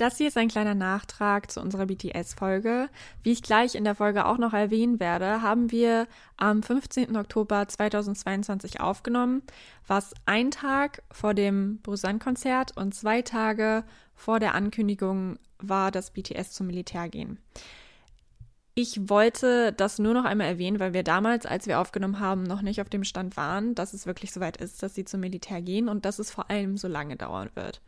Das 0.00 0.16
hier 0.16 0.28
ist 0.28 0.38
ein 0.38 0.48
kleiner 0.48 0.74
Nachtrag 0.74 1.50
zu 1.50 1.60
unserer 1.60 1.84
BTS-Folge. 1.84 2.88
Wie 3.22 3.32
ich 3.32 3.42
gleich 3.42 3.74
in 3.74 3.84
der 3.84 3.94
Folge 3.94 4.24
auch 4.24 4.38
noch 4.38 4.54
erwähnen 4.54 4.98
werde, 4.98 5.42
haben 5.42 5.70
wir 5.70 6.06
am 6.38 6.62
15. 6.62 7.14
Oktober 7.18 7.68
2022 7.68 8.80
aufgenommen, 8.80 9.42
was 9.86 10.14
ein 10.24 10.50
Tag 10.52 11.02
vor 11.12 11.34
dem 11.34 11.80
Busan-Konzert 11.82 12.74
und 12.78 12.94
zwei 12.94 13.20
Tage 13.20 13.84
vor 14.14 14.40
der 14.40 14.54
Ankündigung 14.54 15.38
war, 15.58 15.90
dass 15.90 16.12
BTS 16.12 16.52
zum 16.52 16.68
Militär 16.68 17.10
gehen. 17.10 17.38
Ich 18.74 19.10
wollte 19.10 19.74
das 19.74 19.98
nur 19.98 20.14
noch 20.14 20.24
einmal 20.24 20.46
erwähnen, 20.46 20.80
weil 20.80 20.94
wir 20.94 21.02
damals, 21.02 21.44
als 21.44 21.66
wir 21.66 21.78
aufgenommen 21.78 22.20
haben, 22.20 22.44
noch 22.44 22.62
nicht 22.62 22.80
auf 22.80 22.88
dem 22.88 23.04
Stand 23.04 23.36
waren, 23.36 23.74
dass 23.74 23.92
es 23.92 24.06
wirklich 24.06 24.32
soweit 24.32 24.56
ist, 24.56 24.82
dass 24.82 24.94
sie 24.94 25.04
zum 25.04 25.20
Militär 25.20 25.60
gehen 25.60 25.90
und 25.90 26.06
dass 26.06 26.18
es 26.18 26.30
vor 26.30 26.48
allem 26.48 26.78
so 26.78 26.88
lange 26.88 27.16
dauern 27.16 27.50
wird. 27.54 27.82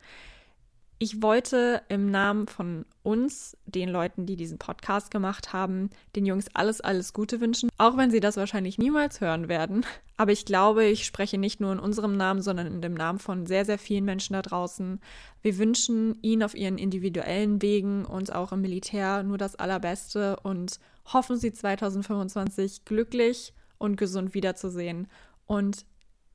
Ich 1.02 1.20
wollte 1.20 1.82
im 1.88 2.12
Namen 2.12 2.46
von 2.46 2.86
uns, 3.02 3.56
den 3.66 3.88
Leuten, 3.88 4.24
die 4.24 4.36
diesen 4.36 4.58
Podcast 4.58 5.10
gemacht 5.10 5.52
haben, 5.52 5.90
den 6.14 6.26
Jungs 6.26 6.46
alles, 6.54 6.80
alles 6.80 7.12
Gute 7.12 7.40
wünschen, 7.40 7.70
auch 7.76 7.96
wenn 7.96 8.12
sie 8.12 8.20
das 8.20 8.36
wahrscheinlich 8.36 8.78
niemals 8.78 9.20
hören 9.20 9.48
werden. 9.48 9.84
Aber 10.16 10.30
ich 10.30 10.44
glaube, 10.44 10.84
ich 10.84 11.04
spreche 11.04 11.38
nicht 11.38 11.58
nur 11.58 11.72
in 11.72 11.80
unserem 11.80 12.16
Namen, 12.16 12.40
sondern 12.40 12.68
in 12.68 12.80
dem 12.80 12.94
Namen 12.94 13.18
von 13.18 13.46
sehr, 13.46 13.64
sehr 13.64 13.80
vielen 13.80 14.04
Menschen 14.04 14.34
da 14.34 14.42
draußen. 14.42 15.00
Wir 15.40 15.58
wünschen 15.58 16.18
ihnen 16.22 16.44
auf 16.44 16.54
ihren 16.54 16.78
individuellen 16.78 17.60
Wegen 17.62 18.04
und 18.04 18.32
auch 18.32 18.52
im 18.52 18.60
Militär 18.60 19.24
nur 19.24 19.38
das 19.38 19.56
Allerbeste 19.56 20.38
und 20.44 20.78
hoffen 21.12 21.36
sie 21.36 21.52
2025 21.52 22.84
glücklich 22.84 23.54
und 23.76 23.96
gesund 23.96 24.34
wiederzusehen. 24.34 25.08
Und 25.46 25.84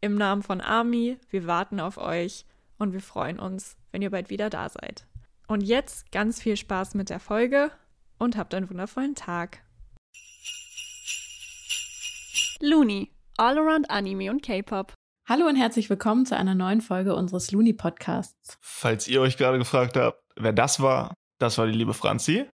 im 0.01 0.15
Namen 0.15 0.43
von 0.43 0.59
Army, 0.59 1.19
wir 1.29 1.47
warten 1.47 1.79
auf 1.79 1.97
euch 1.97 2.43
und 2.77 2.93
wir 2.93 3.01
freuen 3.01 3.39
uns, 3.39 3.77
wenn 3.91 4.01
ihr 4.01 4.11
bald 4.11 4.29
wieder 4.29 4.49
da 4.49 4.69
seid. 4.69 5.07
Und 5.47 5.61
jetzt 5.61 6.11
ganz 6.11 6.41
viel 6.41 6.57
Spaß 6.57 6.95
mit 6.95 7.09
der 7.09 7.19
Folge 7.19 7.71
und 8.17 8.37
habt 8.37 8.53
einen 8.53 8.69
wundervollen 8.69 9.15
Tag. 9.15 9.63
Looney, 12.59 13.11
All 13.37 13.57
Around 13.57 13.89
Anime 13.89 14.31
und 14.31 14.41
K-Pop. 14.41 14.93
Hallo 15.29 15.47
und 15.47 15.55
herzlich 15.55 15.89
willkommen 15.89 16.25
zu 16.25 16.35
einer 16.35 16.55
neuen 16.55 16.81
Folge 16.81 17.15
unseres 17.15 17.51
Looney 17.51 17.73
Podcasts. 17.73 18.57
Falls 18.61 19.07
ihr 19.07 19.21
euch 19.21 19.37
gerade 19.37 19.57
gefragt 19.57 19.97
habt, 19.97 20.21
wer 20.35 20.53
das 20.53 20.79
war, 20.79 21.13
das 21.39 21.57
war 21.57 21.67
die 21.67 21.73
liebe 21.73 21.93
Franzi. 21.93 22.49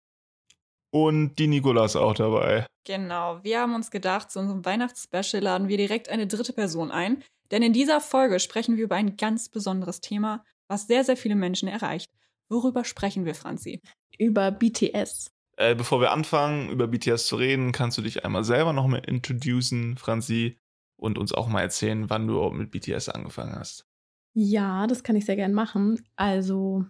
Und 0.92 1.36
die 1.36 1.46
Nicola 1.46 1.84
ist 1.84 1.96
auch 1.96 2.14
dabei. 2.14 2.66
Genau, 2.84 3.42
wir 3.44 3.60
haben 3.60 3.74
uns 3.74 3.90
gedacht, 3.90 4.30
zu 4.30 4.40
unserem 4.40 4.64
Weihnachtsspecial 4.64 5.42
laden 5.42 5.68
wir 5.68 5.76
direkt 5.76 6.08
eine 6.08 6.26
dritte 6.26 6.52
Person 6.52 6.90
ein, 6.90 7.22
denn 7.50 7.62
in 7.62 7.72
dieser 7.72 8.00
Folge 8.00 8.40
sprechen 8.40 8.76
wir 8.76 8.84
über 8.84 8.96
ein 8.96 9.16
ganz 9.16 9.48
besonderes 9.48 10.00
Thema, 10.00 10.44
was 10.68 10.86
sehr, 10.86 11.04
sehr 11.04 11.16
viele 11.16 11.36
Menschen 11.36 11.68
erreicht. 11.68 12.10
Worüber 12.48 12.84
sprechen 12.84 13.24
wir, 13.24 13.34
Franzi? 13.34 13.80
Über 14.18 14.50
BTS. 14.50 15.30
Äh, 15.56 15.74
bevor 15.74 16.00
wir 16.00 16.10
anfangen, 16.12 16.70
über 16.70 16.86
BTS 16.86 17.26
zu 17.26 17.36
reden, 17.36 17.72
kannst 17.72 17.98
du 17.98 18.02
dich 18.02 18.24
einmal 18.24 18.44
selber 18.44 18.72
nochmal 18.72 19.02
introducen, 19.06 19.96
Franzi, 19.96 20.56
und 20.96 21.18
uns 21.18 21.32
auch 21.32 21.48
mal 21.48 21.62
erzählen, 21.62 22.08
wann 22.10 22.26
du 22.26 22.34
überhaupt 22.34 22.56
mit 22.56 22.70
BTS 22.70 23.08
angefangen 23.08 23.54
hast. 23.54 23.86
Ja, 24.34 24.86
das 24.86 25.02
kann 25.02 25.16
ich 25.16 25.24
sehr 25.24 25.36
gern 25.36 25.52
machen. 25.52 26.02
Also, 26.16 26.84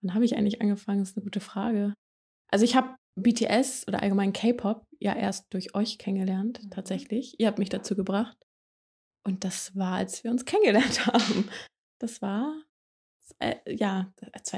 wann 0.00 0.14
habe 0.14 0.24
ich 0.24 0.36
eigentlich 0.36 0.60
angefangen? 0.60 1.00
Das 1.00 1.10
ist 1.10 1.16
eine 1.16 1.24
gute 1.24 1.40
Frage. 1.40 1.94
Also, 2.50 2.64
ich 2.64 2.76
habe 2.76 2.94
BTS 3.16 3.88
oder 3.88 4.02
allgemein 4.02 4.32
K-Pop 4.32 4.86
ja 5.00 5.14
erst 5.14 5.52
durch 5.52 5.74
euch 5.74 5.98
kennengelernt, 5.98 6.62
mhm. 6.62 6.70
tatsächlich. 6.70 7.38
Ihr 7.38 7.46
habt 7.48 7.58
mich 7.58 7.68
dazu 7.68 7.96
gebracht. 7.96 8.36
Und 9.28 9.44
das 9.44 9.76
war, 9.76 9.96
als 9.96 10.24
wir 10.24 10.30
uns 10.30 10.46
kennengelernt 10.46 11.06
haben. 11.06 11.50
Das 11.98 12.22
war, 12.22 12.54
äh, 13.38 13.56
ja, 13.66 14.10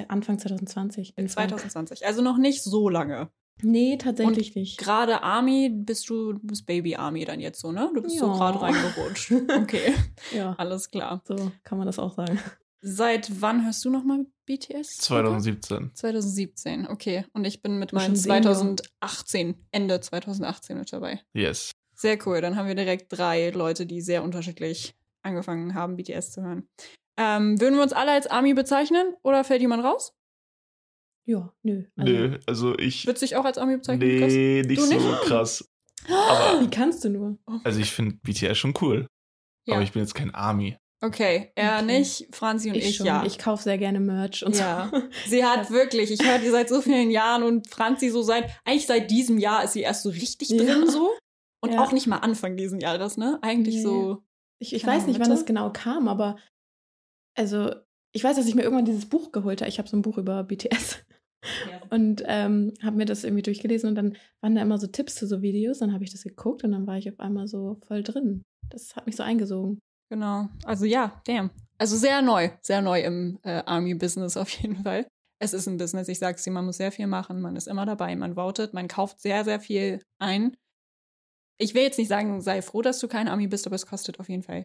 Anfang 0.07 0.39
2020. 0.39 1.15
2020, 1.17 2.07
also 2.07 2.23
noch 2.23 2.39
nicht 2.39 2.63
so 2.63 2.89
lange. 2.89 3.31
Nee, 3.63 3.99
tatsächlich 3.99 4.51
Und 4.51 4.57
nicht. 4.57 4.79
Gerade 4.79 5.23
Army 5.25 5.71
bist 5.71 6.09
du, 6.09 6.35
du 6.35 6.39
bist 6.41 6.67
Baby 6.67 6.95
Army 6.95 7.25
dann 7.25 7.41
jetzt 7.41 7.61
so, 7.61 7.73
ne? 7.73 7.91
Du 7.93 8.01
bist 8.01 8.15
ja. 8.15 8.21
so 8.21 8.33
gerade 8.33 8.63
reingerutscht. 8.63 9.33
Okay. 9.61 9.93
ja. 10.33 10.55
Alles 10.57 10.89
klar. 10.89 11.21
So 11.27 11.51
kann 11.65 11.77
man 11.77 11.89
das 11.89 11.99
auch 11.99 12.15
sagen. 12.15 12.39
Seit 12.81 13.43
wann 13.43 13.65
hörst 13.65 13.85
du 13.85 13.91
nochmal 13.91 14.25
BTS? 14.47 14.99
2017. 14.99 15.91
2017, 15.95 16.87
okay. 16.87 17.27
Und 17.33 17.45
ich 17.45 17.61
bin 17.61 17.79
mit 17.81 17.93
meinen 17.93 18.15
2018, 18.15 19.67
Ende 19.73 20.01
2018 20.01 20.79
mit 20.79 20.93
dabei. 20.93 21.21
Yes. 21.35 21.73
Sehr 22.01 22.19
cool. 22.27 22.41
Dann 22.41 22.57
haben 22.57 22.67
wir 22.67 22.75
direkt 22.75 23.13
drei 23.13 23.51
Leute, 23.51 23.85
die 23.85 24.01
sehr 24.01 24.23
unterschiedlich 24.25 24.95
angefangen 25.23 25.75
haben, 25.75 25.97
BTS 25.97 26.33
zu 26.33 26.43
hören. 26.43 26.67
Ähm, 27.19 27.61
würden 27.61 27.75
wir 27.75 27.83
uns 27.83 27.93
alle 27.93 28.13
als 28.13 28.27
Army 28.27 28.55
bezeichnen 28.55 29.15
oder 29.23 29.45
fällt 29.45 29.61
jemand 29.61 29.85
raus? 29.85 30.15
Ja, 31.27 31.53
nö. 31.63 31.85
Also 31.97 32.13
nö, 32.13 32.39
also 32.47 32.79
ich. 32.79 33.07
Würdest 33.07 33.21
du 33.21 33.27
dich 33.27 33.37
auch 33.37 33.45
als 33.45 33.59
Army 33.59 33.77
bezeichnen? 33.77 34.09
Nee, 34.09 34.63
nicht, 34.63 34.81
nicht, 34.89 35.01
so 35.01 35.13
krass. 35.27 35.69
Aber, 36.09 36.63
Wie 36.63 36.71
kannst 36.71 37.05
du 37.05 37.11
nur? 37.11 37.39
Also 37.65 37.81
ich 37.81 37.93
finde 37.93 38.17
BTS 38.23 38.57
schon 38.57 38.73
cool. 38.81 39.07
Ja. 39.67 39.75
Aber 39.75 39.83
ich 39.83 39.93
bin 39.93 40.01
jetzt 40.01 40.15
kein 40.15 40.35
Army. 40.35 40.79
Okay, 41.03 41.53
er 41.55 41.77
okay. 41.77 41.85
nicht, 41.85 42.29
Franzi 42.33 42.71
und 42.71 42.77
ich, 42.77 42.89
ich 42.89 42.99
ja. 43.01 43.27
Ich 43.27 43.39
kaufe 43.39 43.63
sehr 43.63 43.77
gerne 43.77 44.01
Merch 44.01 44.43
und 44.43 44.57
ja. 44.57 44.91
so. 44.91 45.03
Sie 45.27 45.45
hat 45.45 45.71
wirklich, 45.71 46.11
ich 46.11 46.27
höre 46.27 46.39
die 46.39 46.49
seit 46.49 46.71
so 46.71 46.81
vielen 46.81 47.11
Jahren 47.11 47.43
und 47.43 47.69
Franzi 47.69 48.09
so 48.09 48.23
seit, 48.23 48.51
eigentlich 48.65 48.87
seit 48.87 49.11
diesem 49.11 49.37
Jahr 49.37 49.65
ist 49.65 49.75
sie 49.75 49.83
erst 49.83 50.03
so 50.03 50.09
richtig 50.09 50.49
ja. 50.49 50.65
drin 50.65 50.89
so. 50.89 51.11
Und 51.63 51.75
ja. 51.75 51.83
auch 51.83 51.93
nicht 51.93 52.07
mal 52.07 52.19
Anfang 52.19 52.57
diesen 52.57 52.81
Jahres, 52.81 53.17
ne? 53.17 53.39
Eigentlich 53.43 53.77
nee. 53.77 53.83
so. 53.83 54.23
Ich, 54.59 54.75
ich 54.75 54.87
weiß 54.87 55.07
nicht, 55.07 55.19
Mitte? 55.19 55.31
wann 55.31 55.37
das 55.37 55.47
genau 55.47 55.71
kam, 55.73 56.09
aber 56.09 56.37
also 57.37 57.75
ich 58.13 58.25
weiß, 58.25 58.37
dass 58.37 58.47
ich 58.47 58.55
mir 58.55 58.63
irgendwann 58.63 58.85
dieses 58.85 59.09
Buch 59.09 59.33
geholt 59.33 59.61
habe. 59.61 59.69
Ich 59.69 59.79
habe 59.79 59.89
so 59.89 59.97
ein 59.97 60.03
Buch 60.03 60.19
über 60.19 60.43
BTS. 60.45 60.99
Ja. 61.71 61.81
Und 61.91 62.23
ähm, 62.27 62.75
habe 62.83 62.97
mir 62.97 63.07
das 63.07 63.25
irgendwie 63.25 63.43
durchgelesen 63.43 63.89
und 63.89 63.95
dann 63.97 64.17
waren 64.43 64.55
da 64.55 64.63
immer 64.63 64.79
so 64.79 64.87
Tipps 64.87 65.17
zu 65.17 65.27
so 65.27 65.43
Videos. 65.43 65.79
Dann 65.79 65.93
habe 65.93 66.05
ich 66.05 66.13
das 66.13 66.23
geguckt 66.23 66.63
und 66.63 66.71
dann 66.73 66.87
war 66.87 66.99
ich 66.99 67.11
auf 67.11 67.19
einmal 67.19 67.49
so 67.49 67.79
voll 67.87 68.03
drin. 68.03 68.43
Das 68.69 68.95
hat 68.95 69.07
mich 69.07 69.17
so 69.17 69.23
eingesogen. 69.23 69.81
Genau. 70.11 70.49
Also 70.65 70.85
ja, 70.85 71.21
damn. 71.25 71.51
Also 71.79 71.97
sehr 71.97 72.21
neu, 72.21 72.51
sehr 72.61 72.83
neu 72.83 73.01
im 73.01 73.39
äh, 73.43 73.63
Army-Business 73.65 74.37
auf 74.37 74.51
jeden 74.51 74.77
Fall. 74.85 75.07
Es 75.41 75.55
ist 75.55 75.67
ein 75.67 75.79
Business, 75.79 76.09
ich 76.09 76.19
sag's 76.19 76.45
dir, 76.45 76.51
man 76.51 76.67
muss 76.67 76.77
sehr 76.77 76.93
viel 76.93 77.07
machen, 77.07 77.41
man 77.41 77.57
ist 77.57 77.67
immer 77.67 77.87
dabei, 77.87 78.15
man 78.15 78.35
votet, 78.35 78.75
man 78.75 78.89
kauft 78.89 79.21
sehr, 79.21 79.45
sehr 79.45 79.59
viel 79.59 80.03
ein. 80.19 80.57
Ich 81.61 81.75
will 81.75 81.83
jetzt 81.83 81.99
nicht 81.99 82.09
sagen, 82.09 82.41
sei 82.41 82.63
froh, 82.63 82.81
dass 82.81 82.99
du 83.01 83.09
kein 83.09 83.29
Army 83.29 83.47
bist, 83.47 83.67
aber 83.67 83.77
es 83.77 83.87
kostet 83.87 84.19
auf 84.19 84.29
jeden 84.29 84.43
Fall. 84.43 84.65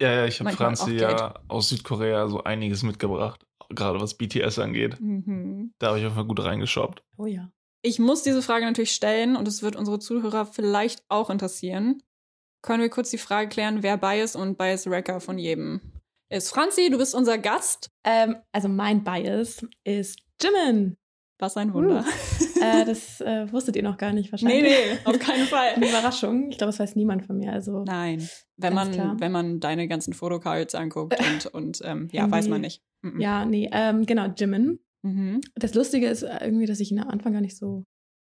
Ja, 0.00 0.12
ja, 0.14 0.24
ich 0.24 0.40
habe 0.40 0.50
Franzi 0.50 0.92
ja 0.94 1.34
aus 1.48 1.68
Südkorea 1.68 2.28
so 2.28 2.42
einiges 2.42 2.82
mitgebracht, 2.82 3.44
gerade 3.68 4.00
was 4.00 4.14
BTS 4.14 4.58
angeht. 4.58 4.98
Mhm. 4.98 5.74
Da 5.78 5.88
habe 5.88 5.98
ich 5.98 6.04
auf 6.06 6.12
jeden 6.12 6.14
Fall 6.14 6.24
gut 6.24 6.42
reingeshoppt. 6.42 7.02
Oh 7.18 7.26
ja. 7.26 7.50
Ich 7.82 7.98
muss 7.98 8.22
diese 8.22 8.40
Frage 8.40 8.64
natürlich 8.64 8.92
stellen 8.92 9.36
und 9.36 9.46
es 9.46 9.62
wird 9.62 9.76
unsere 9.76 9.98
Zuhörer 9.98 10.46
vielleicht 10.46 11.02
auch 11.10 11.28
interessieren. 11.28 12.02
Können 12.62 12.82
wir 12.82 12.90
kurz 12.90 13.10
die 13.10 13.18
Frage 13.18 13.48
klären, 13.48 13.82
wer 13.82 13.98
Bias 13.98 14.36
und 14.36 14.56
Bias 14.56 14.88
Wrecker 14.88 15.20
von 15.20 15.38
jedem 15.38 15.80
ist? 16.30 16.50
Franzi, 16.50 16.88
du 16.90 16.96
bist 16.96 17.14
unser 17.14 17.36
Gast. 17.36 17.90
Ähm, 18.04 18.36
also 18.52 18.68
mein 18.68 19.04
Bias 19.04 19.66
ist 19.84 20.20
Jimin. 20.40 20.96
Was 21.38 21.56
ein 21.56 21.72
Wunder. 21.72 22.04
Uh, 22.04 22.44
äh, 22.82 22.84
das 22.84 23.20
äh, 23.20 23.50
wusstet 23.52 23.76
ihr 23.76 23.82
noch 23.82 23.96
gar 23.96 24.12
nicht 24.12 24.32
wahrscheinlich. 24.32 24.62
Nee, 24.62 24.68
nee, 24.68 24.98
auf 25.04 25.18
keinen 25.18 25.46
Fall. 25.46 25.74
Eine 25.74 25.88
Überraschung. 25.88 26.50
Ich 26.50 26.58
glaube, 26.58 26.68
das 26.68 26.78
weiß 26.78 26.96
niemand 26.96 27.26
von 27.26 27.38
mir. 27.38 27.52
Also 27.52 27.84
Nein, 27.84 28.28
wenn 28.56 28.74
man, 28.74 29.20
wenn 29.20 29.32
man 29.32 29.60
deine 29.60 29.88
ganzen 29.88 30.12
Fotocards 30.12 30.74
anguckt 30.74 31.18
und, 31.32 31.46
und 31.46 31.80
ähm, 31.84 32.08
ja, 32.12 32.26
nee. 32.26 32.32
weiß 32.32 32.48
man 32.48 32.60
nicht. 32.60 32.82
Mhm. 33.02 33.20
Ja, 33.20 33.44
nee, 33.44 33.68
ähm, 33.72 34.06
genau, 34.06 34.26
Jimin. 34.26 34.80
Mhm. 35.02 35.40
Das 35.54 35.74
Lustige 35.74 36.08
ist 36.08 36.22
irgendwie, 36.22 36.66
dass 36.66 36.80
ich 36.80 36.90
ihn 36.90 37.00
am 37.00 37.08
Anfang 37.08 37.32
gar 37.32 37.40
nicht 37.40 37.56
so 37.56 37.84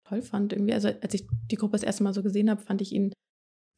toll 0.07 0.21
fand. 0.21 0.53
Irgendwie. 0.53 0.73
Also 0.73 0.87
als 0.87 1.13
ich 1.13 1.27
die 1.49 1.55
Gruppe 1.55 1.73
das 1.73 1.83
erste 1.83 2.03
Mal 2.03 2.13
so 2.13 2.23
gesehen 2.23 2.49
habe, 2.49 2.61
fand 2.61 2.81
ich 2.81 2.93
ihn 2.93 3.13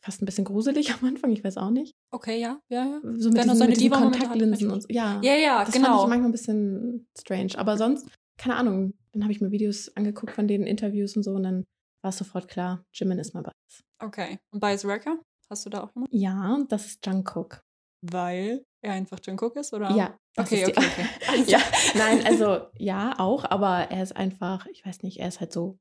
fast 0.03 0.21
ein 0.21 0.25
bisschen 0.25 0.43
gruselig 0.43 0.93
am 0.93 1.07
Anfang, 1.07 1.31
ich 1.31 1.43
weiß 1.43 1.57
auch 1.57 1.69
nicht. 1.69 1.95
Okay, 2.11 2.39
ja, 2.39 2.59
ja, 2.67 2.85
ja. 2.85 3.01
So 3.15 3.29
mit 3.29 3.43
diesen, 3.43 3.67
mit 3.67 3.77
diesen 3.77 3.91
Kontaktlinsen 3.91 4.69
und 4.69 4.81
so. 4.81 4.87
Ja, 4.89 5.19
ja, 5.23 5.35
ja 5.35 5.63
das 5.63 5.73
genau. 5.73 5.87
fand 5.87 6.01
ich 6.01 6.07
manchmal 6.09 6.29
ein 6.29 6.31
bisschen 6.33 7.07
strange. 7.17 7.53
Aber 7.55 7.77
sonst, 7.77 8.07
keine 8.37 8.55
Ahnung, 8.55 8.93
dann 9.11 9.23
habe 9.23 9.31
ich 9.31 9.41
mir 9.41 9.51
Videos 9.51 9.95
angeguckt 9.95 10.33
von 10.33 10.47
denen, 10.47 10.65
Interviews 10.65 11.15
und 11.15 11.23
so 11.23 11.31
und 11.31 11.43
dann 11.43 11.65
war 12.01 12.09
es 12.09 12.17
sofort 12.17 12.47
klar, 12.47 12.85
Jimin 12.93 13.19
ist 13.19 13.33
mein 13.33 13.43
Bias. 13.43 13.83
Okay. 13.99 14.39
Und 14.51 14.59
Bias 14.59 14.85
Wrecker? 14.85 15.19
Hast 15.49 15.65
du 15.65 15.69
da 15.69 15.83
auch 15.83 15.95
jemanden? 15.95 16.17
Ja, 16.17 16.59
das 16.67 16.85
ist 16.85 17.05
Jungkook. 17.05 17.63
Weil 18.01 18.65
er 18.81 18.93
einfach 18.93 19.19
Jungkook 19.23 19.55
ist, 19.55 19.73
oder? 19.73 19.91
Ja. 19.91 20.17
Okay, 20.35 20.65
okay, 20.65 20.77
okay. 20.77 21.05
Also, 21.29 21.51
ja, 21.51 21.59
nein, 21.95 22.25
also 22.25 22.67
ja, 22.77 23.17
auch, 23.19 23.45
aber 23.45 23.91
er 23.91 24.03
ist 24.03 24.15
einfach, 24.15 24.65
ich 24.67 24.85
weiß 24.85 25.03
nicht, 25.03 25.19
er 25.19 25.29
ist 25.29 25.39
halt 25.39 25.53
so, 25.53 25.79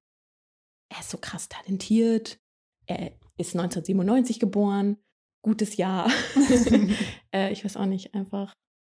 er 0.89 1.01
ist 1.01 1.11
so 1.11 1.19
krass 1.19 1.49
talentiert. 1.49 2.39
Er 2.87 3.13
ist 3.39 3.57
1997 3.57 4.39
geboren. 4.39 4.99
Gutes 5.43 5.77
Jahr. 5.77 6.09
äh, 7.35 7.51
ich 7.51 7.65
weiß 7.65 7.77
auch 7.77 7.87
nicht, 7.87 8.15
einfach. 8.15 8.53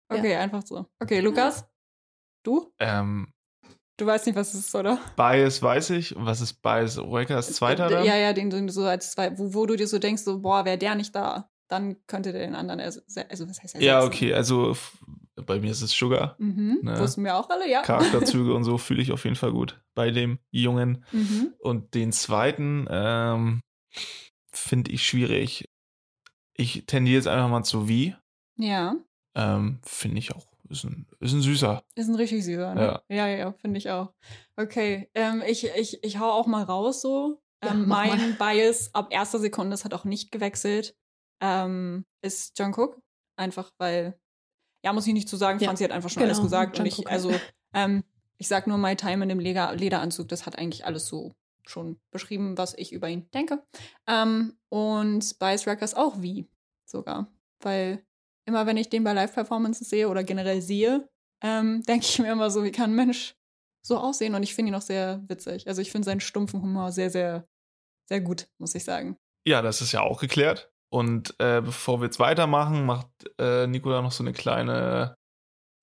Okay, 0.10 0.34
ja. 0.34 0.42
einfach 0.42 0.64
so. 0.66 0.88
Okay, 1.00 1.22
Lukas? 1.22 1.66
Du? 2.44 2.74
Ähm, 2.80 3.33
Du 3.98 4.06
weißt 4.06 4.26
nicht, 4.26 4.36
was 4.36 4.54
es 4.54 4.68
ist, 4.68 4.76
oder? 4.76 5.00
Bias 5.16 5.62
weiß 5.62 5.92
ich. 5.92 6.16
Und 6.16 6.26
was 6.26 6.42
ist 6.42 6.62
Bias 6.62 6.98
Roikers 6.98 7.54
zweiter 7.54 7.90
dann? 7.90 8.06
Ja, 8.06 8.16
ja, 8.16 8.34
den, 8.34 8.50
den 8.50 8.70
so 8.70 8.86
als 8.86 9.12
zwei, 9.12 9.38
wo, 9.38 9.54
wo 9.54 9.66
du 9.66 9.76
dir 9.76 9.88
so 9.88 10.00
denkst, 10.00 10.24
so, 10.24 10.40
boah, 10.40 10.66
wäre 10.66 10.78
der 10.78 10.96
nicht 10.96 11.14
da, 11.16 11.50
dann 11.68 11.98
könnte 12.08 12.32
der 12.32 12.42
den 12.42 12.56
anderen, 12.56 12.80
also, 12.80 13.02
also 13.30 13.48
was 13.48 13.62
heißt 13.62 13.76
er? 13.76 13.82
Ja, 13.82 14.04
okay, 14.04 14.34
also 14.34 14.76
bei 15.36 15.60
mir 15.60 15.72
ist 15.72 15.82
es 15.82 15.92
Sugar. 15.92 16.36
Mhm. 16.40 16.80
Ne. 16.84 17.00
Wussten 17.00 17.24
wir 17.24 17.36
auch 17.36 17.50
alle, 17.50 17.70
ja. 17.70 17.82
Charakterzüge 17.82 18.54
und 18.56 18.64
so 18.64 18.78
fühle 18.78 19.02
ich 19.02 19.12
auf 19.12 19.24
jeden 19.26 19.36
Fall 19.36 19.52
gut 19.52 19.82
bei 19.94 20.12
dem 20.12 20.40
Jungen. 20.50 21.04
Mhm. 21.12 21.54
Und 21.60 21.94
den 21.94 22.12
zweiten 22.12 22.88
ähm, 22.90 23.62
finde 24.52 24.92
ich 24.92 25.06
schwierig. 25.06 25.66
Ich 26.56 26.86
tendiere 26.86 27.18
jetzt 27.18 27.28
einfach 27.28 27.50
mal 27.50 27.64
zu 27.64 27.88
wie. 27.88 28.16
Ja. 28.58 28.96
Ähm, 29.36 29.80
finde 29.84 30.20
ich 30.20 30.34
auch. 30.36 30.53
Ist 30.74 30.86
ein, 30.86 31.06
ist 31.20 31.34
ein 31.34 31.42
süßer. 31.42 31.84
Ist 31.94 32.08
ein 32.08 32.16
richtig 32.16 32.44
süßer, 32.44 32.74
ne? 32.74 33.02
Ja, 33.08 33.28
ja, 33.28 33.28
ja 33.28 33.54
finde 33.54 33.78
ich 33.78 33.92
auch. 33.92 34.12
Okay, 34.56 35.10
ähm, 35.14 35.44
ich, 35.46 35.66
ich, 35.76 36.04
ich 36.04 36.18
hau 36.20 36.32
auch 36.32 36.48
mal 36.48 36.64
raus 36.64 37.02
so. 37.02 37.40
Ja, 37.64 37.72
Ähm, 37.72 37.88
mach 37.88 38.08
mein 38.08 38.38
Bias 38.38 38.90
ab 38.96 39.10
erster 39.12 39.38
Sekunde, 39.40 39.70
das 39.72 39.86
hat 39.86 39.94
auch 39.94 40.04
nicht 40.04 40.32
gewechselt, 40.32 40.96
ähm, 41.42 42.06
ist 42.22 42.58
Jungkook. 42.58 43.00
Einfach 43.36 43.72
weil, 43.78 44.20
ja, 44.84 44.92
muss 44.94 45.06
ich 45.06 45.14
nicht 45.14 45.30
zu 45.30 45.38
sagen, 45.38 45.60
Ja, 45.60 45.68
Franzi 45.68 45.84
hat 45.84 45.92
einfach 45.92 46.10
schon 46.10 46.24
alles 46.24 46.38
genau, 46.38 46.46
gesagt. 46.46 46.80
Und 46.80 46.88
ich, 46.88 46.98
Jungkook. 46.98 47.12
also, 47.12 47.32
ähm, 47.74 48.04
ich 48.38 48.48
sag 48.48 48.66
nur 48.66 48.78
My 48.80 48.96
Time 48.96 49.24
in 49.24 49.30
dem 49.30 49.40
Leder, 49.40 49.76
Lederanzug, 49.76 50.28
das 50.28 50.46
hat 50.48 50.58
eigentlich 50.58 50.86
alles 50.86 51.08
so 51.08 51.34
schon 51.66 52.00
beschrieben, 52.12 52.58
was 52.58 52.74
ich 52.78 52.92
über 52.92 53.08
ihn 53.10 53.30
denke. 53.32 53.64
Ähm, 54.08 54.58
und 54.70 55.38
Bias 55.40 55.68
Records 55.68 55.94
auch 55.94 56.22
wie 56.22 56.50
sogar. 56.84 57.28
Weil 57.62 58.04
immer 58.46 58.66
wenn 58.66 58.78
ich 58.78 58.90
den 58.90 59.04
bei 59.04 59.14
Live-Performances 59.14 59.90
sehe 59.90 60.10
oder 60.10 60.24
generell 60.24 60.62
sehe, 60.62 61.08
ähm, 61.44 61.84
denke 61.88 62.06
ich 62.06 62.20
mir 62.20 62.32
immer 62.32 62.50
so, 62.50 62.64
wie 62.64 62.72
kann 62.72 62.92
ein 62.92 62.96
Mensch 62.96 63.36
so 63.86 63.98
aussehen? 63.98 64.36
Und 64.36 64.44
ich 64.44 64.56
finde 64.56 64.72
ihn 64.72 64.76
auch 64.76 64.82
sehr 64.82 65.24
witzig. 65.28 65.68
Also 65.68 65.82
ich 65.82 65.92
finde 65.92 66.06
seinen 66.06 66.22
stumpfen 66.22 66.62
Humor 66.62 66.92
sehr, 66.92 67.10
sehr, 67.10 67.48
sehr 68.08 68.22
gut, 68.22 68.48
muss 68.58 68.76
ich 68.76 68.84
sagen. 68.84 69.18
Ja, 69.46 69.62
das 69.62 69.82
ist 69.82 69.92
ja 69.92 70.02
auch 70.02 70.22
geklärt. 70.22 70.72
Und 70.90 71.36
äh, 71.40 71.62
bevor 71.62 72.00
wir 72.00 72.06
jetzt 72.06 72.20
weitermachen, 72.20 72.86
macht 72.86 73.08
äh, 73.40 73.68
Nicola 73.68 74.02
noch 74.02 74.12
so 74.12 74.24
eine 74.24 74.32
kleine, 74.32 75.16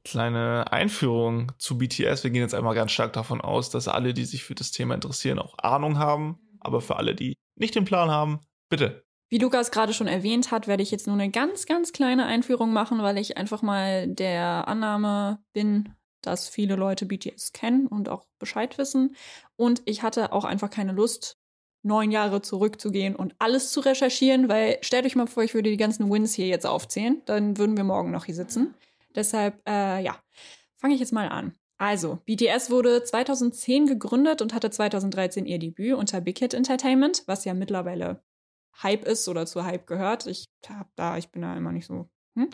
kleine 0.04 0.72
Einführung 0.72 1.52
zu 1.58 1.76
BTS. 1.78 2.22
Wir 2.22 2.30
gehen 2.30 2.42
jetzt 2.42 2.54
einmal 2.54 2.76
ganz 2.76 2.92
stark 2.92 3.12
davon 3.12 3.40
aus, 3.40 3.70
dass 3.70 3.88
alle, 3.88 4.14
die 4.14 4.24
sich 4.24 4.44
für 4.44 4.54
das 4.54 4.70
Thema 4.70 4.94
interessieren, 4.94 5.40
auch 5.40 5.58
Ahnung 5.58 5.98
haben. 5.98 6.38
Aber 6.60 6.80
für 6.80 6.96
alle, 6.96 7.14
die 7.14 7.34
nicht 7.56 7.74
den 7.74 7.84
Plan 7.84 8.10
haben, 8.10 8.40
bitte. 8.68 9.04
Wie 9.30 9.38
Lukas 9.38 9.70
gerade 9.70 9.94
schon 9.94 10.08
erwähnt 10.08 10.50
hat, 10.50 10.66
werde 10.66 10.82
ich 10.82 10.90
jetzt 10.90 11.06
nur 11.06 11.14
eine 11.14 11.30
ganz, 11.30 11.66
ganz 11.66 11.92
kleine 11.92 12.26
Einführung 12.26 12.72
machen, 12.72 13.00
weil 13.00 13.16
ich 13.16 13.36
einfach 13.36 13.62
mal 13.62 14.08
der 14.08 14.66
Annahme 14.66 15.38
bin, 15.52 15.94
dass 16.20 16.48
viele 16.48 16.74
Leute 16.74 17.06
BTS 17.06 17.52
kennen 17.52 17.86
und 17.86 18.08
auch 18.08 18.26
Bescheid 18.40 18.76
wissen. 18.76 19.14
Und 19.54 19.82
ich 19.84 20.02
hatte 20.02 20.32
auch 20.32 20.44
einfach 20.44 20.68
keine 20.68 20.92
Lust, 20.92 21.38
neun 21.82 22.10
Jahre 22.10 22.42
zurückzugehen 22.42 23.14
und 23.14 23.36
alles 23.38 23.70
zu 23.70 23.80
recherchieren, 23.80 24.48
weil 24.48 24.78
stellt 24.82 25.06
euch 25.06 25.14
mal 25.14 25.28
vor, 25.28 25.44
ich 25.44 25.54
würde 25.54 25.70
die 25.70 25.76
ganzen 25.76 26.10
Wins 26.10 26.34
hier 26.34 26.48
jetzt 26.48 26.66
aufzählen, 26.66 27.22
dann 27.24 27.56
würden 27.56 27.76
wir 27.76 27.84
morgen 27.84 28.10
noch 28.10 28.24
hier 28.24 28.34
sitzen. 28.34 28.74
Deshalb, 29.14 29.62
äh, 29.66 30.02
ja, 30.02 30.16
fange 30.76 30.94
ich 30.94 31.00
jetzt 31.00 31.12
mal 31.12 31.28
an. 31.28 31.54
Also, 31.78 32.18
BTS 32.26 32.70
wurde 32.70 33.04
2010 33.04 33.86
gegründet 33.86 34.42
und 34.42 34.52
hatte 34.52 34.70
2013 34.70 35.46
ihr 35.46 35.58
Debüt 35.58 35.94
unter 35.94 36.20
Big 36.20 36.38
Hit 36.40 36.52
Entertainment, 36.52 37.22
was 37.26 37.44
ja 37.44 37.54
mittlerweile 37.54 38.22
Hype 38.82 39.04
ist 39.04 39.28
oder 39.28 39.46
zu 39.46 39.64
Hype 39.64 39.86
gehört. 39.86 40.26
Ich 40.26 40.48
hab 40.68 40.94
da, 40.96 41.16
ich 41.16 41.30
bin 41.30 41.42
da 41.42 41.56
immer 41.56 41.72
nicht 41.72 41.86
so. 41.86 42.08
Hm? 42.36 42.50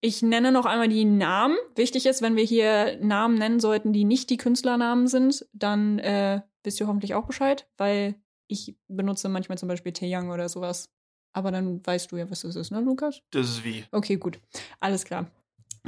Ich 0.00 0.22
nenne 0.22 0.52
noch 0.52 0.64
einmal 0.64 0.88
die 0.88 1.04
Namen. 1.04 1.56
Wichtig 1.74 2.06
ist, 2.06 2.22
wenn 2.22 2.36
wir 2.36 2.44
hier 2.44 2.98
Namen 3.00 3.36
nennen 3.36 3.58
sollten, 3.58 3.92
die 3.92 4.04
nicht 4.04 4.30
die 4.30 4.36
Künstlernamen 4.36 5.08
sind, 5.08 5.46
dann 5.52 5.98
äh, 5.98 6.42
wisst 6.62 6.80
ihr 6.80 6.86
hoffentlich 6.86 7.14
auch 7.14 7.26
Bescheid, 7.26 7.68
weil 7.76 8.14
ich 8.46 8.76
benutze 8.86 9.28
manchmal 9.28 9.58
zum 9.58 9.68
Beispiel 9.68 9.92
Taeyang 9.92 10.30
oder 10.30 10.48
sowas. 10.48 10.90
Aber 11.32 11.50
dann 11.50 11.84
weißt 11.84 12.10
du 12.10 12.16
ja, 12.16 12.30
was 12.30 12.40
das 12.40 12.56
ist, 12.56 12.70
ne, 12.70 12.80
Lukas? 12.80 13.20
Das 13.30 13.48
ist 13.48 13.64
wie. 13.64 13.84
Okay, 13.92 14.16
gut. 14.16 14.40
Alles 14.80 15.04
klar. 15.04 15.30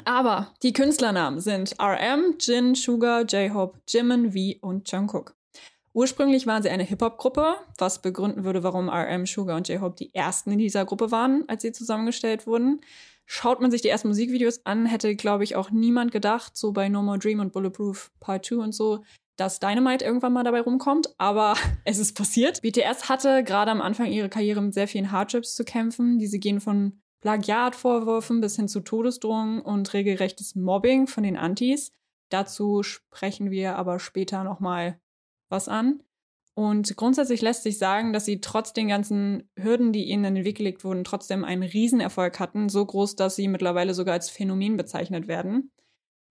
Aber 0.05 0.55
die 0.62 0.73
Künstlernamen 0.73 1.40
sind 1.40 1.76
RM, 1.81 2.37
Jin, 2.38 2.75
Sugar, 2.75 3.23
J-Hope, 3.23 3.78
Jimin, 3.88 4.32
V 4.32 4.66
und 4.66 4.90
Jungkook. 4.90 5.37
Ursprünglich 6.00 6.47
waren 6.47 6.62
sie 6.62 6.70
eine 6.70 6.82
Hip-Hop-Gruppe, 6.82 7.56
was 7.76 8.00
begründen 8.00 8.43
würde, 8.43 8.62
warum 8.62 8.88
RM, 8.88 9.26
Sugar 9.26 9.58
und 9.58 9.69
J-Hope 9.69 9.97
die 9.97 10.14
ersten 10.14 10.50
in 10.50 10.58
dieser 10.58 10.87
Gruppe 10.87 11.11
waren, 11.11 11.44
als 11.47 11.61
sie 11.61 11.73
zusammengestellt 11.73 12.47
wurden. 12.47 12.81
Schaut 13.26 13.61
man 13.61 13.70
sich 13.70 13.82
die 13.82 13.91
ersten 13.91 14.08
Musikvideos 14.08 14.64
an, 14.64 14.87
hätte, 14.87 15.14
glaube 15.14 15.44
ich, 15.44 15.56
auch 15.56 15.70
niemand 15.70 16.11
gedacht, 16.11 16.56
so 16.56 16.73
bei 16.73 16.88
No 16.88 17.02
More 17.02 17.19
Dream 17.19 17.41
und 17.41 17.52
Bulletproof 17.52 18.12
Part 18.19 18.47
2 18.47 18.56
und 18.56 18.75
so, 18.75 19.05
dass 19.37 19.61
Dynamite 19.61 20.02
irgendwann 20.02 20.32
mal 20.32 20.43
dabei 20.43 20.62
rumkommt, 20.62 21.11
aber 21.19 21.55
es 21.85 21.99
ist 21.99 22.17
passiert. 22.17 22.62
BTS 22.62 23.11
hatte 23.11 23.44
gerade 23.44 23.70
am 23.70 23.82
Anfang 23.82 24.06
ihrer 24.06 24.31
Karriere 24.31 24.62
mit 24.62 24.73
sehr 24.73 24.88
vielen 24.88 25.12
Hardships 25.12 25.55
zu 25.55 25.67
kämpfen. 25.67 26.19
Diese 26.19 26.38
gehen 26.38 26.62
von 26.62 26.99
Plagiatvorwürfen 27.20 28.41
bis 28.41 28.56
hin 28.56 28.69
zu 28.69 28.81
Todesdrohungen 28.81 29.61
und 29.61 29.93
regelrechtes 29.93 30.55
Mobbing 30.55 31.08
von 31.08 31.25
den 31.25 31.37
Antis. 31.37 31.93
Dazu 32.31 32.82
sprechen 32.82 33.50
wir 33.50 33.76
aber 33.76 33.99
später 33.99 34.44
nochmal 34.44 34.99
was 35.50 35.69
an. 35.69 36.02
Und 36.55 36.97
grundsätzlich 36.97 37.41
lässt 37.43 37.62
sich 37.62 37.79
sagen, 37.79 38.12
dass 38.12 38.25
sie 38.25 38.41
trotz 38.41 38.73
den 38.73 38.88
ganzen 38.88 39.49
Hürden, 39.56 39.93
die 39.93 40.05
ihnen 40.05 40.25
in 40.25 40.35
den 40.37 40.44
Weg 40.44 40.58
gelegt 40.58 40.85
wurden, 40.85 41.05
trotzdem 41.05 41.44
einen 41.44 41.62
Riesenerfolg 41.62 42.38
hatten. 42.38 42.69
So 42.69 42.85
groß, 42.85 43.17
dass 43.17 43.37
sie 43.37 43.49
mittlerweile 43.49 43.94
sogar 43.94 44.14
als 44.14 44.31
Phänomen 44.31 44.76
bezeichnet 44.76 45.29
werden. 45.29 45.70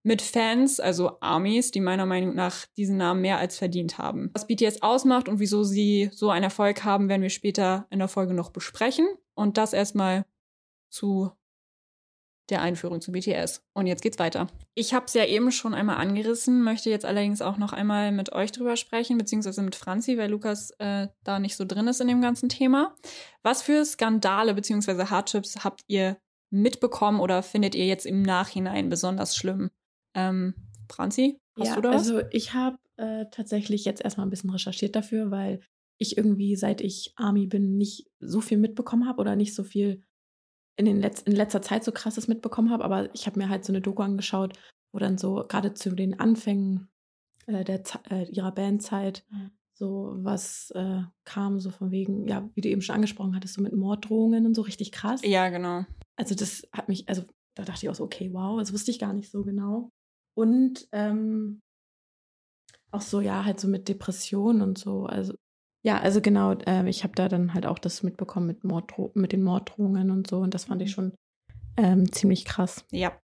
Mit 0.04 0.21
Fans, 0.21 0.80
also 0.80 1.19
Armies, 1.19 1.71
die 1.71 1.81
meiner 1.81 2.06
Meinung 2.06 2.36
nach 2.36 2.66
diesen 2.77 2.98
Namen 2.98 3.21
mehr 3.21 3.38
als 3.38 3.57
verdient 3.57 3.98
haben. 3.98 4.30
Was 4.33 4.48
BTS 4.48 4.81
ausmacht 4.81 5.27
und 5.27 5.39
wieso 5.39 5.63
sie 5.63 6.10
so 6.13 6.30
einen 6.30 6.44
Erfolg 6.44 6.83
haben, 6.83 7.10
werden 7.10 7.21
wir 7.21 7.30
später 7.30 7.88
in 7.89 8.00
der 8.00 8.07
Folge 8.07 8.33
noch 8.33 8.51
besprechen. 8.51 9.07
Und 9.33 9.57
das 9.57 9.74
erstmal 9.74 10.25
zu 10.89 11.31
der 12.49 12.61
Einführung 12.61 13.01
zu 13.01 13.11
BTS. 13.11 13.63
Und 13.73 13.87
jetzt 13.87 14.01
geht's 14.01 14.19
weiter. 14.19 14.47
Ich 14.75 14.93
habe 14.93 15.05
es 15.05 15.13
ja 15.13 15.25
eben 15.25 15.51
schon 15.51 15.73
einmal 15.73 15.97
angerissen, 15.97 16.63
möchte 16.63 16.89
jetzt 16.89 17.05
allerdings 17.05 17.41
auch 17.41 17.57
noch 17.57 17.73
einmal 17.73 18.11
mit 18.11 18.31
euch 18.33 18.51
drüber 18.51 18.75
sprechen, 18.75 19.17
beziehungsweise 19.17 19.61
mit 19.61 19.75
Franzi, 19.75 20.17
weil 20.17 20.29
Lukas 20.29 20.71
äh, 20.79 21.07
da 21.23 21.39
nicht 21.39 21.55
so 21.55 21.65
drin 21.65 21.87
ist 21.87 22.01
in 22.01 22.07
dem 22.07 22.21
ganzen 22.21 22.49
Thema. 22.49 22.95
Was 23.43 23.61
für 23.61 23.85
Skandale 23.85 24.53
beziehungsweise 24.53 25.09
Hardships 25.09 25.63
habt 25.63 25.81
ihr 25.87 26.17
mitbekommen 26.49 27.19
oder 27.19 27.43
findet 27.43 27.75
ihr 27.75 27.85
jetzt 27.85 28.05
im 28.05 28.21
Nachhinein 28.21 28.89
besonders 28.89 29.35
schlimm? 29.35 29.69
Ähm, 30.15 30.55
Franzi, 30.91 31.39
hast 31.57 31.67
ja, 31.67 31.75
du 31.75 31.81
da 31.81 31.89
was? 31.89 32.09
also 32.09 32.21
ich 32.31 32.53
habe 32.53 32.77
äh, 32.97 33.25
tatsächlich 33.31 33.85
jetzt 33.85 34.01
erstmal 34.01 34.25
ein 34.25 34.31
bisschen 34.31 34.49
recherchiert 34.49 34.95
dafür, 34.95 35.31
weil 35.31 35.61
ich 35.99 36.17
irgendwie, 36.17 36.55
seit 36.55 36.81
ich 36.81 37.13
Army 37.17 37.45
bin, 37.45 37.77
nicht 37.77 38.07
so 38.19 38.41
viel 38.41 38.57
mitbekommen 38.57 39.07
habe 39.07 39.19
oder 39.19 39.35
nicht 39.35 39.53
so 39.53 39.63
viel 39.63 40.01
in, 40.79 40.85
den 40.85 41.01
Letz 41.01 41.21
in 41.21 41.33
letzter 41.33 41.61
Zeit 41.61 41.83
so 41.83 41.91
krasses 41.91 42.27
mitbekommen 42.27 42.71
habe. 42.71 42.83
Aber 42.85 43.13
ich 43.13 43.27
habe 43.27 43.37
mir 43.37 43.49
halt 43.49 43.65
so 43.65 43.73
eine 43.73 43.81
Doku 43.81 44.01
angeschaut, 44.01 44.57
wo 44.93 44.99
dann 44.99 45.17
so 45.17 45.45
gerade 45.47 45.73
zu 45.73 45.93
den 45.93 46.19
Anfängen 46.19 46.87
äh, 47.47 47.63
der, 47.63 47.83
äh, 48.09 48.23
ihrer 48.31 48.51
Bandzeit 48.53 49.25
Mhm. 49.29 49.51
so 49.73 50.15
was 50.18 50.71
äh, 50.71 51.01
kam, 51.25 51.59
so 51.59 51.69
von 51.69 51.92
wegen, 51.92 52.27
ja, 52.27 52.49
wie 52.56 52.61
du 52.61 52.69
eben 52.69 52.81
schon 52.81 52.95
angesprochen 52.95 53.35
hattest, 53.35 53.54
so 53.54 53.61
mit 53.61 53.73
Morddrohungen 53.73 54.45
und 54.45 54.56
so 54.56 54.61
richtig 54.61 54.92
krass. 54.92 55.21
ja, 55.23 55.49
genau. 55.49 55.85
Also 56.15 56.35
das 56.35 56.68
hat 56.73 56.89
mich, 56.89 57.07
also 57.07 57.23
da 57.56 57.63
dachte 57.63 57.85
ich 57.85 57.89
auch 57.89 57.95
so, 57.95 58.04
okay, 58.04 58.30
wow, 58.33 58.59
das 58.59 58.73
wusste 58.73 58.92
ich 58.92 58.99
gar 58.99 59.13
nicht 59.13 59.31
so 59.31 59.44
genau. 59.44 59.89
Und 60.33 60.87
ähm, 60.92 61.61
auch 62.92 63.01
so, 63.01 63.21
ja, 63.21 63.45
halt 63.45 63.59
so 63.59 63.68
mit 63.68 63.87
Depressionen 63.87 64.61
und 64.61 64.77
so. 64.77 65.06
Also 65.06 65.33
ja, 65.81 66.00
also 66.00 66.21
genau, 66.21 66.56
ähm, 66.66 66.88
ich 66.88 67.04
habe 67.04 67.16
da 67.16 67.30
dann 67.30 67.54
halt 67.54 67.66
auch 67.66 67.80
das 67.80 68.04
mitbekommen 68.04 68.48
mit, 68.48 68.64
Morddro 68.64 69.12
mit 69.14 69.31
den 69.31 69.44
Morddrohungen 69.44 70.12
und 70.12 70.28
so. 70.28 70.40
Und 70.40 70.54
das 70.54 70.66
fand 70.66 70.81
ich 70.81 70.92
schon 70.92 71.14
ähm, 71.78 72.12
ziemlich 72.12 72.45
krass. 72.45 72.86
Ja, 72.92 73.18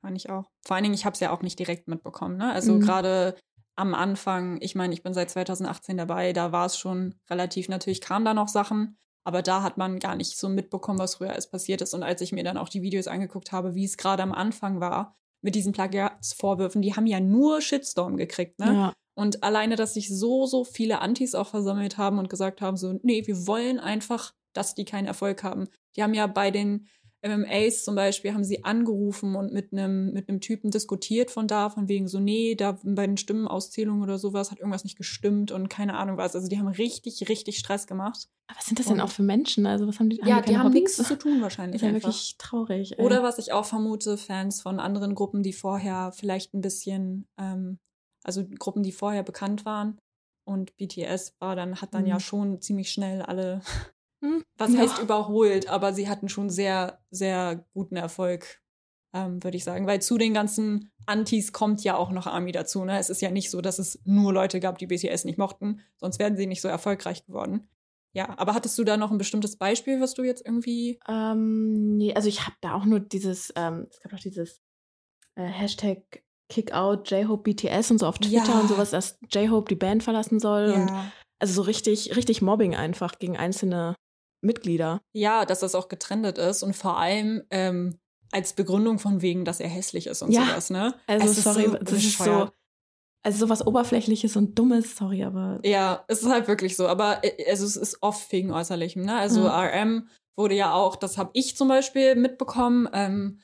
fand 0.00 0.16
ich 0.16 0.30
auch. 0.30 0.50
Vor 0.64 0.76
allen 0.76 0.84
Dingen, 0.84 0.94
ich 0.94 1.04
habe 1.04 1.14
es 1.14 1.20
ja 1.20 1.32
auch 1.32 1.42
nicht 1.42 1.58
direkt 1.58 1.88
mitbekommen. 1.88 2.36
Ne? 2.36 2.52
Also 2.52 2.74
Mhm. 2.74 2.80
gerade 2.80 3.36
am 3.74 3.94
Anfang, 3.94 4.58
ich 4.60 4.74
meine, 4.74 4.94
ich 4.94 5.02
bin 5.02 5.14
seit 5.14 5.30
2018 5.30 5.96
dabei, 5.96 6.32
da 6.32 6.52
war 6.52 6.66
es 6.66 6.78
schon 6.78 7.14
relativ, 7.28 7.68
natürlich 7.68 8.00
kamen 8.00 8.24
da 8.24 8.32
noch 8.32 8.48
Sachen, 8.48 8.96
aber 9.24 9.42
da 9.42 9.62
hat 9.62 9.76
man 9.76 9.98
gar 9.98 10.14
nicht 10.14 10.38
so 10.38 10.48
mitbekommen, 10.48 10.98
was 10.98 11.16
früher 11.16 11.32
alles 11.32 11.50
passiert 11.50 11.82
ist. 11.82 11.92
Und 11.92 12.02
als 12.02 12.20
ich 12.20 12.32
mir 12.32 12.44
dann 12.44 12.56
auch 12.56 12.68
die 12.68 12.82
Videos 12.82 13.08
angeguckt 13.08 13.52
habe, 13.52 13.74
wie 13.74 13.84
es 13.84 13.96
gerade 13.96 14.22
am 14.22 14.32
Anfang 14.32 14.80
war, 14.80 15.16
mit 15.42 15.54
diesen 15.54 15.72
Plagiatsvorwürfen, 15.72 16.80
die 16.80 16.94
haben 16.94 17.06
ja 17.06 17.20
nur 17.20 17.60
Shitstorm 17.60 18.16
gekriegt, 18.16 18.58
ne? 18.58 18.74
Ja, 18.74 18.92
Und 19.16 19.42
alleine, 19.42 19.76
dass 19.76 19.94
sich 19.94 20.08
so, 20.16 20.46
so 20.46 20.62
viele 20.64 21.00
Antis 21.00 21.34
auch 21.34 21.48
versammelt 21.48 21.96
haben 21.98 22.18
und 22.18 22.28
gesagt 22.28 22.60
haben, 22.60 22.76
so, 22.76 22.98
nee, 23.02 23.26
wir 23.26 23.46
wollen 23.46 23.78
einfach, 23.80 24.34
dass 24.52 24.74
die 24.74 24.84
keinen 24.84 25.06
Erfolg 25.06 25.42
haben. 25.42 25.68
Die 25.96 26.02
haben 26.02 26.14
ja 26.14 26.26
bei 26.26 26.50
den 26.50 26.86
MMAs 27.26 27.82
zum 27.82 27.94
Beispiel, 27.94 28.34
haben 28.34 28.44
sie 28.44 28.62
angerufen 28.62 29.34
und 29.34 29.52
mit 29.52 29.72
einem 29.72 30.12
mit 30.12 30.28
einem 30.28 30.40
Typen 30.40 30.70
diskutiert 30.70 31.30
von 31.30 31.48
da, 31.48 31.70
von 31.70 31.88
wegen 31.88 32.06
so, 32.08 32.20
nee, 32.20 32.54
da 32.54 32.78
bei 32.84 33.06
den 33.06 33.16
Stimmenauszählungen 33.16 34.02
oder 34.02 34.18
sowas 34.18 34.50
hat 34.50 34.58
irgendwas 34.58 34.84
nicht 34.84 34.96
gestimmt 34.98 35.50
und 35.50 35.68
keine 35.70 35.96
Ahnung 35.96 36.18
was. 36.18 36.36
Also 36.36 36.46
die 36.48 36.58
haben 36.58 36.68
richtig, 36.68 37.26
richtig 37.28 37.58
Stress 37.58 37.86
gemacht. 37.86 38.28
aber 38.48 38.58
was 38.58 38.66
sind 38.66 38.78
das 38.78 38.86
denn 38.86 38.96
Und- 38.96 39.00
auch 39.00 39.08
für 39.10 39.22
Menschen? 39.24 39.66
Also 39.66 39.88
was 39.88 39.98
haben 39.98 40.10
die? 40.10 40.20
ja, 40.24 40.40
die 40.42 40.56
haben 40.58 40.66
Hobbys? 40.66 40.98
nichts 40.98 41.08
zu 41.08 41.16
tun 41.18 41.32
Das 41.36 41.42
wahrscheinlich 41.42 41.82
ist 41.82 41.88
ja 41.88 41.94
wirklich 41.94 42.36
traurig. 42.38 42.98
ey. 42.98 43.04
Oder 43.04 43.22
was 43.22 43.38
ich 43.38 43.50
auch 43.52 43.64
vermute, 43.64 44.18
Fans 44.18 44.60
von 44.60 44.78
anderen 44.78 45.14
Gruppen, 45.14 45.42
die 45.42 45.54
vorher 45.54 46.12
vielleicht 46.14 46.52
ein 46.54 46.60
bisschen, 46.60 47.26
ähm, 47.38 47.78
also 48.26 48.44
Gruppen, 48.58 48.82
die 48.82 48.92
vorher 48.92 49.22
bekannt 49.22 49.64
waren. 49.64 49.98
Und 50.44 50.76
BTS 50.76 51.34
war 51.40 51.56
dann, 51.56 51.80
hat 51.80 51.94
dann 51.94 52.02
Mhm. 52.02 52.08
ja 52.08 52.20
schon 52.20 52.60
ziemlich 52.60 52.90
schnell 52.92 53.22
alle, 53.22 53.62
Hm, 54.22 54.42
was 54.58 54.72
ja. 54.72 54.80
heißt 54.80 54.98
überholt, 55.00 55.68
aber 55.68 55.92
sie 55.92 56.08
hatten 56.08 56.28
schon 56.28 56.50
sehr, 56.50 57.00
sehr 57.10 57.64
guten 57.74 57.96
Erfolg 57.96 58.60
ähm, 59.14 59.42
würde 59.42 59.56
ich 59.56 59.64
sagen. 59.64 59.86
Weil 59.86 60.02
zu 60.02 60.18
den 60.18 60.34
ganzen 60.34 60.90
Antis 61.06 61.52
kommt 61.52 61.82
ja 61.82 61.96
auch 61.96 62.10
noch 62.10 62.26
Army 62.26 62.52
dazu. 62.52 62.84
Ne? 62.84 62.98
Es 62.98 63.08
ist 63.08 63.22
ja 63.22 63.30
nicht 63.30 63.50
so, 63.50 63.62
dass 63.62 63.78
es 63.78 63.98
nur 64.04 64.30
Leute 64.32 64.60
gab, 64.60 64.76
die 64.78 64.86
BTS 64.86 65.24
nicht 65.24 65.38
mochten, 65.38 65.80
sonst 65.96 66.18
wären 66.18 66.36
sie 66.36 66.46
nicht 66.46 66.60
so 66.60 66.68
erfolgreich 66.68 67.24
geworden. 67.24 67.66
Ja, 68.12 68.38
aber 68.38 68.52
hattest 68.54 68.76
du 68.78 68.84
da 68.84 68.96
noch 68.98 69.10
ein 69.10 69.16
bestimmtes 69.18 69.56
Beispiel, 69.56 70.00
was 70.02 70.12
du 70.14 70.22
jetzt 70.22 70.44
irgendwie. 70.44 70.98
Ähm, 71.08 71.96
nee, 71.96 72.12
also 72.14 72.28
ich 72.28 72.44
habe 72.44 72.56
da 72.60 72.74
auch 72.74 72.84
nur 72.84 73.00
dieses, 73.00 73.52
ähm, 73.56 73.86
es 73.90 74.00
gab 74.00 74.12
auch 74.12 74.18
dieses 74.18 74.60
äh, 75.36 75.44
Hashtag 75.44 76.22
Kickout 76.48 77.10
J-Hope 77.10 77.42
BTS 77.42 77.90
und 77.90 77.98
so 77.98 78.06
auf 78.06 78.18
Twitter 78.18 78.52
Ja. 78.54 78.60
und 78.60 78.68
sowas, 78.68 78.90
dass 78.90 79.18
J-Hope 79.30 79.68
die 79.68 79.74
Band 79.76 80.02
verlassen 80.02 80.38
soll. 80.40 80.72
Und 80.72 80.90
Ja. 80.90 81.12
also 81.40 81.54
so 81.54 81.62
richtig, 81.62 82.16
richtig 82.16 82.42
Mobbing 82.42 82.74
einfach 82.74 83.18
gegen 83.18 83.36
einzelne 83.36 83.94
Mitglieder. 84.44 85.00
ja, 85.14 85.44
dass 85.44 85.60
das 85.60 85.74
auch 85.74 85.88
getrendet 85.88 86.38
ist 86.38 86.62
und 86.62 86.76
vor 86.76 86.98
allem 86.98 87.42
ähm, 87.50 87.98
als 88.32 88.52
Begründung 88.52 88.98
von 88.98 89.22
wegen, 89.22 89.44
dass 89.44 89.60
er 89.60 89.68
hässlich 89.68 90.06
ist 90.06 90.22
und 90.22 90.30
Ja. 90.30 90.44
sowas, 90.46 90.70
ne? 90.70 90.94
Also 91.06 91.24
Es 91.30 91.38
ist 91.38 91.44
sorry, 91.44 91.64
so 91.68 91.74
das 91.78 91.92
ist 92.04 92.18
so, 92.18 92.48
also 93.24 93.38
sowas 93.46 93.66
Oberflächliches 93.66 94.36
und 94.36 94.56
Dummes, 94.58 94.94
sorry, 94.96 95.24
aber 95.24 95.58
Ja, 95.64 96.04
es 96.06 96.22
ist 96.22 96.28
halt 96.28 96.46
wirklich 96.48 96.76
so. 96.76 96.86
Aber 96.86 97.24
äh, 97.24 97.50
also 97.50 97.64
es 97.64 97.76
ist 97.76 98.02
oft 98.02 98.30
wegen 98.30 98.52
Äußerlichem. 98.52 99.02
Ne? 99.02 99.16
Also 99.16 99.40
Mhm. 99.40 99.46
RM 99.46 100.08
wurde 100.36 100.54
ja 100.54 100.72
auch, 100.74 100.96
das 100.96 101.18
habe 101.18 101.30
ich 101.32 101.56
zum 101.56 101.68
Beispiel 101.68 102.14
mitbekommen, 102.14 102.88
ähm, 102.92 103.40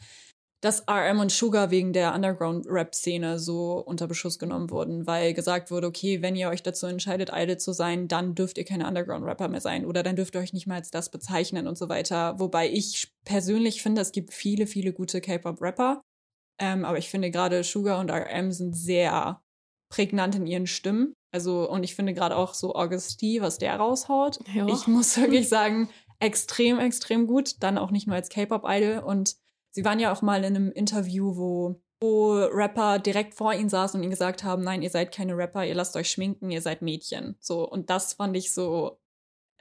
dass 0.62 0.84
RM 0.88 1.18
und 1.18 1.32
Sugar 1.32 1.72
wegen 1.72 1.92
der 1.92 2.14
Underground-Rap-Szene 2.14 3.40
so 3.40 3.82
unter 3.84 4.06
Beschuss 4.06 4.38
genommen 4.38 4.70
wurden, 4.70 5.08
weil 5.08 5.34
gesagt 5.34 5.72
wurde, 5.72 5.88
okay, 5.88 6.22
wenn 6.22 6.36
ihr 6.36 6.48
euch 6.48 6.62
dazu 6.62 6.86
entscheidet, 6.86 7.30
Idol 7.34 7.58
zu 7.58 7.72
sein, 7.72 8.06
dann 8.06 8.36
dürft 8.36 8.58
ihr 8.58 8.64
keine 8.64 8.86
Underground-Rapper 8.86 9.48
mehr 9.48 9.60
sein 9.60 9.84
oder 9.84 10.04
dann 10.04 10.14
dürft 10.14 10.36
ihr 10.36 10.40
euch 10.40 10.52
nicht 10.52 10.68
mal 10.68 10.76
als 10.76 10.92
das 10.92 11.10
bezeichnen 11.10 11.66
und 11.66 11.76
so 11.76 11.88
weiter. 11.88 12.38
Wobei 12.38 12.70
ich 12.70 13.12
persönlich 13.24 13.82
finde, 13.82 14.00
es 14.02 14.12
gibt 14.12 14.32
viele, 14.32 14.68
viele 14.68 14.92
gute 14.92 15.20
K-Pop-Rapper. 15.20 16.00
Ähm, 16.60 16.84
aber 16.84 16.98
ich 16.98 17.10
finde 17.10 17.32
gerade 17.32 17.64
Sugar 17.64 17.98
und 17.98 18.10
RM 18.10 18.52
sind 18.52 18.76
sehr 18.76 19.42
prägnant 19.90 20.36
in 20.36 20.46
ihren 20.46 20.68
Stimmen. 20.68 21.12
Also, 21.32 21.68
und 21.68 21.82
ich 21.82 21.96
finde 21.96 22.14
gerade 22.14 22.36
auch 22.36 22.54
so 22.54 22.76
August 22.76 23.20
D, 23.20 23.40
was 23.40 23.58
der 23.58 23.74
raushaut. 23.76 24.38
Ja. 24.54 24.68
Ich 24.68 24.86
muss 24.86 25.16
wirklich 25.16 25.48
sagen, 25.48 25.90
extrem, 26.20 26.78
extrem 26.78 27.26
gut. 27.26 27.62
Dann 27.64 27.78
auch 27.78 27.90
nicht 27.90 28.06
nur 28.06 28.14
als 28.14 28.28
K-Pop-Idol. 28.28 28.98
Und 28.98 29.34
sie 29.72 29.84
waren 29.84 30.00
ja 30.00 30.12
auch 30.12 30.22
mal 30.22 30.44
in 30.44 30.56
einem 30.56 30.72
Interview, 30.72 31.36
wo, 31.36 31.80
wo 32.00 32.34
Rapper 32.34 32.98
direkt 32.98 33.34
vor 33.34 33.52
ihnen 33.54 33.68
saßen 33.68 33.98
und 33.98 34.04
ihnen 34.04 34.10
gesagt 34.10 34.44
haben, 34.44 34.62
nein, 34.62 34.82
ihr 34.82 34.90
seid 34.90 35.12
keine 35.12 35.36
Rapper, 35.36 35.66
ihr 35.66 35.74
lasst 35.74 35.96
euch 35.96 36.10
schminken, 36.10 36.50
ihr 36.50 36.62
seid 36.62 36.82
Mädchen. 36.82 37.36
So, 37.40 37.68
und 37.68 37.90
das 37.90 38.14
fand 38.14 38.36
ich 38.36 38.52
so, 38.52 39.00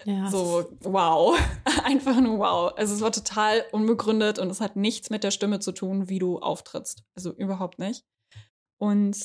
ja, 0.05 0.29
so, 0.29 0.65
wow. 0.81 1.37
Einfach 1.83 2.19
nur 2.19 2.39
wow. 2.39 2.73
Also 2.75 2.95
es 2.95 3.01
war 3.01 3.11
total 3.11 3.63
unbegründet 3.71 4.39
und 4.39 4.49
es 4.49 4.61
hat 4.61 4.75
nichts 4.75 5.09
mit 5.09 5.23
der 5.23 5.31
Stimme 5.31 5.59
zu 5.59 5.71
tun, 5.71 6.09
wie 6.09 6.19
du 6.19 6.39
auftrittst. 6.39 7.03
Also 7.15 7.31
überhaupt 7.33 7.79
nicht. 7.79 8.05
Und 8.79 9.17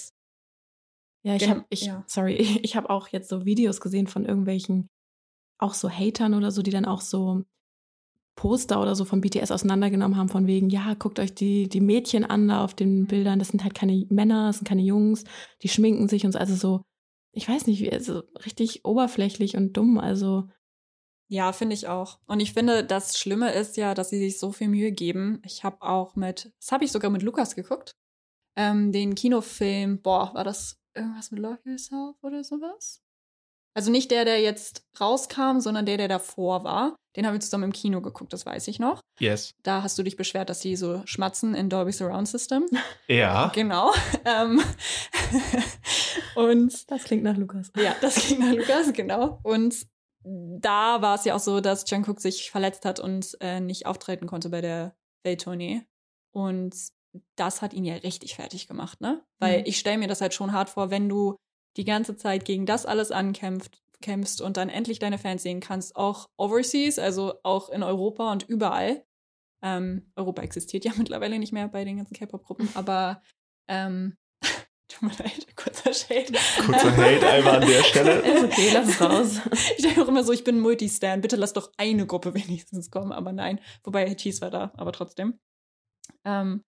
Ja, 1.25 1.35
ich 1.35 1.49
habe, 1.49 1.65
ich, 1.71 1.83
ja. 1.83 2.05
sorry, 2.07 2.35
ich 2.63 2.77
habe 2.77 2.91
auch 2.91 3.09
jetzt 3.09 3.29
so 3.29 3.45
Videos 3.45 3.81
gesehen 3.81 4.07
von 4.07 4.25
irgendwelchen, 4.25 4.89
auch 5.59 5.75
so 5.75 5.89
Hatern 5.89 6.35
oder 6.35 6.51
so, 6.51 6.63
die 6.63 6.71
dann 6.71 6.85
auch 6.85 7.01
so 7.01 7.45
Poster 8.37 8.81
oder 8.81 8.95
so 8.95 9.05
von 9.05 9.21
BTS 9.21 9.51
auseinandergenommen 9.51 10.17
haben, 10.17 10.29
von 10.29 10.47
wegen, 10.47 10.71
ja, 10.71 10.95
guckt 10.95 11.19
euch 11.19 11.35
die, 11.35 11.69
die 11.69 11.81
Mädchen 11.81 12.25
an 12.25 12.49
da 12.49 12.65
auf 12.65 12.75
den 12.75 13.07
Bildern, 13.07 13.39
das 13.39 13.49
sind 13.49 13.65
halt 13.65 13.75
keine 13.75 14.07
Männer, 14.11 14.49
das 14.49 14.59
sind 14.59 14.69
keine 14.69 14.83
Jungs, 14.83 15.25
die 15.63 15.69
schminken 15.69 16.09
sich 16.09 16.25
und 16.27 16.33
so, 16.33 16.39
also 16.39 16.55
so, 16.55 16.83
ich 17.33 17.49
weiß 17.49 17.67
nicht, 17.67 17.93
also 17.93 18.23
richtig 18.45 18.85
oberflächlich 18.85 19.57
und 19.57 19.75
dumm, 19.77 19.99
also 19.99 20.45
Ja, 21.29 21.53
finde 21.53 21.75
ich 21.75 21.89
auch. 21.89 22.21
Und 22.27 22.41
ich 22.41 22.53
finde, 22.53 22.85
das 22.85 23.19
Schlimme 23.19 23.53
ist 23.53 23.77
ja, 23.77 23.95
dass 23.95 24.11
sie 24.11 24.19
sich 24.19 24.39
so 24.39 24.53
viel 24.53 24.69
Mühe 24.69 24.93
geben. 24.93 25.41
Ich 25.45 25.65
habe 25.65 25.83
auch 25.83 26.15
mit, 26.15 26.53
das 26.61 26.71
habe 26.73 26.85
ich 26.85 26.93
sogar 26.93 27.11
mit 27.11 27.23
Lukas 27.23 27.57
geguckt, 27.57 27.97
ähm, 28.57 28.93
den 28.93 29.15
Kinofilm, 29.17 30.03
boah, 30.03 30.35
war 30.35 30.45
das 30.45 30.81
irgendwas 30.95 31.31
mit 31.33 31.41
Love 31.41 31.61
Yourself 31.65 32.17
oder 32.23 32.45
sowas? 32.45 33.03
Also 33.77 33.91
nicht 33.91 34.11
der, 34.11 34.25
der 34.25 34.41
jetzt 34.41 34.83
rauskam, 35.01 35.61
sondern 35.61 35.85
der, 35.85 35.99
der 35.99 36.09
davor 36.09 36.65
war. 36.65 36.97
Den 37.15 37.27
haben 37.27 37.35
wir 37.35 37.41
zusammen 37.41 37.65
im 37.65 37.73
Kino 37.73 38.01
geguckt, 38.01 38.33
das 38.33 38.45
weiß 38.47 38.69
ich 38.69 38.79
noch. 38.79 39.01
Yes. 39.21 39.51
Da 39.63 39.83
hast 39.83 39.99
du 39.99 40.03
dich 40.03 40.17
beschwert, 40.17 40.49
dass 40.51 40.61
sie 40.61 40.77
so 40.77 41.03
schmatzen 41.07 41.55
in 41.55 41.69
Dolby 41.71 41.93
Surround 41.93 42.27
System. 42.29 42.67
Ja. 43.09 43.53
Genau. 43.55 43.93
Ähm, 44.25 44.61
und 46.35 46.91
das 46.91 47.05
klingt 47.05 47.23
nach 47.23 47.37
Lukas. 47.37 47.71
ja, 47.77 47.95
das 48.01 48.27
ging 48.29 48.41
nach 48.41 48.53
Lukas, 48.53 48.93
genau. 48.93 49.39
Und 49.43 49.87
da 50.25 51.01
war 51.03 51.15
es 51.15 51.25
ja 51.25 51.35
auch 51.37 51.41
so, 51.41 51.61
dass 51.61 51.89
Jungkook 51.89 52.21
sich 52.21 52.51
verletzt 52.51 52.85
hat 52.85 52.99
und 52.99 53.37
äh, 53.41 53.61
nicht 53.61 53.87
auftreten 53.87 54.27
konnte 54.27 54.49
bei 54.49 54.61
der 54.61 54.97
Welttournee. 55.25 55.83
Und 56.33 56.75
das 57.37 57.63
hat 57.63 57.73
ihn 57.73 57.85
ja 57.85 57.95
richtig 57.95 58.35
fertig 58.35 58.67
gemacht, 58.69 59.01
ne? 59.01 59.23
Weil 59.39 59.61
Mhm. 59.61 59.65
ich 59.67 59.79
stelle 59.79 59.99
mir 59.99 60.09
das 60.09 60.21
halt 60.21 60.35
schon 60.35 60.53
hart 60.53 60.69
vor, 60.69 60.91
wenn 60.91 61.09
du 61.09 61.37
die 61.77 61.85
ganze 61.85 62.17
Zeit 62.17 62.45
gegen 62.45 62.67
das 62.67 62.87
alles 62.87 63.11
ankämpft, 63.11 63.83
kämpfst 64.01 64.41
und 64.41 64.57
dann 64.57 64.69
endlich 64.69 64.99
deine 64.99 65.19
Fans 65.19 65.43
sehen 65.43 65.61
kannst, 65.61 65.97
auch 65.97 66.29
overseas, 66.37 66.99
also 66.99 67.35
auch 67.43 67.69
in 67.71 67.83
Europa 67.83 68.33
und 68.33 68.49
überall. 68.49 69.05
Ähm, 69.63 70.11
Europa 70.17 70.43
existiert 70.43 70.85
ja 70.85 70.93
mittlerweile 70.97 71.39
nicht 71.39 71.53
mehr 71.53 71.69
bei 71.69 71.85
den 71.85 71.99
ganzen 71.99 72.15
K-Pop-Gruppen, 72.15 72.69
aber 72.75 73.23
ähm, 73.69 74.17
tut 74.89 75.03
mir 75.03 75.17
leid, 75.19 75.47
kurzer 75.57 75.93
Shade. 75.93 76.33
Kurzer 76.65 76.97
Hate 76.97 77.27
einmal 77.27 77.63
an 77.63 77.69
der 77.69 77.83
Stelle. 77.83 78.13
Ist 78.21 78.45
okay, 78.45 78.71
lass 78.73 78.89
es 78.89 79.01
raus. 79.01 79.41
Ich 79.77 79.83
denke 79.83 80.03
auch 80.03 80.09
immer 80.09 80.25
so, 80.25 80.33
ich 80.33 80.45
bin 80.45 80.61
Multistan. 80.61 81.21
Bitte 81.21 81.37
lass 81.37 81.53
doch 81.53 81.73
eine 81.77 82.07
Gruppe 82.07 82.35
wenigstens 82.35 82.91
kommen, 82.91 83.13
aber 83.13 83.33
nein. 83.33 83.61
Wobei 83.83 84.15
Cheese 84.15 84.41
war 84.41 84.51
da, 84.51 84.73
aber 84.77 84.93
trotzdem. 84.93 85.39
Ähm, 86.25 86.63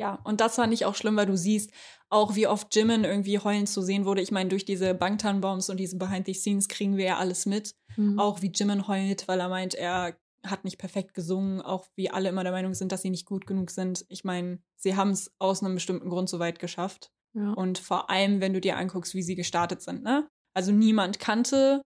ja, 0.00 0.18
und 0.24 0.40
das 0.40 0.54
fand 0.54 0.72
ich 0.72 0.86
auch 0.86 0.94
schlimm, 0.94 1.16
weil 1.16 1.26
du 1.26 1.36
siehst, 1.36 1.70
auch 2.08 2.34
wie 2.34 2.46
oft 2.46 2.74
Jimin 2.74 3.04
irgendwie 3.04 3.38
heulend 3.38 3.68
zu 3.68 3.82
sehen 3.82 4.06
wurde. 4.06 4.22
Ich 4.22 4.32
meine, 4.32 4.48
durch 4.48 4.64
diese 4.64 4.94
Bangtan-Bombs 4.94 5.68
und 5.68 5.76
diese 5.76 5.98
Behind-the-Scenes 5.98 6.68
kriegen 6.68 6.96
wir 6.96 7.04
ja 7.04 7.18
alles 7.18 7.44
mit. 7.44 7.74
Mhm. 7.96 8.18
Auch 8.18 8.40
wie 8.40 8.50
Jimin 8.50 8.88
heult, 8.88 9.28
weil 9.28 9.40
er 9.40 9.50
meint, 9.50 9.74
er 9.74 10.16
hat 10.44 10.64
nicht 10.64 10.78
perfekt 10.78 11.12
gesungen. 11.12 11.60
Auch 11.60 11.86
wie 11.96 12.10
alle 12.10 12.30
immer 12.30 12.44
der 12.44 12.52
Meinung 12.52 12.72
sind, 12.72 12.92
dass 12.92 13.02
sie 13.02 13.10
nicht 13.10 13.26
gut 13.26 13.46
genug 13.46 13.70
sind. 13.70 14.06
Ich 14.08 14.24
meine, 14.24 14.62
sie 14.76 14.96
haben 14.96 15.10
es 15.10 15.34
aus 15.38 15.62
einem 15.62 15.74
bestimmten 15.74 16.08
Grund 16.08 16.30
so 16.30 16.38
weit 16.38 16.58
geschafft. 16.58 17.12
ja. 17.34 17.52
Und 17.52 17.78
vor 17.78 18.08
allem, 18.08 18.40
wenn 18.40 18.54
du 18.54 18.60
dir 18.60 18.78
anguckst, 18.78 19.14
wie 19.14 19.22
sie 19.22 19.34
gestartet 19.34 19.82
sind, 19.82 20.02
ne? 20.02 20.30
Also 20.54 20.72
niemand 20.72 21.18
kannte 21.18 21.82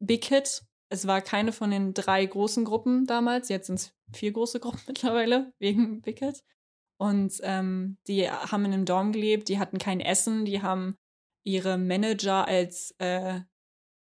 Big 0.00 0.24
Hit. 0.24 0.64
Es 0.88 1.06
war 1.06 1.22
keine 1.22 1.52
von 1.52 1.70
den 1.70 1.94
drei 1.94 2.26
großen 2.26 2.64
Gruppen 2.64 3.06
damals. 3.06 3.48
Jetzt 3.48 3.68
sind 3.68 3.76
es 3.76 3.92
vier 4.12 4.32
große 4.32 4.58
Gruppen 4.58 4.80
mittlerweile 4.88 5.52
wegen 5.60 6.02
Big 6.02 6.18
Hit. 6.18 6.42
Und 7.08 7.32
ähm, 7.42 7.96
die 8.08 8.30
haben 8.30 8.64
in 8.64 8.72
einem 8.72 8.84
Dorm 8.84 9.12
gelebt, 9.12 9.48
die 9.48 9.58
hatten 9.58 9.78
kein 9.78 10.00
Essen, 10.00 10.44
die 10.44 10.62
haben 10.62 10.96
ihre 11.42 11.76
Manager 11.76 12.46
als 12.48 12.94
äh, 12.98 13.40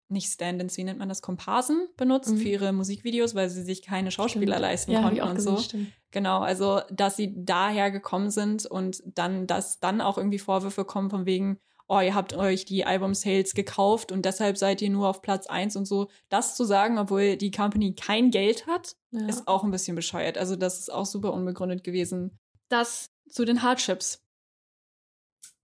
nicht 0.09 0.31
Stand-ins, 0.31 0.77
wie 0.77 0.83
nennt 0.83 0.99
man 0.99 1.09
das, 1.09 1.21
Komparsen 1.21 1.87
benutzt 1.97 2.29
Mhm. 2.31 2.37
für 2.37 2.47
ihre 2.49 2.71
Musikvideos, 2.73 3.33
weil 3.35 3.49
sie 3.49 3.63
sich 3.63 3.81
keine 3.81 4.11
Schauspieler 4.11 4.53
Stimmt. 4.53 4.61
leisten 4.61 4.91
ja, 4.91 5.01
konnten 5.01 5.21
und 5.21 5.35
gesehen, 5.35 5.57
so. 5.57 5.61
stimmt. 5.63 5.87
Genau, 6.11 6.39
also 6.41 6.81
dass 6.91 7.15
sie 7.17 7.33
daher 7.35 7.89
gekommen 7.91 8.29
sind 8.29 8.65
und 8.65 9.01
dann, 9.05 9.47
dass 9.47 9.79
dann 9.79 10.01
auch 10.01 10.17
irgendwie 10.17 10.39
Vorwürfe 10.39 10.85
kommen 10.85 11.09
von 11.09 11.25
wegen, 11.25 11.57
oh, 11.87 11.99
ihr 11.99 12.13
habt 12.15 12.33
euch 12.33 12.63
die 12.65 12.85
Album-Sales 12.85 13.55
gekauft 13.55 14.11
und 14.11 14.23
deshalb 14.23 14.57
seid 14.57 14.81
ihr 14.81 14.89
nur 14.91 15.09
auf 15.09 15.21
Platz 15.21 15.47
1 15.47 15.75
und 15.75 15.85
so. 15.85 16.07
Das 16.29 16.55
zu 16.55 16.63
sagen, 16.63 16.97
obwohl 16.99 17.35
die 17.35 17.51
Company 17.51 17.93
kein 17.95 18.29
Geld 18.31 18.67
hat, 18.67 18.95
Ja. 19.11 19.25
ist 19.27 19.47
auch 19.47 19.63
ein 19.63 19.71
bisschen 19.71 19.95
bescheuert. 19.95 20.37
Also 20.37 20.55
das 20.55 20.79
ist 20.79 20.91
auch 20.93 21.05
super 21.05 21.33
unbegründet 21.33 21.83
gewesen. 21.83 22.39
Das 22.73 23.11
zu 23.29 23.45
den 23.45 23.61
Hardships. 23.61 24.23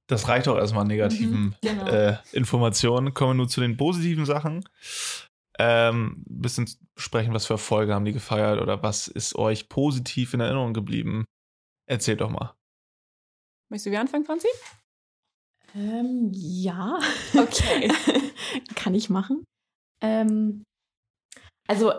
Das 0.08 0.28
reicht 0.28 0.48
auch 0.48 0.58
erstmal 0.58 0.82
an 0.84 0.88
negativen 0.88 1.40
Mhm, 1.42 1.56
genau. 1.62 1.86
äh, 1.88 2.18
Informationen. 2.34 3.14
Kommen 3.14 3.32
wir 3.32 3.36
nur 3.36 3.48
zu 3.50 3.62
den 3.62 3.78
positiven 3.78 4.26
Sachen. 4.26 4.64
Ähm, 5.58 6.24
ein 6.30 6.42
bisschen 6.42 6.70
sprechen, 6.98 7.34
was 7.34 7.46
für 7.48 7.54
Erfolge 7.54 7.94
haben 7.94 8.06
die 8.06 8.14
gefeiert 8.14 8.62
oder 8.62 8.82
was 8.84 9.08
ist 9.08 9.36
euch 9.36 9.70
positiv 9.70 10.34
in 10.34 10.40
Erinnerung 10.40 10.74
geblieben? 10.74 11.26
Erzählt 11.88 12.22
doch 12.22 12.30
mal. 12.30 12.56
Möchtest 13.70 13.88
du 13.88 13.92
wie 13.92 13.98
anfangen, 13.98 14.26
Franzi? 14.26 14.48
Ähm, 15.76 16.30
ja. 16.34 17.00
Okay. 17.36 17.92
Kann 18.76 18.96
ich 18.96 19.10
machen. 19.10 19.44
Ähm, 20.02 20.64
also, 21.68 21.94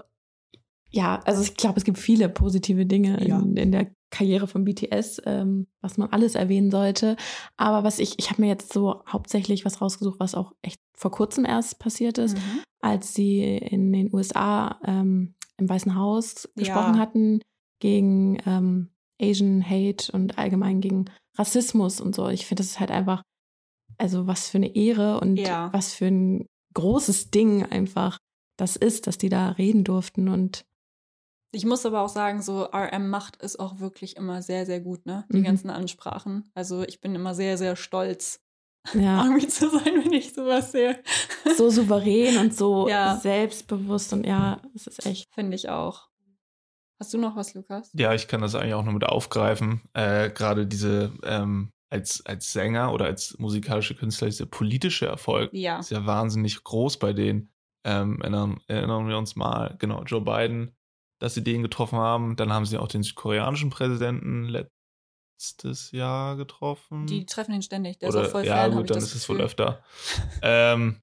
ja, 0.90 1.20
also 1.24 1.42
ich 1.42 1.54
glaube, 1.56 1.78
es 1.78 1.84
gibt 1.84 1.98
viele 1.98 2.28
positive 2.28 2.86
Dinge 2.86 3.24
Ja. 3.26 3.38
in, 3.38 3.56
in 3.56 3.72
der 3.72 3.92
Karriere 4.10 4.46
von 4.46 4.64
BTS, 4.64 5.22
ähm, 5.26 5.66
was 5.80 5.96
man 5.96 6.10
alles 6.10 6.34
erwähnen 6.34 6.70
sollte. 6.70 7.16
Aber 7.56 7.84
was 7.84 7.98
ich, 7.98 8.18
ich 8.18 8.30
habe 8.30 8.42
mir 8.42 8.48
jetzt 8.48 8.72
so 8.72 9.02
hauptsächlich 9.08 9.64
was 9.64 9.80
rausgesucht, 9.80 10.18
was 10.20 10.34
auch 10.34 10.52
echt 10.62 10.80
vor 10.96 11.10
kurzem 11.10 11.44
erst 11.44 11.78
passiert 11.78 12.18
ist, 12.18 12.36
Mhm. 12.36 12.62
als 12.80 13.14
sie 13.14 13.42
in 13.56 13.92
den 13.92 14.12
USA 14.12 14.78
ähm, 14.84 15.34
im 15.58 15.68
Weißen 15.68 15.94
Haus 15.94 16.44
Ja. 16.44 16.50
gesprochen 16.56 16.98
hatten 16.98 17.40
gegen 17.80 18.38
ähm, 18.46 18.90
Asian 19.20 19.62
Hate 19.68 20.10
und 20.12 20.38
allgemein 20.38 20.80
gegen 20.80 21.04
Rassismus 21.38 22.00
und 22.00 22.14
so. 22.14 22.28
Ich 22.28 22.46
finde, 22.46 22.62
das 22.62 22.72
ist 22.72 22.80
halt 22.80 22.90
einfach, 22.90 23.22
also 23.98 24.26
was 24.26 24.48
für 24.48 24.58
eine 24.58 24.74
Ehre 24.74 25.20
und 25.20 25.36
Ja. 25.38 25.70
was 25.72 25.94
für 25.94 26.06
ein 26.06 26.46
großes 26.74 27.30
Ding 27.30 27.64
einfach 27.64 28.18
das 28.56 28.76
ist, 28.76 29.06
dass 29.06 29.16
die 29.18 29.28
da 29.30 29.50
reden 29.50 29.84
durften 29.84 30.28
und 30.28 30.64
Ich 31.52 31.64
muss 31.64 31.85
aber 31.85 32.02
auch 32.02 32.09
sagen, 32.09 32.42
so 32.42 32.64
RM 32.73 33.09
macht 33.11 33.42
es 33.42 33.59
auch 33.59 33.80
wirklich 33.80 34.16
immer 34.16 34.40
sehr, 34.42 34.66
sehr 34.66 34.80
gut, 34.80 35.04
ne? 35.07 35.25
Die 35.33 35.38
Mhm. 35.38 35.45
ganzen 35.45 35.71
Ansprachen. 35.71 36.50
Also 36.54 36.83
ich 36.83 37.00
bin 37.00 37.14
immer 37.14 37.35
sehr, 37.35 37.59
sehr 37.59 37.75
stolz, 37.76 38.40
Ja, 38.95 39.21
Army 39.23 39.47
zu 39.49 39.69
sein, 39.69 40.04
wenn 40.04 40.12
ich 40.12 40.33
sowas 40.33 40.73
sehe. 40.73 41.02
so 41.57 41.69
souverän 41.71 42.37
und 42.38 42.54
so 42.54 42.88
Ja. 42.88 43.16
selbstbewusst 43.16 44.12
und 44.12 44.25
ja, 44.26 44.61
es 44.75 44.87
ist 44.87 45.04
echt. 45.07 45.33
Finde 45.35 45.57
ich 45.57 45.69
auch. 45.69 46.09
Hast 47.00 47.14
du 47.14 47.19
noch 47.19 47.35
was, 47.35 47.54
Lukas? 47.54 47.90
Ja, 47.95 48.14
ich 48.14 48.28
kann 48.28 48.42
das 48.42 48.54
eigentlich 48.54 48.75
auch 48.75 48.85
noch 48.85 48.92
mit 48.92 49.04
aufgreifen. 49.04 49.80
Äh, 49.95 50.30
Gerade 50.30 50.66
diese 50.66 51.12
ähm, 51.25 51.73
als, 51.90 52.25
als 52.26 52.52
Sänger 52.52 52.92
oder 52.92 53.07
als 53.07 53.37
musikalische 53.38 53.95
Künstler, 53.97 54.28
dieser 54.28 54.47
politische 54.47 55.07
Erfolg 55.07 55.50
Ja. 55.52 55.78
ist 55.80 55.90
ja 55.90 56.04
wahnsinnig 56.07 56.62
groß 56.62 56.99
bei 56.99 57.12
denen. 57.12 57.49
Ähm, 57.85 58.21
erinnern, 58.21 58.61
erinnern 58.69 59.09
wir 59.09 59.16
uns 59.19 59.35
mal, 59.35 59.75
genau, 59.78 60.02
Joe 60.04 60.21
Biden, 60.21 60.76
dass 61.20 61.34
sie 61.34 61.44
den 61.44 61.62
getroffen 61.62 61.98
haben. 61.98 62.34
Dann 62.34 62.52
haben 62.52 62.66
sie 62.66 62.78
auch 62.78 62.88
den 62.88 63.04
südkoreanischen 63.04 63.70
Präsidenten 63.70 64.46
letztes 64.46 65.92
Jahr 65.92 66.36
getroffen. 66.36 67.06
Die 67.06 67.24
treffen 67.26 67.54
ihn 67.54 67.62
ständig. 67.62 67.98
Der 68.00 68.08
oder, 68.08 68.22
ist 68.22 68.26
auch 68.28 68.32
voll 68.32 68.44
ja, 68.46 68.56
Fan, 68.56 68.72
gut, 68.72 68.90
dann 68.90 68.96
das 68.96 69.04
ist 69.04 69.14
es 69.14 69.28
wohl 69.28 69.40
öfter. 69.40 69.82
ähm, 70.42 71.00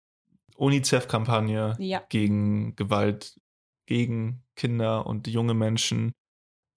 UNICEF-Kampagne 0.57 1.75
Ja. 1.79 2.03
gegen 2.09 2.75
Gewalt 2.75 3.39
gegen 3.85 4.43
Kinder 4.55 5.07
und 5.07 5.27
junge 5.27 5.53
Menschen. 5.53 6.13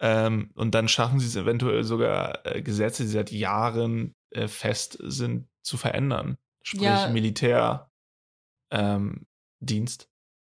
Ähm, 0.00 0.52
und 0.54 0.74
dann 0.74 0.86
schaffen 0.88 1.18
sie 1.18 1.26
es 1.26 1.34
eventuell 1.36 1.82
sogar, 1.82 2.46
äh, 2.46 2.62
Gesetze, 2.62 3.02
die 3.02 3.08
seit 3.08 3.32
Jahren 3.32 4.14
äh, 4.30 4.46
fest 4.48 4.96
sind, 5.02 5.48
zu 5.62 5.76
verändern. 5.76 6.38
Sprich 6.62 6.82
Ja. 6.82 7.08
Militärdienst. 7.08 7.88
Ähm. 8.70 9.26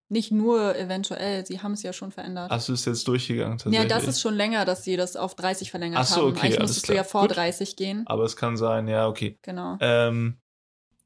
Nicht 0.07 0.31
nur 0.31 0.75
eventuell, 0.75 1.45
sie 1.45 1.61
haben 1.61 1.71
es 1.71 1.81
ja 1.81 1.91
schon 1.91 2.11
verändert. 2.11 2.51
Du 2.51 2.73
es 2.73 2.85
jetzt 2.85 3.07
durchgegangen? 3.07 3.57
ja, 3.57 3.63
Tatsächlich? 3.63 3.87
das 3.89 4.07
ist 4.07 4.21
schon 4.21 4.35
länger, 4.35 4.63
dass 4.63 4.83
sie 4.83 4.97
das 4.97 5.15
auf 5.15 5.33
30 5.35 5.71
verlängert 5.71 5.99
Ach 5.99 6.05
so, 6.05 6.21
haben. 6.21 6.31
okay, 6.31 6.41
Eigentlich 6.41 6.59
alles 6.59 6.69
musstest 6.69 6.89
du 6.89 6.95
ja 6.95 7.03
vor 7.03 7.21
Gut. 7.21 7.35
30 7.35 7.75
gehen. 7.75 8.03
Aber 8.05 8.23
es 8.23 8.35
kann 8.35 8.55
sein, 8.55 8.87
ja, 8.87 9.07
okay. 9.07 9.39
Genau. 9.41 9.77
Ähm, 9.79 10.37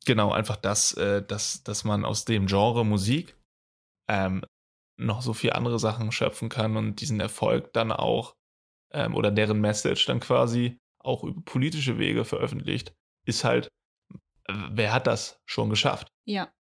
genau, 0.06 0.34
einfach 0.34 0.58
das, 0.58 0.94
äh, 0.94 1.24
dass, 1.24 1.64
dass 1.64 1.86
man 1.86 2.04
aus 2.04 2.26
dem 2.26 2.48
Genre 2.48 2.86
Musik 2.86 3.38
ähm, 4.10 4.44
noch 4.98 5.22
so 5.22 5.34
viel 5.34 5.54
andere 5.54 5.80
Sachen 5.80 6.12
schöpfen 6.12 6.50
kann 6.50 6.76
und 6.76 7.00
diesen 7.00 7.22
Erfolg 7.22 7.72
dann 7.72 7.94
auch 7.94 8.36
ähm, 8.92 9.16
oder 9.16 9.32
deren 9.32 9.62
Message 9.62 10.06
dann 10.08 10.20
quasi 10.20 10.78
auch 11.00 11.24
über 11.24 11.42
politische 11.42 11.98
Wege 11.98 12.26
veröffentlicht, 12.26 12.94
ist 13.26 13.46
halt, 13.46 13.70
äh, 14.46 14.54
wer 14.72 14.92
hat 14.92 15.08
das 15.08 15.40
schon 15.46 15.70
geschafft? 15.70 16.10
Ja. 16.26 16.52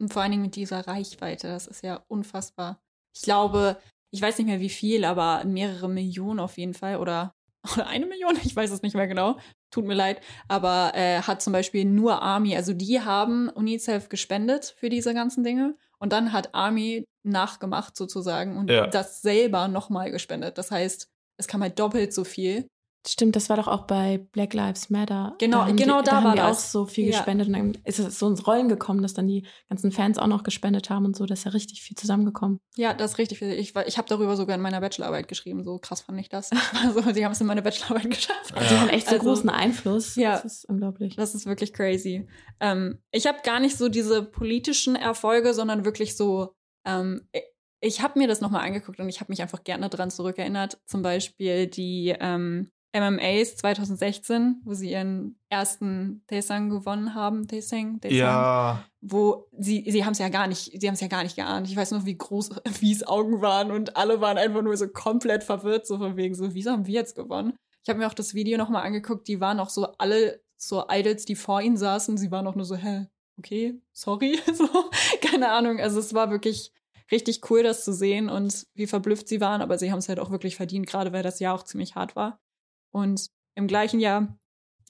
Und 0.00 0.12
vor 0.12 0.22
allen 0.22 0.30
Dingen 0.32 0.42
mit 0.42 0.56
dieser 0.56 0.86
Reichweite, 0.86 1.48
das 1.48 1.66
ist 1.66 1.82
ja 1.84 2.02
unfassbar. 2.08 2.80
Ich 3.14 3.22
glaube, 3.22 3.76
ich 4.10 4.22
weiß 4.22 4.38
nicht 4.38 4.46
mehr 4.46 4.60
wie 4.60 4.70
viel, 4.70 5.04
aber 5.04 5.44
mehrere 5.44 5.88
Millionen 5.88 6.40
auf 6.40 6.56
jeden 6.58 6.74
Fall 6.74 6.96
oder, 6.96 7.34
oder 7.74 7.86
eine 7.86 8.06
Million, 8.06 8.36
ich 8.42 8.56
weiß 8.56 8.70
es 8.70 8.82
nicht 8.82 8.94
mehr 8.96 9.06
genau. 9.06 9.38
Tut 9.70 9.84
mir 9.84 9.94
leid, 9.94 10.20
aber 10.48 10.92
äh, 10.94 11.20
hat 11.22 11.42
zum 11.42 11.52
Beispiel 11.52 11.84
nur 11.84 12.22
Army, 12.22 12.56
also 12.56 12.72
die 12.72 13.00
haben 13.00 13.48
UNICEF 13.50 14.08
gespendet 14.08 14.74
für 14.78 14.88
diese 14.88 15.14
ganzen 15.14 15.44
Dinge 15.44 15.76
und 15.98 16.12
dann 16.12 16.32
hat 16.32 16.54
Army 16.54 17.04
nachgemacht 17.22 17.96
sozusagen 17.96 18.56
und 18.56 18.70
Ja. 18.70 18.86
das 18.86 19.20
selber 19.22 19.68
nochmal 19.68 20.10
gespendet. 20.10 20.56
Das 20.58 20.70
heißt, 20.70 21.08
es 21.36 21.46
kam 21.46 21.62
halt 21.62 21.78
doppelt 21.78 22.12
so 22.14 22.24
viel. 22.24 22.66
Stimmt, 23.08 23.34
das 23.34 23.48
war 23.48 23.56
doch 23.56 23.66
auch 23.66 23.86
bei 23.86 24.18
Black 24.32 24.52
Lives 24.52 24.90
Matter. 24.90 25.34
Genau, 25.38 25.62
haben 25.64 25.76
genau 25.76 26.00
die, 26.02 26.06
da 26.10 26.16
haben 26.16 26.24
war 26.24 26.32
die 26.32 26.38
das. 26.38 26.56
auch 26.56 26.60
so 26.60 26.86
viel 26.86 27.06
Ja. 27.06 27.12
gespendet 27.16 27.46
und 27.48 27.54
dann 27.54 27.78
ist 27.84 27.98
es 27.98 28.18
so 28.18 28.28
ins 28.28 28.46
Rollen 28.46 28.68
gekommen, 28.68 29.00
dass 29.00 29.14
dann 29.14 29.26
die 29.26 29.46
ganzen 29.70 29.90
Fans 29.90 30.18
auch 30.18 30.26
noch 30.26 30.42
gespendet 30.42 30.90
haben 30.90 31.06
und 31.06 31.16
so, 31.16 31.24
das 31.24 31.38
ist 31.40 31.44
ja 31.46 31.50
richtig 31.52 31.80
viel 31.82 31.96
zusammengekommen. 31.96 32.60
Ja, 32.76 32.92
das 32.92 33.12
ist 33.12 33.18
richtig 33.18 33.38
viel. 33.38 33.52
Ich, 33.52 33.74
ich 33.74 33.96
habe 33.96 34.06
darüber 34.08 34.36
sogar 34.36 34.54
in 34.54 34.60
meiner 34.60 34.80
Bachelorarbeit 34.82 35.28
geschrieben. 35.28 35.64
So 35.64 35.78
krass 35.78 36.02
fand 36.02 36.20
ich 36.20 36.28
das. 36.28 36.50
Also, 36.84 37.00
sie 37.14 37.24
haben 37.24 37.32
es 37.32 37.40
in 37.40 37.46
meine 37.46 37.62
Bachelorarbeit 37.62 38.10
geschafft. 38.10 38.54
Also 38.54 38.68
die 38.68 38.74
Ja. 38.74 38.80
haben 38.82 38.88
echt 38.90 39.06
so 39.08 39.14
Also- 39.14 39.26
großen 39.26 39.48
Einfluss. 39.48 40.16
Ja. 40.16 40.32
Das 40.32 40.44
ist 40.44 40.64
unglaublich. 40.68 41.16
Das 41.16 41.34
ist 41.34 41.46
wirklich 41.46 41.72
crazy. 41.72 42.28
Ähm, 42.60 42.98
ich 43.12 43.26
habe 43.26 43.38
gar 43.44 43.60
nicht 43.60 43.78
so 43.78 43.88
diese 43.88 44.22
politischen 44.22 44.94
Erfolge, 44.94 45.54
sondern 45.54 45.86
wirklich 45.86 46.16
so, 46.18 46.52
ähm, 46.84 47.26
ich 47.80 48.02
habe 48.02 48.18
mir 48.18 48.28
das 48.28 48.42
nochmal 48.42 48.66
angeguckt 48.66 49.00
und 49.00 49.08
ich 49.08 49.20
habe 49.20 49.32
mich 49.32 49.40
einfach 49.40 49.64
gerne 49.64 49.88
dran 49.88 50.10
zurückerinnert. 50.10 50.78
Zum 50.84 51.00
Beispiel 51.00 51.66
die 51.66 52.14
ähm, 52.20 52.70
MMAs 52.92 53.56
2016, 53.56 54.62
wo 54.64 54.74
sie 54.74 54.90
ihren 54.90 55.38
ersten 55.48 56.24
Taesang 56.26 56.70
gewonnen 56.70 57.14
haben. 57.14 57.46
Taesang, 57.46 58.00
Taesang. 58.00 58.18
Ja, 58.18 58.84
Wo 59.00 59.46
sie, 59.56 59.84
sie 59.88 60.04
haben 60.04 60.12
es 60.12 60.18
ja 60.18 60.28
gar 60.28 60.48
nicht, 60.48 60.72
sie 60.80 60.86
haben 60.88 60.94
es 60.94 61.00
ja 61.00 61.08
gar 61.08 61.22
nicht 61.22 61.36
geahnt. 61.36 61.68
Ich 61.68 61.76
weiß 61.76 61.92
noch, 61.92 62.04
wie 62.04 62.18
groß 62.18 62.50
Wies 62.80 63.06
Augen 63.06 63.40
waren 63.40 63.70
und 63.70 63.96
alle 63.96 64.20
waren 64.20 64.38
einfach 64.38 64.62
nur 64.62 64.76
so 64.76 64.88
komplett 64.88 65.44
verwirrt, 65.44 65.86
so 65.86 65.98
von 65.98 66.16
wegen 66.16 66.34
so, 66.34 66.52
wieso 66.54 66.72
haben 66.72 66.86
wir 66.86 66.94
jetzt 66.94 67.14
gewonnen? 67.14 67.54
Ich 67.82 67.88
habe 67.88 67.98
mir 67.98 68.06
auch 68.08 68.14
das 68.14 68.34
Video 68.34 68.58
nochmal 68.58 68.84
angeguckt, 68.84 69.28
die 69.28 69.40
waren 69.40 69.60
auch 69.60 69.70
so 69.70 69.86
alle 69.98 70.42
so 70.56 70.84
Idols, 70.90 71.24
die 71.24 71.36
vor 71.36 71.62
ihnen 71.62 71.76
saßen, 71.76 72.18
sie 72.18 72.30
waren 72.30 72.46
auch 72.46 72.54
nur 72.54 72.66
so, 72.66 72.76
hä, 72.76 73.06
okay, 73.38 73.80
sorry, 73.92 74.38
so, 74.52 74.68
keine 75.22 75.50
Ahnung. 75.50 75.80
Also 75.80 75.98
es 76.00 76.12
war 76.12 76.30
wirklich 76.30 76.72
richtig 77.10 77.50
cool, 77.50 77.62
das 77.62 77.84
zu 77.84 77.92
sehen 77.92 78.28
und 78.28 78.66
wie 78.74 78.86
verblüfft 78.86 79.28
sie 79.28 79.40
waren, 79.40 79.62
aber 79.62 79.78
sie 79.78 79.90
haben 79.90 79.98
es 79.98 80.08
halt 80.08 80.20
auch 80.20 80.30
wirklich 80.30 80.56
verdient, 80.56 80.86
gerade 80.86 81.12
weil 81.12 81.22
das 81.22 81.40
Jahr 81.40 81.54
auch 81.54 81.64
ziemlich 81.64 81.94
hart 81.94 82.16
war. 82.16 82.40
Und 82.92 83.26
im 83.56 83.66
gleichen 83.66 84.00
Jahr 84.00 84.36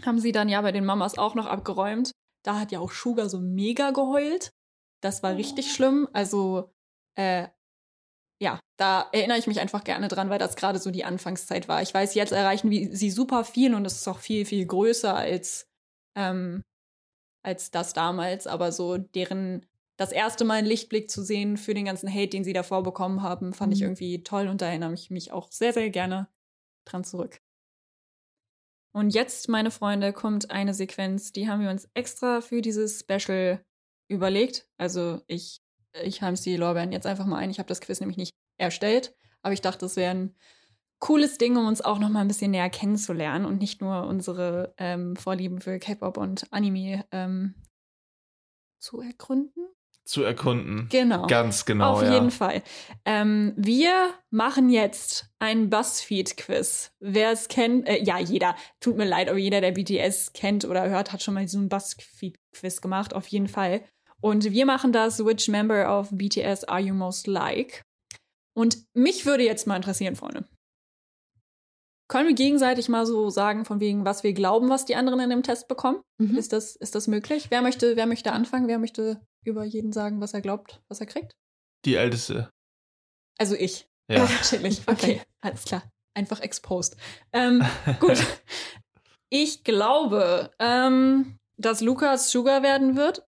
haben 0.05 0.19
sie 0.19 0.33
dann 0.33 0.49
ja 0.49 0.61
bei 0.63 0.73
den 0.73 0.85
Mamas 0.85 1.19
auch 1.19 1.35
noch 1.35 1.47
abgeräumt. 1.47 2.13
Da 2.45 2.59
hat 2.59 2.73
ja 2.73 2.81
auch 2.81 2.93
Sugar 2.93 3.29
so 3.29 3.39
mega 3.39 3.91
geheult. 3.91 4.51
Das 5.03 5.23
war 5.23 5.35
richtig 5.37 5.73
schlimm. 5.73 6.09
Also, 6.13 6.73
äh, 7.17 7.49
ja, 8.43 8.59
da 8.79 9.09
erinnere 9.13 9.39
ich 9.39 9.47
mich 9.47 9.61
einfach 9.61 9.85
gerne 9.85 10.09
dran, 10.09 10.31
weil 10.31 10.39
das 10.39 10.57
gerade 10.57 10.79
so 10.79 10.91
die 10.91 11.05
Anfangszeit 11.05 11.69
war. 11.69 11.83
Ich 11.83 11.93
weiß, 11.93 12.15
jetzt 12.15 12.33
erreichen 12.33 12.71
wir 12.71 12.97
sie 12.97 13.11
super 13.11 13.45
viel 13.45 13.75
und 13.75 13.85
es 13.85 13.97
ist 13.97 14.09
auch 14.09 14.19
viel, 14.19 14.47
viel 14.47 14.65
größer 14.65 15.15
als, 15.15 15.67
ähm, 16.17 16.63
als 17.43 17.71
das 17.71 17.93
damals. 17.93 18.47
Aber 18.47 18.73
so 18.73 18.97
deren, 18.97 19.67
das 19.99 20.13
erste 20.13 20.47
Mal 20.47 20.55
einen 20.55 20.67
Lichtblick 20.67 21.11
zu 21.11 21.23
sehen 21.23 21.59
für 21.59 21.75
den 21.75 21.85
ganzen 21.85 22.09
Hate, 22.09 22.29
den 22.29 22.45
sie 22.45 22.55
davor 22.55 22.83
bekommen 22.83 23.23
haben, 23.23 23.53
fand 23.53 23.75
ich 23.75 23.81
Mhm. 23.81 23.89
irgendwie 23.89 24.23
toll 24.23 24.49
und 24.49 24.63
da 24.63 24.69
erinnere 24.69 24.95
ich 24.95 25.11
mich 25.11 25.33
auch 25.33 25.53
sehr, 25.53 25.75
sehr 25.75 25.91
gerne 25.91 26.29
dran 26.87 27.05
zurück. 27.05 27.43
Und 28.92 29.14
jetzt, 29.14 29.48
meine 29.48 29.70
Freunde, 29.70 30.12
kommt 30.12 30.50
eine 30.50 30.74
Sequenz, 30.74 31.33
die 31.33 31.48
haben 31.48 31.62
wir 31.62 31.70
uns 31.70 31.88
extra 31.94 32.40
für 32.40 32.61
dieses 32.61 33.00
Special 33.00 33.64
überlegt. 34.09 34.66
Also 34.76 35.20
ich, 35.29 35.62
ich 36.03 36.22
heim's 36.22 36.42
die 36.42 36.57
Lorbeeren 36.57 36.92
jetzt 36.92 37.07
einfach 37.07 37.26
mal 37.26 37.38
ein. 37.38 37.50
Ich 37.50 37.59
habe 37.59 37.68
das 37.68 37.81
Quiz 37.81 38.00
nämlich 38.00 38.16
nicht 38.16 38.35
erstellt, 38.59 39.14
aber 39.42 39.53
ich 39.55 39.61
dachte, 39.61 39.87
es 39.87 39.96
wäre 39.96 40.11
ein 40.11 40.37
cooles 40.98 41.38
Ding, 41.38 41.57
um 41.57 41.66
uns 41.66 41.81
auch 41.81 41.98
noch 41.98 42.09
mal 42.09 42.20
ein 42.20 42.29
bisschen 42.29 42.50
näher 42.50 42.68
kennenzulernen 42.68 43.46
und 43.46 43.59
nicht 43.59 43.81
nur 43.81 44.07
unsere 44.07 44.74
ähm, 44.76 45.16
Vorlieben 45.16 45.61
für 45.61 45.79
K-Pop 45.79 46.16
und 46.16 46.53
Anime 46.53 47.07
ähm, 47.12 47.55
zu 48.79 49.00
ergründen. 49.00 49.68
Zu 50.11 50.23
erkunden. 50.23 50.88
Genau. 50.90 51.27
Ganz 51.27 51.64
genau, 51.64 51.92
Auf 51.92 52.03
ja. 52.03 52.14
jeden 52.14 52.31
Fall. 52.31 52.62
Ähm, 53.05 53.55
wir 53.57 54.11
machen 54.31 54.68
jetzt 54.68 55.31
ein 55.38 55.70
BuzzFeed-Quiz. 55.70 56.92
Wer 57.01 57.31
es 57.31 57.49
kennt, 57.49 57.88
äh, 57.88 58.03
ja, 58.03 58.18
jeder. 58.18 58.57
Tut 58.81 58.96
mir 58.96 59.05
leid, 59.05 59.29
aber 59.29 59.38
jeder, 59.38 59.61
der 59.61 59.73
BTS 59.73 60.33
kennt 60.33 60.64
oder 60.64 60.88
hört, 60.88 61.12
hat 61.12 61.23
schon 61.23 61.35
mal 61.35 61.46
so 61.49 61.59
ein 61.59 61.68
BuzzFeed-Quiz 61.68 62.81
gemacht, 62.81 63.14
auf 63.14 63.29
jeden 63.29 63.49
Fall. 63.49 63.83
Und 64.20 64.51
wir 64.51 64.66
machen 64.66 64.92
das, 64.92 65.25
which 65.25 65.49
member 65.49 65.99
of 65.99 66.09
BTS 66.11 66.64
are 66.64 66.81
you 66.81 66.92
most 66.92 67.27
like? 67.27 67.85
Und 68.53 68.79
mich 68.94 69.25
würde 69.25 69.44
jetzt 69.44 69.66
mal 69.66 69.77
interessieren, 69.77 70.16
Freunde. 70.16 70.44
Können 72.11 72.27
wir 72.27 72.35
gegenseitig 72.35 72.88
mal 72.88 73.07
so 73.07 73.31
sagen, 73.31 73.64
von 73.64 73.79
wegen, 73.79 74.05
was 74.05 74.25
wir 74.25 74.33
glauben, 74.33 74.68
was 74.68 74.85
die 74.85 74.96
anderen 74.96 75.20
in 75.20 75.31
dem 75.31 75.44
Test 75.44 75.68
bekommen? 75.68 76.03
Mhm. 76.18 76.37
Ist, 76.37 76.53
das, 76.53 76.75
ist 76.75 76.96
das 76.96 77.07
möglich? 77.07 77.53
Wer 77.53 77.62
möchte, 77.62 77.94
wer 77.94 78.07
möchte 78.07 78.33
anfangen? 78.33 78.66
Wer 78.66 78.81
möchte 78.81 79.20
über 79.44 79.62
jeden 79.62 79.92
sagen, 79.92 80.20
was 80.20 80.35
er 80.35 80.40
glaubt, 80.40 80.83
was 80.88 80.99
er 80.99 81.07
kriegt? 81.07 81.37
Die 81.85 81.94
älteste. 81.94 82.51
Also 83.38 83.55
ich. 83.55 83.88
Ja. 84.11 84.29
Natürlich. 84.42 84.83
Okay. 84.88 85.23
Alles 85.40 85.62
klar. 85.62 85.85
Einfach 86.12 86.40
exposed. 86.40 86.96
Ähm, 87.33 87.64
gut. 88.01 88.18
Ich 89.33 89.62
glaube, 89.62 90.51
ähm, 90.59 91.38
dass 91.57 91.81
Lukas 91.81 92.33
Sugar 92.33 92.64
werden 92.64 92.96
wird, 92.96 93.25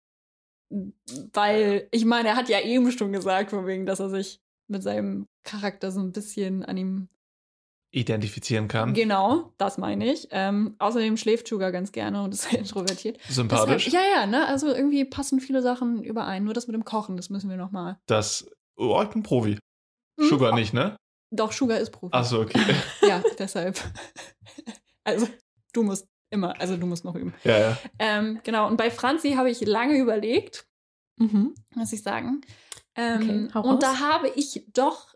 weil 0.68 1.86
ich 1.92 2.04
meine, 2.04 2.30
er 2.30 2.36
hat 2.36 2.48
ja 2.48 2.60
eben 2.60 2.90
schon 2.90 3.12
gesagt, 3.12 3.50
von 3.50 3.68
wegen, 3.68 3.86
dass 3.86 4.00
er 4.00 4.10
sich 4.10 4.40
mit 4.66 4.82
seinem 4.82 5.28
Charakter 5.44 5.92
so 5.92 6.00
ein 6.00 6.10
bisschen 6.10 6.64
an 6.64 6.76
ihm 6.76 7.08
Identifizieren 7.94 8.68
kann. 8.68 8.94
Genau, 8.94 9.52
das 9.58 9.76
meine 9.76 10.10
ich. 10.10 10.26
Ähm, 10.30 10.74
außerdem 10.78 11.16
schläft 11.18 11.46
Sugar 11.46 11.70
ganz 11.72 11.92
gerne 11.92 12.22
und 12.22 12.32
ist 12.32 12.48
sehr 12.50 12.58
introvertiert. 12.58 13.18
Sympathisch. 13.28 13.84
Deshalb, 13.84 14.04
ja, 14.06 14.20
ja, 14.20 14.26
ne? 14.26 14.46
Also 14.48 14.68
irgendwie 14.68 15.04
passen 15.04 15.40
viele 15.40 15.60
Sachen 15.60 16.02
überein. 16.02 16.42
Nur 16.44 16.54
das 16.54 16.66
mit 16.66 16.74
dem 16.74 16.84
Kochen, 16.86 17.16
das 17.18 17.28
müssen 17.28 17.50
wir 17.50 17.58
noch 17.58 17.70
mal. 17.70 17.98
Das. 18.06 18.46
Oh, 18.76 19.00
ich 19.02 19.10
bin 19.10 19.22
Profi. 19.22 19.58
Hm? 20.18 20.28
Sugar 20.28 20.54
nicht, 20.54 20.72
ne? 20.72 20.96
Doch, 21.30 21.52
Sugar 21.52 21.78
ist 21.78 21.90
Profi. 21.90 22.14
Achso, 22.14 22.40
okay. 22.40 22.60
Ja, 23.06 23.22
deshalb. 23.38 23.78
Also, 25.04 25.26
du 25.72 25.82
musst 25.82 26.06
immer, 26.30 26.58
also 26.60 26.76
du 26.76 26.86
musst 26.86 27.04
noch 27.04 27.16
üben. 27.16 27.34
ja, 27.44 27.58
ja. 27.58 27.78
Ähm, 27.98 28.40
genau, 28.44 28.68
und 28.68 28.76
bei 28.76 28.88
Franzi 28.90 29.32
habe 29.32 29.50
ich 29.50 29.60
lange 29.66 29.98
überlegt, 29.98 30.64
Mhm. 31.18 31.54
muss 31.74 31.92
ich 31.92 32.02
sagen. 32.02 32.40
Ähm, 32.94 33.48
Okay, 33.52 33.68
und 33.68 33.82
da 33.82 33.98
habe 34.00 34.28
ich 34.34 34.64
doch 34.72 35.11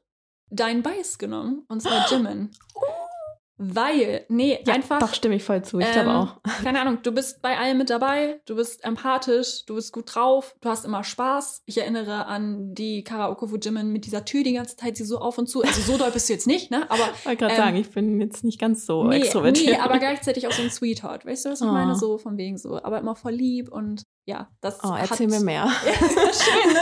deinen 0.51 0.83
Bias 0.83 1.19
genommen, 1.19 1.65
und 1.69 1.83
zwar 1.83 2.11
Jimin. 2.11 2.51
Weil, 3.59 4.27
nee, 4.29 4.59
Ja, 4.67 4.75
einfach. 4.75 4.99
Doch, 4.99 5.15
stimme 5.15 5.35
ich 5.37 5.43
voll 5.45 5.63
zu. 5.63 5.79
Ich 5.79 5.87
ähm, 5.87 5.93
glaube 5.93 6.11
auch. 6.11 6.37
Keine 6.63 6.81
Ahnung, 6.81 6.99
du 7.03 7.11
bist 7.13 7.41
bei 7.41 7.57
allem 7.57 7.79
mit 7.79 7.89
dabei, 7.89 8.41
du 8.45 8.55
bist 8.57 8.85
empathisch, 8.85 9.65
du 9.65 9.77
bist 9.77 9.93
gut 9.95 10.15
drauf, 10.15 10.55
du 10.61 10.69
hast 10.69 10.85
immer 10.85 11.03
Spaß. 11.05 11.63
Ich 11.65 11.79
erinnere 11.79 12.27
an 12.27 12.75
die 12.75 13.03
Karaoke, 13.03 13.51
wo 13.51 13.57
Jimin 13.57 13.89
mit 13.93 14.05
dieser 14.05 14.25
Tür 14.27 14.43
die 14.45 14.53
ganze 14.53 14.77
Zeit 14.77 14.99
sie 14.99 15.05
so 15.05 15.19
auf 15.19 15.39
und 15.39 15.49
zu, 15.49 15.63
also 15.63 15.81
so 15.81 15.97
doll 15.97 16.11
bist 16.11 16.29
du 16.29 16.35
jetzt 16.35 16.47
nicht, 16.47 16.71
ne? 16.71 16.91
Aber 16.91 17.09
Ich 17.19 17.25
wollte 17.27 17.39
gerade 17.39 17.55
ähm, 17.55 17.61
sagen, 17.61 17.77
ich 17.77 17.91
bin 17.91 18.21
jetzt 18.21 18.45
nicht 18.45 18.61
ganz 18.61 18.85
so 18.85 19.05
nee, 19.05 19.19
extrovertiert. 19.19 19.77
nee, 19.77 19.81
aber 19.83 19.99
gleichzeitig 20.01 20.47
auch 20.47 20.53
so 20.53 20.63
ein 20.63 20.71
Sweetheart. 20.71 21.25
Weißt 21.25 21.47
du, 21.47 21.51
was 21.51 21.61
ich 21.63 21.67
Oh. 21.67 21.73
meine? 21.73 21.97
So 21.97 22.19
von 22.19 22.37
wegen 22.37 22.59
so, 22.59 22.83
aber 22.83 22.99
immer 22.99 23.17
voll 23.17 23.33
lieb 23.33 23.73
und 23.73 24.03
ja, 24.29 24.49
das 24.61 24.81
oh, 24.83 24.91
hat, 24.91 25.09
erzähl 25.11 25.29
mir 25.29 25.41
mehr. 25.41 25.69
Schön, 25.85 26.73
ne? 26.73 26.81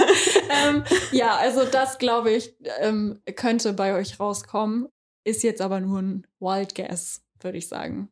ähm, 0.66 0.84
ja, 1.12 1.36
also 1.36 1.64
das 1.64 1.98
glaube 1.98 2.30
ich 2.30 2.54
ähm, 2.80 3.20
könnte 3.36 3.74
bei 3.74 3.94
euch 3.94 4.18
rauskommen. 4.18 4.88
Ist 5.24 5.42
jetzt 5.42 5.60
aber 5.62 5.80
nur 5.80 6.00
ein 6.02 6.26
Wild 6.40 6.74
Guess, 6.74 7.22
würde 7.40 7.58
ich 7.58 7.68
sagen. 7.68 8.08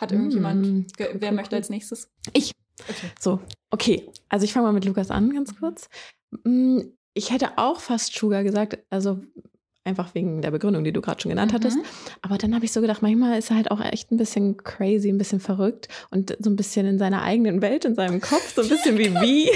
Hat 0.00 0.12
irgendjemand, 0.12 0.64
Mm, 0.66 0.86
ge- 0.96 1.08
cool, 1.12 1.16
wer 1.20 1.30
cool, 1.30 1.36
möchte 1.36 1.54
cool. 1.56 1.58
als 1.58 1.70
nächstes? 1.70 2.08
Ich. 2.32 2.52
Okay. 2.88 3.10
So, 3.18 3.40
okay. 3.70 4.08
Also 4.28 4.44
ich 4.44 4.52
fange 4.52 4.66
mal 4.66 4.72
mit 4.72 4.84
Lukas 4.84 5.10
an, 5.10 5.32
ganz 5.34 5.58
kurz. 5.58 5.88
Mm, 6.44 6.80
Ich 7.14 7.32
hätte 7.32 7.58
auch 7.58 7.80
fast 7.80 8.14
Sugar 8.14 8.44
gesagt, 8.44 8.78
also 8.90 9.20
einfach 9.82 10.14
wegen 10.14 10.40
der 10.42 10.52
Begründung, 10.52 10.84
die 10.84 10.92
du 10.92 11.00
gerade 11.00 11.20
schon 11.20 11.30
genannt 11.30 11.52
hattest. 11.52 11.78
Mhm. 11.78 11.82
Aber 12.22 12.38
dann 12.38 12.54
habe 12.54 12.64
ich 12.64 12.70
so 12.72 12.80
gedacht, 12.80 13.02
manchmal 13.02 13.38
ist 13.38 13.50
er 13.50 13.56
halt 13.56 13.70
auch 13.72 13.80
echt 13.80 14.12
ein 14.12 14.18
bisschen 14.18 14.56
crazy, 14.58 15.08
ein 15.08 15.18
bisschen 15.18 15.40
verrückt 15.40 15.88
und 16.10 16.36
so 16.38 16.48
ein 16.50 16.54
bisschen 16.56 16.86
in 16.86 16.98
seiner 16.98 17.22
eigenen 17.22 17.60
Welt, 17.62 17.84
in 17.86 17.94
seinem 17.96 18.20
Kopf, 18.20 18.54
so 18.54 18.62
ein 18.62 18.68
bisschen 18.68 18.98
wie 18.98 19.12
wie. 19.20 19.50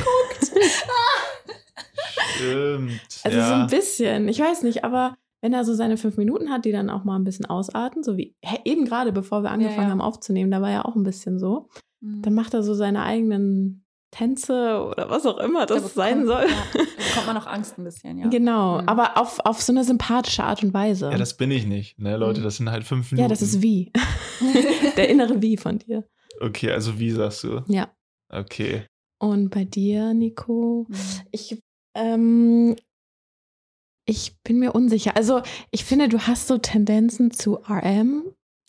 Stimmt. 2.37 3.01
Also 3.25 3.39
ja. 3.39 3.47
so 3.49 3.55
ein 3.55 3.67
bisschen, 3.69 4.29
ich 4.29 4.41
weiß 4.41 4.63
nicht, 4.63 4.85
aber 4.85 5.17
wenn 5.43 5.53
er 5.53 5.65
so 5.65 5.75
seine 5.75 5.97
fünf 5.99 6.17
Minuten 6.17 6.49
hat, 6.51 6.65
die 6.65 6.73
dann 6.73 6.89
auch 6.89 7.05
mal 7.05 7.17
ein 7.17 7.25
bisschen 7.25 7.47
ausarten, 7.47 8.03
so 8.03 8.17
wie 8.17 8.35
hä, 8.43 8.59
eben 8.65 8.85
gerade 8.87 9.13
bevor 9.13 9.43
wir 9.43 9.51
angefangen 9.51 9.89
ja. 9.89 9.91
haben 9.91 10.01
aufzunehmen, 10.01 10.51
da 10.51 10.63
war 10.63 10.71
ja 10.71 10.85
auch 10.85 10.97
ein 10.97 11.03
bisschen 11.03 11.39
so, 11.39 11.69
Mhm. 12.01 12.23
dann 12.23 12.35
macht 12.35 12.55
er 12.55 12.63
so 12.63 12.75
seine 12.75 13.03
eigenen 13.05 13.85
Tänze 14.11 14.85
oder 14.85 15.09
was 15.09 15.25
auch 15.25 15.39
immer 15.39 15.65
Da 15.67 15.77
das 15.77 15.95
sein 15.95 16.23
bekommt- 16.25 16.41
soll. 16.43 16.51
Ja, 16.51 16.57
da 16.75 16.79
bekommt 17.09 17.27
man 17.27 17.37
auch 17.39 17.47
Angst 17.47 17.79
ein 17.79 17.85
bisschen, 17.85 18.19
ja. 18.19 18.29
Genau, 18.29 18.81
Mhm. 18.83 18.89
aber 18.89 19.17
auf, 19.19 19.41
auf 19.45 19.63
so 19.63 19.73
eine 19.73 19.85
sympathische 19.85 20.45
Art 20.45 20.63
und 20.63 20.75
Weise. 20.75 21.11
ja, 21.11 21.17
das 21.19 21.37
bin 21.37 21.51
ich 21.51 21.67
nicht. 21.67 21.99
Ne, 21.99 22.17
Leute, 22.17 22.41
Mhm. 22.41 22.45
das 22.45 22.57
sind 22.59 22.71
halt 22.71 22.85
fünf 22.85 23.11
Minuten. 23.11 23.23
Ja, 23.23 23.29
das 23.29 23.41
ist 23.43 23.63
wie. 23.63 23.91
Der 24.97 25.09
innere 25.09 25.41
Wie 25.41 25.57
von 25.57 25.79
dir. 25.79 26.05
Okay, 26.41 26.71
also 26.73 26.99
wie 26.99 27.11
sagst 27.11 27.45
du? 27.45 27.63
Ja. 27.69 27.89
Okay. 28.29 28.85
Und 29.19 29.51
bei 29.51 29.65
dir, 29.65 30.13
Nico? 30.15 30.87
Mhm. 30.89 30.95
Ich, 31.31 31.59
ähm, 31.95 32.75
ich 34.05 34.37
bin 34.43 34.59
mir 34.59 34.73
unsicher. 34.73 35.17
Also, 35.17 35.43
ich 35.71 35.85
finde, 35.85 36.09
du 36.09 36.19
hast 36.21 36.49
so 36.49 36.59
Tendenzen 36.59 37.31
zu 37.31 37.59
RM. 37.69 38.25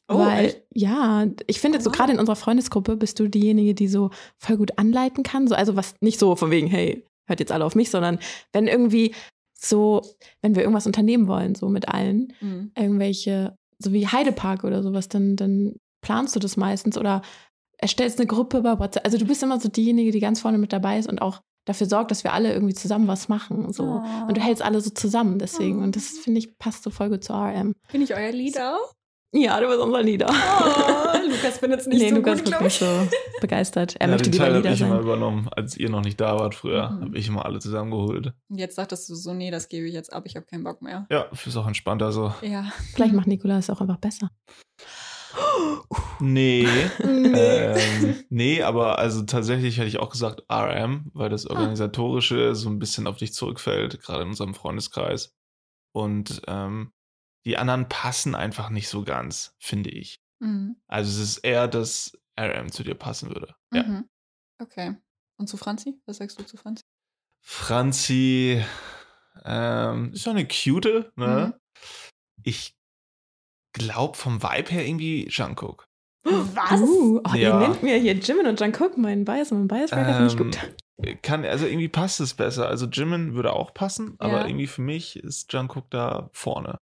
Oh, 0.09 0.17
weil, 0.19 0.45
echt? 0.47 0.63
ja, 0.73 1.25
ich 1.47 1.59
finde, 1.61 1.79
so 1.81 1.89
Wow. 1.89 1.95
gerade 1.97 2.13
in 2.13 2.19
unserer 2.19 2.35
Freundesgruppe 2.35 2.97
bist 2.97 3.19
du 3.19 3.27
diejenige, 3.29 3.73
die 3.73 3.87
so 3.87 4.09
voll 4.37 4.57
gut 4.57 4.77
anleiten 4.77 5.23
kann. 5.23 5.47
So, 5.47 5.55
also, 5.55 5.75
was 5.75 5.95
nicht 6.01 6.19
so 6.19 6.35
von 6.35 6.51
wegen, 6.51 6.67
hey, 6.67 7.05
hört 7.27 7.39
jetzt 7.39 7.51
alle 7.51 7.65
auf 7.65 7.73
mich, 7.75 7.89
sondern 7.89 8.19
wenn 8.51 8.67
irgendwie 8.67 9.15
so, 9.57 10.01
wenn 10.41 10.55
wir 10.55 10.63
irgendwas 10.63 10.85
unternehmen 10.87 11.27
wollen, 11.27 11.55
so 11.55 11.69
mit 11.69 11.87
allen, 11.87 12.33
Mhm. 12.41 12.71
irgendwelche, 12.77 13.55
so 13.79 13.93
wie 13.93 14.05
Heidepark 14.07 14.65
oder 14.65 14.83
sowas, 14.83 15.07
dann, 15.07 15.37
dann 15.37 15.75
planst 16.01 16.35
du 16.35 16.39
das 16.39 16.57
meistens 16.57 16.97
oder 16.97 17.21
erstellst 17.77 18.19
eine 18.19 18.27
Gruppe 18.27 18.61
bei 18.61 18.77
WhatsApp. 18.77 19.05
Also 19.05 19.17
du 19.17 19.25
bist 19.25 19.41
immer 19.41 19.59
so 19.59 19.69
diejenige, 19.69 20.11
die 20.11 20.19
ganz 20.19 20.41
vorne 20.41 20.57
mit 20.57 20.73
dabei 20.73 20.99
ist 20.99 21.07
und 21.09 21.21
auch 21.21 21.39
dafür 21.65 21.87
sorgt, 21.87 22.11
dass 22.11 22.23
wir 22.23 22.33
alle 22.33 22.53
irgendwie 22.53 22.73
zusammen 22.73 23.07
was 23.07 23.29
machen. 23.29 23.71
So. 23.73 23.83
Oh. 23.83 24.27
Und 24.27 24.37
du 24.37 24.41
hältst 24.41 24.63
alle 24.63 24.81
so 24.81 24.89
zusammen 24.89 25.39
deswegen. 25.39 25.81
Und 25.81 25.95
das 25.95 26.09
finde 26.09 26.39
ich 26.39 26.57
passt 26.57 26.83
so 26.83 26.89
voll 26.89 27.09
gut 27.09 27.23
zu 27.23 27.33
RM. 27.33 27.73
Bin 27.91 28.01
ich 28.01 28.15
euer 28.15 28.31
Leader? 28.31 28.77
Ja, 29.35 29.59
du 29.59 29.67
bist 29.67 29.79
unser 29.79 30.03
Leader. 30.03 30.29
Oh, 30.29 31.27
Lukas 31.27 31.57
bin 31.59 31.71
jetzt 31.71 31.87
nicht 31.87 31.99
nee, 31.99 32.09
so 32.09 32.17
Lukas 32.17 32.43
gut, 32.43 32.51
nicht 32.51 32.61
ich. 32.61 32.73
so 32.75 32.85
begeistert. 33.41 33.95
Er 33.95 34.05
ja, 34.05 34.11
möchte 34.11 34.29
den 34.29 34.33
lieber 34.33 34.45
Teil 34.45 34.53
habe 34.53 34.61
Leader 34.61 34.73
ich 34.75 34.81
immer 34.81 34.95
sein. 34.97 35.03
übernommen, 35.03 35.49
als 35.55 35.75
ihr 35.75 35.89
noch 35.89 36.01
nicht 36.01 36.21
da 36.21 36.37
wart 36.37 36.53
früher. 36.53 36.91
Mhm. 36.91 37.01
Habe 37.01 37.17
ich 37.17 37.27
immer 37.27 37.43
alle 37.43 37.57
zusammengeholt. 37.57 38.33
Und 38.49 38.59
Jetzt 38.59 38.75
sagtest 38.75 39.09
du 39.09 39.15
so, 39.15 39.33
nee, 39.33 39.49
das 39.49 39.69
gebe 39.69 39.87
ich 39.87 39.93
jetzt 39.95 40.13
ab, 40.13 40.23
ich 40.27 40.35
habe 40.35 40.45
keinen 40.45 40.63
Bock 40.63 40.83
mehr. 40.83 41.07
Ja, 41.09 41.25
ist 41.31 41.57
auch 41.57 41.65
entspannter 41.65 42.11
so. 42.11 42.31
Ja. 42.43 42.71
Vielleicht 42.93 43.13
macht 43.13 43.25
Nikolas 43.25 43.71
auch 43.71 43.81
einfach 43.81 43.97
besser. 43.97 44.29
Nee. 46.19 46.67
Nee. 47.03 47.33
ähm, 47.35 48.23
nee, 48.29 48.61
aber 48.63 48.99
also 48.99 49.23
tatsächlich 49.23 49.77
hätte 49.77 49.87
ich 49.87 49.99
auch 49.99 50.09
gesagt 50.11 50.43
RM, 50.51 51.11
weil 51.13 51.27
Ah. 51.27 51.29
das 51.29 51.45
Organisatorische 51.47 52.55
so 52.55 52.69
ein 52.69 52.79
bisschen 52.79 53.07
auf 53.07 53.17
dich 53.17 53.33
zurückfällt, 53.33 54.01
gerade 54.01 54.21
in 54.23 54.29
unserem 54.29 54.53
Freundeskreis. 54.53 55.33
Und 55.93 56.41
ähm, 56.47 56.91
die 57.45 57.57
anderen 57.57 57.89
passen 57.89 58.35
einfach 58.35 58.69
nicht 58.69 58.87
so 58.87 59.03
ganz, 59.03 59.55
finde 59.59 59.89
ich. 59.89 60.19
Mhm. 60.39 60.77
Also 60.87 61.11
es 61.11 61.29
ist 61.29 61.37
eher, 61.39 61.67
dass 61.67 62.17
RM 62.39 62.71
zu 62.71 62.83
dir 62.83 62.95
passen 62.95 63.29
würde. 63.29 63.55
Ja. 63.73 63.83
Mhm. 63.83 64.09
Okay. 64.61 64.95
Und 65.37 65.47
zu 65.47 65.57
Franzi? 65.57 65.99
Was 66.05 66.17
sagst 66.17 66.39
du 66.39 66.43
zu 66.43 66.57
Franzi? 66.57 66.83
Franzi 67.41 68.63
ähm, 69.43 70.13
ist 70.13 70.25
doch 70.25 70.31
eine 70.31 70.47
cute, 70.47 71.11
ne? 71.17 71.53
Mhm. 71.53 71.83
Ich 72.43 72.75
glaube 73.73 74.15
vom 74.17 74.41
Vibe 74.41 74.71
her 74.71 74.85
irgendwie 74.87 75.27
Jungkook. 75.29 75.85
Was? 76.25 76.79
Uh, 76.79 77.19
oh, 77.23 77.35
Ja. 77.35 77.59
Ihr 77.61 77.67
nennt 77.67 77.83
mir 77.83 77.97
hier 77.97 78.13
Jimin 78.13 78.47
und 78.47 78.59
Jungkook 78.59 78.97
meinen 78.97 79.25
Bias 79.25 79.51
und 79.51 79.59
mein 79.59 79.67
Bias 79.67 79.91
ähm, 79.91 80.23
nicht 80.23 80.37
gut. 80.37 80.57
Kann, 81.21 81.43
also 81.43 81.65
irgendwie 81.65 81.89
passt 81.89 82.21
es 82.21 82.33
besser. 82.33 82.67
Also 82.69 82.85
Jimin 82.85 83.33
würde 83.33 83.51
auch 83.51 83.73
passen, 83.73 84.15
aber 84.19 84.39
Ja. 84.41 84.45
irgendwie 84.47 84.67
für 84.67 84.81
mich 84.81 85.17
ist 85.17 85.51
Jungkook 85.51 85.89
da 85.89 86.29
vorne. 86.31 86.77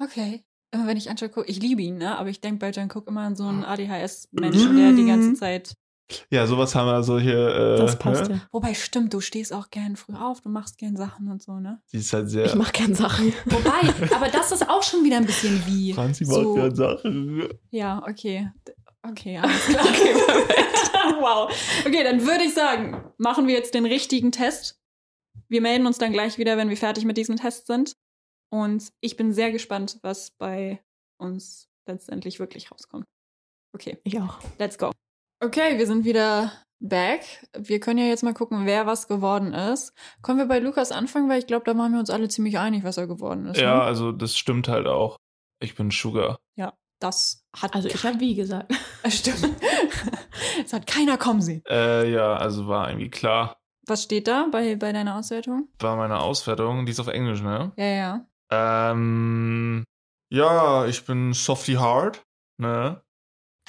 Okay. 0.00 0.44
Immer 0.72 0.86
wenn 0.86 0.96
ich 0.96 1.08
an 1.10 1.16
Jungkook, 1.16 1.48
ich 1.48 1.60
liebe 1.60 1.82
ihn, 1.82 1.98
ne? 1.98 2.16
Aber 2.18 2.28
ich 2.28 2.40
denke 2.40 2.58
bei 2.58 2.70
Jungkook 2.70 3.06
immer 3.08 3.22
an 3.22 3.36
so 3.36 3.44
einen 3.46 3.64
ADHS-Menschen, 3.64 4.76
der 4.76 4.92
die 4.92 5.06
ganze 5.06 5.30
Mhm. 5.30 5.36
Zeit. 5.36 5.74
Ja, 6.30 6.46
sowas 6.46 6.74
haben 6.74 6.86
wir 6.86 7.02
so 7.02 7.18
hier. 7.18 7.48
Äh, 7.48 7.76
Das 7.78 7.98
passt 7.98 8.28
ne? 8.28 8.36
ja. 8.36 8.40
Wobei, 8.52 8.74
stimmt, 8.74 9.14
du 9.14 9.20
stehst 9.20 9.52
auch 9.52 9.70
gern 9.70 9.96
früh 9.96 10.14
auf, 10.14 10.40
du 10.42 10.48
machst 10.50 10.76
gern 10.78 10.96
Sachen 10.96 11.28
und 11.30 11.42
so, 11.42 11.58
ne? 11.60 11.80
Sie 11.86 11.96
ist 11.98 12.12
halt 12.12 12.28
sehr. 12.28 12.44
Ich 12.44 12.54
mache 12.54 12.72
gern 12.72 12.94
Sachen. 12.94 13.32
Wobei, 13.46 14.14
aber 14.14 14.28
das 14.28 14.52
ist 14.52 14.68
auch 14.68 14.82
schon 14.82 15.02
wieder 15.04 15.16
ein 15.16 15.24
bisschen 15.26 15.62
wie. 15.66 15.92
Franzi 15.94 16.24
macht 16.26 16.34
so, 16.42 16.54
gerne 16.54 16.74
Sachen. 16.76 17.48
Ja, 17.70 18.02
okay. 18.06 18.50
Okay, 19.02 19.38
alles 19.38 19.64
klar. 19.66 19.84
Okay, 21.06 21.20
wow. 21.20 21.50
Okay, 21.86 22.02
dann 22.02 22.26
würde 22.26 22.44
ich 22.44 22.54
sagen, 22.54 23.12
machen 23.18 23.46
wir 23.46 23.54
jetzt 23.54 23.74
den 23.74 23.84
richtigen 23.86 24.32
Test. 24.32 24.80
Wir 25.48 25.60
melden 25.60 25.86
uns 25.86 25.98
dann 25.98 26.12
gleich 26.12 26.38
wieder, 26.38 26.56
wenn 26.56 26.70
wir 26.70 26.76
fertig 26.76 27.04
mit 27.04 27.16
diesem 27.18 27.36
Test 27.36 27.66
sind. 27.66 27.96
Und 28.50 28.88
ich 29.00 29.16
bin 29.16 29.32
sehr 29.32 29.52
gespannt, 29.52 29.98
was 30.02 30.30
bei 30.30 30.82
uns 31.18 31.68
letztendlich 31.86 32.40
wirklich 32.40 32.70
rauskommt. 32.72 33.04
Okay, 33.74 33.98
Ich 34.04 34.18
auch. 34.20 34.38
let's 34.58 34.78
go. 34.78 34.92
Okay, 35.44 35.78
wir 35.78 35.86
sind 35.86 36.04
wieder 36.04 36.52
back. 36.80 37.20
Wir 37.56 37.80
können 37.80 37.98
ja 37.98 38.06
jetzt 38.06 38.22
mal 38.22 38.34
gucken, 38.34 38.66
wer 38.66 38.86
was 38.86 39.08
geworden 39.08 39.52
ist. 39.52 39.92
Können 40.22 40.38
wir 40.38 40.46
bei 40.46 40.58
Lukas 40.58 40.92
anfangen, 40.92 41.28
weil 41.28 41.38
ich 41.38 41.46
glaube, 41.46 41.64
da 41.64 41.76
waren 41.76 41.92
wir 41.92 42.00
uns 42.00 42.10
alle 42.10 42.28
ziemlich 42.28 42.58
einig, 42.58 42.84
was 42.84 42.96
er 42.96 43.06
geworden 43.06 43.46
ist. 43.46 43.60
Ja, 43.60 43.76
Ne? 43.76 43.82
also 43.82 44.12
das 44.12 44.36
stimmt 44.36 44.68
halt 44.68 44.86
auch. 44.86 45.16
Ich 45.60 45.74
bin 45.74 45.90
Sugar. 45.90 46.38
Das 47.00 47.44
hat 47.54 47.74
Also 47.74 47.88
ich 47.88 48.02
habe 48.04 48.20
wie 48.20 48.34
gesagt. 48.34 48.72
Stimmt. 49.08 49.50
Es 50.64 50.72
hat 50.72 50.86
keiner 50.86 51.18
kommen 51.18 51.42
sehen. 51.42 51.62
Äh, 51.68 52.10
ja, 52.10 52.36
also 52.36 52.66
war 52.66 52.88
irgendwie 52.88 53.10
klar. 53.10 53.58
Was 53.86 54.04
steht 54.04 54.26
da 54.28 54.46
bei, 54.50 54.76
bei 54.76 54.92
deiner 54.92 55.16
Auswertung? 55.16 55.68
War 55.80 55.96
meine 55.96 56.20
Auswertung, 56.20 56.86
die 56.86 56.92
ist 56.92 57.00
auf 57.00 57.08
Englisch, 57.08 57.42
ne? 57.42 57.72
Ja, 57.76 57.84
ja. 57.84 58.26
Ähm, 58.50 59.84
ja, 60.32 60.86
ich 60.86 61.04
bin 61.04 61.34
Softy 61.34 61.74
Hard, 61.74 62.22
ne? 62.58 63.02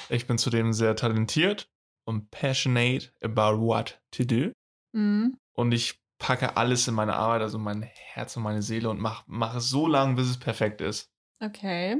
Ich 0.08 0.26
bin 0.26 0.38
zudem 0.38 0.72
sehr 0.72 0.96
talentiert 0.96 1.68
und 2.04 2.30
passionate 2.30 3.12
about 3.22 3.60
what 3.60 4.00
to 4.12 4.24
do. 4.24 4.52
Mhm. 4.92 5.38
Und 5.52 5.72
ich 5.72 6.00
packe 6.18 6.56
alles 6.56 6.88
in 6.88 6.94
meine 6.94 7.14
Arbeit, 7.14 7.42
also 7.42 7.58
mein 7.58 7.82
Herz 7.82 8.36
und 8.36 8.42
meine 8.42 8.62
Seele 8.62 8.88
und 8.88 9.00
mache 9.00 9.24
mach 9.26 9.54
es 9.56 9.68
so 9.68 9.86
lange, 9.86 10.14
bis 10.14 10.28
es 10.28 10.38
perfekt 10.38 10.80
ist. 10.80 11.10
Okay. 11.40 11.96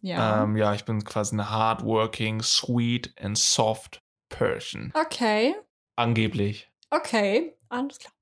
Ja. 0.00 0.44
Ähm, 0.44 0.56
ja, 0.56 0.74
ich 0.74 0.84
bin 0.84 1.04
quasi 1.04 1.34
eine 1.34 1.50
hardworking, 1.50 2.42
sweet 2.42 3.12
and 3.20 3.36
soft 3.36 4.02
person. 4.28 4.92
okay. 4.94 5.54
Angeblich. 5.96 6.70
Okay. 6.90 7.54
Alles 7.68 7.98
klar. 7.98 8.12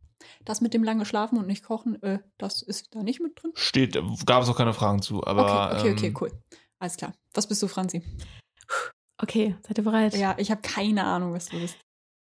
Das 0.44 0.60
mit 0.60 0.74
dem 0.74 0.82
lange 0.82 1.04
Schlafen 1.04 1.38
und 1.38 1.46
nicht 1.46 1.64
kochen, 1.64 2.02
äh, 2.02 2.20
das 2.38 2.62
ist 2.62 2.94
da 2.94 3.02
nicht 3.02 3.20
mit 3.20 3.40
drin. 3.40 3.52
Steht, 3.54 3.98
gab 4.24 4.42
es 4.42 4.48
auch 4.48 4.56
keine 4.56 4.72
Fragen 4.72 5.02
zu, 5.02 5.24
aber. 5.24 5.72
okay, 5.72 5.80
okay, 5.80 5.92
okay, 5.92 6.06
ähm, 6.06 6.16
cool. 6.20 6.32
Alles 6.78 6.96
klar. 6.96 7.12
Was 7.34 7.46
bist 7.46 7.62
du, 7.62 7.68
Franzi? 7.68 8.02
Okay, 9.22 9.56
seid 9.66 9.78
ihr 9.78 9.84
bereit? 9.84 10.14
Ja, 10.16 10.34
ich 10.38 10.50
habe 10.50 10.60
keine 10.62 11.04
Ahnung, 11.04 11.32
was 11.32 11.46
du 11.46 11.58
bist. 11.58 11.76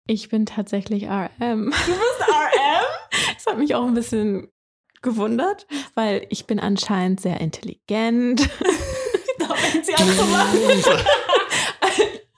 Ich 0.09 0.29
bin 0.29 0.45
tatsächlich 0.47 1.05
RM. 1.09 1.67
Du 1.67 1.71
bist 1.71 1.81
RM? 2.29 2.85
Das 3.35 3.47
hat 3.47 3.59
mich 3.59 3.75
auch 3.75 3.87
ein 3.87 3.95
bisschen 3.95 4.49
gewundert, 5.03 5.67
weil 5.95 6.27
ich 6.31 6.47
bin 6.47 6.61
anscheinend 6.61 7.21
sehr 7.21 7.41
intelligent. 7.41 8.41
da 9.39 9.55
fängt 9.55 9.87
sie 9.87 9.95
an 9.95 10.07
zu 10.09 10.25
machen. 10.27 10.59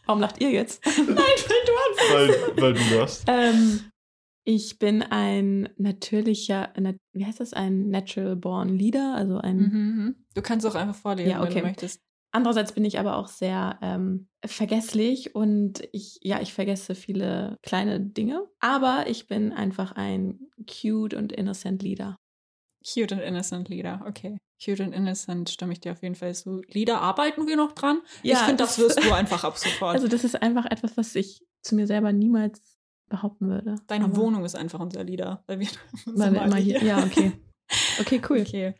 Warum 0.06 0.20
lacht 0.20 0.40
ihr 0.40 0.50
jetzt? 0.50 0.84
Nein, 0.86 1.06
du 1.06 2.12
anfängst. 2.22 2.56
weil, 2.56 2.62
weil 2.62 2.72
du 2.74 2.96
das. 2.98 3.24
Ähm, 3.26 3.80
Ich 4.44 4.78
bin 4.78 5.02
ein 5.02 5.68
natürlicher, 5.76 6.72
nat- 6.78 6.96
wie 7.12 7.24
heißt 7.26 7.38
das, 7.40 7.52
ein 7.52 7.90
natural 7.90 8.34
born 8.36 8.70
leader, 8.76 9.14
also 9.16 9.38
ein 9.38 9.56
Mhm. 9.58 10.16
Du 10.34 10.42
kannst 10.42 10.66
auch 10.66 10.74
einfach 10.74 10.96
vorlesen, 10.96 11.30
Ja, 11.30 11.40
wenn 11.40 11.48
okay. 11.48 11.60
du 11.60 11.66
möchtest. 11.66 12.00
Andererseits 12.32 12.72
bin 12.72 12.84
ich 12.84 12.98
aber 12.98 13.16
auch 13.16 13.28
sehr 13.28 13.78
ähm, 13.82 14.28
vergesslich 14.44 15.34
und 15.34 15.82
ich, 15.92 16.18
ja, 16.22 16.40
ich 16.40 16.52
vergesse 16.54 16.94
viele 16.94 17.58
kleine 17.62 18.00
Dinge. 18.00 18.46
Aber 18.58 19.04
ich 19.06 19.28
bin 19.28 19.52
einfach 19.52 19.92
ein 19.92 20.40
cute 20.66 21.14
und 21.14 21.32
innocent 21.32 21.82
Leader. 21.82 22.16
Cute 22.82 23.12
and 23.12 23.22
Innocent 23.22 23.68
Lieder, 23.68 24.04
okay. 24.08 24.38
Cute 24.62 24.80
and 24.80 24.94
Innocent 24.94 25.50
stimme 25.50 25.72
ich 25.72 25.80
dir 25.80 25.92
auf 25.92 26.02
jeden 26.02 26.14
Fall 26.14 26.34
zu. 26.34 26.62
Lieder 26.68 27.00
arbeiten 27.00 27.46
wir 27.46 27.56
noch 27.56 27.72
dran. 27.72 28.00
ich 28.22 28.36
finde, 28.36 28.56
das 28.56 28.78
wirst 28.78 29.02
du 29.04 29.12
einfach 29.14 29.44
ab 29.44 29.56
sofort. 29.56 29.94
Also 29.94 30.08
das 30.08 30.24
ist 30.24 30.40
einfach 30.42 30.64
etwas, 30.66 30.96
was 30.96 31.14
ich 31.14 31.44
zu 31.62 31.74
mir 31.74 31.86
selber 31.86 32.12
niemals 32.12 32.60
behaupten 33.08 33.48
würde. 33.48 33.76
Deine 33.86 34.06
Aber- 34.06 34.16
Wohnung 34.16 34.44
ist 34.44 34.56
einfach 34.56 34.80
unser 34.80 35.04
Lieder. 35.04 35.44
Weil 35.46 35.60
wir, 35.60 35.68
Weil 36.06 36.32
wir 36.32 36.42
immer 36.42 36.56
hier, 36.56 36.82
ja, 36.82 37.04
okay. 37.04 37.32
Okay, 38.00 38.20
cool. 38.28 38.44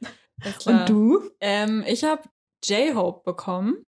Okay. 0.45 0.73
Und 0.73 0.89
du? 0.89 1.31
Ähm, 1.39 1.85
ich 1.87 2.03
habe 2.03 2.23
J-Hope 2.65 3.23
bekommen. 3.25 3.85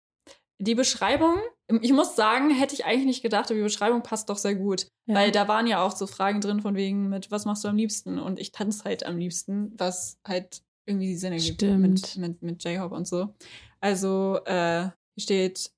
Die 0.59 0.75
Beschreibung, 0.75 1.37
ich 1.81 1.91
muss 1.91 2.15
sagen, 2.15 2.51
hätte 2.51 2.75
ich 2.75 2.85
eigentlich 2.85 3.05
nicht 3.05 3.23
gedacht, 3.23 3.45
aber 3.45 3.55
die 3.55 3.63
Beschreibung 3.63 4.03
passt 4.03 4.29
doch 4.29 4.37
sehr 4.37 4.53
gut. 4.55 4.87
Ja. 5.07 5.15
Weil 5.15 5.31
da 5.31 5.47
waren 5.47 5.65
ja 5.65 5.83
auch 5.83 5.95
so 5.95 6.05
Fragen 6.05 6.39
drin 6.39 6.61
von 6.61 6.75
wegen 6.75 7.09
mit, 7.09 7.31
was 7.31 7.45
machst 7.45 7.63
du 7.63 7.67
am 7.67 7.77
liebsten? 7.77 8.19
Und 8.19 8.39
ich 8.39 8.51
tanze 8.51 8.83
halt 8.83 9.05
am 9.05 9.17
liebsten, 9.17 9.73
was 9.77 10.19
halt 10.27 10.61
irgendwie 10.85 11.07
die 11.07 11.15
Sinne 11.17 11.37
gibt 11.37 11.61
mit, 11.63 12.17
mit, 12.17 12.41
mit 12.43 12.63
J-Hope 12.63 12.93
und 12.93 13.07
so. 13.07 13.33
Also, 13.79 14.39
äh, 14.45 14.89
steht, 15.17 15.71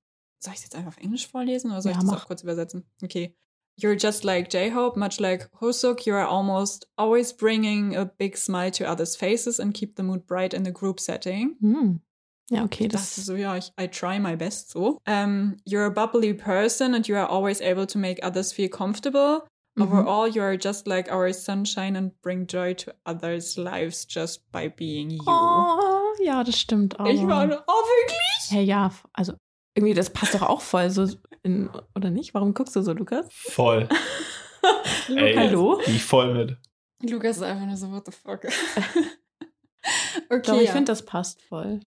soll 0.43 0.53
ich 0.53 0.59
es 0.59 0.63
jetzt 0.63 0.75
einfach 0.75 0.89
auf 0.89 0.97
Englisch 0.97 1.27
vorlesen 1.27 1.71
oder 1.71 1.81
soll 1.81 1.93
Ja, 1.93 1.97
ich 1.99 2.03
das 2.03 2.11
mach. 2.11 2.23
auch 2.23 2.27
kurz 2.27 2.43
übersetzen? 2.43 2.83
Okay. 3.01 3.33
You're 3.81 3.97
just 3.99 4.23
like 4.23 4.53
J-Hope, 4.53 4.99
much 4.99 5.19
like 5.19 5.49
Hoseok, 5.61 6.05
you 6.05 6.13
are 6.13 6.27
almost 6.27 6.87
always 6.97 7.33
bringing 7.33 7.95
a 7.95 8.03
big 8.05 8.37
smile 8.37 8.69
to 8.71 8.83
others' 8.85 9.15
faces 9.15 9.59
and 9.59 9.73
keep 9.73 9.95
the 9.95 10.03
mood 10.03 10.27
bright 10.27 10.53
in 10.53 10.63
the 10.65 10.71
group 10.73 10.99
setting. 10.99 11.55
Hm. 11.61 12.01
Ja, 12.49 12.63
okay, 12.63 12.87
Das 12.87 13.01
das 13.01 13.17
ist 13.19 13.25
so, 13.25 13.35
ja, 13.35 13.55
ich, 13.55 13.71
I 13.79 13.87
try 13.87 14.19
my 14.19 14.35
best 14.35 14.69
so. 14.69 14.99
Um, 15.07 15.57
you're 15.65 15.85
a 15.85 15.89
bubbly 15.89 16.33
person 16.33 16.93
and 16.93 17.07
you 17.07 17.15
are 17.15 17.29
always 17.29 17.61
able 17.61 17.87
to 17.87 17.97
make 17.97 18.23
others 18.25 18.51
feel 18.51 18.69
comfortable. 18.69 19.43
Mhm. 19.75 19.83
Overall, 19.83 20.27
you 20.27 20.41
are 20.41 20.57
just 20.61 20.85
like 20.85 21.11
our 21.11 21.33
sunshine 21.33 21.95
and 21.95 22.11
bring 22.21 22.45
joy 22.45 22.73
to 22.75 22.93
others' 23.05 23.57
lives 23.57 24.05
just 24.05 24.51
by 24.51 24.69
being 24.69 25.09
you. 25.09 25.23
Oh, 25.25 26.13
ja, 26.23 26.43
das 26.43 26.59
stimmt 26.59 26.99
auch. 26.99 27.07
ich 27.07 27.25
war, 27.25 27.47
nur, 27.47 27.63
oh, 27.65 27.71
wirklich? 27.71 28.51
Hey, 28.51 28.63
ja, 28.63 28.91
also 29.13 29.33
irgendwie, 29.73 29.95
das 29.95 30.11
passt 30.11 30.35
doch 30.35 30.43
auch 30.43 30.61
voll 30.61 30.89
so 30.89 31.07
in, 31.41 31.69
oder 31.95 32.11
nicht? 32.11 32.33
Warum 32.33 32.53
guckst 32.53 32.75
du 32.75 32.81
so, 32.81 32.93
Lukas? 32.93 33.25
Voll. 33.31 33.89
Ey, 35.09 35.33
Hallo? 35.35 35.81
Die 35.85 35.91
ich 35.91 36.03
voll 36.03 36.33
mit. 36.33 36.57
Lukas 37.01 37.37
ist 37.37 37.43
einfach 37.43 37.65
nur 37.65 37.75
so, 37.75 37.91
what 37.91 38.05
the 38.05 38.11
fuck. 38.11 38.41
Doch, 40.29 40.37
okay. 40.37 40.61
ich 40.61 40.67
ja. 40.67 40.71
finde, 40.71 40.91
das 40.91 41.03
passt 41.03 41.41
voll. 41.41 41.81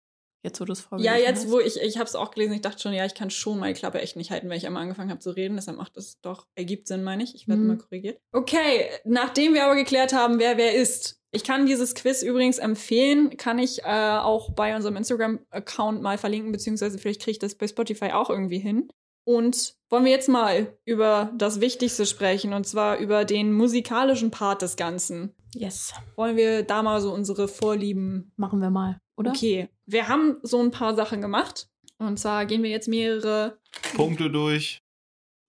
Jetzt, 0.46 0.60
wo 0.60 0.64
du 0.64 0.72
es 0.72 0.80
Ja, 0.82 0.88
vorgelesen 0.88 1.18
jetzt, 1.26 1.44
hast. 1.44 1.50
wo 1.50 1.58
ich, 1.58 1.76
ich 1.80 1.96
habe 1.98 2.06
es 2.06 2.14
auch 2.14 2.30
gelesen, 2.30 2.52
ich 2.54 2.60
dachte 2.60 2.80
schon, 2.80 2.92
ja, 2.92 3.04
ich 3.04 3.14
kann 3.14 3.30
schon 3.30 3.58
meine 3.58 3.74
Klappe 3.74 4.00
echt 4.00 4.14
nicht 4.16 4.30
halten, 4.30 4.48
weil 4.48 4.56
ich 4.58 4.66
einmal 4.66 4.82
angefangen 4.82 5.10
habe 5.10 5.18
zu 5.18 5.30
reden. 5.30 5.56
Deshalb 5.56 5.76
macht 5.76 5.96
das 5.96 6.20
doch, 6.20 6.46
ergibt 6.54 6.86
Sinn, 6.86 7.02
meine 7.02 7.24
ich. 7.24 7.34
Ich 7.34 7.48
werde 7.48 7.60
Mhm. 7.62 7.70
immer 7.70 7.78
korrigiert. 7.82 8.18
Okay, 8.32 8.86
nachdem 9.04 9.54
wir 9.54 9.64
aber 9.64 9.74
geklärt 9.74 10.12
haben, 10.12 10.38
wer 10.38 10.56
wer 10.56 10.74
ist. 10.74 11.18
Ich 11.32 11.42
kann 11.44 11.66
dieses 11.66 11.94
Quiz 11.96 12.22
übrigens 12.22 12.58
empfehlen, 12.58 13.36
kann 13.36 13.58
ich 13.58 13.80
äh, 13.82 13.86
auch 13.88 14.52
bei 14.54 14.74
unserem 14.76 14.96
Instagram-Account 14.96 16.00
mal 16.00 16.16
verlinken, 16.16 16.52
beziehungsweise 16.52 16.96
vielleicht 16.98 17.20
kriege 17.20 17.32
ich 17.32 17.38
das 17.40 17.56
bei 17.56 17.66
Spotify 17.66 18.12
auch 18.12 18.30
irgendwie 18.30 18.58
hin. 18.60 18.88
Und 19.26 19.74
wollen 19.90 20.04
wir 20.04 20.12
jetzt 20.12 20.28
mal 20.28 20.72
über 20.84 21.32
das 21.36 21.60
Wichtigste 21.60 22.06
sprechen, 22.06 22.52
und 22.52 22.64
zwar 22.64 22.98
über 22.98 23.24
den 23.24 23.52
musikalischen 23.52 24.30
Part 24.30 24.62
des 24.62 24.76
Ganzen. 24.76 25.34
Yes, 25.52 25.92
Wollen 26.14 26.36
wir 26.36 26.62
da 26.62 26.82
mal 26.82 27.00
so 27.00 27.12
unsere 27.12 27.48
Vorlieben 27.48 28.30
machen 28.36 28.60
wir 28.60 28.70
mal, 28.70 29.00
oder? 29.16 29.30
Okay, 29.30 29.68
wir 29.84 30.06
haben 30.06 30.36
so 30.42 30.60
ein 30.62 30.70
paar 30.70 30.94
Sachen 30.94 31.20
gemacht. 31.20 31.68
Und 31.98 32.18
zwar 32.20 32.46
gehen 32.46 32.62
wir 32.62 32.70
jetzt 32.70 32.86
mehrere. 32.88 33.58
Punkte 33.96 34.30
durch. 34.30 34.82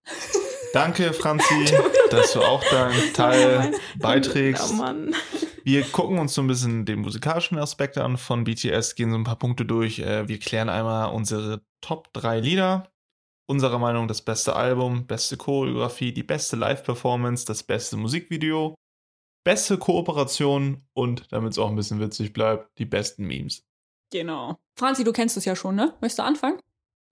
Danke, 0.73 1.13
Franzi, 1.13 1.65
dass 2.09 2.33
du 2.33 2.41
auch 2.41 2.63
deinen 2.63 3.13
Teil 3.13 3.73
beiträgst. 3.99 4.71
Oh 4.71 4.73
Mann. 4.73 5.13
Wir 5.63 5.83
gucken 5.83 6.17
uns 6.17 6.33
so 6.33 6.41
ein 6.41 6.47
bisschen 6.47 6.85
den 6.85 6.99
musikalischen 6.99 7.59
Aspekt 7.59 7.97
an 7.97 8.17
von 8.17 8.43
BTS, 8.43 8.95
gehen 8.95 9.11
so 9.11 9.17
ein 9.17 9.23
paar 9.23 9.37
Punkte 9.37 9.65
durch. 9.65 9.99
Äh, 9.99 10.27
Wir 10.27 10.39
klären 10.39 10.69
einmal 10.69 11.13
unsere 11.13 11.61
Top 11.81 12.11
3 12.13 12.39
Lieder. 12.39 12.89
Unserer 13.49 13.79
Meinung 13.79 14.07
das 14.09 14.21
beste 14.21 14.55
Album, 14.57 15.07
beste 15.07 15.37
Choreografie, 15.37 16.11
die 16.11 16.23
beste 16.23 16.57
Live-Performance, 16.57 17.45
das 17.45 17.63
beste 17.63 17.95
Musikvideo, 17.95 18.75
beste 19.45 19.77
Kooperation 19.77 20.81
und, 20.93 21.31
damit 21.31 21.53
es 21.53 21.57
auch 21.57 21.69
ein 21.69 21.75
bisschen 21.77 22.01
witzig 22.01 22.33
bleibt, 22.33 22.77
die 22.77 22.85
besten 22.85 23.25
Memes. 23.25 23.63
Genau. 24.11 24.57
Franzi, 24.77 25.05
du 25.05 25.13
kennst 25.13 25.37
es 25.37 25.45
ja 25.45 25.55
schon, 25.55 25.75
ne? 25.75 25.93
Möchtest 26.01 26.19
du 26.19 26.23
anfangen? 26.23 26.59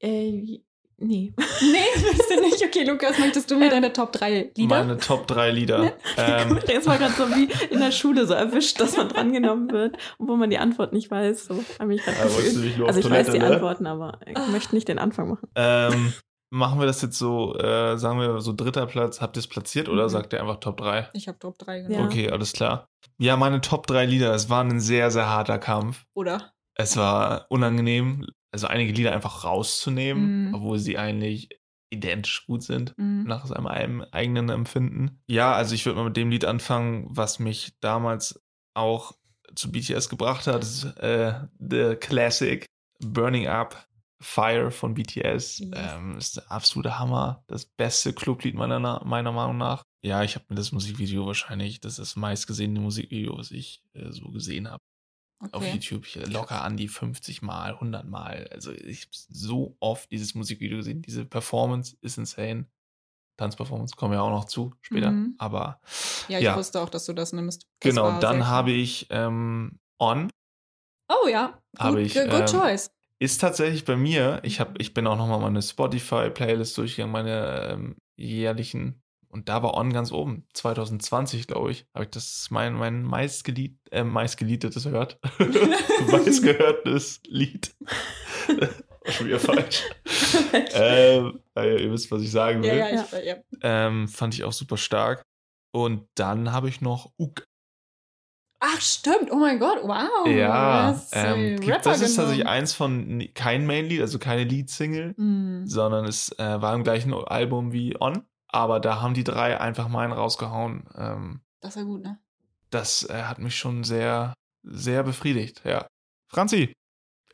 Äh, 0.02 0.60
nee. 0.98 1.34
Nee, 1.62 2.02
möchtest 2.02 2.30
du 2.30 2.42
nicht. 2.42 2.64
Okay, 2.66 2.84
Lukas, 2.84 3.18
möchtest 3.18 3.50
du 3.50 3.58
mir 3.58 3.70
deine 3.70 3.94
Top 3.94 4.12
3 4.12 4.52
Lieder? 4.56 4.76
Meine 4.78 4.98
Top 4.98 5.26
3 5.28 5.52
Lieder. 5.52 5.94
ähm, 6.18 6.60
Jetzt 6.68 6.86
war 6.86 6.98
gerade 6.98 7.14
so 7.14 7.30
wie 7.30 7.50
in 7.74 7.80
der 7.80 7.92
Schule 7.92 8.28
so 8.28 8.34
erwischt, 8.34 8.80
dass 8.82 8.98
man 8.98 9.08
drangenommen 9.08 9.72
wird, 9.72 9.98
obwohl 10.20 10.36
man 10.38 10.50
die 10.50 10.58
Antwort 10.58 10.92
nicht 10.92 11.10
weiß. 11.10 11.46
So 11.46 11.64
hab 11.80 11.90
ich 11.90 12.04
grad 12.04 12.16
Ja, 12.18 12.24
also 12.24 12.42
ich 12.42 12.78
weiß 12.78 13.02
Toilette, 13.02 13.32
die 13.32 13.40
ne? 13.40 13.46
Antworten, 13.48 13.88
aber 13.88 14.20
ich 14.26 14.48
möchte 14.52 14.76
nicht 14.76 14.88
den 14.90 15.00
Anfang 15.00 15.30
machen. 15.30 15.48
ähm, 15.56 16.14
machen 16.52 16.80
wir 16.80 16.86
das 16.86 17.02
jetzt 17.02 17.18
so, 17.18 17.58
äh, 17.58 17.98
sagen 17.98 18.20
wir 18.20 18.40
so 18.42 18.54
dritter 18.54 18.86
Platz. 18.86 19.22
Habt 19.22 19.38
ihr 19.38 19.40
es 19.40 19.48
platziert 19.48 19.90
oder 19.90 20.04
Mhm. 20.06 20.10
sagt 20.10 20.34
ihr 20.34 20.42
einfach 20.42 20.60
Top 20.60 20.78
3? 20.78 21.10
Ich 21.14 21.28
habe 21.28 21.40
Top 21.40 21.58
3 21.58 21.80
Ja. 21.82 21.88
genommen. 21.88 22.06
Okay, 22.08 22.30
alles 22.30 22.54
klar. 22.54 22.88
Ja, 23.18 23.36
meine 23.38 23.62
Top 23.62 23.88
3 23.88 24.06
Lieder, 24.06 24.34
es 24.34 24.50
war 24.50 24.64
ein 24.64 24.80
sehr, 24.80 25.12
sehr 25.12 25.28
harter 25.30 25.58
Kampf. 25.60 26.06
Oder? 26.14 26.52
Es 26.76 26.98
war 26.98 27.46
unangenehm, 27.50 28.28
also 28.52 28.68
einige 28.68 28.92
Lieder 28.94 29.14
einfach 29.14 29.44
rauszunehmen, 29.44 30.48
Mhm. 30.50 30.56
obwohl 30.56 30.80
sie 30.80 30.98
eigentlich 30.98 31.50
identisch 31.92 32.46
gut 32.46 32.64
sind, 32.64 32.94
Mhm. 32.98 33.24
nach 33.26 33.46
seinem 33.46 33.68
eigenen- 33.68 34.12
eigenen 34.14 34.50
Empfinden. 34.50 35.22
Ja, 35.28 35.54
also 35.54 35.76
ich 35.76 35.86
würde 35.86 36.00
mal 36.00 36.06
mit 36.06 36.18
dem 36.18 36.30
Lied 36.30 36.44
anfangen, 36.46 37.08
was 37.10 37.40
mich 37.40 37.74
damals 37.80 38.42
auch 38.74 39.14
zu 39.56 39.72
BTS 39.72 40.10
gebracht 40.10 40.48
hat. 40.48 40.62
Das 40.64 40.84
ist 40.84 40.98
äh, 41.00 41.34
The 41.60 41.96
Classic 41.96 42.66
Burning 43.00 43.48
Up 43.48 43.88
Fire 44.26 44.72
von 44.72 44.94
BTS. 44.96 45.60
Yes. 45.60 45.70
Ähm, 45.74 46.18
ist 46.18 46.38
der 46.38 46.52
absolute 46.52 46.98
Hammer. 46.98 47.44
Das 47.48 47.66
beste 47.66 48.12
Clublied 48.12 48.56
meiner, 48.56 49.04
meiner 49.06 49.32
Meinung 49.32 49.58
nach. 49.58 49.84
Ja, 50.04 50.24
ich 50.24 50.36
habe 50.36 50.46
mir 50.50 50.56
das 50.56 50.72
Musikvideo 50.72 51.26
wahrscheinlich, 51.26 51.80
das 51.80 51.94
ist 51.94 52.00
das 52.00 52.16
meistgesehene 52.16 52.80
Musikvideo, 52.80 53.38
was 53.38 53.52
ich 53.52 53.84
äh, 53.94 54.12
so 54.12 54.30
gesehen 54.32 54.70
habe 54.70 54.84
auf 55.52 55.62
Okay. 55.62 55.74
YouTube 55.74 56.06
hier 56.06 56.26
locker 56.28 56.64
an 56.64 56.76
die 56.78 56.88
50 56.88 57.42
Mal, 57.42 57.74
100 57.74 58.08
Mal. 58.08 58.48
Also 58.52 58.72
ich 58.72 59.02
habe 59.02 59.12
so 59.12 59.78
oft 59.80 60.10
dieses 60.12 60.34
Musikvideo 60.34 60.78
gesehen. 60.78 61.02
Diese 61.02 61.26
Performance 61.26 61.96
ist 62.02 62.18
insane. 62.18 62.66
Tanzperformance 63.38 63.96
kommen 63.96 64.14
ja 64.14 64.22
auch 64.22 64.30
noch 64.30 64.46
zu 64.46 64.74
später. 64.82 65.12
Mhm. 65.12 65.36
Aber 65.38 65.82
Ja, 66.30 66.40
ich 66.40 66.46
Ja. 66.46 66.56
wusste 66.56 66.82
auch, 66.82 66.90
dass 66.90 67.06
du 67.06 67.14
das 67.14 67.34
nimmst. 67.34 67.64
Das 67.80 67.94
genau, 67.94 68.20
dann 68.20 68.48
habe 68.48 68.72
ich 68.72 69.08
ähm, 69.10 69.80
On. 70.00 70.32
Oh 71.10 71.28
ja. 71.28 71.62
Habe 71.78 71.98
Gut, 71.98 72.06
ich, 72.08 72.14
good 72.14 72.32
ähm, 72.32 72.46
choice. 72.48 72.92
Ist 73.26 73.42
tatsächlich 73.42 73.86
bei 73.86 73.96
mir, 73.96 74.40
ich, 74.44 74.60
hab, 74.60 74.80
ich 74.80 74.94
bin 74.94 75.08
auch 75.08 75.18
nochmal 75.18 75.40
meine 75.40 75.60
Spotify-Playlist 75.60 76.78
durchgegangen, 76.78 77.12
meine 77.12 77.72
ähm, 77.72 77.96
jährlichen. 78.16 79.02
Und 79.30 79.50
da 79.50 79.64
war 79.64 79.74
On 79.74 79.92
ganz 79.92 80.12
oben. 80.12 80.46
2020, 80.54 81.48
glaube 81.48 81.72
ich, 81.72 81.88
habe 81.96 82.04
ich 82.04 82.12
das 82.12 82.50
mein, 82.52 82.76
mein 82.76 83.02
meistgelied, 83.02 83.80
äh, 83.90 84.04
meistgelietetes 84.04 84.86
hört. 84.86 85.18
meistgehörtes 86.12 87.22
Lied. 87.26 87.76
Schon 89.08 89.26
wieder 89.26 89.40
falsch. 89.40 89.82
ähm, 90.74 91.40
ihr 91.56 91.92
wisst, 91.92 92.12
was 92.12 92.22
ich 92.22 92.30
sagen 92.30 92.62
will. 92.62 92.78
Ja, 92.78 92.90
ja, 92.90 93.08
ich, 93.12 93.26
ja. 93.26 93.38
Ähm, 93.64 94.08
fand 94.08 94.36
ich 94.36 94.44
auch 94.44 94.54
super 94.54 94.78
stark. 94.78 95.24
Und 95.74 96.08
dann 96.14 96.52
habe 96.52 96.70
ich 96.70 96.80
noch 96.80 97.12
Uk. 97.18 97.44
Ach, 98.68 98.82
stimmt. 98.82 99.32
Oh 99.32 99.36
mein 99.36 99.60
Gott. 99.60 99.80
Wow. 99.84 100.28
ja, 100.28 100.92
Das, 100.92 101.12
ähm, 101.14 101.40
äh, 101.40 101.56
gibt, 101.58 101.86
das 101.86 102.02
ist 102.02 102.16
tatsächlich 102.16 102.48
eins 102.48 102.74
von 102.74 103.24
kein 103.36 103.66
Main-Lied, 103.68 104.02
also 104.02 104.18
keine 104.18 104.44
Lead-Single. 104.44 105.14
Mhm. 105.18 105.68
sondern 105.68 106.06
es 106.06 106.30
äh, 106.40 106.62
war 106.62 106.74
im 106.74 106.84
gleichen 106.84 107.14
Album 107.14 107.72
wie 107.74 107.96
On. 108.00 108.24
Aber 108.48 108.80
da 108.80 109.02
haben 109.02 109.14
die 109.14 109.24
drei 109.24 109.60
einfach 109.60 109.88
meinen 109.88 110.14
rausgehauen. 110.14 110.86
Ähm, 110.96 111.42
Das 111.62 111.76
war 111.76 111.84
gut, 111.86 112.04
ne? 112.04 112.20
das 112.72 113.08
äh, 113.10 113.24
hat 113.24 113.40
mich 113.40 113.56
schon 113.56 113.84
sehr, 113.84 114.34
sehr 114.64 115.04
befriedigt, 115.04 115.62
ja. 115.64 115.88
Franzi, 116.28 116.74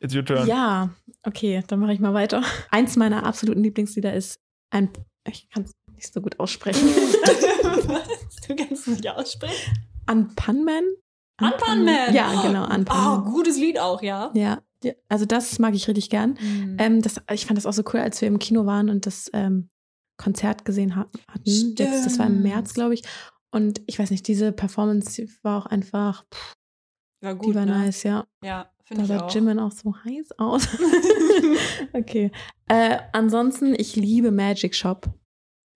it's 0.00 0.14
your 0.14 0.24
turn. 0.24 0.46
Ja, 0.46 0.90
okay, 1.22 1.62
dann 1.66 1.80
mache 1.80 1.94
ich 1.94 2.00
mal 2.00 2.14
weiter. 2.14 2.42
Eins 2.70 2.96
meiner 2.96 3.24
absoluten 3.24 3.62
Lieblingslieder 3.62 4.12
ist 4.12 4.38
ein. 4.70 4.90
Ich 5.26 5.48
kann 5.50 5.64
es 5.64 5.72
nicht 5.94 6.12
so 6.12 6.20
gut 6.20 6.38
aussprechen. 6.38 6.86
Was? 6.88 8.02
Du 8.48 8.56
kannst 8.56 8.72
es 8.72 8.86
nicht 8.88 9.08
aussprechen? 9.08 9.88
Unpunman? 11.40 11.78
Unpunman. 11.80 12.14
Ja, 12.14 12.42
genau, 12.42 12.66
Oh, 12.68 12.74
Unpunman. 12.74 13.24
gutes 13.32 13.56
Lied 13.58 13.78
auch, 13.78 14.02
ja. 14.02 14.30
Ja, 14.34 14.62
ja, 14.84 14.92
also 15.08 15.24
das 15.26 15.58
mag 15.58 15.74
ich 15.74 15.88
richtig 15.88 16.10
gern. 16.10 16.36
Mhm. 16.40 16.76
Ähm, 16.78 17.02
das, 17.02 17.20
ich 17.32 17.46
fand 17.46 17.56
das 17.56 17.66
auch 17.66 17.72
so 17.72 17.82
cool, 17.92 18.00
als 18.00 18.20
wir 18.20 18.28
im 18.28 18.38
Kino 18.38 18.66
waren 18.66 18.90
und 18.90 19.06
das 19.06 19.30
ähm, 19.32 19.70
Konzert 20.18 20.64
gesehen 20.64 20.94
ha 20.96 21.06
hatten. 21.28 21.42
Jetzt, 21.44 21.78
das 22.06 22.18
war 22.18 22.26
im 22.26 22.32
Stimmt. 22.34 22.42
März, 22.44 22.74
glaube 22.74 22.94
ich. 22.94 23.02
Und 23.50 23.80
ich 23.86 23.98
weiß 23.98 24.10
nicht, 24.10 24.26
diese 24.28 24.52
Performance 24.52 25.26
war 25.42 25.58
auch 25.62 25.66
einfach, 25.66 26.24
pff, 26.32 26.52
War 27.22 27.34
gut, 27.34 27.48
die 27.50 27.54
war 27.54 27.66
ne? 27.66 27.72
nice, 27.78 28.02
ja. 28.04 28.26
Ja, 28.44 28.64
Da 28.64 28.84
finde 28.84 29.02
ich 29.02 29.08
sah 29.08 29.20
auch. 29.26 29.34
Jimin 29.34 29.58
auch 29.58 29.72
so 29.72 29.94
heiß 30.04 30.32
aus. 30.38 30.68
okay. 31.92 32.30
Äh, 32.68 32.98
ansonsten, 33.12 33.74
ich 33.76 33.96
liebe 33.96 34.30
Magic 34.30 34.74
Shop. 34.74 35.06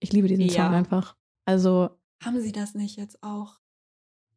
Ich 0.00 0.12
liebe 0.12 0.28
diesen 0.28 0.46
Ja. 0.46 0.66
Song 0.66 0.74
einfach. 0.74 1.16
Also, 1.46 1.90
Haben 2.24 2.40
sie 2.40 2.52
das 2.52 2.74
nicht 2.74 2.96
jetzt 2.96 3.22
auch? 3.22 3.58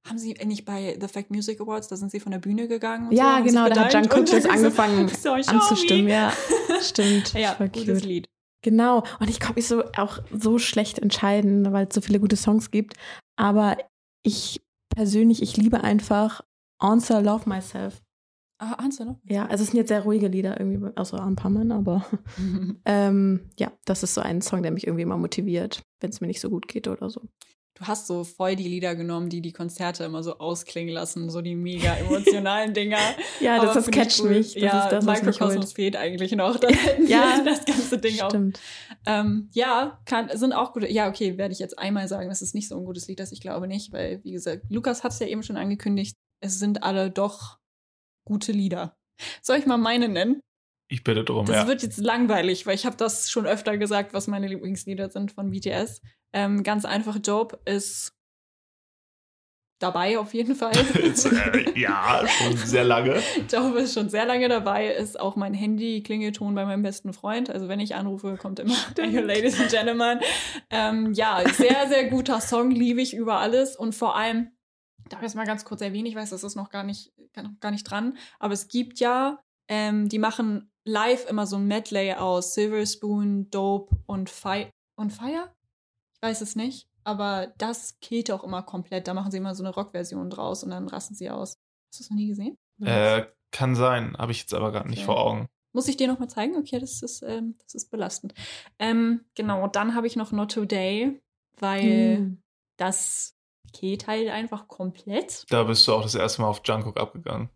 Haben 0.07 0.17
sie 0.17 0.33
nicht 0.45 0.65
bei 0.65 0.97
The 0.99 1.07
Fact 1.07 1.29
Music 1.29 1.59
Awards, 1.59 1.87
da 1.87 1.97
sind 1.97 2.11
sie 2.11 2.19
von 2.19 2.31
der 2.31 2.39
Bühne 2.39 2.67
gegangen? 2.67 3.09
Und 3.09 3.15
so, 3.15 3.21
ja, 3.21 3.37
sich 3.43 3.51
genau, 3.51 3.69
da 3.69 3.85
hat 3.85 3.93
dann 3.93 4.05
so, 4.05 4.49
angefangen 4.49 5.07
"So, 5.21 5.31
anzustimmen. 5.33 6.05
me." 6.05 6.11
Ja, 6.11 6.33
stimmt. 6.81 7.33
Ja, 7.33 7.53
gutes. 7.55 8.03
Lied. 8.03 8.27
Genau. 8.61 9.03
Und 9.19 9.29
ich 9.29 9.39
konnte 9.39 9.55
mich 9.55 9.67
so 9.67 9.83
auch 9.95 10.19
so 10.31 10.57
schlecht 10.59 10.99
entscheiden, 10.99 11.71
weil 11.71 11.87
es 11.87 11.95
so 11.95 12.01
viele 12.01 12.19
gute 12.19 12.35
Songs 12.35 12.71
gibt. 12.71 12.95
Aber 13.37 13.77
ich 14.23 14.61
persönlich, 14.93 15.41
ich 15.41 15.55
liebe 15.57 15.83
einfach 15.83 16.41
Answer 16.79 17.21
Love 17.21 17.47
Myself. 17.47 18.01
Ah, 18.61 18.73
Answer, 18.73 19.05
ne? 19.05 19.19
Ja, 19.23 19.45
also 19.45 19.63
es 19.63 19.69
sind 19.69 19.77
jetzt 19.77 19.87
sehr 19.87 20.01
ruhige 20.01 20.27
Lieder 20.27 20.59
irgendwie, 20.59 20.91
außer 20.97 21.23
ein 21.23 21.37
paar 21.37 21.49
Mann, 21.51 21.71
aber 21.71 22.05
ähm, 22.85 23.49
ja, 23.57 23.71
das 23.85 24.03
ist 24.03 24.13
so 24.13 24.19
ein 24.21 24.41
Song, 24.41 24.63
der 24.63 24.71
mich 24.71 24.85
irgendwie 24.85 25.03
immer 25.03 25.17
motiviert, 25.17 25.81
wenn 26.01 26.09
es 26.09 26.19
mir 26.19 26.27
nicht 26.27 26.41
so 26.41 26.49
gut 26.49 26.67
geht 26.67 26.89
oder 26.89 27.09
so. 27.09 27.21
Du 27.79 27.87
hast 27.87 28.07
so 28.07 28.25
voll 28.25 28.57
die 28.57 28.67
Lieder 28.67 28.93
genommen, 28.93 29.29
die 29.29 29.41
die 29.41 29.53
Konzerte 29.53 30.03
immer 30.03 30.21
so 30.21 30.37
ausklingen 30.37 30.93
lassen, 30.93 31.29
so 31.29 31.41
die 31.41 31.55
mega 31.55 31.95
emotionalen 31.95 32.73
Dinger. 32.73 32.99
Ja, 33.39 33.63
das, 33.63 33.73
das 33.73 33.91
catcht 33.91 34.19
cool. 34.19 34.31
mich. 34.31 34.53
Das 34.53 34.61
ja, 34.61 34.83
ist 34.83 34.91
das, 34.91 35.05
Microcosmos 35.05 35.71
fehlt 35.71 35.95
eigentlich 35.95 36.33
noch. 36.33 36.57
Dann 36.57 36.73
hätten 36.73 37.07
Ja, 37.07 37.41
das 37.43 37.63
ganze 37.63 37.97
Ding 37.97 38.19
auch. 38.19 38.29
Stimmt. 38.29 38.59
Ähm, 39.05 39.49
ja, 39.53 40.01
kann, 40.05 40.29
sind 40.37 40.51
auch 40.51 40.73
gute. 40.73 40.91
Ja, 40.91 41.07
okay, 41.07 41.37
werde 41.37 41.53
ich 41.53 41.59
jetzt 41.59 41.79
einmal 41.79 42.09
sagen, 42.09 42.27
das 42.27 42.41
ist 42.41 42.53
nicht 42.53 42.67
so 42.67 42.77
ein 42.77 42.83
gutes 42.83 43.07
Lied, 43.07 43.19
das 43.19 43.31
ich 43.31 43.39
glaube 43.39 43.67
nicht, 43.67 43.93
weil, 43.93 44.21
wie 44.23 44.31
gesagt, 44.31 44.65
Lukas 44.69 45.03
hat 45.03 45.13
es 45.13 45.19
ja 45.19 45.27
eben 45.27 45.43
schon 45.43 45.55
angekündigt, 45.55 46.17
es 46.41 46.59
sind 46.59 46.83
alle 46.83 47.09
doch 47.09 47.59
gute 48.25 48.51
Lieder. 48.51 48.97
Soll 49.41 49.57
ich 49.57 49.65
mal 49.65 49.77
meine 49.77 50.09
nennen? 50.09 50.41
Ich 50.91 51.03
bitte 51.03 51.23
drum, 51.23 51.45
Das 51.45 51.55
ja. 51.55 51.67
wird 51.67 51.83
jetzt 51.83 51.99
langweilig, 51.99 52.65
weil 52.65 52.75
ich 52.75 52.85
habe 52.85 52.97
das 52.97 53.29
schon 53.29 53.45
öfter 53.45 53.77
gesagt, 53.77 54.13
was 54.13 54.27
meine 54.27 54.47
Lieblingslieder 54.47 55.09
sind 55.09 55.31
von 55.31 55.51
BTS. 55.51 56.01
Ähm, 56.33 56.63
ganz 56.63 56.85
einfach, 56.85 57.17
Dope 57.19 57.59
ist 57.65 58.13
dabei 59.79 60.19
auf 60.19 60.33
jeden 60.33 60.55
Fall. 60.55 60.73
Jetzt, 60.93 61.25
äh, 61.25 61.79
ja, 61.79 62.25
schon 62.27 62.57
sehr 62.57 62.83
lange. 62.83 63.21
Dope 63.51 63.79
ist 63.79 63.93
schon 63.93 64.09
sehr 64.09 64.25
lange 64.25 64.47
dabei, 64.49 64.93
ist 64.93 65.19
auch 65.19 65.35
mein 65.35 65.53
Handy-Klingelton 65.53 66.53
bei 66.53 66.65
meinem 66.65 66.83
besten 66.83 67.13
Freund. 67.13 67.49
Also 67.49 67.67
wenn 67.67 67.79
ich 67.79 67.95
anrufe, 67.95 68.37
kommt 68.37 68.59
immer 68.59 68.75
Hey, 68.97 69.21
Ladies 69.21 69.59
and 69.59 69.71
Gentlemen. 69.71 70.19
Ähm, 70.69 71.13
ja, 71.13 71.41
sehr, 71.49 71.87
sehr 71.87 72.09
guter 72.09 72.41
Song, 72.41 72.71
liebe 72.71 73.01
ich 73.01 73.15
über 73.15 73.39
alles. 73.39 73.75
Und 73.75 73.95
vor 73.95 74.15
allem, 74.15 74.51
darf 75.09 75.21
ich 75.21 75.27
es 75.27 75.35
mal 75.35 75.45
ganz 75.45 75.65
kurz 75.65 75.81
erwähnen, 75.81 76.05
ich 76.05 76.15
weiß, 76.15 76.29
das 76.29 76.43
ist 76.43 76.55
noch 76.55 76.69
gar 76.69 76.83
nicht, 76.83 77.11
gar 77.33 77.45
gar 77.59 77.71
nicht 77.71 77.83
dran, 77.83 78.17
aber 78.37 78.53
es 78.53 78.67
gibt 78.67 78.99
ja, 78.99 79.39
ähm, 79.67 80.09
die 80.09 80.19
machen 80.19 80.71
live 80.85 81.29
immer 81.29 81.47
so 81.47 81.55
ein 81.55 81.67
Medley 81.67 82.13
aus 82.13 82.53
Silver 82.53 82.85
Spoon, 82.85 83.49
Dope 83.49 83.95
und, 84.05 84.29
Fi 84.29 84.67
und 84.95 85.11
Fire? 85.11 85.53
Ich 86.21 86.27
weiß 86.27 86.41
es 86.41 86.55
nicht. 86.55 86.87
Aber 87.05 87.53
das 87.57 87.97
killt 88.01 88.29
auch 88.29 88.43
immer 88.43 88.61
komplett. 88.61 89.07
Da 89.07 89.13
machen 89.13 89.31
sie 89.31 89.37
immer 89.37 89.55
so 89.55 89.63
eine 89.63 89.73
Rockversion 89.73 90.29
draus 90.29 90.63
und 90.63 90.71
dann 90.71 90.87
rasten 90.89 91.15
sie 91.15 91.29
aus. 91.29 91.57
Hast 91.91 91.99
du 91.99 92.03
es 92.03 92.09
noch 92.09 92.17
nie 92.17 92.27
gesehen? 92.27 92.57
Äh, 92.83 93.25
kann 93.51 93.75
sein, 93.75 94.15
habe 94.17 94.31
ich 94.33 94.41
jetzt 94.41 94.53
aber 94.53 94.71
gerade 94.71 94.89
nicht 94.89 94.99
Okay. 94.99 95.05
vor 95.05 95.19
Augen. 95.19 95.47
Muss 95.71 95.87
ich 95.87 95.97
dir 95.97 96.07
noch 96.07 96.19
mal 96.19 96.27
zeigen? 96.27 96.57
Okay, 96.57 96.77
das 96.79 97.01
ist, 97.01 97.21
ähm, 97.23 97.55
das 97.63 97.73
ist 97.73 97.89
belastend. 97.89 98.33
Ähm, 98.79 99.25
genau, 99.35 99.67
dann 99.67 99.95
habe 99.95 100.07
ich 100.07 100.15
noch 100.17 100.31
Not 100.31 100.51
Today, 100.51 101.21
weil 101.57 102.17
Hm. 102.17 102.43
das 102.77 103.35
geht 103.71 104.07
halt 104.07 104.29
einfach 104.29 104.67
komplett. 104.67 105.45
Da 105.49 105.63
bist 105.63 105.87
du 105.87 105.93
auch 105.93 106.01
das 106.01 106.15
erste 106.15 106.41
Mal 106.41 106.49
auf 106.49 106.61
Jungkook 106.65 106.99
abgegangen. 106.99 107.49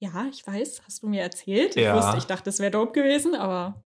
Ja, 0.00 0.26
ich 0.30 0.46
weiß, 0.46 0.82
hast 0.84 1.02
du 1.02 1.08
mir 1.08 1.22
erzählt. 1.22 1.76
Ich 1.76 1.84
Ja. 1.84 1.94
wusste, 1.96 2.18
ich 2.18 2.24
dachte, 2.26 2.50
es 2.50 2.58
wäre 2.58 2.70
dope 2.70 2.92
gewesen, 2.92 3.34
aber 3.34 3.82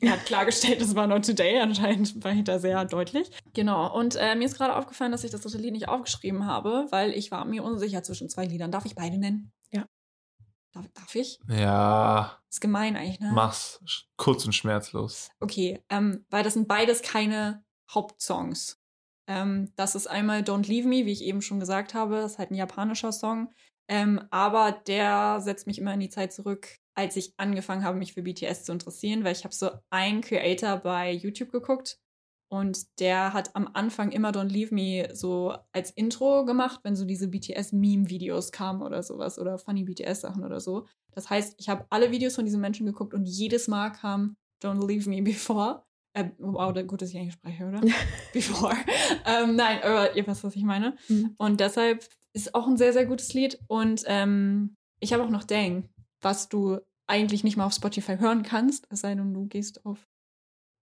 er 0.00 0.12
hat 0.12 0.26
klargestellt, 0.26 0.80
es 0.80 0.94
war 0.94 1.06
Not 1.06 1.26
Today. 1.26 1.58
Anscheinend 1.60 2.22
war 2.24 2.32
ich 2.32 2.44
da 2.44 2.58
sehr 2.58 2.84
deutlich. 2.84 3.30
Genau, 3.54 3.94
und 3.96 4.16
äh, 4.16 4.34
mir 4.34 4.46
ist 4.46 4.56
gerade 4.56 4.76
aufgefallen, 4.76 5.12
dass 5.12 5.24
ich 5.24 5.30
das 5.30 5.42
dritte 5.42 5.58
Lied 5.58 5.72
nicht 5.72 5.88
aufgeschrieben 5.88 6.46
habe, 6.46 6.86
weil 6.90 7.12
ich 7.12 7.30
war 7.30 7.44
mir 7.44 7.62
unsicher 7.64 8.02
zwischen 8.02 8.28
zwei 8.28 8.44
Liedern. 8.46 8.70
Darf 8.72 8.86
ich 8.86 8.94
beide 8.94 9.18
nennen? 9.18 9.52
Ja. 9.70 9.86
Darf, 10.72 10.86
darf 10.94 11.14
ich? 11.14 11.38
Ja, 11.48 12.38
Ist 12.48 12.60
gemein 12.60 12.96
eigentlich, 12.96 13.20
ne? 13.20 13.32
mach's 13.34 13.80
kurz 14.16 14.44
und 14.44 14.52
schmerzlos. 14.52 15.30
Okay, 15.40 15.82
ähm, 15.90 16.24
weil 16.30 16.44
das 16.44 16.54
sind 16.54 16.68
beides 16.68 17.02
keine 17.02 17.64
Hauptsongs. 17.92 18.78
Ähm, 19.26 19.72
das 19.76 19.94
ist 19.94 20.06
einmal 20.08 20.40
Don't 20.40 20.66
Leave 20.66 20.88
Me, 20.88 21.06
wie 21.06 21.12
ich 21.12 21.22
eben 21.22 21.42
schon 21.42 21.60
gesagt 21.60 21.94
habe. 21.94 22.16
Das 22.16 22.32
ist 22.32 22.38
halt 22.38 22.50
ein 22.50 22.56
japanischer 22.56 23.12
Song. 23.12 23.52
Ähm, 23.90 24.20
aber 24.30 24.70
der 24.86 25.40
setzt 25.40 25.66
mich 25.66 25.78
immer 25.78 25.92
in 25.92 26.00
die 26.00 26.08
Zeit 26.08 26.32
zurück, 26.32 26.76
als 26.94 27.16
ich 27.16 27.34
angefangen 27.38 27.82
habe, 27.82 27.98
mich 27.98 28.14
für 28.14 28.22
BTS 28.22 28.64
zu 28.64 28.72
interessieren, 28.72 29.24
weil 29.24 29.32
ich 29.32 29.42
habe 29.42 29.54
so 29.54 29.70
einen 29.90 30.20
Creator 30.20 30.76
bei 30.76 31.12
YouTube 31.12 31.50
geguckt 31.50 31.98
und 32.52 33.00
der 33.00 33.32
hat 33.32 33.54
am 33.56 33.68
Anfang 33.74 34.12
immer 34.12 34.30
Don't 34.30 34.48
Leave 34.48 34.72
Me 34.72 35.08
so 35.12 35.56
als 35.72 35.90
Intro 35.90 36.44
gemacht, 36.44 36.80
wenn 36.84 36.94
so 36.94 37.04
diese 37.04 37.28
BTS-Meme-Videos 37.28 38.52
kamen 38.52 38.82
oder 38.82 39.02
sowas 39.02 39.38
oder 39.40 39.58
funny 39.58 39.82
BTS-Sachen 39.82 40.44
oder 40.44 40.60
so. 40.60 40.86
Das 41.12 41.28
heißt, 41.28 41.56
ich 41.58 41.68
habe 41.68 41.86
alle 41.90 42.12
Videos 42.12 42.36
von 42.36 42.44
diesen 42.44 42.60
Menschen 42.60 42.86
geguckt 42.86 43.12
und 43.12 43.24
jedes 43.24 43.66
Mal 43.66 43.90
kam 43.90 44.36
Don't 44.62 44.86
Leave 44.86 45.08
Me 45.10 45.22
Before. 45.22 45.82
Äh, 46.12 46.30
wow, 46.38 46.72
gut, 46.86 47.02
dass 47.02 47.10
ich 47.10 47.16
Englisch 47.16 47.34
spreche, 47.34 47.66
oder? 47.66 47.80
Before. 48.32 48.74
ähm, 49.26 49.54
nein, 49.56 49.80
aber 49.82 50.16
ihr 50.16 50.26
wisst, 50.26 50.42
was 50.42 50.56
ich 50.56 50.64
meine. 50.64 50.96
Mhm. 51.08 51.34
Und 51.38 51.60
deshalb 51.60 52.08
ist 52.32 52.54
auch 52.54 52.66
ein 52.66 52.76
sehr, 52.76 52.92
sehr 52.92 53.06
gutes 53.06 53.34
Lied. 53.34 53.58
Und 53.66 54.02
ähm, 54.06 54.76
ich 55.00 55.12
habe 55.12 55.22
auch 55.24 55.30
noch 55.30 55.44
Dang, 55.44 55.88
was 56.20 56.48
du 56.48 56.78
eigentlich 57.06 57.42
nicht 57.44 57.56
mal 57.56 57.66
auf 57.66 57.74
Spotify 57.74 58.16
hören 58.18 58.42
kannst, 58.42 58.86
es 58.90 59.00
sei 59.00 59.14
denn, 59.14 59.34
du 59.34 59.46
gehst 59.46 59.84
auf 59.84 59.98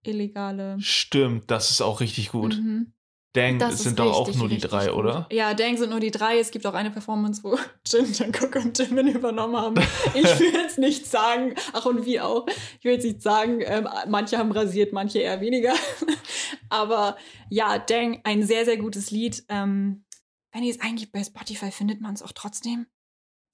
illegale. 0.05 0.77
Stimmt, 0.81 1.51
das 1.51 1.71
ist 1.71 1.81
auch 1.81 2.01
richtig 2.01 2.31
gut. 2.31 2.57
Mhm. 2.57 2.93
Dang, 3.35 3.59
Das 3.59 3.83
sind 3.83 3.99
doch 3.99 4.15
auch 4.15 4.35
nur 4.35 4.49
die 4.49 4.59
drei, 4.59 4.87
gut. 4.87 4.95
oder? 4.95 5.29
Ja, 5.31 5.53
Dang 5.55 5.77
sind 5.77 5.91
nur 5.91 6.01
die 6.01 6.11
drei. 6.11 6.39
Es 6.39 6.51
gibt 6.51 6.67
auch 6.67 6.73
eine 6.75 6.91
Performance, 6.91 7.45
wo 7.45 7.59
Jin, 7.87 8.11
Jungkook 8.13 8.57
und 8.57 8.79
Jimin 8.79 9.09
übernommen 9.09 9.57
haben. 9.57 9.77
Ich 10.15 10.25
will 10.41 10.53
jetzt 10.53 10.79
nicht 10.79 11.07
sagen, 11.07 11.55
ach 11.73 11.85
und 11.87 12.07
wie 12.07 12.21
auch, 12.21 12.47
ich 12.79 12.85
will 12.85 12.93
jetzt 12.95 13.05
nicht 13.05 13.23
sagen, 13.23 13.61
ähm, 13.65 13.87
manche 14.09 14.39
haben 14.39 14.51
rasiert, 14.51 14.93
manche 14.93 15.19
eher 15.19 15.41
weniger. 15.41 15.75
Aber 16.71 17.17
ja, 17.51 17.79
Dang, 17.79 18.21
ein 18.25 18.43
sehr, 18.43 18.65
sehr 18.65 18.79
gutes 18.79 19.11
Lied. 19.11 19.45
Ähm, 19.51 20.05
wenn 20.53 20.63
ihr 20.63 20.71
es 20.75 20.81
eingibt 20.81 21.13
bei 21.13 21.23
Spotify, 21.23 21.71
findet 21.71 22.01
man 22.01 22.15
es 22.15 22.23
auch 22.23 22.33
trotzdem. 22.33 22.87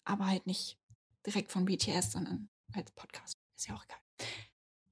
Aber 0.05 0.27
halt 0.27 0.47
nicht 0.47 0.79
direkt 1.27 1.51
von 1.53 1.65
BTS, 1.65 2.13
sondern 2.13 2.49
als 2.73 2.91
Podcast. 2.93 3.39
Ist 3.57 3.69
ja 3.69 3.75
auch 3.75 3.85
egal. 3.85 3.99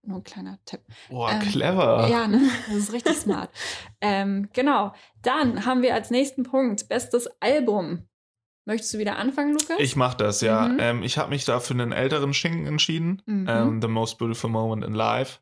Nur 0.05 0.17
ein 0.19 0.25
kleiner 0.25 0.59
Tipp. 0.65 0.81
Boah, 1.11 1.31
Ähm, 1.31 1.41
clever. 1.41 2.09
Ja, 2.09 2.27
ne? 2.27 2.41
das 2.69 2.77
ist 2.77 2.93
richtig 2.93 3.17
smart. 3.19 3.51
ähm, 4.01 4.49
genau. 4.53 4.93
Dann 5.23 5.65
haben 5.65 5.83
wir 5.83 5.95
als 5.95 6.11
nächsten 6.11 6.43
Punkt 6.43 6.89
bestes 6.89 7.29
Album. 7.41 8.09
Möchtest 8.65 8.95
du 8.95 8.99
wieder 8.99 9.17
anfangen, 9.17 9.53
Lukas? 9.53 9.77
Ich 9.79 9.97
mach 9.97 10.15
das, 10.15 10.41
ja. 10.41 10.69
Mhm. 10.69 10.79
Ähm, 10.81 11.03
ich 11.03 11.19
habe 11.19 11.31
mich 11.31 11.45
da 11.45 11.61
für 11.61 11.75
einen 11.75 11.93
älteren 11.93 12.33
Schinken 12.35 12.67
entschieden. 12.67 13.23
Mhm. 13.27 13.47
Ähm, 13.49 13.83
The 13.83 13.89
Most 13.89 14.19
Beautiful 14.19 14.51
Moment 14.51 14.85
in 14.85 14.95
Life. 14.95 15.41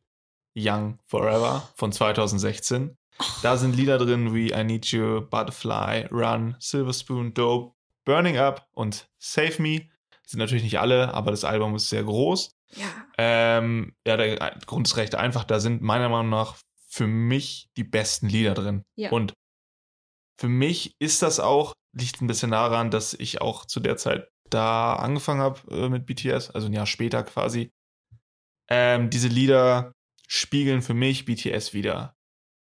Young 0.57 0.99
Forever 1.07 1.69
von 1.77 1.93
2016. 1.93 2.97
Da 3.43 3.57
sind 3.57 3.77
Lieder 3.77 3.99
drin 3.99 4.35
wie 4.35 4.53
I 4.53 4.65
Need 4.65 4.87
You, 4.87 5.23
Butterfly, 5.23 6.09
Run, 6.11 6.57
Silver 6.59 6.93
Spoon, 6.93 7.35
Dope, 7.35 7.75
Burning 8.05 8.39
Up 8.39 8.67
und 8.73 9.09
Save 9.19 9.61
Me. 9.61 9.89
Sind 10.27 10.39
natürlich 10.39 10.63
nicht 10.63 10.79
alle, 10.79 11.13
aber 11.15 11.31
das 11.31 11.45
Album 11.45 11.75
ist 11.75 11.89
sehr 11.89 12.05
groß. 12.05 12.57
ja. 12.77 12.87
Ähm, 13.19 13.95
ja, 14.07 14.17
der 14.17 14.57
Grund 14.67 14.87
ist 14.87 14.97
recht 14.97 15.15
einfach. 15.15 15.45
Da 15.45 15.61
sind 15.61 15.83
meiner 15.83 16.09
Meinung 16.09 16.31
nach 16.31 16.57
für 16.89 17.07
mich 17.07 17.69
die 17.77 17.85
besten 17.85 18.29
Lieder 18.29 18.55
drin. 18.55 18.85
Ja. 18.97 19.11
Und 19.11 19.35
für 20.39 20.49
mich 20.49 20.95
ist 20.99 21.23
das 21.23 21.39
auch, 21.39 21.75
liegt 21.93 22.21
ein 22.21 22.27
bisschen 22.27 22.51
daran, 22.51 22.91
dass 22.91 23.15
ich 23.15 23.41
auch 23.41 23.65
zu 23.67 23.81
der 23.81 23.97
Zeit 23.97 24.29
da 24.49 24.95
angefangen 24.95 25.41
habe 25.41 25.61
äh, 25.71 25.89
mit 25.89 26.07
BTS, 26.07 26.51
also 26.51 26.67
ein 26.67 26.73
Jahr 26.73 26.87
später 26.87 27.23
quasi. 27.23 27.71
Ähm, 28.69 29.11
diese 29.11 29.29
Lieder 29.29 29.93
spiegeln 30.27 30.83
für 30.83 30.95
mich 30.95 31.25
BTS 31.25 31.75
wieder. 31.75 32.17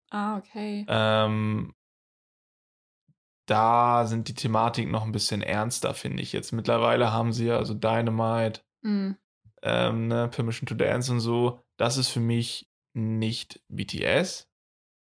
Ah, 0.09 0.37
okay. 0.37 0.85
Ähm, 0.87 1.73
da 3.47 4.05
sind 4.05 4.27
die 4.27 4.33
Thematiken 4.33 4.91
noch 4.91 5.03
ein 5.05 5.11
bisschen 5.11 5.41
ernster, 5.41 5.93
finde 5.93 6.21
ich. 6.21 6.33
Jetzt 6.33 6.51
mittlerweile 6.51 7.13
haben 7.13 7.31
sie 7.31 7.45
ja 7.47 7.57
also 7.57 7.73
Dynamite, 7.73 8.61
Mm. 8.83 9.11
ähm, 9.63 10.07
ne, 10.07 10.27
Permission 10.29 10.67
to 10.67 10.75
Dance 10.75 11.11
und 11.11 11.19
so. 11.19 11.59
Das 11.77 11.97
ist 11.97 12.09
für 12.09 12.19
mich 12.19 12.69
nicht 12.93 13.61
BTS. 13.69 14.47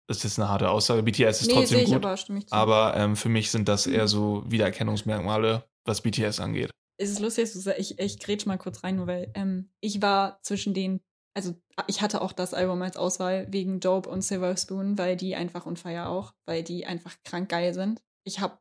Das 0.07 0.25
ist 0.25 0.39
eine 0.39 0.49
harte 0.49 0.69
Aussage. 0.69 1.03
BTS 1.03 1.41
ist 1.41 1.47
Nee, 1.47 1.53
trotzdem 1.53 1.79
ich 1.79 1.85
gut. 1.85 2.03
aber. 2.05 2.17
Aber 2.49 2.97
ähm, 2.97 3.15
für 3.15 3.29
mich 3.29 3.51
sind 3.51 3.67
das 3.67 3.85
Mhm. 3.85 3.93
eher 3.93 4.07
so 4.07 4.43
Wiedererkennungsmerkmale, 4.49 5.63
was 5.85 6.01
BTS 6.01 6.39
angeht. 6.39 6.71
es 6.97 7.09
ist 7.11 7.19
lustig, 7.19 7.45
dass 7.45 7.53
du 7.53 7.59
sagst, 7.59 7.79
ich, 7.79 7.97
ich 7.99 8.19
grätsch 8.19 8.45
mal 8.45 8.57
kurz 8.57 8.83
rein, 8.83 8.95
nur 8.97 9.07
weil 9.07 9.31
ähm, 9.35 9.71
ich 9.79 10.01
war 10.01 10.39
zwischen 10.43 10.73
den, 10.73 11.01
also 11.33 11.55
ich 11.87 12.01
hatte 12.01 12.21
auch 12.21 12.33
das 12.33 12.53
Album 12.53 12.81
als 12.81 12.97
Auswahl 12.97 13.47
wegen 13.51 13.79
Dope 13.79 14.09
und 14.09 14.21
Silver 14.21 14.55
Spoon, 14.57 14.97
weil 14.97 15.15
die 15.15 15.35
einfach 15.35 15.65
und 15.65 15.79
Fire 15.79 16.07
auch, 16.07 16.33
weil 16.45 16.63
die 16.63 16.85
einfach 16.85 17.15
krank 17.23 17.49
geil 17.49 17.73
sind. 17.73 18.01
Ich 18.25 18.39
habe 18.39 18.57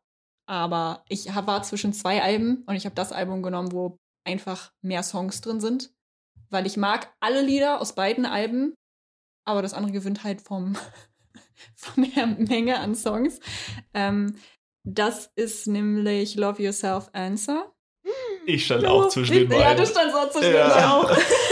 aber, 0.47 1.05
ich 1.09 1.33
hab, 1.35 1.47
war 1.47 1.63
zwischen 1.63 1.93
zwei 1.93 2.23
Alben 2.23 2.65
und 2.67 2.75
ich 2.75 2.85
habe 2.85 2.95
das 2.95 3.13
Album 3.13 3.43
genommen, 3.43 3.73
wo 3.73 3.99
einfach 4.25 4.73
mehr 4.83 5.03
Songs 5.03 5.41
drin 5.41 5.61
sind. 5.61 5.93
Weil 6.49 6.67
ich 6.67 6.77
mag 6.77 7.13
alle 7.21 7.43
Lieder 7.43 7.81
aus 7.81 7.95
beiden 7.95 8.27
Alben, 8.27 8.75
aber 9.47 9.63
das 9.63 9.75
andere 9.75 9.93
gewinnt 9.93 10.25
halt 10.25 10.41
vom, 10.41 10.77
von 11.77 12.05
der 12.17 12.27
Menge 12.27 12.79
an 12.81 12.95
Songs. 12.97 13.39
Ähm, 13.95 14.37
das 14.85 15.31
ist 15.37 15.67
nämlich 15.67 16.35
Love 16.35 16.63
Yourself 16.63 17.11
Answer. 17.13 17.73
Ich 18.47 18.65
stand 18.65 18.85
auch 18.87 19.09
zwischen 19.09 19.35
den 19.35 19.49
beiden. 19.49 19.63
Ja, 19.63 19.75
du 19.75 19.87
standst 19.87 20.17
auch 20.17 20.31
zwischen 20.31 20.53
Ja. 20.55 20.65
den 20.65 20.71
beiden. 20.71 20.91
auch. 20.91 21.11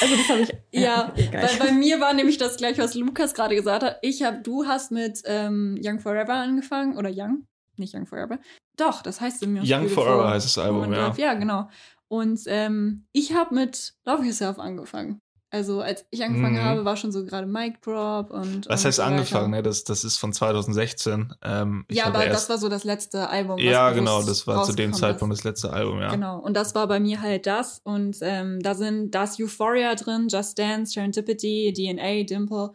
Also 0.00 0.16
das 0.16 0.28
habe 0.28 0.40
ich. 0.40 0.50
Ja, 0.72 1.12
egal. 1.16 1.42
weil 1.42 1.58
bei 1.58 1.72
mir 1.72 2.00
war 2.00 2.12
nämlich 2.12 2.38
das 2.38 2.56
gleich, 2.56 2.78
was 2.78 2.94
Lukas 2.94 3.34
gerade 3.34 3.54
gesagt 3.54 3.82
hat. 3.82 3.98
Ich 4.02 4.22
hab, 4.22 4.44
du 4.44 4.66
hast 4.66 4.92
mit 4.92 5.22
ähm, 5.24 5.78
Young 5.82 5.98
Forever 5.98 6.34
angefangen 6.34 6.96
oder 6.96 7.10
Young, 7.12 7.46
nicht 7.76 7.94
Young 7.94 8.06
Forever. 8.06 8.38
Doch, 8.76 9.02
das 9.02 9.20
heißt 9.20 9.42
in 9.42 9.54
mir. 9.54 9.62
Young 9.64 9.88
Forever 9.88 10.30
heißt 10.30 10.46
das 10.46 10.58
Album, 10.58 10.92
ja. 10.92 11.12
Ja, 11.16 11.34
genau. 11.34 11.68
Und 12.08 12.40
ähm, 12.46 13.06
ich 13.12 13.34
habe 13.34 13.54
mit 13.54 13.94
Love 14.04 14.24
Yourself 14.24 14.58
angefangen. 14.58 15.20
Also 15.52 15.80
als 15.80 16.06
ich 16.10 16.22
angefangen 16.22 16.56
Mhm. 16.56 16.64
habe, 16.64 16.84
war 16.84 16.96
schon 16.96 17.10
so 17.10 17.24
gerade 17.24 17.46
Mic 17.46 17.80
Drop 17.82 18.30
und. 18.30 18.68
Was 18.68 18.80
und 18.82 18.86
heißt 18.86 18.96
so 18.98 19.02
angefangen? 19.02 19.50
Ne? 19.50 19.62
Das, 19.64 19.82
das 19.82 20.04
ist 20.04 20.16
von 20.16 20.32
2016. 20.32 21.34
Ähm, 21.42 21.84
ich 21.88 21.96
Ja, 21.96 22.06
aber 22.06 22.24
das 22.26 22.48
war 22.48 22.56
so 22.58 22.68
das 22.68 22.84
letzte 22.84 23.28
Album. 23.28 23.56
was 23.56 23.64
Ja, 23.64 23.90
genau, 23.90 24.22
das 24.22 24.46
war 24.46 24.62
zu 24.62 24.72
dem 24.72 24.92
Zeitpunkt 24.92 25.32
ist. 25.34 25.40
das 25.40 25.44
letzte 25.44 25.72
Album, 25.72 26.00
ja. 26.00 26.10
Genau, 26.10 26.38
und 26.38 26.54
das 26.54 26.74
war 26.76 26.86
bei 26.86 27.00
mir 27.00 27.20
halt 27.20 27.46
das. 27.46 27.80
Und 27.82 28.18
ähm, 28.20 28.60
da 28.62 28.74
sind 28.74 29.10
da 29.14 29.24
ist 29.24 29.40
Euphoria 29.40 29.94
drin, 29.96 30.28
Just 30.30 30.56
Dance, 30.58 30.92
Serendipity, 30.92 31.72
DNA, 31.74 32.22
Dimple, 32.24 32.70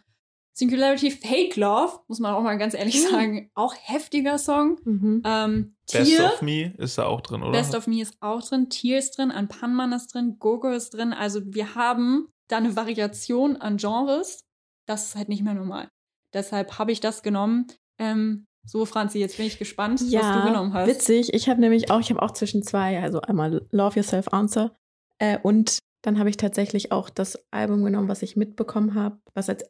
Singularity, 0.54 1.12
Fake 1.12 1.56
Love, 1.58 2.00
muss 2.08 2.20
man 2.20 2.34
auch 2.34 2.42
mal 2.42 2.58
ganz 2.58 2.74
ehrlich 2.74 2.96
Mhm. 3.04 3.08
sagen. 3.12 3.52
Auch 3.56 3.74
heftiger 3.84 4.38
Song. 4.38 4.80
Mhm. 4.84 5.22
Ähm, 5.26 5.76
Best 5.92 6.12
Tear, 6.12 6.26
of 6.34 6.42
Me 6.42 6.74
ist 6.78 6.98
da 6.98 7.06
auch 7.06 7.22
drin, 7.22 7.42
oder? 7.44 7.52
Best 7.52 7.76
of 7.76 7.88
Me 7.88 8.02
ist 8.02 8.18
auch 8.22 8.42
drin, 8.42 8.70
Tear 8.70 9.00
ist 9.00 9.18
drin, 9.18 9.32
An 9.32 9.48
Panman 9.48 9.92
ist 9.94 10.14
drin, 10.14 10.38
Gogo 10.40 10.70
ist 10.72 10.94
drin. 10.94 11.14
Also 11.14 11.42
wir 11.46 11.76
haben 11.76 12.28
da 12.48 12.58
eine 12.58 12.76
Variation 12.76 13.58
an 13.58 13.78
Genres. 13.78 14.42
Das 14.86 15.08
ist 15.08 15.16
halt 15.16 15.30
nicht 15.30 15.44
mehr 15.44 15.54
normal. 15.54 15.90
Deshalb 16.34 16.78
habe 16.80 16.92
ich 16.92 17.00
das 17.00 17.24
genommen. 17.24 17.68
Ähm, 17.98 18.46
so, 18.66 18.86
Franzi, 18.86 19.20
jetzt 19.20 19.38
bin 19.38 19.46
ich 19.46 19.58
gespannt, 19.60 20.02
was 20.02 20.10
du 20.10 20.48
genommen 20.48 20.74
hast. 20.74 20.88
Witzig. 20.88 21.34
Ich 21.34 21.50
habe 21.50 21.62
nämlich 21.62 21.92
auch, 21.92 22.00
ich 22.00 22.10
habe 22.10 22.22
auch 22.22 22.32
zwischen 22.32 22.64
zwei, 22.64 23.02
also 23.02 23.22
einmal 23.22 23.66
Love 23.72 23.96
Yourself 24.00 24.28
Answer 24.30 24.76
äh, 25.20 25.38
und 25.42 25.80
dann 26.02 26.20
habe 26.20 26.30
ich 26.30 26.38
tatsächlich 26.38 26.92
auch 26.92 27.10
das 27.10 27.40
Album 27.52 27.84
genommen, 27.84 28.08
was 28.08 28.22
ich 28.22 28.36
mitbekommen 28.36 28.94
habe, 28.96 29.20
was 29.34 29.48
jetzt, 29.48 29.66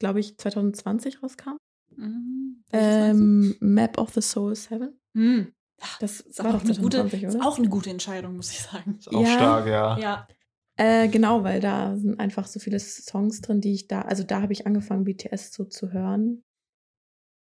glaube 0.00 0.20
ich, 0.20 0.36
2020 0.38 1.22
rauskam. 1.22 1.56
Mhm. 1.96 2.64
Ähm, 2.72 3.56
Map 3.60 3.98
of 3.98 4.12
the 4.14 4.20
Soul 4.20 4.54
7. 4.54 4.98
Hm. 5.14 5.52
Das 6.00 6.20
Ist 6.20 6.38
war 6.42 6.54
auch, 6.54 6.58
doch 6.58 6.64
eine 6.64 6.74
gute, 6.74 6.96
2020, 6.98 7.22
ist 7.24 7.34
oder? 7.36 7.46
auch 7.46 7.58
eine 7.58 7.68
gute 7.68 7.90
Entscheidung, 7.90 8.36
muss 8.36 8.50
ich 8.50 8.62
sagen. 8.62 8.96
Ist 8.98 9.08
auch 9.08 9.20
Ja. 9.20 9.26
stark, 9.28 9.66
ja. 9.66 9.98
Ja. 9.98 10.28
Äh, 10.78 11.08
genau, 11.08 11.42
weil 11.42 11.60
da 11.60 11.96
sind 11.96 12.20
einfach 12.20 12.46
so 12.46 12.60
viele 12.60 12.78
Songs 12.78 13.40
drin, 13.40 13.60
die 13.60 13.72
ich 13.72 13.88
da, 13.88 14.02
also 14.02 14.22
da 14.24 14.42
habe 14.42 14.52
ich 14.52 14.66
angefangen, 14.66 15.04
BTS 15.04 15.52
so 15.54 15.64
zu 15.64 15.92
hören. 15.92 16.44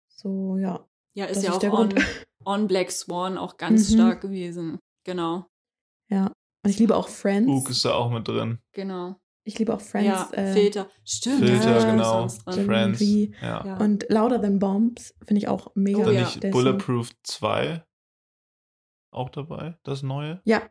So, 0.08 0.58
ja. 0.58 0.88
Ja, 1.16 1.26
ist 1.26 1.38
Das 1.38 1.44
ja 1.44 1.50
ist 1.50 1.56
auch 1.56 1.60
der 1.60 1.74
on, 1.74 1.90
Grund. 1.90 1.96
on 2.46 2.68
Black 2.68 2.92
Swan 2.92 3.38
auch 3.38 3.58
ganz 3.58 3.90
Mhm. 3.90 3.94
stark 3.96 4.22
gewesen. 4.22 4.80
Genau, 5.06 5.46
Ja. 6.10 6.32
Und 6.66 6.70
ich 6.70 6.80
liebe 6.80 6.96
auch 6.96 7.10
Friends. 7.10 7.50
Ook 7.50 7.70
ist 7.72 7.84
da 7.84 7.94
auch 7.94 8.10
mit 8.10 8.28
drin. 8.28 8.60
genau. 8.72 9.20
Ich 9.46 9.60
liebe 9.60 9.74
auch 9.74 9.82
Friends. 9.82 10.08
ja, 10.08 10.30
äh, 10.32 10.54
Filter. 10.54 10.90
Stimmt. 11.04 11.40
Filter, 11.40 11.82
sind 11.82 11.92
genau. 11.92 12.30
Friends. 12.66 13.02
Ja. 13.02 13.66
Ja. 13.66 13.78
Und 13.78 14.06
Louder 14.10 14.42
Than 14.42 14.58
Bombs 14.60 15.14
finde 15.26 15.40
ich 15.40 15.50
auch 15.50 15.76
mega. 15.76 16.00
Oh 16.00 16.06
Dann 16.06 16.14
ja. 16.14 16.22
nicht. 16.22 16.50
Bulletproof 16.52 17.12
2 17.24 17.84
auch 19.12 19.28
dabei, 19.30 19.78
das 19.84 20.02
neue. 20.02 20.42
Ja. 20.46 20.62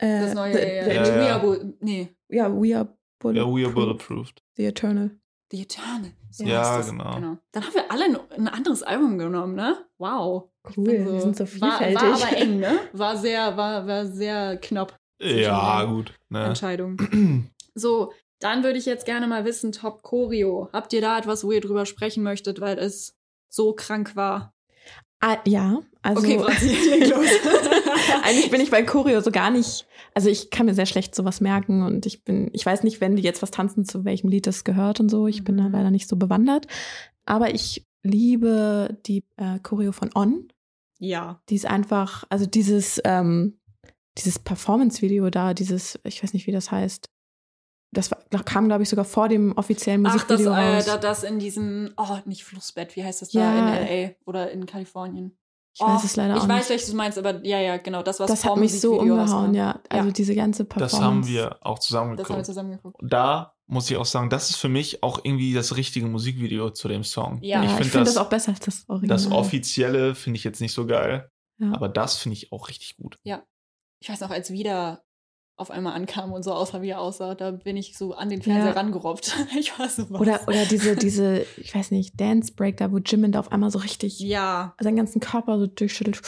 Äh, 0.00 0.20
Das 0.20 0.34
neue, 0.34 0.52
the, 0.52 0.58
ja, 0.58 0.84
the, 0.84 0.90
ja. 0.90 1.04
Ja, 1.04 1.14
We 1.20 1.26
ja. 1.26 1.34
Are 1.34 1.40
Bull- 1.40 1.74
nee, 1.80 2.08
ja, 2.28 2.44
We 2.52 2.76
Are 2.76 2.86
Ja, 2.86 2.88
Bulletproof. 3.18 3.56
We 3.56 3.64
Are 3.66 3.72
Bulletproof. 3.74 4.28
The 4.56 4.64
Eternal. 4.66 5.10
The 5.52 5.62
Eternal. 5.62 6.12
So 6.30 6.44
Ja, 6.44 6.78
es. 6.80 6.88
genau. 6.90 7.10
Dann 7.52 7.64
haben 7.66 7.74
wir 7.74 7.90
alle 7.90 8.04
ein, 8.04 8.16
ein 8.38 8.48
anderes 8.48 8.82
Album 8.82 9.18
genommen, 9.18 9.54
ne? 9.56 9.84
Wow. 9.98 10.50
Cool, 10.76 10.90
Also, 10.90 11.12
wir 11.12 11.20
sind 11.20 11.36
so 11.36 11.44
war, 11.60 11.78
vielfältig. 11.78 12.02
war 12.02 12.14
aber 12.28 12.36
eng, 12.36 12.58
ne? 12.60 12.80
War 12.92 13.16
sehr, 13.16 13.56
war, 13.56 13.86
war 13.86 14.06
sehr 14.06 14.56
knapp. 14.58 14.96
Ja, 15.20 15.84
gut. 15.84 16.14
Ne? 16.28 16.44
Entscheidung. 16.44 16.96
So, 17.74 18.12
dann 18.40 18.64
würde 18.64 18.78
ich 18.78 18.84
jetzt 18.86 19.06
gerne 19.06 19.26
mal 19.28 19.44
wissen, 19.44 19.70
Top 19.72 20.02
Choreo. 20.02 20.68
Habt 20.72 20.92
ihr 20.92 21.00
da 21.00 21.16
etwas, 21.18 21.44
wo 21.44 21.52
ihr 21.52 21.60
drüber 21.60 21.86
sprechen 21.86 22.22
möchtet, 22.24 22.60
weil 22.60 22.78
es 22.78 23.14
so 23.48 23.72
krank 23.74 24.16
war? 24.16 24.52
Ah, 25.20 25.38
ja, 25.46 25.80
also 26.02 26.20
Okay, 26.22 26.38
Franzi, 26.38 26.68
los. 27.10 27.26
eigentlich 28.22 28.50
bin 28.50 28.60
ich 28.60 28.70
bei 28.70 28.82
Choreo 28.84 29.20
so 29.20 29.30
gar 29.30 29.50
nicht. 29.50 29.86
Also 30.14 30.28
ich 30.30 30.50
kann 30.50 30.66
mir 30.66 30.74
sehr 30.74 30.86
schlecht 30.86 31.14
sowas 31.14 31.40
merken 31.40 31.82
und 31.82 32.06
ich 32.06 32.24
bin, 32.24 32.50
ich 32.52 32.64
weiß 32.64 32.82
nicht, 32.84 33.00
wenn 33.00 33.16
die 33.16 33.22
jetzt 33.22 33.42
was 33.42 33.50
tanzen, 33.50 33.84
zu 33.84 34.04
welchem 34.04 34.28
Lied 34.28 34.46
das 34.46 34.64
gehört 34.64 34.98
und 35.00 35.08
so. 35.10 35.26
Ich 35.26 35.44
bin 35.44 35.56
da 35.58 35.64
Mhm. 35.64 35.72
leider 35.72 35.90
nicht 35.90 36.08
so 36.08 36.16
bewandert. 36.16 36.66
Aber 37.26 37.54
ich 37.54 37.86
liebe 38.02 38.98
die 39.06 39.24
äh, 39.36 39.58
Choreo 39.62 39.92
von 39.92 40.10
On. 40.14 40.48
ja. 40.98 41.40
Die 41.50 41.54
ist 41.56 41.66
einfach, 41.66 42.24
also 42.30 42.46
dieses, 42.46 43.00
ähm, 43.04 43.58
dieses 44.16 44.38
Performance-Video 44.38 45.28
da, 45.30 45.52
dieses, 45.54 45.98
ich 46.04 46.22
weiß 46.22 46.32
nicht, 46.32 46.46
wie 46.46 46.52
das 46.52 46.70
heißt. 46.70 47.10
Das 47.92 48.10
war, 48.10 48.18
kam, 48.44 48.66
glaube 48.68 48.84
ich, 48.84 48.88
sogar 48.88 49.04
vor 49.04 49.28
dem 49.28 49.52
offiziellen 49.56 50.06
Ach, 50.06 50.12
das, 50.12 50.22
Musikvideo 50.38 50.52
äh, 50.52 50.76
raus. 50.76 50.98
das 51.00 51.22
in 51.24 51.38
diesem, 51.40 51.92
oh, 51.96 52.18
nicht 52.24 52.44
Flussbett, 52.44 52.94
wie 52.96 53.02
heißt 53.04 53.20
das 53.22 53.32
Ja. 53.32 53.52
da 53.52 53.76
in 53.80 53.86
L.A. 53.86 54.14
oder 54.28 54.50
in 54.52 54.64
Kalifornien? 54.66 55.36
ich 55.72 55.80
weiß 55.80 56.02
es 56.04 56.16
leider 56.16 56.36
Ich 56.36 56.42
auch 56.42 56.48
weiß, 56.48 56.58
nicht. 56.58 56.70
welches 56.70 56.90
du 56.90 56.96
meinst, 56.96 57.16
aber 57.18 57.44
ja, 57.46 57.58
ja, 57.60 57.76
genau, 57.78 58.02
das, 58.02 58.18
was 58.20 58.28
Das 58.30 58.42
vor 58.42 58.52
hat 58.52 58.58
mich 58.60 58.78
so 58.80 58.92
Musikvideo 58.94 59.14
umgehauen, 59.20 59.54
ja. 59.54 59.80
Also 59.88 60.08
Ja. 60.08 60.12
diese 60.12 60.34
ganze 60.34 60.64
Performance. 60.64 60.96
Das 60.96 61.04
haben 61.04 61.26
wir 61.26 61.56
auch 61.66 61.78
Das 61.78 61.92
haben 61.94 62.16
wir 62.36 62.42
zusammengeguckt. 62.44 62.96
da 63.02 63.54
muss 63.66 63.88
ich 63.90 63.96
auch 63.96 64.04
sagen, 64.04 64.30
das 64.30 64.50
ist 64.50 64.56
für 64.56 64.68
mich 64.68 65.02
auch 65.04 65.20
irgendwie 65.24 65.54
das 65.54 65.76
richtige 65.76 66.06
Musikvideo 66.06 66.70
zu 66.70 66.88
dem 66.88 67.04
Song. 67.04 67.38
Ja. 67.42 67.62
Ja, 67.62 67.64
ich 67.64 67.70
ich 67.70 67.76
finde 67.76 67.90
finde 67.90 68.04
das, 68.06 68.14
das, 68.14 68.22
auch 68.24 68.28
besser 68.28 68.50
als 68.50 68.60
das 68.60 68.84
Original. 68.88 69.16
das 69.16 69.30
offizielle 69.30 70.14
finde 70.16 70.38
ich 70.38 70.44
jetzt 70.44 70.60
nicht 70.60 70.72
so 70.74 70.86
geil, 70.86 71.30
Ja. 71.58 71.72
aber 71.72 71.88
das 71.88 72.16
finde 72.16 72.36
ich 72.36 72.50
auch 72.52 72.68
richtig 72.68 72.96
gut. 72.96 73.18
Ich 74.02 74.08
weiß 74.08 74.20
noch, 74.20 74.30
als 74.30 74.50
wieder 74.50 75.04
auf 75.60 75.70
einmal 75.70 75.92
ankam 75.94 76.32
und 76.32 76.42
so 76.42 76.52
aussah, 76.52 76.82
wie 76.82 76.88
er 76.88 77.00
aussah, 77.00 77.34
da 77.34 77.50
bin 77.50 77.76
ich 77.76 77.96
so 77.96 78.14
an 78.14 78.28
den 78.30 78.42
Fernseher 78.42 78.72
Ja. 78.72 78.72
rangerobbt. 78.72 79.36
Ich 79.58 79.78
war 79.78 79.88
so 79.88 80.08
was. 80.10 80.20
Oder, 80.20 80.40
oder 80.46 80.64
diese, 80.64 80.96
diese, 80.96 81.44
ich 81.56 81.74
weiß 81.74 81.90
nicht, 81.90 82.18
Dance 82.18 82.52
Break 82.54 82.78
da, 82.78 82.90
wo 82.90 82.98
Jimin 82.98 83.32
da 83.32 83.40
auf 83.40 83.52
einmal 83.52 83.70
so 83.70 83.78
richtig 83.78 84.18
ja, 84.20 84.74
seinen 84.80 84.96
ganzen 84.96 85.20
Körper 85.20 85.58
so 85.58 85.66
durchschüttelt. 85.66 86.22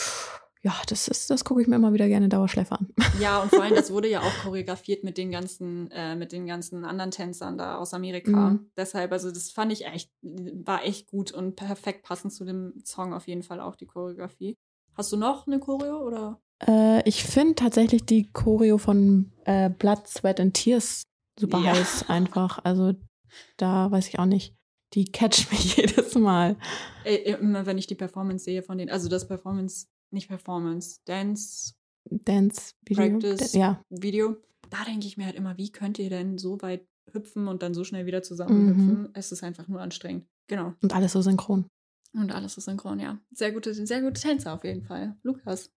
Ja, 0.61 0.73
das 0.87 1.09
ist, 1.09 1.29
das 1.29 1.43
gucke 1.43 1.61
ich 1.61 1.67
mir 1.67 1.75
immer 1.75 1.91
wieder 1.91 2.07
gerne 2.07 2.29
Dauerschleife 2.29 2.73
an. 2.79 2.87
ja, 3.19 3.41
und 3.41 3.49
vor 3.49 3.63
allem, 3.63 3.75
das 3.75 3.91
wurde 3.91 4.09
ja 4.09 4.21
auch 4.21 4.33
choreografiert 4.43 5.03
mit 5.03 5.17
den 5.17 5.29
ganzen, 5.29 5.91
äh, 5.91 6.15
mit 6.15 6.31
den 6.31 6.45
ganzen 6.45 6.85
anderen 6.85 7.11
Tänzern 7.11 7.57
da 7.57 7.77
aus 7.77 7.93
Amerika. 7.93 8.51
Mhm. 8.51 8.71
Deshalb, 8.77 9.11
also 9.11 9.29
das 9.29 9.49
fand 9.51 9.73
ich 9.73 9.85
echt, 9.85 10.09
war 10.21 10.85
echt 10.85 11.07
gut 11.07 11.33
und 11.33 11.55
perfekt 11.57 12.03
passend 12.03 12.31
zu 12.31 12.45
dem 12.45 12.75
Song 12.85 13.13
auf 13.13 13.27
jeden 13.27 13.43
Fall 13.43 13.59
auch 13.59 13.75
die 13.75 13.87
Choreografie. 13.87 14.55
Hast 14.95 15.11
du 15.11 15.17
noch 15.17 15.47
eine 15.47 15.59
Choreo 15.59 15.97
oder? 16.07 16.39
Äh, 16.65 17.07
ich 17.07 17.23
finde 17.23 17.55
tatsächlich 17.55 18.05
die 18.05 18.31
Choreo 18.31 18.77
von 18.77 19.31
äh, 19.45 19.69
Blood, 19.69 20.07
Sweat 20.07 20.39
and 20.39 20.53
Tears 20.53 21.03
super 21.39 21.59
Ja. 21.59 21.73
heiß 21.73 22.09
einfach. 22.09 22.59
Also 22.63 22.93
da 23.57 23.89
weiß 23.91 24.07
ich 24.09 24.19
auch 24.19 24.25
nicht. 24.25 24.55
Die 24.93 25.05
catcht 25.05 25.49
mich 25.51 25.77
jedes 25.77 26.15
Mal. 26.15 26.55
Äh, 27.03 27.15
immer 27.33 27.65
wenn 27.65 27.77
ich 27.77 27.87
die 27.87 27.95
Performance 27.95 28.45
sehe 28.45 28.61
von 28.63 28.77
denen, 28.77 28.91
also 28.91 29.09
das 29.09 29.27
Performance, 29.27 29.87
nicht 30.11 30.27
Performance, 30.27 30.99
Dance 31.05 31.73
Dance 32.05 32.73
Video. 32.85 33.17
Practice. 33.19 33.53
Ja. 33.53 33.81
Video, 33.89 34.35
da 34.69 34.83
denke 34.85 35.07
ich 35.07 35.17
mir 35.17 35.25
halt 35.25 35.35
immer, 35.35 35.57
wie 35.57 35.71
könnt 35.71 35.97
ihr 35.99 36.09
denn 36.09 36.37
so 36.37 36.61
weit 36.61 36.85
hüpfen 37.11 37.47
und 37.47 37.63
dann 37.63 37.73
so 37.73 37.83
schnell 37.83 38.05
wieder 38.05 38.19
Mhm. 38.19 38.23
zusammenhüpfen? 38.23 39.09
Es 39.13 39.31
ist 39.31 39.43
einfach 39.43 39.67
nur 39.67 39.81
anstrengend. 39.81 40.27
Genau. 40.47 40.73
Und 40.81 40.93
alles 40.93 41.13
so 41.13 41.21
synchron. 41.21 41.65
Und 42.13 42.31
alles 42.31 42.57
ist 42.57 42.65
synchron, 42.65 42.99
ja. 42.99 43.17
Sehr 43.31 43.51
gute, 43.53 43.73
sehr 43.73 44.01
gute 44.01 44.21
Tänzer 44.21 44.53
auf 44.53 44.63
jeden 44.63 44.83
Fall. 44.83 45.15
Lukas, 45.23 45.71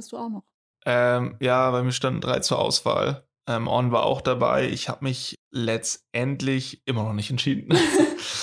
hast 0.00 0.12
du 0.12 0.16
auch 0.18 0.28
noch? 0.28 0.44
Ähm, 0.86 1.36
ja, 1.40 1.70
bei 1.70 1.82
mir 1.82 1.92
standen 1.92 2.20
drei 2.20 2.40
zur 2.40 2.58
Auswahl. 2.58 3.26
Ähm, 3.46 3.68
On 3.68 3.92
war 3.92 4.04
auch 4.04 4.20
dabei. 4.20 4.68
Ich 4.68 4.88
habe 4.88 5.04
mich 5.04 5.36
letztendlich 5.50 6.82
immer 6.86 7.04
noch 7.04 7.12
nicht 7.14 7.30
entschieden. 7.30 7.76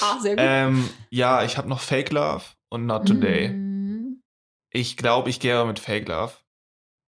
Ah, 0.01 0.19
sehr 0.19 0.35
gut. 0.35 0.43
ähm, 0.45 0.89
ja, 1.09 1.43
ich 1.43 1.57
habe 1.57 1.67
noch 1.69 1.79
Fake 1.79 2.11
Love 2.11 2.43
und 2.69 2.85
Not 2.85 3.07
Today. 3.07 3.49
Mhm. 3.49 4.21
Ich 4.71 4.95
glaube, 4.97 5.29
ich 5.29 5.39
gehe 5.39 5.55
aber 5.55 5.65
mit 5.67 5.79
Fake 5.79 6.07
Love. 6.07 6.33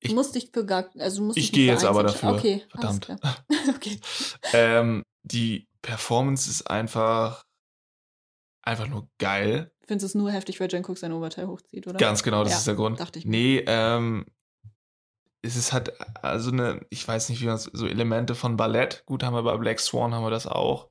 Du 0.02 0.08
Ich- 0.08 0.14
musst 0.16 0.34
dich 0.34 0.50
für 0.54 0.66
gar, 0.66 0.90
also 0.98 1.22
musst 1.24 1.38
Ich 1.38 1.52
gehe 1.52 1.68
jetzt 1.72 1.84
aber 1.86 2.02
dafür. 2.04 2.34
Okay, 2.34 2.64
Verdammt. 2.70 3.08
Okay. 3.76 4.00
Ähm, 4.54 5.04
die 5.24 5.68
Performance 5.82 6.50
ist 6.50 6.70
einfach, 6.70 7.44
einfach 8.64 8.88
nur 8.88 9.10
geil. 9.20 9.72
Findest 9.86 10.04
du 10.04 10.08
es 10.08 10.16
nur 10.16 10.32
heftig, 10.32 10.60
weil 10.60 10.72
Jungkook 10.72 10.98
sein 10.98 11.12
Oberteil 11.14 11.48
hochzieht, 11.48 11.86
oder? 11.88 11.98
Ganz 11.98 12.24
genau, 12.24 12.44
das 12.44 12.54
Ja, 12.54 12.58
ist 12.60 12.68
der 12.68 12.76
Grund. 12.76 13.00
dachte 13.00 13.20
ich. 13.20 13.26
Nee, 13.26 13.64
ähm, 13.68 14.26
es 15.42 15.56
ist 15.56 15.74
halt 15.74 16.00
also 16.24 16.52
eine, 16.52 16.86
ich 16.90 17.08
weiß 17.08 17.30
nicht, 17.30 17.42
wie 17.42 17.46
man 17.46 17.56
es, 17.56 17.64
so 17.64 17.88
Elemente 17.88 18.36
von 18.36 18.58
Ballett. 18.58 19.04
Gut, 19.06 19.24
haben 19.24 19.34
wir 19.34 19.44
bei 19.44 19.58
Black 19.58 19.80
Swan, 19.80 20.14
haben 20.14 20.24
wir 20.24 20.30
das 20.32 20.48
auch. 20.48 20.90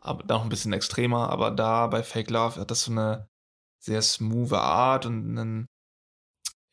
Aber 0.00 0.22
da 0.24 0.34
noch 0.34 0.42
ein 0.42 0.48
bisschen 0.48 0.72
extremer. 0.72 1.30
Aber 1.30 1.50
da 1.50 1.86
bei 1.86 2.02
Fake 2.02 2.30
Love 2.30 2.60
hat 2.60 2.70
das 2.70 2.84
so 2.84 2.92
eine 2.92 3.28
sehr 3.82 4.02
smooth 4.02 4.52
Art 4.52 5.06
und 5.06 5.38
einen 5.38 5.66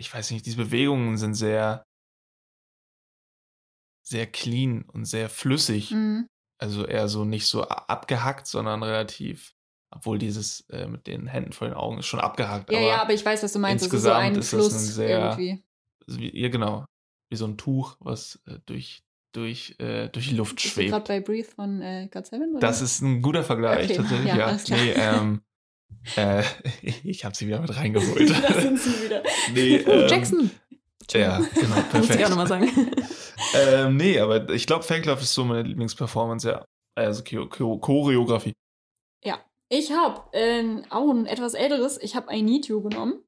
ich 0.01 0.12
weiß 0.12 0.32
nicht, 0.32 0.45
diese 0.47 0.57
Bewegungen 0.57 1.16
sind 1.18 1.36
sehr, 1.36 1.84
sehr 4.03 4.26
clean 4.26 4.82
und 4.82 5.05
sehr 5.05 5.30
flüssig. 5.30 5.91
Mhm. 5.91 6.28
Also 6.59 6.86
eher 6.86 7.07
so 7.07 7.24
nicht 7.24 7.45
so 7.45 7.64
abgehackt, 7.64 8.47
sondern 8.47 8.82
relativ, 8.84 9.53
obwohl 9.91 10.18
dieses 10.18 10.62
äh, 10.70 10.88
mit 10.88 11.05
den 11.05 11.28
Händen 11.28 11.53
vor 11.53 11.68
den 11.68 11.76
Augen 11.76 11.99
ist 11.99 12.07
schon 12.07 12.20
abgehackt. 12.20 12.72
Ja, 12.72 12.80
aber 12.80 12.88
ja, 12.88 13.01
aber 13.03 13.14
ich 13.14 13.24
weiß, 13.24 13.43
was 13.43 13.53
du 13.53 13.59
meinst. 13.59 13.86
Es 13.86 13.93
ist 13.93 14.01
so 14.01 14.09
insgesamt 14.09 14.26
ein 14.26 14.36
ist 14.39 14.53
das 14.53 14.74
ein 14.74 14.80
sehr- 14.80 15.20
irgendwie. 15.20 15.64
wie, 16.07 16.39
ja, 16.41 16.49
genau. 16.49 16.86
Wie 17.32 17.36
so 17.38 17.46
ein 17.46 17.58
Tuch, 17.58 17.96
was 18.00 18.40
äh, 18.46 18.60
durch, 18.68 19.02
durch, 19.32 19.76
äh, 19.80 20.10
durch 20.10 20.30
die 20.30 20.36
Luft 20.36 20.58
Bist 20.58 20.68
schwebt. 20.68 20.92
gerade 20.92 21.06
bei 21.08 21.20
Breathe 21.20 21.48
von 21.48 21.82
äh, 21.82 22.08
God 22.12 22.28
Seven? 22.28 22.52
Oder? 22.52 22.60
Das 22.60 22.82
ist 22.82 23.02
ein 23.02 23.22
guter 23.24 23.44
Vergleich, 23.44 23.86
Okay, 23.86 23.96
tatsächlich. 23.98 24.28
ja, 24.28 24.52
Ja, 24.52 24.60
nee, 24.76 24.92
ähm, 24.92 25.42
äh, 26.18 26.44
ich 27.04 27.26
habe 27.26 27.36
sie 27.36 27.48
wieder 27.48 27.60
mit 27.62 27.76
reingeholt. 27.76 28.30
da 28.50 28.62
sind 28.62 28.80
sie 28.80 29.06
wieder. 29.06 29.24
nee, 29.54 29.84
Oh, 29.88 29.92
ähm, 29.92 30.08
Jackson. 30.10 30.52
Ja, 31.14 31.40
genau, 31.40 31.50
Muss 31.50 31.56
ich 31.58 31.66
auch 31.66 31.90
perfekt. 31.92 32.30
nochmal 32.30 32.48
sagen. 32.48 32.70
ähm, 33.56 33.98
nee, 33.98 34.20
aber 34.20 34.50
ich 34.52 34.68
glaube, 34.68 34.84
Fake 34.84 35.06
Love 35.06 35.22
ist 35.22 35.34
so 35.34 35.44
meine 35.44 35.64
Lieblingsperformance, 35.64 36.48
ja. 36.48 36.66
Also 36.96 37.24
Choreografie. 37.24 38.54
Ich 39.74 39.90
habe 39.94 40.22
äh, 40.38 40.82
auch 40.90 41.10
ein 41.12 41.26
etwas 41.28 41.54
älteres. 41.54 41.98
Ich 42.02 42.14
habe 42.18 42.36
I 42.36 42.42
Need 42.42 42.68
You 42.68 42.82
genommen. 42.82 43.24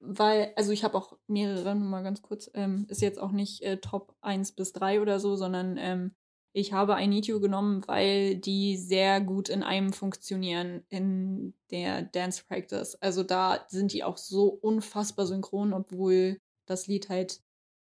Weil, 0.00 0.52
also 0.56 0.72
ich 0.72 0.84
habe 0.84 0.96
auch 0.96 1.18
mehrere, 1.26 1.74
nur 1.74 1.88
mal 1.88 2.02
ganz 2.02 2.22
kurz, 2.22 2.50
ähm, 2.54 2.86
ist 2.88 3.02
jetzt 3.02 3.18
auch 3.18 3.32
nicht 3.32 3.62
äh, 3.62 3.78
Top 3.78 4.14
1 4.20 4.52
bis 4.52 4.72
3 4.72 5.00
oder 5.00 5.18
so, 5.18 5.34
sondern 5.36 5.76
ähm, 5.76 6.14
ich 6.52 6.72
habe 6.72 6.96
You 7.00 7.40
genommen, 7.40 7.86
weil 7.86 8.36
die 8.36 8.76
sehr 8.76 9.20
gut 9.20 9.48
in 9.48 9.62
einem 9.62 9.92
funktionieren 9.92 10.82
in 10.88 11.54
der 11.70 12.02
Dance 12.02 12.42
Practice. 12.46 12.96
Also 12.96 13.22
da 13.22 13.64
sind 13.68 13.92
die 13.92 14.02
auch 14.02 14.16
so 14.16 14.46
unfassbar 14.48 15.26
synchron, 15.26 15.72
obwohl 15.72 16.40
das 16.66 16.86
Lied 16.86 17.08
halt 17.08 17.40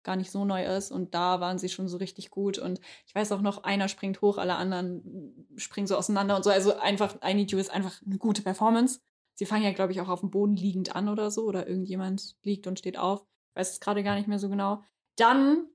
gar 0.02 0.16
nicht 0.16 0.30
so 0.30 0.44
neu 0.44 0.64
ist 0.64 0.90
und 0.90 1.14
da 1.14 1.40
waren 1.40 1.58
sie 1.58 1.68
schon 1.68 1.88
so 1.88 1.98
richtig 1.98 2.30
gut 2.30 2.58
und 2.58 2.80
ich 3.06 3.14
weiß 3.14 3.32
auch 3.32 3.42
noch, 3.42 3.64
einer 3.64 3.88
springt 3.88 4.22
hoch, 4.22 4.38
alle 4.38 4.54
anderen 4.54 5.46
springen 5.56 5.86
so 5.86 5.96
auseinander 5.96 6.36
und 6.36 6.42
so. 6.42 6.50
Also 6.50 6.78
einfach, 6.78 7.16
I 7.22 7.34
Need 7.34 7.52
ist 7.52 7.70
einfach 7.70 8.00
eine 8.06 8.16
gute 8.16 8.42
Performance. 8.42 9.00
Sie 9.40 9.46
fangen 9.46 9.64
ja, 9.64 9.72
glaube 9.72 9.92
ich, 9.92 10.02
auch 10.02 10.10
auf 10.10 10.20
dem 10.20 10.28
Boden 10.30 10.54
liegend 10.54 10.94
an 10.94 11.08
oder 11.08 11.30
so 11.30 11.44
oder 11.46 11.66
irgendjemand 11.66 12.36
liegt 12.42 12.66
und 12.66 12.78
steht 12.78 12.98
auf. 12.98 13.22
Ich 13.54 13.60
weiß 13.60 13.70
es 13.72 13.80
gerade 13.80 14.02
gar 14.02 14.14
nicht 14.16 14.28
mehr 14.28 14.38
so 14.38 14.50
genau. 14.50 14.82
Dann 15.16 15.66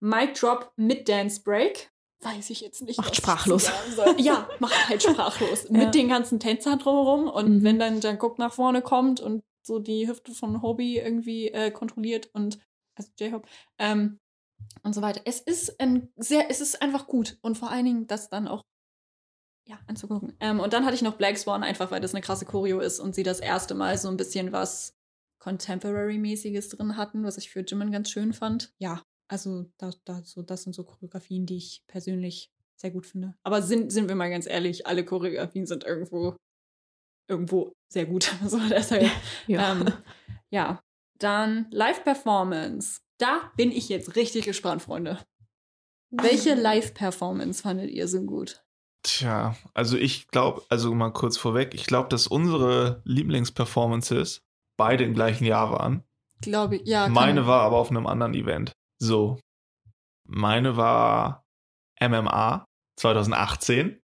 Mic 0.00 0.34
Drop 0.38 0.70
mit 0.76 1.08
Dance 1.08 1.40
Break. 1.42 1.90
Weiß 2.20 2.50
ich 2.50 2.60
jetzt 2.60 2.82
nicht. 2.82 2.98
Macht 2.98 3.16
sprachlos. 3.16 3.70
Ja, 4.18 4.46
macht 4.58 4.90
halt 4.90 5.02
sprachlos. 5.02 5.64
Ja. 5.70 5.78
Mit 5.78 5.94
den 5.94 6.08
ganzen 6.08 6.38
Tänzern 6.40 6.78
drumherum. 6.78 7.26
Und 7.30 7.48
Mhm. 7.60 7.62
wenn 7.64 7.78
dann 7.78 8.00
Jungkook 8.02 8.38
nach 8.38 8.52
vorne 8.52 8.82
kommt 8.82 9.20
und 9.20 9.42
so 9.62 9.78
die 9.78 10.06
Hüfte 10.06 10.32
von 10.34 10.60
Hobie 10.60 10.98
irgendwie 10.98 11.48
äh, 11.48 11.70
kontrolliert 11.70 12.28
und 12.34 12.58
also 12.96 13.10
J-Hope 13.18 13.48
ähm, 13.78 14.20
und 14.82 14.94
so 14.94 15.00
weiter. 15.00 15.22
Es 15.24 15.40
ist 15.40 15.80
ein 15.80 16.12
sehr, 16.16 16.50
es 16.50 16.60
ist 16.60 16.82
einfach 16.82 17.06
gut 17.06 17.38
und 17.40 17.56
vor 17.56 17.70
allen 17.70 17.86
Dingen 17.86 18.06
das 18.08 18.28
dann 18.28 18.46
auch 18.46 18.66
ja 19.66 19.78
anzugucken. 19.86 20.34
Ähm, 20.40 20.60
und 20.60 20.72
dann 20.72 20.84
hatte 20.84 20.94
ich 20.94 21.02
noch 21.02 21.16
Black 21.16 21.36
Swan 21.36 21.62
einfach, 21.62 21.90
weil 21.90 22.00
das 22.00 22.14
eine 22.14 22.22
krasse 22.22 22.46
Choreo 22.46 22.80
ist 22.80 23.00
und 23.00 23.14
sie 23.14 23.22
das 23.22 23.40
erste 23.40 23.74
Mal 23.74 23.98
so 23.98 24.08
ein 24.08 24.16
bisschen 24.16 24.52
was 24.52 24.94
Contemporary-mäßiges 25.40 26.70
drin 26.70 26.96
hatten, 26.96 27.24
was 27.24 27.36
ich 27.38 27.50
für 27.50 27.60
Jimin 27.60 27.92
ganz 27.92 28.10
schön 28.10 28.32
fand. 28.32 28.72
Ja, 28.78 29.02
also 29.28 29.66
da, 29.78 29.90
da, 30.04 30.22
so, 30.24 30.42
das 30.42 30.62
sind 30.62 30.74
so 30.74 30.84
Choreografien, 30.84 31.46
die 31.46 31.56
ich 31.56 31.84
persönlich 31.86 32.50
sehr 32.76 32.90
gut 32.90 33.06
finde. 33.06 33.34
Aber 33.42 33.62
sind, 33.62 33.90
sind 33.90 34.08
wir 34.08 34.14
mal 34.16 34.30
ganz 34.30 34.46
ehrlich, 34.46 34.86
alle 34.86 35.04
Choreografien 35.04 35.66
sind 35.66 35.84
irgendwo 35.84 36.36
irgendwo 37.28 37.72
sehr 37.92 38.06
gut. 38.06 38.32
So, 38.46 38.58
deshalb 38.68 39.10
Ja. 39.46 39.72
ähm, 39.72 39.92
ja, 40.50 40.80
dann 41.18 41.66
Live-Performance. 41.70 43.00
Da 43.18 43.50
bin 43.56 43.72
ich 43.72 43.88
jetzt 43.88 44.16
richtig 44.16 44.44
gespannt, 44.44 44.82
Freunde. 44.82 45.18
Welche 46.10 46.54
Live-Performance 46.54 47.62
fandet 47.62 47.90
ihr 47.90 48.06
so 48.08 48.22
gut? 48.22 48.62
Tja, 49.06 49.54
also 49.72 49.96
ich 49.96 50.26
glaube, 50.28 50.62
also 50.68 50.92
mal 50.92 51.12
kurz 51.12 51.36
vorweg, 51.38 51.74
ich 51.74 51.86
glaube, 51.86 52.08
dass 52.08 52.26
unsere 52.26 53.02
Lieblingsperformances 53.04 54.40
beide 54.76 55.04
im 55.04 55.14
gleichen 55.14 55.44
Jahr 55.44 55.70
waren. 55.70 56.02
Glaube 56.42 56.76
ich, 56.76 56.88
ja. 56.88 57.04
kann- 57.04 57.12
Meine 57.12 57.46
war 57.46 57.62
aber 57.62 57.76
auf 57.76 57.90
einem 57.90 58.06
anderen 58.08 58.34
Event. 58.34 58.72
So. 59.00 59.38
Meine 60.28 60.76
war 60.76 61.44
MMA 62.00 62.64
2018. 62.98 64.00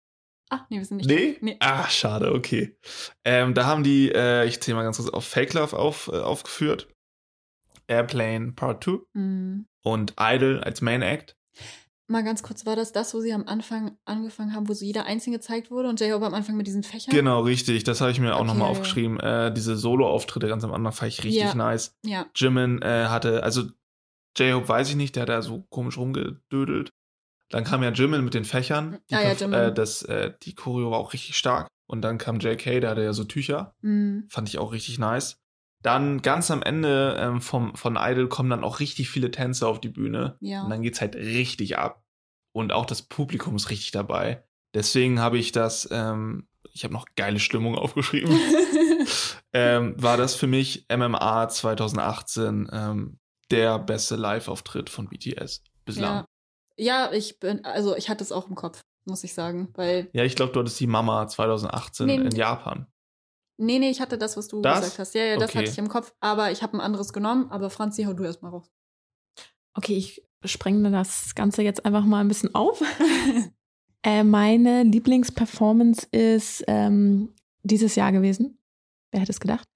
Ah, 0.50 0.66
nee, 0.68 0.78
wir 0.78 0.84
sind 0.84 0.96
nicht. 0.98 1.08
Nee? 1.08 1.36
Nee. 1.42 1.56
Ah, 1.60 1.88
schade, 1.88 2.32
okay. 2.34 2.76
Ähm, 3.24 3.54
da 3.54 3.66
haben 3.66 3.84
die, 3.84 4.10
äh, 4.10 4.46
ich 4.46 4.60
zähle 4.60 4.76
mal 4.78 4.82
ganz 4.82 4.96
kurz 4.96 5.10
auf 5.10 5.24
Fake 5.26 5.54
Love 5.54 5.76
auf, 5.78 6.08
äh, 6.12 6.18
aufgeführt. 6.18 6.88
Airplane 7.86 8.52
Part 8.52 8.82
2 8.84 8.98
Hm. 9.14 9.66
und 9.84 10.14
Idol 10.18 10.60
als 10.60 10.80
Main 10.80 11.02
Act. 11.02 11.36
Mal 12.10 12.24
ganz 12.24 12.42
kurz, 12.42 12.64
war 12.64 12.74
das 12.74 12.92
das, 12.92 13.12
wo 13.12 13.20
sie 13.20 13.32
am 13.34 13.46
Anfang 13.46 13.98
angefangen 14.06 14.54
haben, 14.54 14.66
wo 14.68 14.72
so 14.72 14.84
jeder 14.84 15.04
einzeln 15.04 15.32
gezeigt 15.34 15.70
wurde 15.70 15.88
und 15.90 16.00
J-Hope 16.00 16.24
am 16.26 16.32
Anfang 16.34 16.56
mit 16.56 16.66
diesen 16.66 16.82
Fächern? 16.82 17.14
Genau, 17.14 17.40
richtig. 17.42 17.84
Das 17.84 18.00
habe 18.00 18.10
ich 18.10 18.18
mir 18.18 18.34
auch 18.34 18.40
Okay, 18.40 18.48
nochmal 18.48 18.70
aufgeschrieben. 18.70 19.20
Äh, 19.20 19.52
diese 19.52 19.76
Solo-Auftritte 19.76 20.48
ganz 20.48 20.64
am 20.64 20.72
Anfang 20.72 20.92
fand 20.92 21.12
ich 21.12 21.22
richtig 21.24 21.42
Ja. 21.42 21.54
nice. 21.54 21.94
Ja. 22.04 22.26
Jimin 22.34 22.80
äh, 22.80 23.06
hatte, 23.08 23.42
also 23.42 23.64
J-Hope 24.38 24.68
weiß 24.68 24.88
ich 24.88 24.96
nicht, 24.96 25.16
der 25.16 25.22
hat 25.22 25.28
da 25.28 25.42
so 25.42 25.62
komisch 25.68 25.98
rumgedödelt. 25.98 26.90
Dann 27.50 27.64
kam 27.64 27.82
ja 27.82 27.90
Jimin 27.90 28.24
mit 28.24 28.34
den 28.34 28.44
Fächern. 28.44 28.98
Die, 29.10 29.14
Ah 29.14 29.22
ja, 29.22 29.32
Jimin. 29.32 29.54
äh, 29.58 29.74
das, 29.74 30.02
äh, 30.02 30.32
die 30.42 30.54
Choreo 30.54 30.90
war 30.90 30.98
auch 30.98 31.12
richtig 31.12 31.36
stark. 31.36 31.68
Und 31.86 32.02
dann 32.02 32.18
kam 32.18 32.38
JK, 32.40 32.80
der 32.80 32.90
hatte 32.90 33.02
ja 33.02 33.12
so 33.14 33.24
Tücher. 33.24 33.74
Hm. 33.82 34.26
Fand 34.30 34.48
ich 34.48 34.58
auch 34.58 34.72
richtig 34.72 34.98
nice. 34.98 35.38
Dann 35.82 36.22
ganz 36.22 36.50
am 36.50 36.62
Ende 36.62 37.16
ähm, 37.20 37.40
vom, 37.40 37.74
von 37.76 37.96
Idol 37.98 38.28
kommen 38.28 38.50
dann 38.50 38.64
auch 38.64 38.80
richtig 38.80 39.10
viele 39.10 39.30
Tänzer 39.30 39.68
auf 39.68 39.80
die 39.80 39.88
Bühne. 39.88 40.36
Ja. 40.40 40.64
Und 40.64 40.70
dann 40.70 40.82
geht's 40.82 41.00
halt 41.00 41.14
richtig 41.14 41.78
ab. 41.78 42.02
Und 42.52 42.72
auch 42.72 42.86
das 42.86 43.02
Publikum 43.02 43.54
ist 43.56 43.70
richtig 43.70 43.92
dabei. 43.92 44.44
Deswegen 44.74 45.20
habe 45.20 45.38
ich 45.38 45.52
das, 45.52 45.88
ähm, 45.92 46.48
ich 46.72 46.84
habe 46.84 46.94
noch 46.94 47.06
geile 47.16 47.38
Stimmung 47.38 47.76
aufgeschrieben. 47.76 48.36
ähm, 49.52 49.94
war 49.96 50.16
das 50.16 50.34
für 50.34 50.46
mich 50.46 50.86
MMA 50.90 51.48
2018 51.48 52.68
ähm, 52.72 53.18
der 53.50 53.78
beste 53.78 54.16
Live-Auftritt 54.16 54.90
von 54.90 55.08
BTS 55.08 55.62
bislang. 55.84 56.26
ja. 56.76 57.06
ja, 57.06 57.12
ich 57.12 57.38
bin, 57.38 57.64
also 57.64 57.96
ich 57.96 58.08
hatte 58.08 58.22
es 58.24 58.32
auch 58.32 58.48
im 58.48 58.54
Kopf, 58.56 58.80
muss 59.04 59.24
ich 59.24 59.32
sagen, 59.32 59.68
weil 59.74 60.10
Ja, 60.12 60.24
ich 60.24 60.36
glaube, 60.36 60.52
du 60.52 60.60
hattest 60.60 60.80
die 60.80 60.86
Mama 60.86 61.26
2018 61.28 62.06
Nee, 62.06 62.16
in. 62.16 62.30
Japan. 62.30 62.86
Nee, 63.60 63.78
nee, 63.78 63.90
ich 63.90 64.00
hatte 64.00 64.16
das, 64.18 64.36
was 64.36 64.48
du 64.48 64.62
Das? 64.62 64.80
gesagt 64.80 64.98
hast. 65.00 65.14
Ja, 65.14 65.24
ja, 65.24 65.36
das 65.36 65.50
Okay. 65.50 65.58
hatte 65.58 65.70
ich 65.70 65.78
im 65.78 65.88
Kopf, 65.88 66.14
aber 66.20 66.52
ich 66.52 66.62
habe 66.62 66.76
ein 66.76 66.80
anderes 66.80 67.12
genommen. 67.12 67.50
Aber 67.50 67.70
Franzi, 67.70 68.04
hau 68.04 68.12
du 68.12 68.24
erst 68.24 68.42
mal 68.42 68.50
raus. 68.50 68.70
Okay, 69.74 69.96
ich 69.96 70.22
sprenge 70.44 70.90
das 70.90 71.34
Ganze 71.34 71.62
jetzt 71.62 71.84
einfach 71.84 72.04
mal 72.04 72.20
ein 72.20 72.28
bisschen 72.28 72.54
auf. 72.54 72.80
äh, 74.04 74.22
meine 74.24 74.84
Lieblingsperformance 74.84 76.06
ist 76.12 76.64
ähm, 76.68 77.34
dieses 77.62 77.96
Jahr 77.96 78.12
gewesen. 78.12 78.58
Wer 79.10 79.20
hätte 79.20 79.32
es 79.32 79.40
gedacht? 79.40 79.68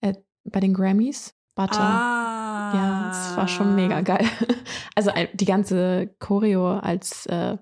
Äh, 0.00 0.14
bei 0.44 0.60
den 0.60 0.74
Grammys. 0.74 1.34
Butter. 1.54 1.80
Ah. 1.80 2.72
Ja, 2.74 3.10
es 3.10 3.36
war 3.36 3.48
schon 3.48 3.74
mega 3.74 4.00
geil. 4.00 4.26
Also 4.94 5.10
äh, 5.10 5.28
die 5.32 5.44
ganze 5.44 6.12
Choreo 6.18 6.72
als 6.76 7.24
äh, 7.26 7.56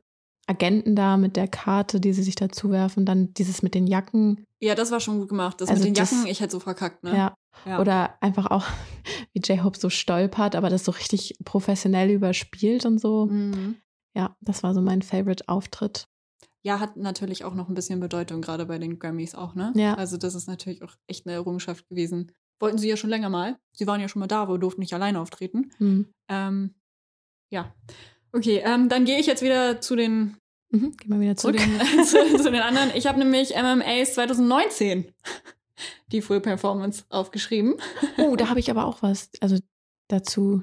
Agenten 0.49 0.95
da 0.95 1.17
mit 1.17 1.37
der 1.37 1.49
Karte, 1.49 2.01
die 2.01 2.13
sie 2.13 2.23
sich 2.23 2.37
dazu 2.37 2.71
werfen, 2.71 3.05
dann 3.05 3.35
dieses 3.35 3.63
mit 3.63 3.75
den 3.75 3.87
Jacken. 3.87 4.45
Ja, 4.61 4.75
das 4.75 4.91
war 4.93 5.01
schon 5.01 5.19
gut 5.19 5.29
gemacht. 5.29 5.61
Das 5.61 5.69
Also 5.69 5.81
mit 5.83 5.89
den 5.89 5.95
das- 5.95 6.13
Jacken, 6.13 6.27
ich 6.29 6.41
hätte 6.41 6.53
so 6.53 6.61
verkackt, 6.61 7.03
ne? 7.03 7.17
Ja. 7.17 7.35
Ja. 7.65 7.81
Oder 7.81 8.17
einfach 8.23 8.47
auch, 8.51 8.65
wie 9.33 9.41
J-Hope 9.41 9.79
so 9.79 9.91
stolpert, 9.91 10.55
aber 10.55 10.69
das 10.71 10.85
so 10.85 10.93
richtig 10.93 11.37
professionell 11.45 12.11
überspielt 12.11 12.85
und 12.87 13.01
so. 13.01 13.27
Mhm. 13.27 13.77
Ja, 14.15 14.37
das 14.41 14.63
war 14.63 14.73
so 14.75 14.81
mein 14.81 15.03
Favorite-Auftritt. 15.03 16.07
Ja, 16.63 16.81
hat 16.81 16.97
natürlich 16.97 17.45
auch 17.45 17.55
noch 17.55 17.69
ein 17.69 17.75
bisschen 17.75 18.01
Bedeutung, 18.01 18.41
gerade 18.41 18.67
bei 18.67 18.79
den 18.79 18.99
Grammys 18.99 19.35
auch, 19.35 19.55
ne? 19.55 19.73
Ja. 19.77 19.95
Also, 19.95 20.17
das 20.17 20.35
ist 20.35 20.49
natürlich 20.49 20.83
auch 20.83 20.95
echt 21.07 21.27
eine 21.27 21.35
Errungenschaft 21.35 21.89
gewesen. 21.89 22.33
Wollten 22.61 22.79
sie 22.79 22.89
ja 22.89 22.97
schon 22.97 23.11
länger 23.11 23.29
mal. 23.31 23.57
Sie 23.73 23.87
waren 23.87 24.01
ja 24.01 24.09
schon 24.09 24.21
mal 24.21 24.27
da, 24.27 24.43
aber 24.43 24.59
durften 24.59 24.81
nicht 24.81 24.95
alleine 24.95 25.21
auftreten. 25.21 25.71
Hm. 25.79 26.07
Ähm, 26.29 26.75
ja. 27.53 27.75
Okay, 28.37 28.63
ähm, 28.65 28.89
dann 28.89 29.05
gehe 29.05 29.19
ich 29.19 29.27
jetzt 29.27 29.43
wieder 29.43 29.81
zu 29.81 29.97
den, 29.97 30.37
Mhm, 30.71 30.95
geh 30.99 31.09
mal 31.09 31.21
wieder 31.21 31.37
zu 31.37 31.49
zurück. 31.53 31.57
den, 31.61 32.05
zu, 32.05 32.17
zu 32.43 32.51
den 32.51 32.61
anderen. 32.63 32.91
Ich 32.95 33.07
habe 33.07 33.19
nämlich 33.19 33.55
MMAs 33.55 34.15
2019 34.15 35.13
die 36.13 36.21
Full 36.23 36.41
Performance 36.41 37.05
aufgeschrieben. 37.09 37.75
Oh, 38.19 38.37
da 38.37 38.49
habe 38.51 38.61
ich 38.61 38.71
aber 38.71 38.85
auch 38.85 39.03
was, 39.03 39.31
also 39.41 39.57
dazu. 40.09 40.63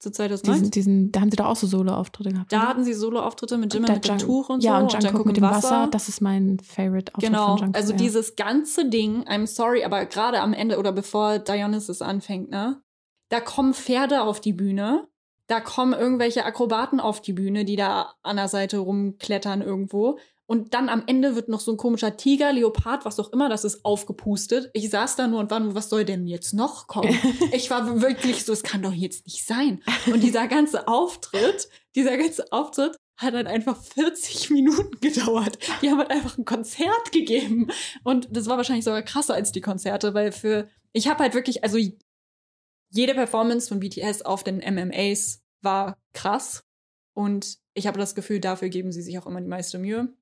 Zu 0.00 0.10
Diesen, 0.10 0.14
2019. 0.14 0.70
diesen, 0.70 1.10
da 1.12 1.20
haben 1.22 1.30
sie 1.32 1.36
doch 1.36 1.46
auch 1.46 1.56
so 1.56 1.66
Solo-Auftritte 1.66 2.30
gehabt. 2.30 2.52
Da 2.52 2.58
oder? 2.60 2.68
hatten 2.68 2.84
sie 2.84 2.92
Solo-Auftritte 2.94 3.58
mit 3.58 3.74
Da 3.74 3.80
mit 3.80 3.88
dem 3.88 4.00
Jung- 4.04 4.18
Tuch 4.18 4.48
und 4.48 4.62
ja, 4.62 4.78
so. 4.88 4.96
und 4.96 5.02
Jungkook 5.02 5.26
mit 5.26 5.36
dem 5.36 5.42
Wasser. 5.42 5.88
Das 5.90 6.08
ist 6.08 6.20
mein 6.20 6.60
Favorite-Auftritt 6.60 7.24
Genau, 7.32 7.48
von 7.48 7.58
Jungkook. 7.58 7.76
also 7.76 7.92
ja. 7.94 7.98
dieses 7.98 8.36
ganze 8.36 8.88
Ding, 8.88 9.24
I'm 9.24 9.48
sorry, 9.48 9.82
aber 9.82 10.06
gerade 10.06 10.40
am 10.40 10.52
Ende 10.52 10.78
oder 10.78 10.92
bevor 10.92 11.40
Dionysus 11.40 12.00
anfängt, 12.00 12.48
ne, 12.50 12.80
da 13.28 13.40
kommen 13.40 13.74
Pferde 13.74 14.22
auf 14.22 14.40
die 14.40 14.52
Bühne, 14.52 15.08
da 15.48 15.60
kommen 15.60 15.98
irgendwelche 15.98 16.44
Akrobaten 16.44 17.00
auf 17.00 17.20
die 17.20 17.32
Bühne, 17.32 17.64
die 17.64 17.76
da 17.76 18.14
an 18.22 18.36
der 18.36 18.48
Seite 18.48 18.78
rumklettern 18.78 19.62
irgendwo 19.62 20.18
Und 20.46 20.74
dann 20.74 20.88
am 20.88 21.02
Ende 21.06 21.34
wird 21.34 21.48
noch 21.48 21.60
so 21.60 21.72
ein 21.72 21.78
komischer 21.78 22.16
Tiger, 22.16 22.52
Leopard, 22.52 23.04
was 23.04 23.18
auch 23.18 23.32
immer 23.32 23.48
das 23.48 23.64
ist, 23.64 23.84
aufgepustet. 23.84 24.70
Ich 24.74 24.90
saß 24.90 25.16
da 25.16 25.26
nur 25.26 25.40
und 25.40 25.50
war 25.50 25.60
nur, 25.60 25.74
was 25.74 25.88
soll 25.88 26.04
denn 26.04 26.26
jetzt 26.26 26.52
noch 26.52 26.86
kommen? 26.86 27.18
ich 27.52 27.70
war 27.70 28.00
wirklich 28.00 28.44
so, 28.44 28.52
es 28.52 28.62
kann 28.62 28.82
doch 28.82 28.92
jetzt 28.92 29.26
nicht 29.26 29.46
sein. 29.46 29.82
Und 30.06 30.22
dieser 30.22 30.46
ganze 30.48 30.86
Auftritt, 30.86 31.68
dieser 31.94 32.16
ganze 32.18 32.52
Auftritt 32.52 32.96
hat 33.16 33.34
dann 33.34 33.46
einfach 33.46 33.82
40 33.82 34.50
Minuten 34.50 35.00
gedauert. 35.00 35.58
Die 35.82 35.90
haben 35.90 35.98
halt 35.98 36.10
einfach 36.10 36.36
ein 36.36 36.44
Konzert 36.44 37.10
gegeben. 37.10 37.68
Und 38.04 38.28
das 38.30 38.46
war 38.46 38.58
wahrscheinlich 38.58 38.84
sogar 38.84 39.02
krasser 39.02 39.34
als 39.34 39.50
die 39.50 39.62
Konzerte, 39.62 40.12
weil 40.12 40.30
für, 40.30 40.68
ich 40.92 41.08
habe 41.08 41.22
halt 41.22 41.34
wirklich, 41.34 41.64
also 41.64 41.78
jede 42.90 43.14
Performance 43.14 43.68
von 43.68 43.80
BTS 43.80 44.22
auf 44.22 44.44
den 44.44 44.58
MMAs 44.58 45.42
war 45.62 45.96
krass. 46.12 46.64
Und 47.14 47.58
ich 47.74 47.86
habe 47.86 47.98
das 47.98 48.14
Gefühl, 48.14 48.40
dafür 48.40 48.68
geben 48.68 48.92
sie 48.92 49.02
sich 49.02 49.18
auch 49.18 49.26
immer 49.26 49.40
die 49.40 49.48
meiste 49.48 49.78
Mühe. 49.78 50.14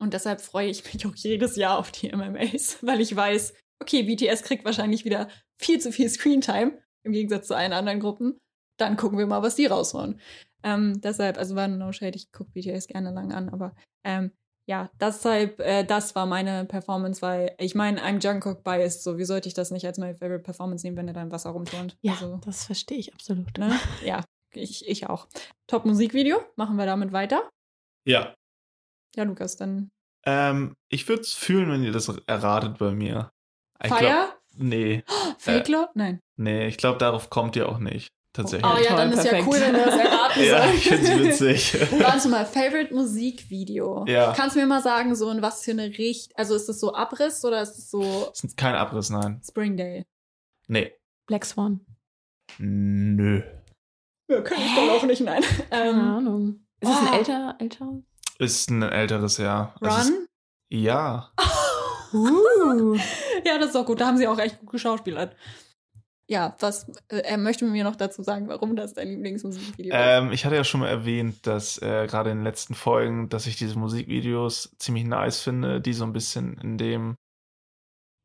Und 0.00 0.14
deshalb 0.14 0.40
freue 0.40 0.68
ich 0.68 0.92
mich 0.92 1.06
auch 1.06 1.14
jedes 1.14 1.56
Jahr 1.56 1.78
auf 1.78 1.90
die 1.90 2.14
MMAs, 2.14 2.78
weil 2.82 3.00
ich 3.00 3.14
weiß, 3.14 3.54
okay, 3.80 4.02
BTS 4.02 4.42
kriegt 4.42 4.64
wahrscheinlich 4.64 5.04
wieder 5.04 5.28
viel 5.60 5.80
zu 5.80 5.92
viel 5.92 6.08
Screentime 6.08 6.78
im 7.04 7.12
Gegensatz 7.12 7.48
zu 7.48 7.56
allen 7.56 7.72
anderen 7.72 8.00
Gruppen. 8.00 8.38
Dann 8.78 8.96
gucken 8.96 9.18
wir 9.18 9.26
mal, 9.26 9.42
was 9.42 9.56
die 9.56 9.66
raushauen. 9.66 10.20
Ähm, 10.62 11.00
deshalb, 11.00 11.38
also 11.38 11.54
war 11.54 11.68
No 11.68 11.92
Shade, 11.92 12.16
ich 12.16 12.32
gucke 12.32 12.50
BTS 12.52 12.86
gerne 12.86 13.12
lang 13.12 13.32
an, 13.32 13.48
aber 13.50 13.76
ähm, 14.04 14.32
ja, 14.66 14.90
deshalb, 14.98 15.60
äh, 15.60 15.84
das 15.84 16.14
war 16.14 16.26
meine 16.26 16.64
Performance, 16.64 17.20
weil 17.20 17.54
ich 17.58 17.74
meine, 17.74 18.00
I'm 18.02 18.18
Jungkook 18.22 18.64
biased, 18.64 19.02
so 19.02 19.18
wie 19.18 19.24
sollte 19.24 19.48
ich 19.48 19.54
das 19.54 19.70
nicht 19.70 19.86
als 19.86 19.98
meine 19.98 20.14
Favorite 20.14 20.42
Performance 20.42 20.86
nehmen, 20.86 20.96
wenn 20.96 21.08
er 21.08 21.14
da 21.14 21.22
im 21.22 21.30
Wasser 21.30 21.50
rumturnt? 21.50 21.96
Ja, 22.00 22.12
also, 22.12 22.40
das 22.44 22.64
verstehe 22.64 22.98
ich 22.98 23.12
absolut. 23.12 23.58
ne? 23.58 23.78
Ja, 24.04 24.24
ich, 24.52 24.88
ich 24.88 25.08
auch. 25.08 25.28
Top 25.66 25.84
Musikvideo, 25.84 26.40
machen 26.56 26.76
wir 26.76 26.86
damit 26.86 27.12
weiter? 27.12 27.50
Ja. 28.06 28.34
Ja, 29.14 29.24
Lukas, 29.24 29.56
dann 29.56 29.90
Ähm, 30.24 30.74
ich 30.88 31.06
würde 31.08 31.22
es 31.22 31.34
fühlen, 31.34 31.70
wenn 31.70 31.84
ihr 31.84 31.92
das 31.92 32.08
erratet 32.26 32.78
bei 32.78 32.92
mir. 32.92 33.30
Ich 33.82 33.88
Fire? 33.88 34.00
Glaub, 34.00 34.42
nee, 34.56 35.04
Fake 35.38 35.68
Love? 35.68 35.90
Nein. 35.94 36.20
nee, 36.36 36.66
ich 36.68 36.78
glaube, 36.78 36.98
darauf 36.98 37.28
kommt 37.28 37.54
ihr 37.56 37.68
auch 37.68 37.78
nicht. 37.78 38.08
Tatsächlich. 38.34 38.68
Oh 38.68 38.76
ja, 38.76 38.88
toll, 38.88 38.96
dann 38.96 39.12
ist 39.12 39.22
perfekt. 39.22 39.46
ja 39.46 39.48
cool, 39.48 39.60
wenn 39.60 39.72
wir 39.74 39.86
das 39.86 39.94
erraten 39.94 40.42
ja, 40.42 40.58
sollen. 40.58 40.74
ich 40.74 40.88
finde 40.88 41.30
es 41.30 41.40
witzig. 41.40 41.90
Warte 42.02 42.28
mal, 42.28 42.44
Favorite 42.44 42.92
Musikvideo. 42.92 44.04
Ja. 44.08 44.32
Kannst 44.36 44.56
du 44.56 44.60
mir 44.60 44.66
mal 44.66 44.82
sagen, 44.82 45.14
so 45.14 45.30
in 45.30 45.40
was 45.40 45.62
für 45.62 45.70
eine 45.70 45.86
Richt, 45.96 46.36
also 46.36 46.56
ist 46.56 46.68
es 46.68 46.80
so 46.80 46.92
Abriss 46.92 47.44
oder 47.44 47.62
ist 47.62 47.78
es 47.78 47.90
so 47.92 48.26
Das 48.30 48.42
ist 48.42 48.56
kein 48.56 48.74
Abriss, 48.74 49.08
nein. 49.10 49.40
Springdale? 49.46 50.04
Nee. 50.66 50.92
Black 51.28 51.44
Swan. 51.44 51.86
Nö. 52.58 53.42
Ja, 54.28 54.40
kann 54.40 54.58
ich 54.58 54.74
dann 54.74 54.90
auch 54.90 55.04
nicht, 55.04 55.20
nein. 55.20 55.44
Keine 55.70 55.90
Ähm, 55.90 56.00
Ahnung. 56.00 56.66
Ist 56.80 56.90
es 56.90 56.96
oh. 56.96 57.06
ein 57.06 57.12
älter, 57.14 57.56
älter? 57.60 58.02
Ist 58.40 58.68
ein 58.68 58.82
älteres 58.82 59.36
Jahr. 59.36 59.76
Also 59.80 59.96
es 59.96 60.06
Run? 60.08 60.14
Ist, 60.14 60.28
ja. 60.70 61.32
Uh. 62.12 62.94
ja, 63.44 63.58
das 63.58 63.70
ist 63.70 63.76
auch 63.76 63.86
gut. 63.86 64.00
Da 64.00 64.06
haben 64.06 64.16
sie 64.16 64.28
auch 64.28 64.38
echt 64.38 64.60
gut 64.60 64.70
geschauspielert. 64.70 65.34
Ja, 66.26 66.56
was 66.60 66.88
äh, 67.08 67.18
er 67.18 67.36
möchte 67.36 67.64
mir 67.66 67.84
noch 67.84 67.96
dazu 67.96 68.22
sagen, 68.22 68.48
warum 68.48 68.76
das 68.76 68.94
dein 68.94 69.08
Lieblingsmusikvideo 69.08 69.94
ist. 69.94 70.00
Ähm, 70.00 70.32
ich 70.32 70.44
hatte 70.44 70.56
ja 70.56 70.64
schon 70.64 70.80
mal 70.80 70.88
erwähnt, 70.88 71.46
dass 71.46 71.78
äh, 71.82 72.06
gerade 72.06 72.30
in 72.30 72.38
den 72.38 72.44
letzten 72.44 72.74
Folgen, 72.74 73.28
dass 73.28 73.46
ich 73.46 73.56
diese 73.56 73.78
Musikvideos 73.78 74.74
ziemlich 74.78 75.04
nice 75.04 75.40
finde, 75.40 75.80
die 75.80 75.92
so 75.92 76.04
ein 76.04 76.12
bisschen 76.14 76.56
in 76.58 76.78
dem, 76.78 77.16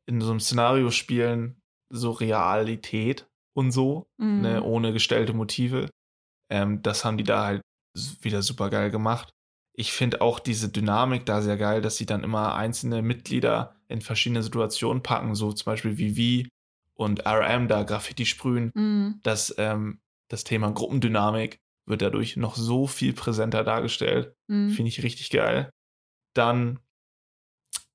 in 0.08 0.22
so 0.22 0.32
einem 0.32 0.40
Szenario 0.40 0.92
spielen, 0.92 1.62
so 1.92 2.12
Realität 2.12 3.28
und 3.54 3.72
so, 3.72 4.08
Mhm. 4.18 4.42
ne, 4.42 4.64
ohne 4.64 4.94
gestellte 4.94 5.34
Motive. 5.34 5.90
Ähm, 6.50 6.82
das 6.82 7.04
haben 7.04 7.18
die 7.18 7.24
da 7.24 7.46
halt 7.46 7.62
wieder 8.22 8.42
super 8.42 8.70
geil 8.70 8.92
gemacht. 8.92 9.30
Ich 9.76 9.92
finde 9.92 10.22
auch 10.22 10.40
diese 10.40 10.70
Dynamik 10.70 11.26
da 11.26 11.42
sehr 11.42 11.58
geil, 11.58 11.82
dass 11.82 11.98
sie 11.98 12.06
dann 12.06 12.24
immer 12.24 12.56
einzelne 12.56 13.02
Mitglieder 13.02 13.76
in 13.88 14.02
verschiedene 14.02 14.44
Situationen 14.44 15.04
packen, 15.04 15.36
so 15.36 15.52
zum 15.52 15.66
Beispiel 15.66 15.98
wie 15.98 16.44
V 16.44 16.50
und 17.00 17.26
RM 17.26 17.68
da 17.68 17.84
Graffiti 17.84 18.26
sprühen 18.26 18.72
Mhm. 18.76 19.20
dass 19.24 19.56
ähm, 19.58 20.02
das 20.30 20.44
Thema 20.44 20.72
Gruppendynamik 20.72 21.60
wird 21.88 22.02
dadurch 22.02 22.38
noch 22.38 22.56
so 22.56 22.86
viel 22.86 23.14
präsenter 23.14 23.64
dargestellt. 23.64 24.36
Mhm. 24.48 24.70
Finde 24.70 24.90
ich 24.90 25.02
richtig 25.02 25.30
geil. 25.32 25.72
Dann, 26.36 26.80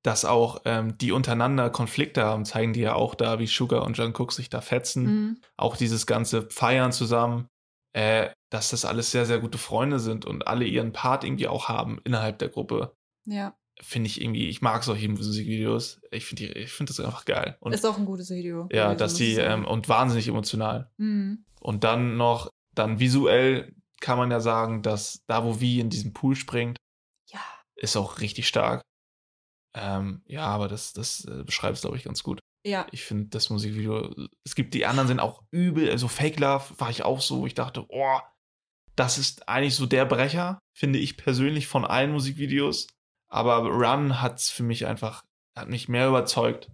dass 0.03 0.25
auch 0.25 0.63
ähm, 0.65 0.99
die 0.99 1.13
untereinander 1.13 1.71
Konflikte 1.71 2.25
haben, 2.25 2.45
zeigen 2.45 2.73
die 2.73 2.81
ja 2.81 2.95
auch 2.95 3.15
da, 3.15 3.39
wie 3.39 3.47
Sugar 3.47 3.85
und 3.85 3.97
Jungkook 3.97 4.33
sich 4.33 4.49
da 4.49 4.61
fetzen. 4.61 5.05
Mhm. 5.05 5.41
Auch 5.57 5.77
dieses 5.77 6.07
ganze 6.07 6.51
Feiern 6.51 6.91
zusammen, 6.93 7.47
äh, 7.93 8.31
dass 8.51 8.71
das 8.71 8.85
alles 8.85 9.11
sehr, 9.11 9.27
sehr 9.27 9.39
gute 9.39 9.59
Freunde 9.59 10.01
sind 10.01 10.25
und 10.25 10.49
alle 10.49 10.65
ihren 10.65 10.93
Part 10.93 11.25
irgendwie 11.25 11.49
auch 11.49 11.69
haben 11.69 12.01
innerhalb 12.05 12.39
der 12.39 12.49
Gruppe. 12.49 12.97
Ja, 13.27 13.55
Finde 13.81 14.09
ich 14.09 14.21
irgendwie, 14.21 14.49
ich 14.49 14.63
mag 14.63 14.85
solche 14.85 15.09
Musikvideos. 15.09 16.01
Ich 16.11 16.25
finde 16.27 16.45
ich 16.45 16.77
das 16.79 17.01
einfach 17.01 17.25
geil. 17.25 17.57
Und 17.61 17.73
ist 17.73 17.85
auch 17.85 17.99
ein 17.99 18.05
gutes 18.07 18.31
Video. 18.31 18.69
ja, 18.73 18.95
dass 18.95 19.15
die, 19.15 19.35
ähm, 19.35 19.65
und 19.67 19.89
wahnsinnig 19.89 20.29
emotional. 20.29 20.91
Mhm. 20.97 21.45
Und 21.61 21.83
dann 21.85 22.17
noch, 22.17 22.51
dann 22.75 23.01
visuell 23.01 23.75
kann 24.01 24.19
man 24.19 24.31
ja 24.31 24.41
sagen, 24.41 24.83
dass 24.83 25.25
da, 25.27 25.45
wo 25.45 25.61
Vi 25.61 25.81
in 25.81 25.91
diesen 25.91 26.13
Pool 26.13 26.37
springt, 26.37 26.77
Ja. 27.33 27.41
ist 27.75 27.97
auch 27.97 28.21
richtig 28.21 28.47
stark. 28.47 28.83
Ähm, 29.77 30.23
ja, 30.27 30.47
aber 30.47 30.69
das, 30.69 30.93
das 30.93 31.25
äh, 31.25 31.43
beschreibt 31.45 31.77
es, 31.77 31.81
glaube 31.81 31.97
ich, 31.97 32.05
ganz 32.05 32.23
gut. 32.23 32.39
Ja, 32.67 32.87
Ich 32.93 33.03
finde 33.03 33.27
das 33.29 33.51
Musikvideo, 33.51 34.15
es 34.45 34.55
gibt 34.55 34.73
die 34.75 34.87
anderen 34.87 35.09
sind 35.09 35.21
auch 35.21 35.43
übel, 35.51 35.91
also 35.91 36.09
Fake 36.09 36.39
Love 36.41 36.65
war 36.79 36.89
ich 36.91 37.03
auch 37.03 37.21
so, 37.21 37.41
wo 37.41 37.47
ich 37.47 37.55
dachte, 37.55 37.85
oh, 37.89 38.19
das 38.97 39.19
ist 39.19 39.49
eigentlich 39.49 39.75
so 39.75 39.85
der 39.87 40.05
Brecher, 40.07 40.59
finde 40.79 40.99
ich 40.99 41.17
persönlich 41.17 41.67
von 41.67 41.85
allen 41.85 42.13
Musikvideos. 42.13 42.87
Aber 43.35 43.59
Run 43.69 44.23
hat's 44.23 44.49
für 44.51 44.63
mich 44.63 44.87
einfach, 44.87 45.25
hat 45.59 45.69
mich 45.69 45.89
mehr 45.89 46.09
überzeugt. 46.09 46.71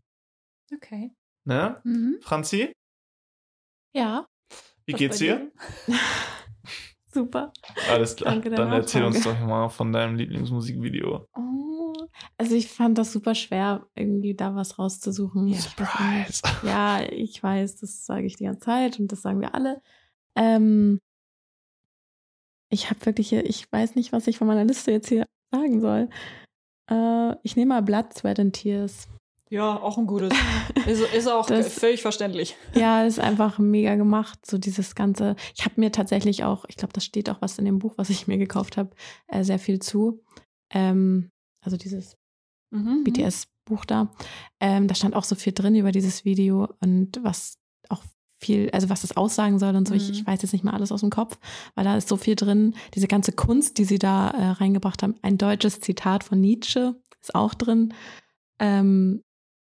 okay. 0.74 1.10
Ne? 1.46 1.80
Mhm. 1.84 2.18
Franzi, 2.20 2.72
Ja, 3.94 4.26
wie 4.84 4.92
geht's 4.92 5.18
dir? 5.18 5.50
super. 7.12 7.52
Alles 7.88 8.14
klar. 8.16 8.32
Danke 8.34 8.50
Dann 8.50 8.72
erzähl 8.72 9.04
uns 9.04 9.16
Nachfrage. 9.16 9.38
doch 9.40 9.46
mal 9.46 9.68
von 9.70 9.92
deinem 9.92 10.16
Lieblingsmusikvideo. 10.16 11.26
Oh. 11.34 11.94
Also 12.36 12.54
ich 12.54 12.68
fand 12.68 12.98
das 12.98 13.12
super 13.12 13.34
schwer, 13.34 13.86
irgendwie 13.94 14.34
da 14.34 14.54
was 14.54 14.78
rauszusuchen. 14.78 15.54
Surprise. 15.54 16.42
Ja, 16.62 17.00
ich 17.10 17.42
weiß, 17.42 17.76
das 17.76 18.04
sage 18.04 18.26
ich 18.26 18.36
die 18.36 18.44
ganze 18.44 18.60
Zeit 18.60 18.98
und 19.00 19.10
das 19.10 19.22
sagen 19.22 19.40
wir 19.40 19.54
alle. 19.54 19.80
Ähm, 20.36 21.00
ich 22.70 22.90
habe 22.90 23.04
wirklich, 23.06 23.30
hier- 23.30 23.46
ich 23.48 23.70
weiß 23.72 23.94
nicht, 23.94 24.12
was 24.12 24.26
ich 24.26 24.38
von 24.38 24.46
meiner 24.46 24.64
Liste 24.64 24.90
jetzt 24.92 25.08
hier 25.08 25.26
sagen 25.52 25.80
soll. 25.80 26.08
Äh, 26.90 27.36
ich 27.42 27.56
nehme 27.56 27.70
mal 27.74 27.82
Blood, 27.82 28.12
Sweat 28.14 28.38
and 28.40 28.52
Tears. 28.54 29.08
Ja, 29.48 29.76
auch 29.80 29.98
ein 29.98 30.06
gutes. 30.06 30.30
Ist, 30.86 31.02
ist 31.12 31.26
auch 31.28 31.46
Das- 31.46 31.74
völlig 31.74 32.02
verständlich. 32.02 32.56
Ja, 32.74 33.02
ist 33.04 33.18
einfach 33.18 33.58
mega 33.58 33.96
gemacht, 33.96 34.46
so 34.46 34.58
dieses 34.58 34.94
ganze. 34.94 35.34
Ich 35.56 35.64
habe 35.64 35.74
mir 35.80 35.90
tatsächlich 35.90 36.44
auch, 36.44 36.64
ich 36.68 36.76
glaube, 36.76 36.92
das 36.92 37.04
steht 37.04 37.28
auch 37.28 37.40
was 37.42 37.58
in 37.58 37.64
dem 37.64 37.78
Buch, 37.80 37.94
was 37.96 38.10
ich 38.10 38.28
mir 38.28 38.38
gekauft 38.38 38.76
habe, 38.76 38.90
äh, 39.26 39.42
sehr 39.42 39.58
viel 39.58 39.80
zu. 39.80 40.22
Ähm, 40.72 41.30
also 41.64 41.76
dieses 41.76 42.14
Mhm. 42.72 43.02
BTS-Buch 43.02 43.84
da. 43.84 44.12
Ähm, 44.60 44.86
da 44.86 44.94
stand 44.94 45.16
auch 45.16 45.24
so 45.24 45.34
viel 45.34 45.52
drin 45.52 45.74
über 45.74 45.90
dieses 45.90 46.24
Video 46.24 46.68
und 46.80 47.18
was 47.24 47.54
auch 47.88 48.04
viel, 48.40 48.70
also 48.72 48.88
was 48.88 49.02
das 49.02 49.16
aussagen 49.16 49.58
soll 49.58 49.76
und 49.76 49.86
so. 49.86 49.94
Ich, 49.94 50.08
Mhm. 50.08 50.14
ich 50.14 50.26
weiß 50.26 50.42
jetzt 50.42 50.52
nicht 50.52 50.64
mal 50.64 50.72
alles 50.74 50.90
aus 50.92 51.00
dem 51.00 51.10
Kopf, 51.10 51.38
weil 51.74 51.84
da 51.84 51.96
ist 51.96 52.08
so 52.08 52.16
viel 52.16 52.36
drin. 52.36 52.74
Diese 52.94 53.06
ganze 53.08 53.32
Kunst, 53.32 53.78
die 53.78 53.84
sie 53.84 53.98
da 53.98 54.30
äh, 54.30 54.46
reingebracht 54.52 55.02
haben. 55.02 55.14
Ein 55.22 55.38
deutsches 55.38 55.80
Zitat 55.80 56.24
von 56.24 56.40
Nietzsche 56.40 56.94
ist 57.20 57.34
auch 57.34 57.54
drin. 57.54 57.94
Ähm, 58.58 59.22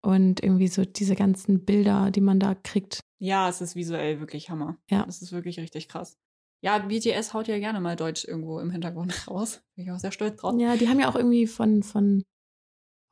und 0.04 0.42
irgendwie 0.42 0.68
so 0.68 0.84
diese 0.86 1.16
ganzen 1.16 1.64
Bilder, 1.66 2.10
die 2.12 2.22
man 2.22 2.40
da 2.40 2.56
kriegt. 2.56 3.02
Ja, 3.20 3.48
es 3.50 3.62
ist 3.62 3.76
visuell 3.76 4.20
wirklich 4.20 4.50
Hammer. 4.50 4.78
Ja. 4.90 5.06
Es 5.08 5.22
ist 5.22 5.32
wirklich 5.32 5.60
richtig 5.60 5.88
krass. 5.88 6.18
Ja, 6.64 6.78
BTS 6.80 7.34
haut 7.34 7.48
ja 7.48 7.58
gerne 7.60 7.80
mal 7.82 7.96
Deutsch 7.96 8.26
irgendwo 8.26 8.60
im 8.60 8.72
Hintergrund 8.72 9.12
raus. 9.28 9.62
Bin 9.76 9.86
ich 9.86 9.92
auch 9.92 10.00
sehr 10.00 10.12
stolz 10.12 10.40
drauf. 10.42 10.56
Ja, 10.60 10.76
die 10.76 10.88
haben 10.90 11.00
ja 11.00 11.10
auch 11.10 11.16
irgendwie 11.16 11.46
von, 11.48 11.84
von, 11.84 12.24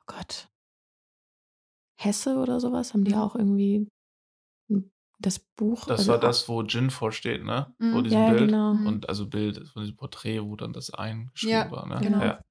oh 0.02 0.04
Gott, 0.08 0.48
Hesse 2.00 2.38
oder 2.38 2.60
sowas, 2.60 2.94
haben 2.94 3.04
die 3.04 3.12
Mhm. 3.14 3.18
auch 3.20 3.36
irgendwie 3.36 3.88
das 5.20 5.40
Buch. 5.40 5.86
Das 5.86 6.00
also 6.00 6.12
war 6.14 6.20
das, 6.20 6.48
wo 6.50 6.62
Jin 6.64 6.90
vorsteht, 6.90 7.44
ne? 7.44 7.74
Mhm. 7.78 7.92
Vor 7.94 8.04
diesem 8.04 8.20
Ja, 8.20 8.30
Bild. 8.32 8.50
genau. 8.50 8.72
Und 8.72 9.08
also 9.10 9.28
Bild 9.28 9.68
von 9.70 9.82
diesem 9.84 9.98
Porträt, 9.98 10.42
wo 10.42 10.56
dann 10.56 10.74
das 10.74 10.92
eingeschrieben 10.94 11.52
Ja, 11.54 11.72
war, 11.72 11.86
ne? 11.88 12.00
genau. 12.02 12.24
Ja. 12.24 12.44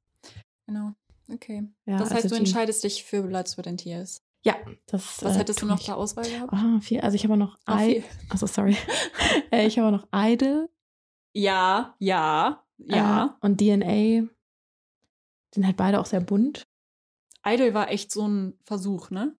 Genau. 0.66 0.92
Okay. 1.32 1.68
Ja, 1.86 1.98
das 1.98 2.10
heißt, 2.10 2.24
also 2.24 2.28
du 2.28 2.34
die- 2.34 2.38
entscheidest 2.46 2.84
dich 2.84 3.04
für 3.04 3.22
Blood, 3.22 3.48
Sweat 3.48 3.66
and 3.68 3.80
Tears. 3.80 4.22
Ja, 4.44 4.54
das. 4.86 5.22
Was 5.24 5.34
äh, 5.36 5.38
hättest 5.40 5.62
du 5.62 5.66
noch 5.66 5.78
ich. 5.80 5.86
zur 5.86 5.96
Auswahl 5.96 6.24
gehabt? 6.28 6.52
Ah, 6.52 6.78
viel. 6.80 7.00
Also 7.00 7.16
ich 7.16 7.24
habe 7.24 7.36
noch 7.36 7.58
Ah, 7.66 7.82
I. 7.84 8.04
Also 8.28 8.46
sorry. 8.46 8.76
äh, 9.50 9.66
ich 9.66 9.78
habe 9.78 9.90
noch 9.90 10.06
Idol. 10.12 10.68
Ja, 11.34 11.94
ja, 11.98 12.64
ja. 12.78 13.36
Äh, 13.42 13.46
und 13.46 13.60
DNA. 13.60 14.28
Sind 15.54 15.66
halt 15.66 15.76
beide 15.76 15.98
auch 16.00 16.06
sehr 16.06 16.20
bunt. 16.20 16.66
Idol 17.44 17.74
war 17.74 17.90
echt 17.90 18.12
so 18.12 18.26
ein 18.26 18.58
Versuch, 18.64 19.10
ne? 19.10 19.36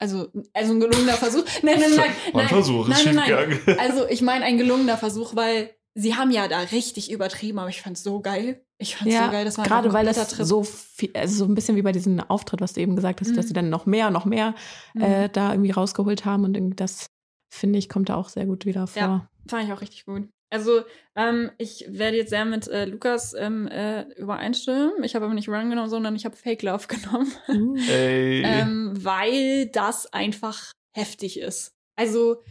Also, 0.00 0.28
also 0.54 0.72
ein 0.72 0.80
gelungener 0.80 1.12
Versuch. 1.12 1.44
Nein, 1.62 1.78
nein, 1.78 1.90
nein. 1.94 2.10
War 2.32 2.40
ein 2.40 2.46
nein, 2.46 2.48
Versuch, 2.48 2.88
ist 2.88 3.04
nein, 3.04 3.14
nein. 3.14 3.78
Also, 3.78 4.08
ich 4.08 4.22
meine, 4.22 4.44
ein 4.46 4.56
gelungener 4.58 4.96
Versuch, 4.96 5.36
weil 5.36 5.70
sie 5.94 6.14
haben 6.16 6.30
ja 6.30 6.48
da 6.48 6.60
richtig 6.60 7.10
übertrieben, 7.12 7.58
aber 7.58 7.68
ich 7.68 7.82
fand's 7.82 8.02
so 8.02 8.20
geil. 8.20 8.64
Ich 8.78 8.96
fand's 8.96 9.12
Ja, 9.12 9.26
so 9.26 9.30
geil, 9.32 9.44
das 9.44 9.58
war 9.58 9.66
gerade 9.66 9.92
weil 9.92 10.08
ein 10.08 10.14
das 10.14 10.28
Trip. 10.28 10.46
so 10.46 10.62
viel, 10.62 11.10
also 11.14 11.34
so 11.34 11.44
ein 11.44 11.54
bisschen 11.54 11.76
wie 11.76 11.82
bei 11.82 11.92
diesem 11.92 12.18
Auftritt, 12.20 12.60
was 12.62 12.72
du 12.72 12.80
eben 12.80 12.96
gesagt 12.96 13.20
hast, 13.20 13.28
Mhm. 13.32 13.36
dass 13.36 13.48
sie 13.48 13.52
dann 13.52 13.68
noch 13.68 13.84
mehr 13.84 14.10
noch 14.10 14.24
mehr 14.24 14.54
Mhm. 14.94 15.02
äh, 15.02 15.28
da 15.28 15.52
irgendwie 15.52 15.72
rausgeholt 15.72 16.24
haben 16.24 16.44
und 16.44 16.76
das 16.80 17.06
finde 17.52 17.78
ich 17.78 17.88
kommt 17.90 18.08
da 18.08 18.14
auch 18.14 18.30
sehr 18.30 18.46
gut 18.46 18.64
wieder 18.64 18.86
vor. 18.86 19.02
Ja. 19.02 19.28
Fand 19.48 19.64
ich 19.66 19.72
auch 19.74 19.80
richtig 19.82 20.06
gut. 20.06 20.28
Also, 20.50 20.82
ähm, 21.14 21.50
ich 21.58 21.84
werde 21.88 22.16
jetzt 22.16 22.30
sehr 22.30 22.44
mit 22.44 22.66
äh, 22.66 22.84
Lukas 22.84 23.34
ähm, 23.34 23.68
äh, 23.68 24.02
übereinstimmen. 24.14 25.04
Ich 25.04 25.14
habe 25.14 25.24
aber 25.24 25.34
nicht 25.34 25.48
Run 25.48 25.70
genommen, 25.70 25.88
sondern 25.88 26.16
ich 26.16 26.24
habe 26.24 26.36
Fake 26.36 26.62
Love 26.62 26.86
genommen. 26.88 27.32
Uh. 27.48 27.76
Ähm, 27.78 28.92
weil 28.96 29.66
das 29.66 30.12
einfach 30.12 30.72
heftig 30.92 31.38
ist. 31.38 31.76
Also, 31.96 32.42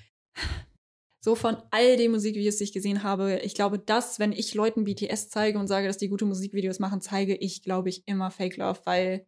so 1.21 1.35
von 1.35 1.57
all 1.71 1.97
den 1.97 2.11
Musikvideos, 2.11 2.57
die 2.57 2.63
ich 2.63 2.71
gesehen 2.71 3.03
habe, 3.03 3.39
ich 3.43 3.53
glaube, 3.53 3.77
dass, 3.77 4.19
wenn 4.19 4.31
ich 4.31 4.53
Leuten 4.53 4.85
BTS 4.85 5.29
zeige 5.29 5.59
und 5.59 5.67
sage, 5.67 5.87
dass 5.87 5.97
die 5.97 6.07
gute 6.07 6.25
Musikvideos 6.25 6.79
machen, 6.79 7.01
zeige 7.01 7.35
ich, 7.35 7.61
glaube 7.63 7.89
ich, 7.89 8.07
immer 8.07 8.31
Fake 8.31 8.55
Love, 8.55 8.79
weil 8.85 9.27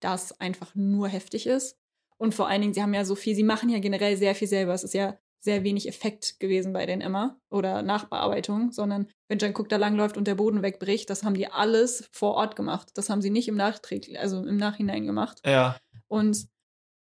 das 0.00 0.40
einfach 0.40 0.74
nur 0.74 1.08
heftig 1.08 1.46
ist. 1.46 1.76
Und 2.16 2.34
vor 2.34 2.48
allen 2.48 2.62
Dingen, 2.62 2.74
sie 2.74 2.82
haben 2.82 2.94
ja 2.94 3.04
so 3.04 3.14
viel, 3.14 3.34
sie 3.34 3.44
machen 3.44 3.68
ja 3.68 3.78
generell 3.78 4.16
sehr 4.16 4.34
viel 4.34 4.48
selber. 4.48 4.72
Es 4.72 4.84
ist 4.84 4.94
ja 4.94 5.18
sehr 5.40 5.64
wenig 5.64 5.88
Effekt 5.88 6.40
gewesen 6.40 6.72
bei 6.72 6.84
denen 6.86 7.00
immer 7.00 7.38
oder 7.50 7.82
Nachbearbeitung, 7.82 8.72
sondern 8.72 9.08
wenn 9.28 9.38
Jungkook 9.38 9.68
da 9.68 9.76
langläuft 9.76 10.16
und 10.16 10.26
der 10.26 10.34
Boden 10.34 10.62
wegbricht, 10.62 11.08
das 11.10 11.22
haben 11.22 11.34
die 11.34 11.50
alles 11.50 12.08
vor 12.12 12.34
Ort 12.34 12.56
gemacht. 12.56 12.90
Das 12.94 13.08
haben 13.08 13.22
sie 13.22 13.30
nicht 13.30 13.48
im 13.48 13.56
Nachträglich, 13.56 14.18
also 14.18 14.44
im 14.44 14.56
Nachhinein 14.56 15.06
gemacht. 15.06 15.40
ja. 15.44 15.76
Und 16.08 16.48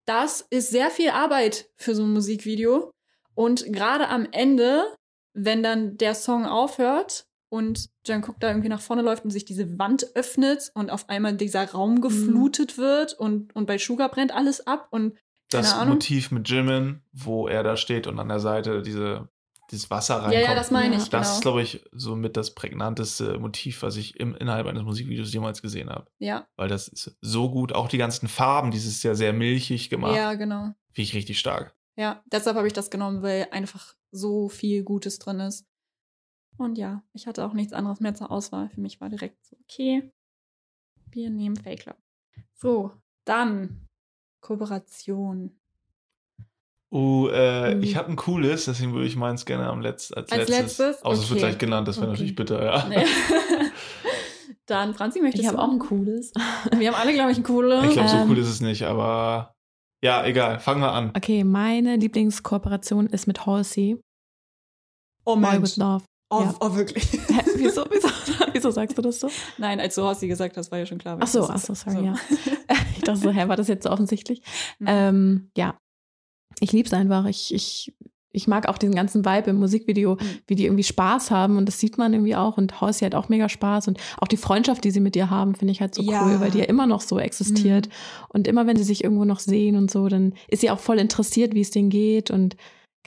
das 0.06 0.46
ist 0.50 0.70
sehr 0.70 0.92
viel 0.92 1.10
Arbeit 1.10 1.70
für 1.76 1.96
so 1.96 2.04
ein 2.04 2.14
Musikvideo. 2.14 2.92
Und 3.34 3.66
gerade 3.74 4.08
am 4.08 4.28
Ende, 4.32 4.86
wenn 5.34 5.64
dann 5.64 5.98
der 5.98 6.16
Song 6.16 6.46
aufhört 6.46 7.26
und 7.50 7.90
Jungkook 8.06 8.40
da 8.40 8.50
irgendwie 8.50 8.70
nach 8.70 8.82
vorne 8.82 9.02
läuft 9.02 9.26
und 9.26 9.32
sich 9.32 9.46
diese 9.46 9.78
Wand 9.78 10.16
öffnet 10.16 10.72
und 10.74 10.90
auf 10.90 11.10
einmal 11.10 11.36
dieser 11.36 11.70
Raum 11.72 12.02
geflutet 12.02 12.78
wird 12.78 13.14
und, 13.14 13.56
und 13.56 13.66
bei 13.66 13.78
Sugar 13.78 14.10
brennt 14.10 14.34
alles 14.34 14.66
ab 14.66 14.88
und 14.92 15.18
Das. 15.50 15.86
Motiv 15.86 16.32
mit 16.32 16.50
Jimin, 16.50 17.02
wo 17.14 17.48
er 17.48 17.64
da 17.64 17.78
steht 17.78 18.08
und 18.08 18.20
an 18.20 18.28
der 18.30 18.40
Seite 18.40 18.82
diese, 18.82 19.30
dieses 19.72 19.90
Wasser 19.92 20.16
reinkommt. 20.16 20.34
Ja, 20.34 20.42
ja, 20.42 20.56
das 20.56 20.72
meine 20.72 20.96
ich, 20.96 21.10
Das 21.10 21.28
genau. 21.28 21.36
ist, 21.36 21.42
glaube 21.42 21.62
ich, 21.62 21.86
so 21.92 22.16
mit 22.16 22.36
das 22.36 22.56
prägnanteste 22.56 23.38
Motiv, 23.40 23.82
was 23.84 23.96
ich 23.96 24.20
im, 24.20 24.36
innerhalb 24.36 24.66
eines 24.68 24.84
Musikvideos 24.84 25.32
jemals 25.34 25.62
gesehen 25.62 25.90
habe. 25.90 26.08
ja, 26.20 26.48
Weil 26.56 26.68
das 26.68 26.88
ist 26.88 27.16
so 27.22 27.50
gut. 27.52 27.74
Auch 27.74 27.88
die 27.88 27.98
ganzen 27.98 28.28
Farben, 28.28 28.72
dieses 28.72 29.04
ja 29.04 29.14
sehr 29.16 29.34
milchig 29.34 29.90
gemacht. 29.90 30.16
ja, 30.16 30.34
genau. 30.34 30.74
Finde 30.94 31.02
ich 31.02 31.14
richtig 31.14 31.40
stark. 31.40 31.76
Ja, 31.96 32.24
deshalb 32.32 32.58
habe 32.58 32.68
ich 32.68 32.74
das 32.74 32.90
genommen, 32.90 33.22
weil 33.22 33.48
einfach 33.52 33.96
so 34.12 34.50
viel 34.50 34.84
Gutes 34.84 35.20
drin 35.20 35.40
ist. 35.40 35.66
Und 36.58 36.78
ja, 36.78 37.04
ich 37.14 37.28
hatte 37.28 37.46
auch 37.46 37.54
nichts 37.54 37.74
anderes 37.74 38.00
mehr 38.00 38.16
zur 38.16 38.32
Auswahl. 38.32 38.70
Für 38.70 38.82
mich 38.82 39.00
war 39.02 39.10
direkt 39.10 39.46
so, 39.46 39.58
okay, 39.62 40.12
wir 41.12 41.30
nehmen 41.30 41.56
Fake 41.56 41.86
Love. 41.86 41.98
So, 42.54 42.92
dann 43.26 43.85
Kooperation. 44.46 45.52
Oh, 46.92 47.28
äh, 47.32 47.76
Mhm. 47.76 47.84
ich 47.84 47.96
habe 47.98 48.10
ein 48.10 48.16
cooles, 48.16 48.66
deswegen 48.66 48.94
würde 48.94 49.08
ich 49.08 49.16
meins 49.16 49.46
gerne 49.46 49.68
am 49.68 49.82
Letz 49.82 50.12
als, 50.12 50.32
Als 50.32 50.48
letztes. 50.50 50.78
letztes? 50.78 51.04
Außer 51.04 51.24
es 51.24 51.30
wird 51.30 51.40
Okay. 51.40 51.48
gleich 51.50 51.58
genannt, 51.58 51.88
das 51.88 51.98
wäre 51.98 52.06
Okay. 52.08 52.12
natürlich 52.14 52.36
bitter, 52.36 52.64
ja. 52.64 52.88
Nee. 52.88 53.06
dann, 54.68 54.94
Franzi, 54.94 55.20
möchtest 55.22 55.42
Ich 55.42 55.48
habe 55.48 55.58
du? 55.58 55.64
auch 55.64 55.72
ein 55.72 55.80
cooles. 55.80 56.32
Wir 56.78 56.88
haben 56.92 56.96
alle, 57.02 57.14
glaube 57.14 57.32
ich, 57.32 57.38
ein 57.38 57.44
cooles. 57.44 57.86
Ich 57.86 57.92
glaube, 57.94 58.10
so 58.10 58.18
Ähm. 58.18 58.30
cool 58.30 58.38
ist 58.38 58.48
es 58.48 58.62
nicht, 58.62 58.84
aber 58.84 59.56
ja, 60.04 60.24
egal. 60.26 60.60
Fangen 60.60 60.82
wir 60.82 60.92
an. 60.92 61.12
Okay, 61.16 61.44
meine 61.44 61.96
Lieblingskooperation 61.96 63.08
ist 63.08 63.26
mit 63.28 63.46
Halsey. 63.46 64.00
oh 65.26 65.36
Boy 65.36 65.42
Mensch. 65.54 65.62
with 65.64 65.78
Love. 65.78 66.06
Oh, 66.30 66.42
Ja. 66.42 66.56
oh, 66.60 66.76
wirklich. 66.76 67.04
Hä, 67.14 67.42
wieso, 67.56 67.86
wieso, 67.92 68.08
wieso 68.54 68.72
sagst 68.72 68.98
du 68.98 69.02
das 69.02 69.20
so? 69.20 69.30
Nein, 69.58 69.80
als 69.80 69.96
du 69.96 70.02
Hossi 70.04 70.28
gesagt 70.28 70.58
hast, 70.58 70.72
war 70.72 70.80
ja 70.80 70.86
schon 70.86 70.98
klar. 70.98 71.18
Ach 71.20 71.28
so, 71.28 71.48
ach 71.48 71.60
so, 71.60 71.74
sorry, 71.74 72.06
ja. 72.06 72.16
Ich 72.98 73.02
dachte 73.04 73.20
so, 73.20 73.30
hä, 73.32 73.48
war 73.48 73.56
das 73.58 73.68
jetzt 73.68 73.84
so 73.84 73.92
offensichtlich? 73.92 74.42
Mhm. 74.80 74.88
Ähm, 74.90 75.52
ja, 75.56 75.78
ich 76.60 76.72
liebe 76.72 76.88
es 76.88 76.94
einfach. 76.94 77.26
Ich, 77.26 77.54
ich, 77.54 77.94
ich 78.32 78.48
mag 78.48 78.68
auch 78.68 78.78
den 78.80 78.96
ganzen 78.96 79.24
Vibe 79.26 79.52
im 79.52 79.58
Musikvideo, 79.58 80.16
Mhm. 80.16 80.40
wie 80.48 80.56
die 80.56 80.66
irgendwie 80.66 80.84
Spaß 80.84 81.30
haben 81.30 81.58
und 81.58 81.68
das 81.68 81.80
sieht 81.80 81.98
man 82.00 82.14
irgendwie 82.14 82.36
auch. 82.36 82.58
Und 82.58 82.82
Halsey 82.82 83.06
hat 83.06 83.14
auch 83.14 83.30
mega 83.30 83.48
Spaß 83.48 83.88
und 83.90 84.00
auch 84.18 84.28
die 84.28 84.38
Freundschaft, 84.38 84.84
die 84.84 84.92
sie 84.92 85.00
mit 85.02 85.14
dir 85.14 85.30
haben, 85.30 85.54
finde 85.56 85.74
ich 85.74 85.82
halt 85.82 85.94
so 85.94 86.02
Ja. 86.02 86.26
cool, 86.26 86.40
weil 86.40 86.50
die 86.52 86.58
ja 86.60 86.66
immer 86.66 86.88
noch 86.88 87.02
so 87.02 87.20
existiert. 87.20 87.88
Mhm. 87.88 87.92
Und 88.30 88.48
immer 88.48 88.66
wenn 88.66 88.78
sie 88.78 88.84
sich 88.84 89.04
irgendwo 89.04 89.26
noch 89.26 89.40
sehen 89.40 89.76
und 89.76 89.92
so, 89.92 90.08
dann 90.08 90.34
ist 90.48 90.62
sie 90.62 90.72
auch 90.72 90.80
voll 90.80 90.98
interessiert, 90.98 91.54
wie 91.54 91.62
es 91.62 91.70
denen 91.72 91.90
geht 91.92 92.32
und 92.32 92.56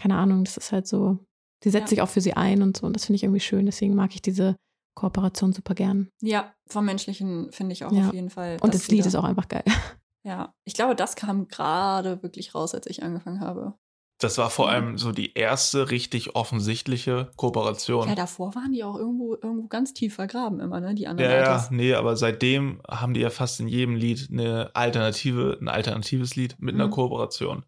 keine 0.00 0.14
Ahnung, 0.16 0.44
das 0.44 0.56
ist 0.56 0.70
halt 0.70 0.86
so, 0.86 1.18
sie 1.62 1.70
setzt 1.70 1.84
Ja. 1.84 1.88
sich 1.88 2.02
auch 2.02 2.09
für 2.09 2.20
sie 2.20 2.34
ein 2.34 2.62
und 2.62 2.76
so 2.76 2.86
und 2.86 2.94
das 2.94 3.04
finde 3.06 3.16
ich 3.16 3.22
irgendwie 3.24 3.40
schön. 3.40 3.66
Deswegen 3.66 3.94
mag 3.94 4.14
ich 4.14 4.22
diese 4.22 4.56
Kooperation 4.94 5.52
super 5.52 5.74
gern. 5.74 6.09
Ja, 6.22 6.52
vom 6.68 6.84
Menschlichen 6.84 7.52
finde 7.52 7.72
ich 7.72 7.84
auch 7.84 7.92
Ja. 7.92 8.09
auf 8.09 8.14
jeden 8.14 8.30
Fall. 8.30 8.56
Und 8.61 8.74
das 8.74 8.88
Lied 8.88 9.06
ist 9.06 9.14
auch 9.14 9.24
einfach 9.24 9.48
geil. 9.48 9.64
Ja, 10.24 10.52
ich 10.64 10.74
glaube, 10.74 10.94
das 10.96 11.14
kam 11.16 11.46
gerade 11.48 12.22
wirklich 12.22 12.54
raus, 12.54 12.74
als 12.74 12.86
ich 12.86 13.02
angefangen 13.02 13.40
habe. 13.40 13.74
Das 14.20 14.36
war 14.36 14.50
vor 14.50 14.68
allem 14.68 14.98
so 14.98 15.12
die 15.12 15.32
erste 15.34 15.90
richtig 15.90 16.34
offensichtliche 16.34 17.30
Kooperation. 17.36 18.09
Ja, 18.09 18.14
davor 18.16 18.54
waren 18.56 18.72
die 18.72 18.82
auch 18.84 18.96
irgendwo, 18.96 19.34
irgendwo 19.36 19.68
ganz 19.68 19.94
tief 19.94 20.16
vergraben 20.16 20.59
immer, 20.61 20.80
ne? 20.80 20.94
Die 20.94 21.06
anderen 21.06 21.30
Ja, 21.30 21.36
ja, 21.38 21.68
nee, 21.70 21.94
aber 21.94 22.16
seitdem 22.16 22.82
haben 22.86 23.14
die 23.14 23.20
ja 23.20 23.30
fast 23.30 23.61
in 23.61 23.68
jedem 23.68 23.94
Lied 23.94 24.28
eine 24.30 24.74
Alternative, 24.74 25.56
ein 25.62 25.68
alternatives 25.68 26.34
Lied 26.34 26.56
mit 26.59 26.74
einer 26.74 26.88
Mhm. 26.88 26.92
Kooperation. 26.92 27.64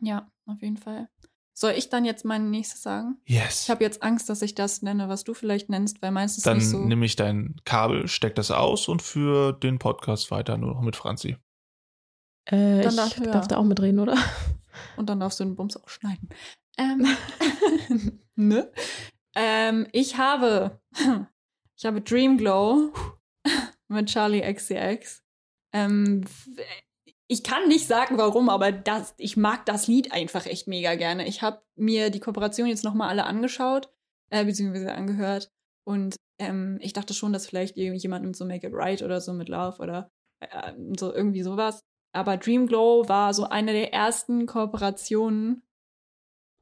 Ja, 0.00 0.30
auf 0.46 0.60
jeden 0.60 0.76
Fall. 0.76 1.08
Soll 1.58 1.72
ich 1.72 1.88
dann 1.88 2.04
jetzt 2.04 2.24
mein 2.24 2.50
nächstes 2.50 2.82
sagen? 2.82 3.16
Yes. 3.26 3.64
Ich 3.64 3.70
habe 3.70 3.82
jetzt 3.82 4.00
Angst, 4.04 4.28
dass 4.30 4.42
ich 4.42 4.54
das 4.54 4.80
nenne, 4.82 5.08
was 5.08 5.24
du 5.24 5.34
vielleicht 5.34 5.68
nennst, 5.70 6.00
weil 6.02 6.12
meistens 6.12 6.44
Dann 6.44 6.58
nicht 6.58 6.68
so. 6.68 6.78
nehme 6.78 7.04
ich 7.04 7.16
dein 7.16 7.56
Kabel, 7.64 8.06
steck 8.06 8.36
das 8.36 8.52
aus 8.52 8.86
und 8.86 9.02
für 9.02 9.52
den 9.54 9.80
Podcast 9.80 10.30
weiter 10.30 10.56
nur 10.56 10.74
noch 10.74 10.82
mit 10.82 10.94
Franzi. 10.94 11.36
Äh, 12.44 12.82
Dann 12.82 12.90
ich 12.90 12.94
darf- 12.96 13.18
ja. 13.18 13.24
darf 13.32 13.48
da 13.48 13.56
auch 13.56 13.64
mitreden, 13.64 13.98
oder? 13.98 14.16
Und 14.96 15.08
dann 15.10 15.18
darfst 15.18 15.40
du 15.40 15.44
den 15.44 15.56
Bums 15.56 15.76
auch 15.76 15.88
schneiden. 15.88 16.28
Ähm, 16.80 17.08
ne? 18.36 18.70
Ähm, 19.34 19.88
ich 19.90 20.16
habe, 20.16 20.80
ich 21.76 21.84
habe 21.84 22.00
Dream 22.02 22.38
Glow 22.38 22.92
mit 23.88 24.08
Charlie 24.08 24.42
XCX. 24.54 25.24
Ähm, 25.72 26.24
ich 27.30 27.44
kann 27.44 27.68
nicht 27.68 27.86
sagen, 27.86 28.16
warum, 28.16 28.48
aber 28.48 28.72
das, 28.72 29.14
ich 29.18 29.36
mag 29.36 29.66
das 29.66 29.86
Lied 29.86 30.12
einfach 30.12 30.46
echt 30.46 30.66
mega 30.66 30.94
gerne. 30.94 31.28
Ich 31.28 31.42
habe 31.42 31.62
mir 31.76 32.10
die 32.10 32.20
Kooperation 32.20 32.66
jetzt 32.66 32.84
nochmal 32.84 33.10
alle 33.10 33.24
angeschaut, 33.24 33.90
äh, 34.30 34.44
beziehungsweise 34.46 34.92
angehört. 34.92 35.50
Und 35.86 36.16
ähm, 36.40 36.78
ich 36.80 36.94
dachte 36.94 37.12
schon, 37.12 37.34
dass 37.34 37.46
vielleicht 37.46 37.76
jemand 37.76 38.24
nimmt 38.24 38.36
so 38.36 38.46
Make 38.46 38.66
It 38.66 38.72
Right 38.74 39.02
oder 39.02 39.20
so 39.20 39.34
mit 39.34 39.48
Love 39.48 39.78
oder 39.78 40.10
äh, 40.40 40.72
so 40.98 41.12
irgendwie 41.12 41.42
sowas. 41.42 41.80
Aber 42.14 42.38
Dream 42.38 42.66
Glow 42.66 43.06
war 43.08 43.34
so 43.34 43.44
eine 43.44 43.72
der 43.72 43.92
ersten 43.92 44.46
Kooperationen. 44.46 45.62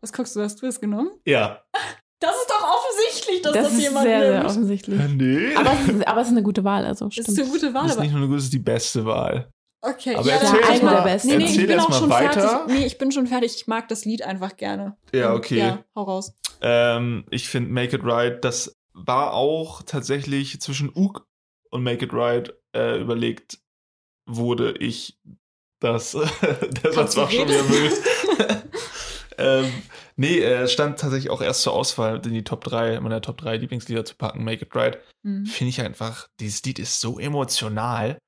Was 0.01 0.13
guckst 0.13 0.35
du, 0.35 0.41
hast 0.43 0.61
du 0.63 0.67
es 0.67 0.81
genommen? 0.81 1.11
Ja. 1.25 1.63
Das 2.19 2.35
ist 2.35 2.49
doch 2.49 2.67
offensichtlich, 2.67 3.43
dass 3.43 3.53
das, 3.53 3.65
das 3.65 3.73
ist 3.75 3.83
jemand 3.83 4.07
sehr, 4.07 4.21
sehr 4.21 4.33
nimmt. 4.33 4.47
offensichtlich. 4.47 5.01
Nee. 5.17 5.55
Aber 5.55 5.73
es, 5.75 5.87
ist, 5.87 6.09
aber 6.09 6.21
es 6.23 6.27
ist 6.29 6.33
eine 6.33 6.43
gute 6.43 6.65
Wahl, 6.65 6.87
also 6.87 7.11
stimmt. 7.11 7.29
ist 7.29 7.39
eine 7.39 7.51
gute 7.51 7.75
Wahl, 7.75 7.83
das 7.83 7.97
ist 7.97 8.01
nicht 8.01 8.13
nur 8.13 8.21
eine 8.21 8.27
gute, 8.27 8.39
das 8.39 8.45
ist 8.45 8.55
die 8.55 8.59
beste 8.59 9.05
Wahl. 9.05 9.53
Okay. 9.89 10.15
Aber 10.17 10.29
ja, 10.29 10.35
erzähl 10.37 10.51
dann- 10.61 10.61
erst 10.61 10.71
eine 10.71 10.83
mal- 10.83 10.95
der 10.97 11.03
besten. 11.03 11.29
Nee, 11.29 11.37
nee, 11.37 11.45
erzähl 11.45 11.61
ich 11.61 11.67
bin 11.67 11.77
erst 11.77 11.87
auch 11.87 11.91
mal 11.91 11.99
schon 11.99 12.11
weiter. 12.11 12.41
fertig. 12.49 12.75
Nee, 12.75 12.87
ich 12.87 12.99
bin 12.99 13.13
schon 13.13 13.27
fertig. 13.27 13.55
Ich 13.57 13.67
mag 13.67 13.89
das 13.89 14.05
Lied 14.05 14.23
einfach 14.23 14.57
gerne. 14.57 14.97
Ja, 15.13 15.35
okay. 15.35 15.59
Ja, 15.59 15.85
hau 15.95 16.03
raus. 16.03 16.35
Ähm, 16.61 17.25
ich 17.31 17.49
finde 17.49 17.71
Make 17.71 17.97
It 17.97 18.03
Right, 18.05 18.45
das 18.45 18.77
war 18.95 19.35
auch 19.35 19.83
tatsächlich 19.83 20.61
zwischen 20.61 20.91
Ug 20.95 21.27
und 21.71 21.83
Make 21.83 22.07
It 22.07 22.13
Right 22.13 22.55
äh, 22.75 22.99
überlegt 23.01 23.59
wurde 24.27 24.73
ich 24.79 25.19
das. 25.81 26.13
der 26.83 26.93
Satz 26.93 27.17
war 27.17 27.31
schon 27.31 27.49
wieder 27.49 27.69
wild. 27.69 27.93
ähm, 29.39 29.71
nee, 30.17 30.41
äh, 30.41 30.67
stand 30.69 30.99
tatsächlich 30.99 31.31
auch 31.31 31.43
erst 31.43 31.63
zur 31.63 31.75
Auswahl 31.75 32.21
in 32.25 32.33
die 32.33 32.45
Top 32.45 32.65
3, 32.65 33.01
meiner 33.01 33.21
Top 33.21 33.39
3 33.39 33.59
Lieblingslieder 33.59 34.05
zu 34.05 34.15
packen, 34.17 34.45
Make 34.45 34.65
It 34.65 34.75
Right. 34.75 34.99
Hm. 35.25 35.45
Finde 35.47 35.69
ich 35.71 35.81
einfach, 35.83 36.29
dieses 36.41 36.63
Lied 36.65 36.79
ist 36.79 37.01
so 37.01 37.19
emotional. 37.19 38.19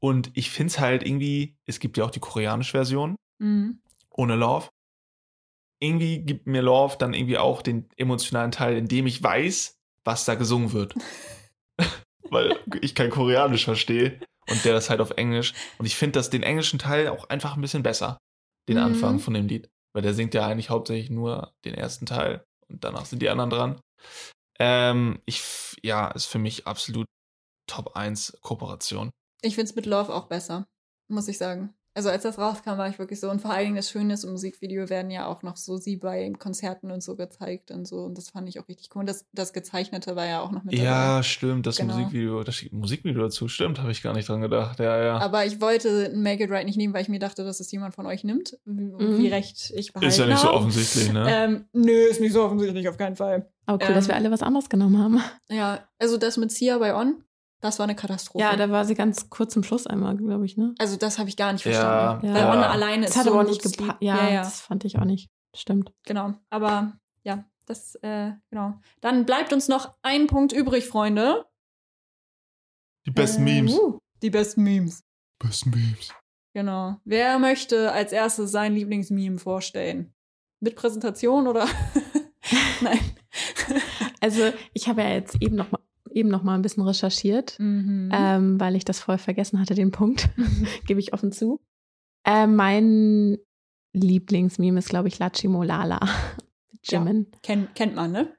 Und 0.00 0.30
ich 0.34 0.50
finde 0.50 0.70
es 0.72 0.78
halt 0.78 1.04
irgendwie, 1.04 1.56
es 1.66 1.80
gibt 1.80 1.96
ja 1.96 2.04
auch 2.04 2.10
die 2.10 2.20
koreanische 2.20 2.72
Version 2.72 3.16
Hm. 3.40 3.80
ohne 4.10 4.36
Love. 4.36 4.68
Irgendwie 5.80 6.18
gibt 6.20 6.46
mir 6.46 6.62
Love 6.62 6.96
dann 6.98 7.14
irgendwie 7.14 7.38
auch 7.38 7.62
den 7.62 7.88
emotionalen 7.96 8.50
Teil, 8.50 8.76
in 8.76 8.88
dem 8.88 9.06
ich 9.06 9.22
weiß, 9.22 9.76
was 10.04 10.24
da 10.24 10.34
gesungen 10.34 10.72
wird. 10.72 10.94
Weil 12.30 12.58
ich 12.82 12.94
kein 12.94 13.10
Koreanisch 13.10 13.64
verstehe 13.64 14.20
und 14.50 14.64
der 14.64 14.74
das 14.74 14.90
halt 14.90 15.00
auf 15.00 15.12
Englisch. 15.12 15.54
Und 15.78 15.86
ich 15.86 15.96
finde 15.96 16.18
das 16.18 16.30
den 16.30 16.42
englischen 16.42 16.78
Teil 16.78 17.08
auch 17.08 17.28
einfach 17.28 17.54
ein 17.56 17.60
bisschen 17.60 17.82
besser, 17.82 18.18
den 18.68 18.76
Mhm. 18.76 18.82
Anfang 18.82 19.18
von 19.18 19.34
dem 19.34 19.46
Lied. 19.46 19.68
Weil 19.94 20.02
der 20.02 20.14
singt 20.14 20.34
ja 20.34 20.46
eigentlich 20.46 20.68
hauptsächlich 20.70 21.10
nur 21.10 21.52
den 21.64 21.74
ersten 21.74 22.06
Teil 22.06 22.44
und 22.68 22.84
danach 22.84 23.06
sind 23.06 23.22
die 23.22 23.30
anderen 23.30 23.50
dran. 23.50 23.80
Ähm, 24.58 25.22
ich, 25.24 25.42
ja, 25.82 26.08
ist 26.08 26.26
für 26.26 26.38
mich 26.38 26.66
absolut 26.66 27.06
Top 27.68 27.96
1 27.96 28.38
Kooperation. 28.42 29.10
Ich 29.42 29.54
finde 29.54 29.70
es 29.70 29.76
mit 29.76 29.86
Love 29.86 30.12
auch 30.14 30.26
besser, 30.26 30.66
muss 31.08 31.28
ich 31.28 31.38
sagen. 31.38 31.74
Also 31.94 32.10
als 32.10 32.22
das 32.22 32.38
rauskam, 32.38 32.78
war 32.78 32.88
ich 32.88 33.00
wirklich 33.00 33.18
so. 33.18 33.28
Und 33.28 33.40
vor 33.40 33.50
allen 33.50 33.64
Dingen 33.64 33.76
das 33.76 33.90
Schöne 33.90 34.14
ist, 34.14 34.22
im 34.22 34.30
Musikvideo 34.30 34.88
werden 34.88 35.10
ja 35.10 35.26
auch 35.26 35.42
noch 35.42 35.56
so 35.56 35.78
sie 35.78 35.96
bei 35.96 36.30
Konzerten 36.38 36.92
und 36.92 37.02
so 37.02 37.16
gezeigt 37.16 37.72
und 37.72 37.88
so. 37.88 38.04
Und 38.04 38.16
das 38.16 38.30
fand 38.30 38.48
ich 38.48 38.60
auch 38.60 38.68
richtig 38.68 38.90
cool. 38.94 39.00
Und 39.00 39.08
das, 39.08 39.26
das 39.32 39.52
Gezeichnete 39.52 40.14
war 40.14 40.24
ja 40.26 40.40
auch 40.40 40.52
noch 40.52 40.62
mit 40.62 40.74
Ja, 40.78 41.08
dabei. 41.16 41.22
stimmt, 41.24 41.66
das 41.66 41.76
Genau. 41.78 41.94
Musikvideo, 41.96 42.44
das 42.44 42.62
Musikvideo 42.70 43.22
dazu, 43.22 43.48
stimmt, 43.48 43.80
habe 43.80 43.90
ich 43.90 44.00
gar 44.02 44.12
nicht 44.14 44.28
dran 44.28 44.40
gedacht. 44.42 44.78
Ja, 44.78 45.02
ja. 45.02 45.18
Aber 45.18 45.44
ich 45.44 45.60
wollte 45.60 46.12
Make 46.14 46.44
It 46.44 46.50
Right 46.50 46.66
nicht 46.66 46.76
nehmen, 46.76 46.94
weil 46.94 47.02
ich 47.02 47.08
mir 47.08 47.18
dachte, 47.18 47.42
dass 47.42 47.58
es 47.58 47.72
jemand 47.72 47.96
von 47.96 48.06
euch 48.06 48.22
nimmt. 48.22 48.56
Wie, 48.64 48.84
Mhm. 48.84 49.18
wie 49.18 49.28
recht 49.28 49.72
ich 49.74 49.92
behalten 49.92 50.08
ist 50.12 50.18
ja 50.18 50.26
nicht 50.26 50.38
so 50.38 50.52
offensichtlich, 50.52 51.12
ne? 51.12 51.24
Ähm, 51.28 51.64
nö, 51.72 51.90
ist 52.08 52.20
nicht 52.20 52.32
so 52.32 52.44
offensichtlich, 52.44 52.88
auf 52.88 52.96
keinen 52.98 53.16
Fall. 53.16 53.50
Aber 53.66 53.84
cool, 53.88 53.94
dass 53.94 54.06
wir 54.06 54.14
Ähm, 54.14 54.20
alle 54.20 54.30
was 54.30 54.42
anderes 54.42 54.68
genommen 54.68 54.98
haben. 55.02 55.20
Ja, 55.50 55.88
also 55.98 56.16
das 56.16 56.36
mit 56.36 56.52
Sia 56.52 56.78
bei 56.78 56.94
On, 56.94 57.24
das 57.60 57.78
war 57.78 57.84
eine 57.84 57.96
Katastrophe. 57.96 58.42
Ja, 58.44 58.56
da 58.56 58.70
war 58.70 58.84
sie 58.84 58.94
ganz 58.94 59.30
kurz 59.30 59.52
zum 59.52 59.62
Schluss 59.64 59.86
einmal, 59.86 60.16
glaube 60.16 60.44
ich, 60.46 60.56
ne? 60.56 60.74
also 60.78 60.96
das 60.96 61.18
habe 61.18 61.28
ich 61.28 61.36
gar 61.36 61.52
nicht 61.52 61.62
verstanden. 61.62 62.26
ja. 62.26 62.34
Weil 62.34 62.40
Ja. 62.60 62.70
alleine 62.70 63.02
Das 63.02 63.10
ist 63.12 63.16
hat 63.18 63.24
so 63.24 63.32
aber 63.32 63.42
auch 63.42 63.48
nicht 63.48 63.62
gepasst. 63.62 63.96
Ja, 64.00 64.16
ja, 64.16 64.28
ja, 64.34 64.42
das 64.42 64.60
fand 64.60 64.84
ich 64.84 64.98
auch 64.98 65.04
nicht. 65.04 65.28
Stimmt. 65.56 65.92
genau. 66.06 66.34
Aber 66.50 66.92
ja, 67.24 67.44
das, 67.66 67.94
äh, 67.96 68.32
genau. 68.50 68.74
Dann 69.00 69.26
bleibt 69.26 69.52
uns 69.52 69.66
noch 69.68 69.94
ein 70.02 70.26
Punkt 70.26 70.52
übrig, 70.52 70.86
Freunde. 70.86 71.46
Die 73.06 73.10
besten 73.10 73.42
Äh, 73.46 73.54
Memes. 73.62 73.72
uh, 73.78 73.98
Die 74.22 74.30
besten 74.30 74.62
Memes. 74.62 75.02
Besten 75.38 75.70
Memes. 75.70 76.12
Genau. 76.54 76.96
Wer 77.04 77.38
möchte 77.38 77.92
als 77.92 78.12
erstes 78.12 78.50
sein 78.50 78.74
Lieblingsmeme 78.74 79.38
vorstellen? 79.38 80.12
Mit 80.60 80.76
Präsentation 80.76 81.46
oder? 81.46 81.66
Nein. 82.80 83.00
Also, 84.20 84.52
ich 84.72 84.88
habe 84.88 85.02
ja 85.02 85.10
jetzt 85.10 85.36
eben 85.40 85.54
noch 85.54 85.70
mal, 85.70 85.80
eben 86.18 86.28
noch 86.28 86.42
mal 86.42 86.54
ein 86.54 86.62
bisschen 86.62 86.82
recherchiert, 86.82 87.56
mhm. 87.58 88.10
ähm, 88.12 88.60
weil 88.60 88.76
ich 88.76 88.84
das 88.84 89.00
voll 89.00 89.18
vergessen 89.18 89.58
hatte, 89.60 89.74
den 89.74 89.90
Punkt. 89.90 90.28
Gebe 90.86 91.00
ich 91.00 91.12
offen 91.12 91.32
zu. 91.32 91.60
Äh, 92.26 92.46
mein 92.46 93.38
Lieblingsmeme 93.94 94.78
ist, 94.78 94.88
glaube 94.88 95.08
ich, 95.08 95.18
Lachi 95.18 95.48
Molala. 95.48 96.00
Mit 96.72 96.90
Ja. 96.90 96.98
Jimin. 96.98 97.26
Ken, 97.42 97.68
kennt 97.74 97.94
man, 97.94 98.12
ne? 98.12 98.34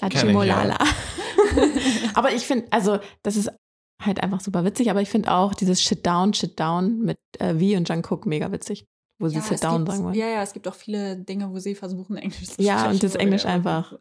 Lachi 0.00 0.18
Kenn 0.18 0.28
ich, 0.28 0.34
Molala. 0.34 0.78
aber 2.14 2.32
ich 2.32 2.46
finde, 2.46 2.66
also, 2.70 2.98
das 3.22 3.36
ist 3.36 3.50
halt 4.02 4.22
einfach 4.22 4.40
super 4.40 4.64
witzig, 4.64 4.90
aber 4.90 5.00
ich 5.00 5.08
finde 5.08 5.32
auch 5.32 5.54
dieses 5.54 5.80
Shit 5.82 6.06
Down, 6.06 6.34
Shit 6.34 6.58
Down 6.60 7.00
mit 7.00 7.18
äh, 7.38 7.54
V 7.54 7.76
und 7.78 7.88
Jungkook 7.88 8.26
mega 8.26 8.52
witzig, 8.52 8.84
wo 9.18 9.28
sie 9.28 9.36
Ja, 9.36 9.42
Sit 9.42 9.64
Down 9.64 9.84
gibt, 9.84 9.92
sagen 9.92 10.04
wollen. 10.04 10.14
Ja, 10.14 10.26
ja, 10.28 10.42
es 10.42 10.52
gibt 10.52 10.68
auch 10.68 10.74
viele 10.74 11.16
Dinge, 11.16 11.50
wo 11.50 11.58
sie 11.58 11.74
versuchen, 11.74 12.16
Englisch 12.16 12.44
zu 12.48 12.60
Ja, 12.62 12.78
sprechen. 12.80 12.92
und 12.94 13.02
das 13.02 13.14
Englisch 13.14 13.46
einfach- 13.46 13.94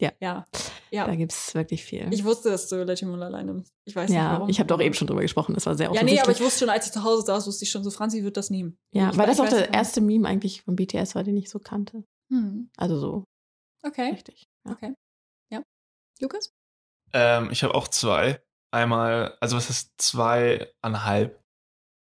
Ja. 0.00 0.12
Ja. 0.20 0.44
ja. 0.90 1.06
Da 1.06 1.14
gibt 1.14 1.32
es 1.32 1.54
wirklich 1.54 1.82
viel. 1.84 2.06
Ich 2.12 2.22
wusste, 2.24 2.50
dass 2.50 2.68
du 2.68 2.82
Legend 2.84 3.14
alleine 3.22 3.52
nimmst. 3.54 3.72
Ich 3.86 3.96
weiß 3.96 4.10
nicht, 4.10 4.18
ja, 4.18 4.32
warum. 4.34 4.48
ich 4.48 4.58
habe 4.58 4.66
doch 4.68 4.80
eben 4.80 4.94
schon 4.94 5.06
drüber 5.06 5.22
gesprochen, 5.22 5.54
das 5.54 5.64
war 5.66 5.74
sehr 5.74 5.86
Ja, 5.86 5.90
nee, 5.92 5.96
offensichtlich. 5.98 6.22
aber 6.22 6.32
ich 6.32 6.40
wusste 6.40 6.58
schon, 6.60 6.68
als 6.70 6.86
ich 6.86 6.92
zu 6.92 7.02
Hause 7.02 7.22
saß, 7.26 7.46
wusste 7.46 7.64
ich 7.64 7.70
schon 7.70 7.82
so, 7.82 7.90
Franzi 7.90 8.22
wird 8.22 8.36
das 8.36 8.50
nehmen. 8.50 8.76
ja, 8.92 9.10
ich 9.10 9.16
weil 9.16 9.24
weiß- 9.24 9.28
das 9.28 9.40
auch 9.40 9.48
der 9.48 9.60
nicht, 9.62 9.74
erste 9.74 10.00
Meme 10.02 10.28
eigentlich 10.28 10.62
von 10.62 10.76
BTS 10.76 11.14
war, 11.14 11.22
den 11.24 11.36
ich 11.36 11.48
so 11.48 11.58
kannte. 11.58 12.04
Hm. 12.30 12.70
Also 12.76 12.98
so 12.98 13.24
Okay. 13.84 14.10
richtig. 14.10 14.46
Ja. 14.66 14.72
Okay. 14.72 14.94
Ja. 15.50 15.62
Lukas? 16.20 16.52
Ähm, 17.12 17.48
ich 17.50 17.62
habe 17.62 17.74
auch 17.74 17.88
zwei. 17.88 18.42
Einmal, 18.72 19.36
also 19.40 19.56
was 19.56 19.70
ist 19.70 19.92
zweieinhalb? 19.96 21.40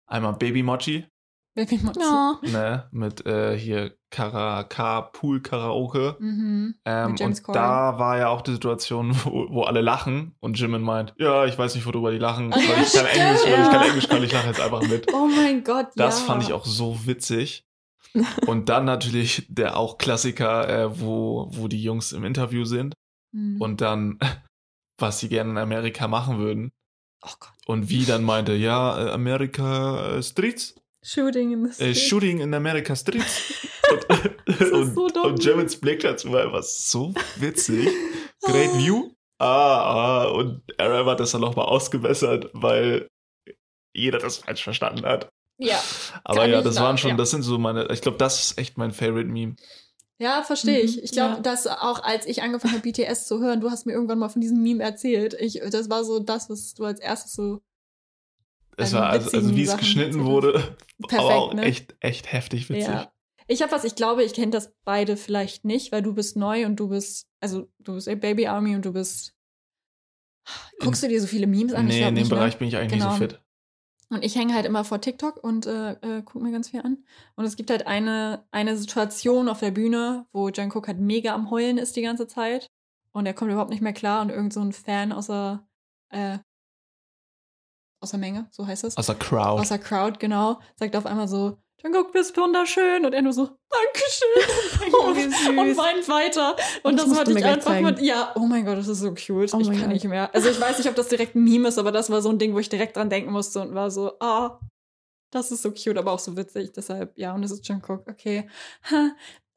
Einmal 0.08 0.34
Baby 0.36 0.64
Mochi, 0.64 1.08
Baby 1.54 1.80
Mochi. 1.84 1.99
Ja. 1.99 2.39
ne, 2.43 2.88
mit 2.91 3.26
äh, 3.26 3.58
hier 3.58 3.93
Karaoke, 4.10 5.10
Pool 5.14 5.41
Karaoke. 5.41 6.16
Mhm. 6.20 6.76
Ähm, 6.86 7.12
und 7.12 7.43
Corden. 7.43 7.54
da 7.54 7.99
war 7.99 8.18
ja 8.18 8.30
auch 8.30 8.41
die 8.41 8.54
Situation, 8.54 9.14
wo, 9.24 9.47
wo 9.49 9.64
alle 9.64 9.82
lachen 9.82 10.36
und 10.39 10.58
Jimin 10.60 10.82
meint, 10.82 11.14
ja, 11.18 11.45
ich 11.45 11.58
weiß 11.58 11.76
nicht, 11.76 11.86
worüber 11.86 12.12
die 12.12 12.18
lachen, 12.18 12.52
weil 12.52 12.84
ich 12.84 12.93
kann. 12.93 13.06
Englisch, 13.06 13.41
weil 13.43 13.62
ich 13.64 13.70
kann. 13.70 13.84
Englisch, 13.88 14.08
kann 14.08 14.24
ich 14.24 14.32
lache 14.32 14.47
jetzt 14.47 14.62
einfach 14.62 14.82
mit. 14.84 15.08
Oh 15.14 15.28
mein 15.28 15.64
Gott, 15.64 15.88
Das 15.95 16.20
ja. 16.22 16.26
fand 16.26 16.43
ich 16.43 16.54
auch 16.54 16.66
so 16.66 17.06
witzig. 17.06 17.66
Und 18.47 18.68
dann 18.70 18.84
natürlich 18.86 19.45
der 19.49 19.78
auch 19.78 19.97
Klassiker, 19.97 20.68
äh, 20.68 20.99
wo, 20.99 21.47
wo 21.52 21.68
die 21.70 21.82
Jungs 21.82 22.12
im 22.12 22.24
Interview 22.24 22.66
sind 22.66 22.93
Mhm. 23.34 23.62
und 23.62 23.80
dann, 23.80 24.20
was 24.99 25.20
sie 25.22 25.30
gerne 25.30 25.52
in 25.52 25.58
Amerika 25.58 26.10
machen 26.10 26.38
würden. 26.38 26.74
oh 27.24 27.32
Gott. 27.39 27.54
Und 27.66 27.89
wie 27.89 28.04
dann 28.04 28.26
meinte, 28.26 28.54
ja, 28.56 29.14
Amerika 29.14 30.18
äh, 30.18 30.22
Streets, 30.22 30.76
Shooting 31.04 31.52
in 31.52 31.66
the 31.66 31.70
äh, 31.70 31.93
street. 31.93 31.97
Shooting 31.97 32.39
in 32.39 32.54
America 32.54 32.95
Streets. 32.95 33.68
und, 33.91 34.60
ist 34.60 34.72
und, 34.72 34.95
so 34.95 35.08
dumm. 35.08 35.26
und 35.26 35.43
Jimins 35.43 35.76
Blick 35.76 36.02
dazu 36.02 36.32
war 36.32 36.43
einfach 36.43 36.64
so 36.64 37.14
witzig. 37.38 37.89
Great 38.41 38.78
View. 38.78 39.10
Ah, 39.39 39.45
ah. 39.45 40.24
Und 40.26 40.62
Aaron 40.78 41.08
hat 41.08 41.20
das 41.20 41.32
dann 41.32 41.41
nochmal 41.41 41.66
ausgebessert, 41.66 42.49
weil 42.54 43.08
jeder 43.93 44.20
das 44.20 44.38
falsch 44.38 44.64
verstanden 44.64 45.06
hat. 45.06 45.30
Ja. 45.58 45.82
Aber 46.24 46.47
ja, 46.47 46.60
ich 46.60 46.64
das 46.64 46.80
waren 46.80 46.97
schon, 46.97 47.12
ja. 47.12 47.18
das 47.18 47.32
sind 47.32 47.43
so 47.43 47.58
meine, 47.58 47.88
ich 47.91 48.02
glaube, 48.02 48.18
das 48.18 48.39
ist 48.39 48.58
echt 48.58 48.78
mein 48.78 48.91
Favorite 48.91 49.30
Meme. 49.30 49.56
Ja, 50.20 50.43
verstehe 50.43 50.80
ich. 50.80 50.97
Mhm, 50.97 51.04
Ich 51.04 51.12
glaube, 51.12 51.36
ja. 51.36 51.39
dass 51.39 51.66
auch 51.66 52.04
als 52.04 52.28
ich 52.28 52.43
angefangen 52.43 52.76
habe, 52.76 52.91
BTS 52.91 53.28
zu 53.28 53.39
hören, 53.39 53.60
du 53.60 53.72
hast 53.72 53.88
mir 53.88 53.93
irgendwann 53.93 54.20
mal 54.20 54.30
von 54.30 54.41
diesem 54.41 54.62
Meme 54.62 54.84
erzählt. 54.84 55.36
Ich, 55.39 55.60
das 55.72 55.89
war 55.89 56.04
so 56.04 56.20
das, 56.20 56.47
was 56.49 56.76
du 56.76 56.86
als 56.86 56.99
erstes 56.99 57.34
so 57.34 57.62
Es 58.78 58.94
war, 58.94 59.10
also, 59.10 59.30
also 59.32 59.56
wie 59.56 59.64
es 59.64 59.78
geschnitten 59.78 60.26
wurde, 60.26 60.78
Perfekt, 61.00 61.14
aber 61.20 61.36
auch 61.36 61.54
ne? 61.54 61.64
echt, 61.64 61.96
echt 62.00 62.32
heftig 62.32 62.70
witzig. 62.70 62.88
Ja. 62.88 63.12
Ich 63.48 63.62
habe 63.62 63.72
was, 63.72 63.84
ich 63.84 63.96
glaube, 63.96 64.24
ich 64.24 64.34
kenne 64.34 64.52
das 64.52 64.74
beide 64.86 65.18
vielleicht 65.18 65.66
nicht, 65.66 65.92
weil 65.92 66.02
du 66.02 66.14
bist 66.14 66.38
neu 66.38 66.66
und 66.66 66.78
du 66.80 66.88
bist, 66.88 67.28
also 67.42 67.70
du 67.80 67.96
bist 67.96 68.08
Baby 68.22 68.48
Army 68.48 68.76
und 68.76 68.86
du 68.86 68.94
bist. 68.94 69.36
Guckst 70.80 71.04
du 71.04 71.08
dir 71.08 71.22
so 71.22 71.28
viele 71.28 71.48
Memes 71.48 71.74
an? 71.74 71.86
Nee, 71.86 72.08
in 72.08 72.16
dem 72.16 72.24
ne? 72.24 72.30
Bereich 72.30 72.58
bin 72.58 72.68
ich 72.68 72.78
eigentlich 72.78 73.00
Genau. 73.00 73.10
nicht 73.10 73.20
so 73.20 73.28
fit. 73.28 73.42
Und 74.10 74.26
ich 74.26 74.36
hänge 74.36 74.54
halt 74.54 74.66
immer 74.66 74.84
vor 74.84 75.00
TikTok 75.00 75.42
und 75.42 75.66
äh, 75.66 75.94
äh, 75.94 76.22
gucke 76.22 76.44
mir 76.44 76.52
ganz 76.52 76.70
viel 76.70 76.82
an. 76.82 77.06
Und 77.36 77.46
es 77.46 77.56
gibt 77.56 77.70
halt 77.70 77.88
eine, 77.88 78.46
eine 78.52 78.76
Situation 78.76 79.48
auf 79.48 79.62
der 79.62 79.72
Bühne, 79.72 80.26
wo 80.34 80.50
Jungkook 80.50 80.88
halt 80.88 81.00
mega 81.00 81.34
am 81.34 81.50
Heulen 81.50 81.78
ist 81.78 81.96
die 81.96 82.02
ganze 82.02 82.28
Zeit. 82.28 82.68
Und 83.14 83.26
er 83.26 83.34
kommt 83.34 83.52
überhaupt 83.52 83.70
nicht 83.70 83.82
mehr 83.82 83.94
klar 83.94 84.22
und 84.22 84.30
irgend 84.30 84.52
so 84.54 84.60
ein 84.60 84.74
Fan 84.74 85.14
außer, 85.14 85.66
äh, 86.10 86.40
außer 88.02 88.18
Menge, 88.18 88.47
so 88.52 88.68
heißt 88.68 88.84
es. 88.84 88.97
Außer 88.97 89.16
Crowd. 89.16 89.62
Außer 89.62 89.78
Crowd, 89.80 90.20
genau, 90.20 90.60
sagt 90.76 90.95
auf 90.95 91.06
einmal 91.06 91.28
so, 91.28 91.58
Jungkook, 91.84 92.12
bist 92.12 92.38
wunderschön. 92.38 93.06
Und 93.06 93.14
er 93.14 93.22
nur 93.22 93.34
so, 93.34 93.45
Dankeschön. 93.70 94.91
Oh, 94.93 95.16
wie 95.16 95.24
süß. 95.24 95.49
Und 95.49 95.78
weint 95.78 96.08
weiter. 96.10 96.56
Und 96.84 96.99
Das 96.99 97.10
das 97.10 97.24
du 97.24 97.34
mir 97.34 97.39
ich 97.39 97.45
einfach 97.45 97.72
zeigen. 97.72 97.86
mit, 97.86 97.99
ja, 98.02 98.34
oh 98.36 98.41
mein 98.45 98.66
Gott, 98.66 98.78
das 98.78 98.88
ist 98.88 98.99
so 98.99 99.14
cute. 99.14 99.54
Oh 99.54 99.60
ich 99.60 99.68
kann 99.68 99.80
Gott. 99.80 99.88
nicht 99.88 100.06
mehr. 100.06 100.34
Also 100.34 100.49
ich 100.49 100.60
weiß 100.60 100.78
nicht, 100.78 100.89
ob 100.89 100.95
das 100.95 101.08
direkt 101.08 101.36
ein 101.36 101.43
Meme 101.43 101.70
ist, 101.70 101.80
aber 101.80 101.91
das 101.91 102.10
war 102.10 102.22
so 102.22 102.30
ein 102.30 102.38
Ding, 102.38 102.54
wo 102.54 102.60
ich 102.60 102.70
direkt 102.70 102.97
dran 102.97 103.10
denken 103.10 103.32
musste 103.32 103.62
und 103.62 103.74
war 103.74 103.89
so, 103.89 104.14
ah, 104.20 104.60
das 105.32 105.52
ist 105.52 105.62
so 105.64 105.72
cute, 105.72 105.97
aber 105.97 106.12
auch 106.12 106.20
so 106.20 106.36
witzig. 106.38 106.72
Deshalb, 106.74 107.18
ja, 107.18 107.34
und 107.34 107.43
es 107.43 107.52
ist 107.52 107.68
Jungkook. 107.68 108.08
Okay. 108.08 108.47
Ha, 108.91 109.12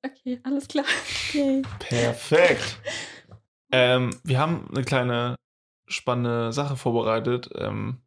okay, 0.04 0.40
alles 0.44 0.68
klar. 0.68 0.86
Yay. 1.32 1.62
Perfekt. 1.78 2.78
ähm, 3.72 4.10
wir 4.22 4.38
haben 4.38 4.68
eine 4.70 4.84
kleine 4.84 5.36
spannende 5.86 6.52
Sache 6.52 6.76
vorbereitet, 6.76 7.50
ähm, 7.56 7.98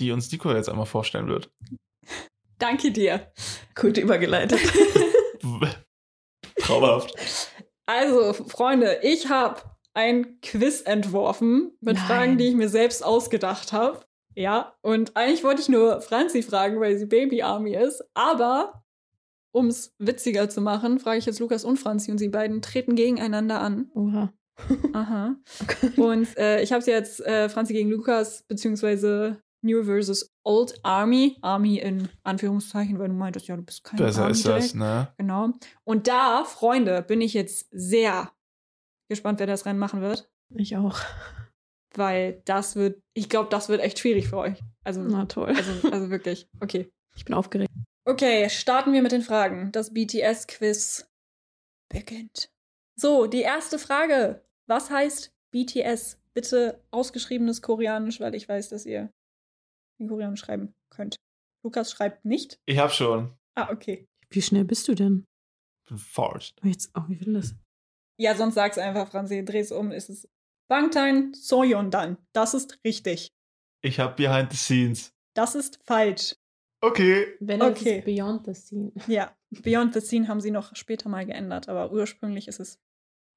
die 0.00 0.10
uns 0.12 0.32
Nico 0.32 0.52
jetzt 0.52 0.68
einmal 0.68 0.86
vorstellen 0.86 1.28
wird. 1.28 1.50
Danke 2.58 2.90
dir. 2.90 3.30
Gut 3.74 3.98
übergeleitet. 3.98 4.60
Traumhaft. 6.58 7.14
Also, 7.86 8.32
Freunde, 8.32 9.00
ich 9.02 9.28
habe 9.28 9.62
ein 9.94 10.40
Quiz 10.40 10.82
entworfen 10.82 11.72
mit 11.80 11.96
Nein. 11.96 12.06
Fragen, 12.06 12.38
die 12.38 12.48
ich 12.48 12.54
mir 12.54 12.68
selbst 12.68 13.04
ausgedacht 13.04 13.72
habe. 13.72 14.00
Ja, 14.34 14.74
und 14.82 15.16
eigentlich 15.16 15.42
wollte 15.42 15.60
ich 15.60 15.68
nur 15.68 16.00
Franzi 16.00 16.42
fragen, 16.42 16.80
weil 16.80 16.96
sie 16.96 17.06
Baby 17.06 17.42
Army 17.42 17.74
ist. 17.74 18.04
Aber 18.14 18.84
um 19.52 19.66
es 19.66 19.92
witziger 19.98 20.48
zu 20.48 20.60
machen, 20.60 21.00
frage 21.00 21.18
ich 21.18 21.26
jetzt 21.26 21.40
Lukas 21.40 21.64
und 21.64 21.78
Franzi 21.78 22.10
und 22.10 22.18
sie 22.18 22.28
beiden 22.28 22.62
treten 22.62 22.94
gegeneinander 22.94 23.60
an. 23.60 23.90
Oha. 23.94 24.32
Aha. 24.92 25.36
Und 25.96 26.36
äh, 26.36 26.62
ich 26.62 26.72
habe 26.72 26.82
sie 26.82 26.90
jetzt 26.90 27.24
äh, 27.24 27.48
Franzi 27.48 27.72
gegen 27.72 27.90
Lukas, 27.90 28.44
beziehungsweise 28.46 29.40
New 29.62 29.84
versus 29.84 30.32
Old 30.44 30.78
Army. 30.82 31.36
Army 31.42 31.78
in 31.78 32.08
Anführungszeichen, 32.22 32.98
weil 32.98 33.08
du 33.08 33.14
meintest, 33.14 33.48
ja, 33.48 33.56
du 33.56 33.62
bist 33.62 33.84
kein 33.84 33.98
Besser 33.98 34.22
Army 34.22 34.32
ist 34.32 34.46
das, 34.46 34.74
ne? 34.74 35.12
Genau. 35.18 35.50
Und 35.84 36.08
da, 36.08 36.44
Freunde, 36.44 37.02
bin 37.02 37.20
ich 37.20 37.34
jetzt 37.34 37.68
sehr 37.70 38.32
gespannt, 39.08 39.40
wer 39.40 39.46
das 39.46 39.66
Rennen 39.66 39.78
machen 39.78 40.00
wird. 40.00 40.30
Ich 40.54 40.76
auch. 40.76 40.98
Weil 41.94 42.40
das 42.44 42.76
wird, 42.76 43.02
ich 43.14 43.28
glaube, 43.28 43.50
das 43.50 43.68
wird 43.68 43.80
echt 43.80 43.98
schwierig 43.98 44.28
für 44.28 44.38
euch. 44.38 44.58
Also, 44.84 45.02
Na 45.02 45.26
toll. 45.26 45.48
also, 45.48 45.90
also 45.90 46.10
wirklich. 46.10 46.48
Okay. 46.60 46.90
Ich 47.16 47.24
bin 47.24 47.34
aufgeregt. 47.34 47.70
Okay, 48.04 48.48
starten 48.48 48.92
wir 48.92 49.02
mit 49.02 49.12
den 49.12 49.22
Fragen. 49.22 49.72
Das 49.72 49.92
BTS-Quiz 49.92 51.10
beginnt. 51.88 52.50
So, 52.96 53.26
die 53.26 53.42
erste 53.42 53.78
Frage. 53.78 54.44
Was 54.66 54.90
heißt 54.90 55.34
BTS? 55.50 56.18
Bitte 56.32 56.80
ausgeschriebenes 56.92 57.60
Koreanisch, 57.60 58.20
weil 58.20 58.34
ich 58.36 58.48
weiß, 58.48 58.68
dass 58.68 58.86
ihr 58.86 59.12
in 60.00 60.08
Koreanisch 60.08 60.40
schreiben 60.40 60.74
könnt. 60.90 61.16
Lukas 61.62 61.92
schreibt 61.92 62.24
nicht. 62.24 62.58
Ich 62.66 62.78
hab 62.78 62.92
schon. 62.92 63.36
Ah, 63.54 63.70
okay. 63.70 64.06
Wie 64.30 64.42
schnell 64.42 64.64
bist 64.64 64.88
du 64.88 64.94
denn? 64.94 65.26
Bin 65.88 65.98
forced. 65.98 66.54
Oh, 66.64 66.66
Jetzt, 66.68 66.90
oh, 66.96 67.02
wie 67.08 67.20
will 67.24 67.34
das? 67.34 67.54
Ja, 68.18 68.34
sonst 68.34 68.54
sag's 68.54 68.78
einfach, 68.78 69.08
Franzi. 69.10 69.44
Dreh's 69.44 69.72
um, 69.72 69.90
ist 69.92 70.08
es 70.10 70.28
Bangtan 70.68 71.34
Soyeondan. 71.34 72.16
Das 72.32 72.54
ist 72.54 72.78
richtig. 72.84 73.32
Ich 73.82 73.98
hab 73.98 74.16
Behind 74.16 74.50
the 74.52 74.56
Scenes. 74.58 75.12
Das 75.34 75.54
ist 75.54 75.80
falsch. 75.84 76.36
Okay. 76.82 77.26
Wenn 77.40 77.60
es 77.60 77.68
Okay. 77.80 77.98
ist 77.98 78.04
Beyond 78.04 78.46
the 78.46 78.54
Scene. 78.54 78.92
Ja, 79.06 79.34
Beyond 79.50 79.94
the 79.94 80.00
Scene 80.00 80.28
haben 80.28 80.40
sie 80.40 80.50
noch 80.50 80.74
später 80.76 81.08
mal 81.08 81.26
geändert, 81.26 81.68
aber 81.68 81.92
ursprünglich 81.92 82.46
ist 82.48 82.60
es 82.60 82.78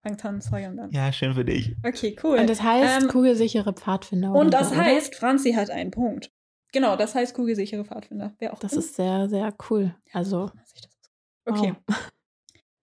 Bangtan 0.04 0.42
Soyeon 0.42 0.90
Ja, 0.92 1.12
schön 1.12 1.34
für 1.34 1.46
dich. 1.46 1.76
Okay, 1.86 2.16
cool. 2.24 2.38
Und 2.40 2.50
das 2.50 2.62
heißt 2.62 3.04
Ähm, 3.04 3.10
kugelsichere 3.10 3.74
Pfadfinder. 3.74 4.32
Und 4.34 4.54
das 4.54 4.72
oder? 4.72 4.82
heißt, 4.82 5.16
Franzi 5.16 5.54
hat 5.54 5.70
einen 5.70 5.92
Punkt. 5.92 6.32
Genau, 6.74 6.96
das 6.98 7.16
heißt 7.16 7.34
kugelsichere 7.34 7.86
Pfadfinder. 7.86 8.34
Wäre 8.40 8.52
auch 8.54 8.60
Das 8.60 8.74
cool. 8.74 8.80
ist 8.80 8.96
sehr, 8.96 9.30
sehr 9.30 9.56
cool. 9.70 9.96
Also, 10.12 10.48
dass 10.48 10.74
ich 10.76 10.82
das- 10.82 11.00
Okay. 11.46 11.76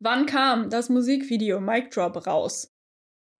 Wann 0.03 0.24
kam 0.24 0.70
das 0.70 0.88
Musikvideo 0.88 1.61
Mic 1.61 1.91
Drop 1.91 2.26
raus? 2.26 2.72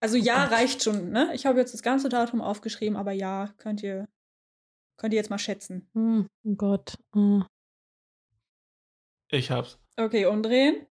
Also 0.01 0.17
ja, 0.17 0.45
Gott. 0.47 0.59
reicht 0.59 0.83
schon, 0.83 1.11
ne? 1.11 1.31
Ich 1.35 1.47
habe 1.47 1.59
jetzt 1.59 1.73
das 1.73 1.83
ganze 1.83 2.09
Datum 2.11 2.41
aufgeschrieben, 2.43 2.97
aber 2.97 3.13
ja, 3.13 3.49
könnt 3.59 3.83
ihr, 3.83 4.09
könnt 4.99 5.15
ihr 5.15 5.19
jetzt 5.19 5.31
mal 5.31 5.39
schätzen. 5.39 5.89
hm, 5.95 6.27
oh 6.45 6.55
Gott. 6.57 6.95
äh, 7.15 7.41
Ich 9.31 9.51
hab's. 9.51 9.79
Okay, 9.97 10.27
umdrehen. 10.27 10.87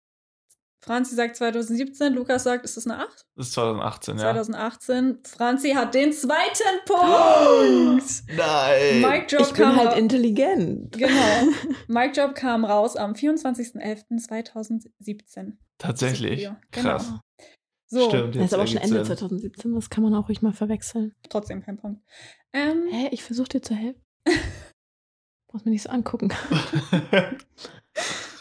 Franzi 0.81 1.13
sagt 1.15 1.35
2017, 1.35 2.13
Lukas 2.13 2.43
sagt, 2.43 2.63
ist 2.63 2.77
das 2.77 2.87
eine 2.87 2.99
8? 2.99 3.25
Das 3.35 3.47
ist 3.47 3.53
2018, 3.53 4.15
ja. 4.15 4.21
2018. 4.21 5.19
Franzi 5.25 5.71
hat 5.71 5.93
den 5.93 6.13
zweiten 6.13 6.85
Punkt. 6.85 8.05
Nein. 8.35 9.01
Mic 9.01 9.27
Drop 9.27 9.41
Ich 9.41 9.47
bin 9.53 9.63
kam 9.63 9.75
halt 9.75 9.97
intelligent. 9.97 10.97
Genau. 10.97 11.49
Mic 11.87 12.13
Drop 12.13 12.33
kam 12.33 12.63
raus 12.63 12.95
am 12.95 13.11
24.11.2017. 13.13 15.53
Tatsächlich. 15.77 16.43
Genau. 16.43 16.55
Krass. 16.71 17.13
So, 17.87 18.07
Stimmt, 18.07 18.35
Das 18.35 18.45
ist 18.45 18.53
aber 18.53 18.67
schon 18.67 18.77
Ende 18.77 19.03
Sinn. 19.03 19.17
2017, 19.17 19.73
das 19.73 19.89
kann 19.89 20.03
man 20.03 20.13
auch 20.13 20.29
ruhig 20.29 20.41
mal 20.41 20.53
verwechseln. 20.53 21.13
trotzdem 21.29 21.61
kein 21.63 21.77
Punkt. 21.77 22.01
Ähm, 22.53 22.83
Hä, 22.89 23.09
ich 23.11 23.23
versuche 23.23 23.49
dir 23.49 23.61
zu 23.61 23.73
helfen. 23.75 24.01
Brauchst 25.47 25.65
mir 25.65 25.71
nicht 25.71 25.83
so 25.83 25.89
angucken. 25.89 26.29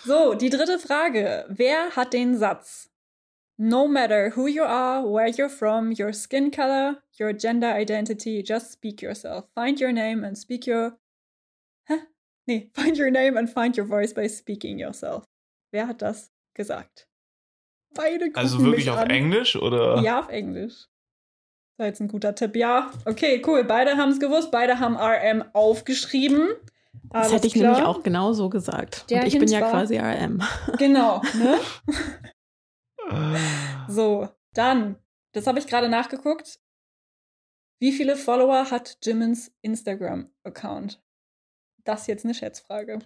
So, 0.09 0.33
die 0.33 0.49
dritte 0.49 0.79
Frage. 0.79 1.45
Wer 1.51 1.95
hat 1.95 2.15
den 2.15 2.35
Satz? 2.35 2.91
No 3.59 3.87
matter 3.87 4.35
who 4.35 4.47
you 4.47 4.63
are, 4.63 5.05
where 5.05 5.29
you're 5.29 5.51
from, 5.51 5.93
your 5.93 6.15
skin 6.15 6.51
color, 6.51 7.03
your 7.21 7.35
gender 7.35 7.75
identity, 7.75 8.43
just 8.43 8.73
speak 8.73 9.03
yourself. 9.03 9.45
Find 9.55 9.79
your 9.79 9.93
name 9.93 10.25
and 10.25 10.39
speak 10.39 10.67
your. 10.67 10.99
Hä? 11.91 11.99
Nee, 12.47 12.71
find 12.75 12.97
your 12.97 13.11
name 13.11 13.37
and 13.37 13.51
find 13.51 13.77
your 13.77 13.85
voice 13.85 14.15
by 14.15 14.29
speaking 14.29 14.79
yourself. 14.79 15.25
Wer 15.73 15.89
hat 15.89 16.01
das 16.01 16.31
gesagt? 16.55 17.07
Beide 17.95 18.31
also 18.33 18.65
wirklich 18.65 18.89
auf 18.89 19.01
an. 19.01 19.11
Englisch 19.11 19.57
oder? 19.57 20.01
Ja, 20.01 20.21
auf 20.21 20.31
Englisch. 20.31 20.89
Das 21.77 21.79
war 21.81 21.87
jetzt 21.87 22.01
ein 22.01 22.09
guter 22.09 22.35
Tipp. 22.35 22.57
Ja, 22.57 22.93
okay, 23.05 23.43
cool. 23.47 23.63
Beide 23.63 23.99
haben 23.99 24.13
es 24.13 24.21
gewusst. 24.21 24.51
Beide 24.51 24.81
haben 24.81 24.97
RM 24.97 25.45
aufgeschrieben. 25.53 26.49
Das 27.11 27.23
Alles 27.23 27.33
hätte 27.33 27.47
ich 27.47 27.55
klar. 27.55 27.73
nämlich 27.73 27.87
auch 27.87 28.03
genau 28.03 28.33
so 28.33 28.49
gesagt. 28.51 29.11
Der 29.11 29.23
Und 29.23 29.27
ich 29.29 29.39
bin 29.39 29.49
ja 29.49 29.61
war- 29.63 29.71
quasi 29.71 29.97
RM. 29.99 30.43
Genau, 30.79 31.23
ne? 31.35 31.59
So, 33.89 34.29
dann, 34.55 34.97
das 35.33 35.47
habe 35.47 35.59
ich 35.59 35.67
gerade 35.67 35.89
nachgeguckt. 35.89 36.61
Wie 37.81 37.93
viele 37.93 38.17
Follower 38.17 38.71
hat 38.71 38.99
Jimmins 39.03 39.53
Instagram-Account? 39.63 41.01
Das 41.85 42.03
ist 42.03 42.07
jetzt 42.09 42.25
eine 42.25 42.35
Schätzfrage. 42.35 42.99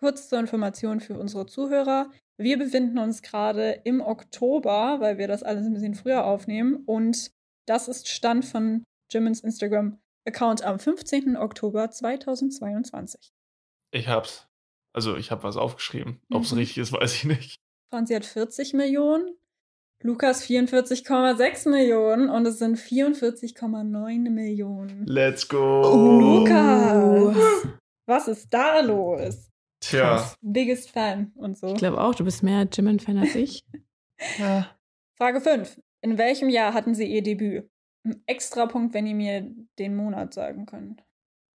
Kurz 0.00 0.28
zur 0.28 0.40
Information 0.40 1.00
für 1.00 1.18
unsere 1.18 1.46
Zuhörer. 1.46 2.10
Wir 2.38 2.58
befinden 2.58 2.98
uns 2.98 3.20
gerade 3.22 3.72
im 3.84 4.00
Oktober, 4.00 4.96
weil 5.00 5.18
wir 5.18 5.28
das 5.28 5.42
alles 5.42 5.66
ein 5.66 5.74
bisschen 5.74 5.94
früher 5.94 6.24
aufnehmen. 6.24 6.82
Und 6.86 7.30
das 7.68 7.86
ist 7.86 8.08
Stand 8.08 8.44
von 8.46 8.82
Jimmins 9.12 9.40
Instagram-Account 10.26 10.62
am 10.64 10.78
15. 10.78 11.36
Oktober 11.36 11.90
2022. 11.90 13.32
Ich 13.92 14.08
hab's. 14.08 14.46
Also 14.92 15.16
ich 15.16 15.30
hab 15.30 15.44
was 15.44 15.56
aufgeschrieben. 15.56 16.20
Ob's 16.32 16.52
Mhm. 16.52 16.58
richtig 16.58 16.78
ist, 16.78 16.92
weiß 17.00 17.14
ich 17.14 17.24
nicht. 17.24 17.56
Franzi 17.92 18.14
hat 18.14 18.24
40 18.24 18.74
Millionen, 18.74 19.36
Lukas 20.02 20.42
44,6 20.44 21.68
Millionen 21.68 22.30
und 22.30 22.46
es 22.46 22.58
sind 22.58 22.78
44,9 22.78 24.30
Millionen. 24.30 25.06
Let's 25.06 25.46
Oh. 25.52 25.56
go. 25.56 26.20
Lukas! 26.20 27.36
Was 28.06 28.28
ist 28.28 28.52
da 28.52 28.80
los? 28.80 29.48
Tja. 29.80 30.32
Biggest 30.40 30.90
Fan 30.90 31.32
und 31.36 31.56
so. 31.58 31.68
Ich 31.68 31.78
glaube 31.78 32.00
auch, 32.00 32.14
du 32.14 32.24
bist 32.24 32.42
mehr 32.42 32.66
Jimin-Fan 32.70 33.18
als 33.18 33.34
ich. 33.34 33.64
Ja. 34.38 34.70
Frage 35.18 35.40
5. 35.40 35.80
In 36.02 36.16
welchem 36.18 36.48
Jahr 36.48 36.72
hatten 36.74 36.94
Sie 36.94 37.06
Ihr 37.06 37.22
Debüt? 37.22 37.68
Ein 38.04 38.22
extra 38.26 38.66
Punkt, 38.66 38.94
wenn 38.94 39.06
ihr 39.06 39.14
mir 39.14 39.50
den 39.78 39.96
Monat 39.96 40.34
sagen 40.34 40.66
könnt. 40.66 41.02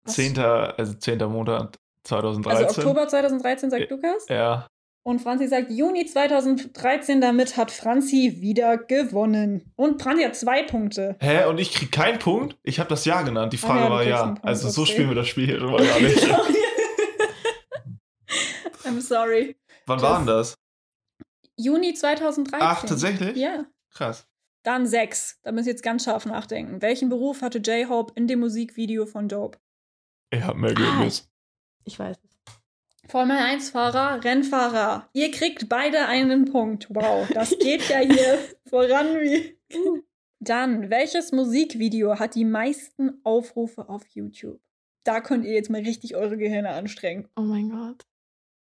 Was? 0.03 0.15
Zehnter, 0.15 0.77
also 0.77 0.93
zehnter 0.93 1.27
Monat 1.27 1.79
2013. 2.03 2.65
Also 2.65 2.81
Oktober 2.81 3.07
2013 3.07 3.71
sagt 3.71 3.83
Ja. 3.83 3.89
Lukas. 3.89 4.25
Ja. 4.29 4.67
Und 5.07 5.21
Franzi 5.21 5.47
sagt 5.47 5.69
Juni 5.69 6.07
2013, 6.07 7.21
damit 7.21 7.57
hat 7.57 7.69
Franzi 7.69 8.37
wieder 8.39 8.77
gewonnen. 8.77 9.71
Und 9.75 10.01
Franzi 10.01 10.23
hat 10.23 10.35
zwei 10.35 10.63
Punkte. 10.63 11.15
Hä? 11.19 11.45
Und 11.45 11.59
ich 11.59 11.73
krieg 11.73 11.91
keinen 11.91 12.17
Punkt? 12.17 12.57
Ich 12.63 12.79
habe 12.79 12.89
das 12.89 13.05
Ja 13.05 13.21
genannt. 13.21 13.53
Die 13.53 13.57
Ah 13.57 13.67
Frage 13.67 13.79
ja, 13.81 13.85
du 13.85 13.91
war 13.93 14.03
ja. 14.03 14.23
Punkt, 14.23 14.43
also 14.43 14.69
so 14.69 14.83
spielen 14.85 15.09
wir 15.09 15.15
das 15.15 15.27
Spiel 15.27 15.45
hier 15.45 15.59
schon 15.59 15.71
mal 15.71 15.85
gar 15.85 15.99
nicht. 15.99 16.17
I'm 18.83 18.99
sorry. 18.99 19.55
Wann 19.85 20.01
war 20.01 20.17
denn 20.17 20.27
das? 20.27 20.55
Juni 21.57 21.93
2013. 21.93 22.67
Ach, 22.67 22.83
tatsächlich? 22.83 23.37
Ja. 23.37 23.65
Krass. 23.93 24.27
Dann 24.65 24.85
sechs. 24.87 25.39
Da 25.43 25.51
müsst 25.51 25.67
ihr 25.67 25.71
jetzt 25.73 25.83
ganz 25.83 26.03
scharf 26.05 26.25
nachdenken. 26.25 26.81
Welchen 26.81 27.09
Beruf 27.09 27.41
hatte 27.41 27.59
J-Hope 27.59 28.13
in 28.15 28.27
dem 28.27 28.39
Musikvideo 28.39 29.05
von 29.05 29.27
Dope? 29.29 29.59
Ich 30.31 30.41
hab 30.43 30.55
mehr 30.57 30.71
Ah, 30.75 30.79
Ergebnis. 30.81 31.29
Ich 31.83 31.99
weiß 31.99 32.17
es. 32.17 33.09
Formel 33.11 33.37
1-Fahrer, 33.37 34.23
Rennfahrer. 34.23 35.07
Ihr 35.13 35.29
kriegt 35.29 35.69
beide 35.69 36.07
einen 36.07 36.45
Punkt. 36.45 36.87
Wow, 36.89 37.27
das 37.31 37.49
geht 37.59 37.87
ja 37.89 37.99
hier 37.99 38.39
voran 38.67 39.19
wie. 39.21 39.55
Dann, 40.39 40.89
welches 40.89 41.31
Musikvideo 41.31 42.17
hat 42.17 42.33
die 42.33 42.45
meisten 42.45 43.19
Aufrufe 43.23 43.87
auf 43.87 44.07
YouTube? 44.07 44.59
Da 45.03 45.21
könnt 45.21 45.45
ihr 45.45 45.53
jetzt 45.53 45.69
mal 45.69 45.81
richtig 45.81 46.15
eure 46.15 46.37
Gehirne 46.37 46.69
anstrengen. 46.69 47.27
Oh 47.35 47.41
mein 47.41 47.69
Gott. 47.69 48.01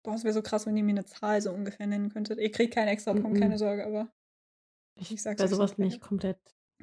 Boah, 0.04 0.14
es 0.14 0.24
wäre 0.24 0.34
so 0.36 0.44
krass, 0.44 0.68
wenn 0.68 0.78
ihr 0.78 0.84
mir 0.84 0.92
eine 0.92 1.06
Zahl 1.06 1.42
so 1.42 1.52
ungefähr 1.52 1.88
nennen 1.88 2.10
könntet. 2.10 2.40
Ihr 2.40 2.52
kriegt 2.52 2.76
keinen 2.76 2.90
extra 2.90 3.14
Punkt, 3.14 3.38
Mhm. 3.38 3.42
keine 3.42 3.58
Sorge, 3.58 3.84
aber. 3.86 4.08
Ich, 5.00 5.12
Ich 5.12 5.22
sag's 5.22 5.38
bei 5.38 5.46
euch 5.46 5.50
sowas 5.52 5.76
ich 5.78 6.00
komplett. 6.02 6.38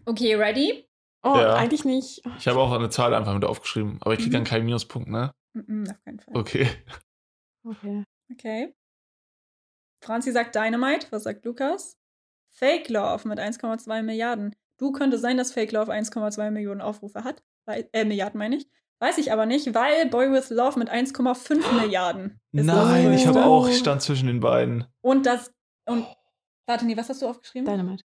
Okay, 0.07 0.35
ready? 0.35 0.89
Oh, 1.23 1.35
Ja. 1.37 1.55
eigentlich 1.55 1.85
nicht. 1.85 2.23
Oh, 2.27 2.31
Ich 2.39 2.47
habe 2.49 2.59
auch 2.61 2.73
eine 2.73 2.91
Zahl 2.91 3.15
einfach 3.15 3.35
mit 3.35 3.45
aufgeschrieben, 3.45 3.99
aber 4.01 4.13
ich 4.15 4.19
krieg 4.21 4.29
Mhm. 4.29 4.33
dann 4.33 4.45
keinen 4.45 4.65
Minuspunkt, 4.67 5.09
ne? 5.09 5.33
Mm-mm, 5.57 5.91
auf 5.91 6.05
keinen 6.05 6.21
Fall. 6.21 6.37
Okay. 6.37 6.69
Okay. 7.67 8.05
Okay. 8.33 8.75
Franzi 10.03 10.33
sagt 10.33 10.55
Dynamite. 10.55 11.07
Was 11.11 11.23
sagt 11.25 11.45
Lukas? 11.45 11.97
Fake 12.51 12.89
Love 12.89 13.27
mit 13.29 13.39
1,2 13.39 14.03
Milliarden. 14.03 14.55
Du 14.79 14.93
könnte 14.93 15.19
sein, 15.19 15.37
dass 15.37 15.53
Fake 15.53 15.73
Love 15.73 15.91
1,2 15.93 16.51
Millionen 16.51 16.81
Aufrufe 16.81 17.25
hat. 17.25 17.43
Weil, 17.67 17.89
äh, 17.93 18.05
Milliarden 18.05 18.39
meine 18.39 18.57
ich. 18.57 18.69
Weiß 19.01 19.19
ich 19.19 19.33
aber 19.33 19.47
nicht, 19.47 19.75
weil 19.75 20.07
Boy 20.09 20.31
with 20.31 20.51
Love 20.51 20.79
mit 20.79 20.89
1,5 20.91 21.73
Milliarden. 21.81 22.41
Nein, 22.53 23.13
ich 23.13 23.27
habe 23.27 23.45
auch, 23.45 23.69
ich 23.69 23.79
stand 23.79 24.03
zwischen 24.03 24.27
den 24.27 24.41
beiden. 24.41 24.85
Und 25.01 25.27
das. 25.27 25.53
Und. 25.87 26.07
Warte, 26.67 26.87
nee, 26.87 26.97
was 26.97 27.09
hast 27.09 27.23
du 27.23 27.27
aufgeschrieben? 27.29 27.67
Dynamite. 27.67 28.05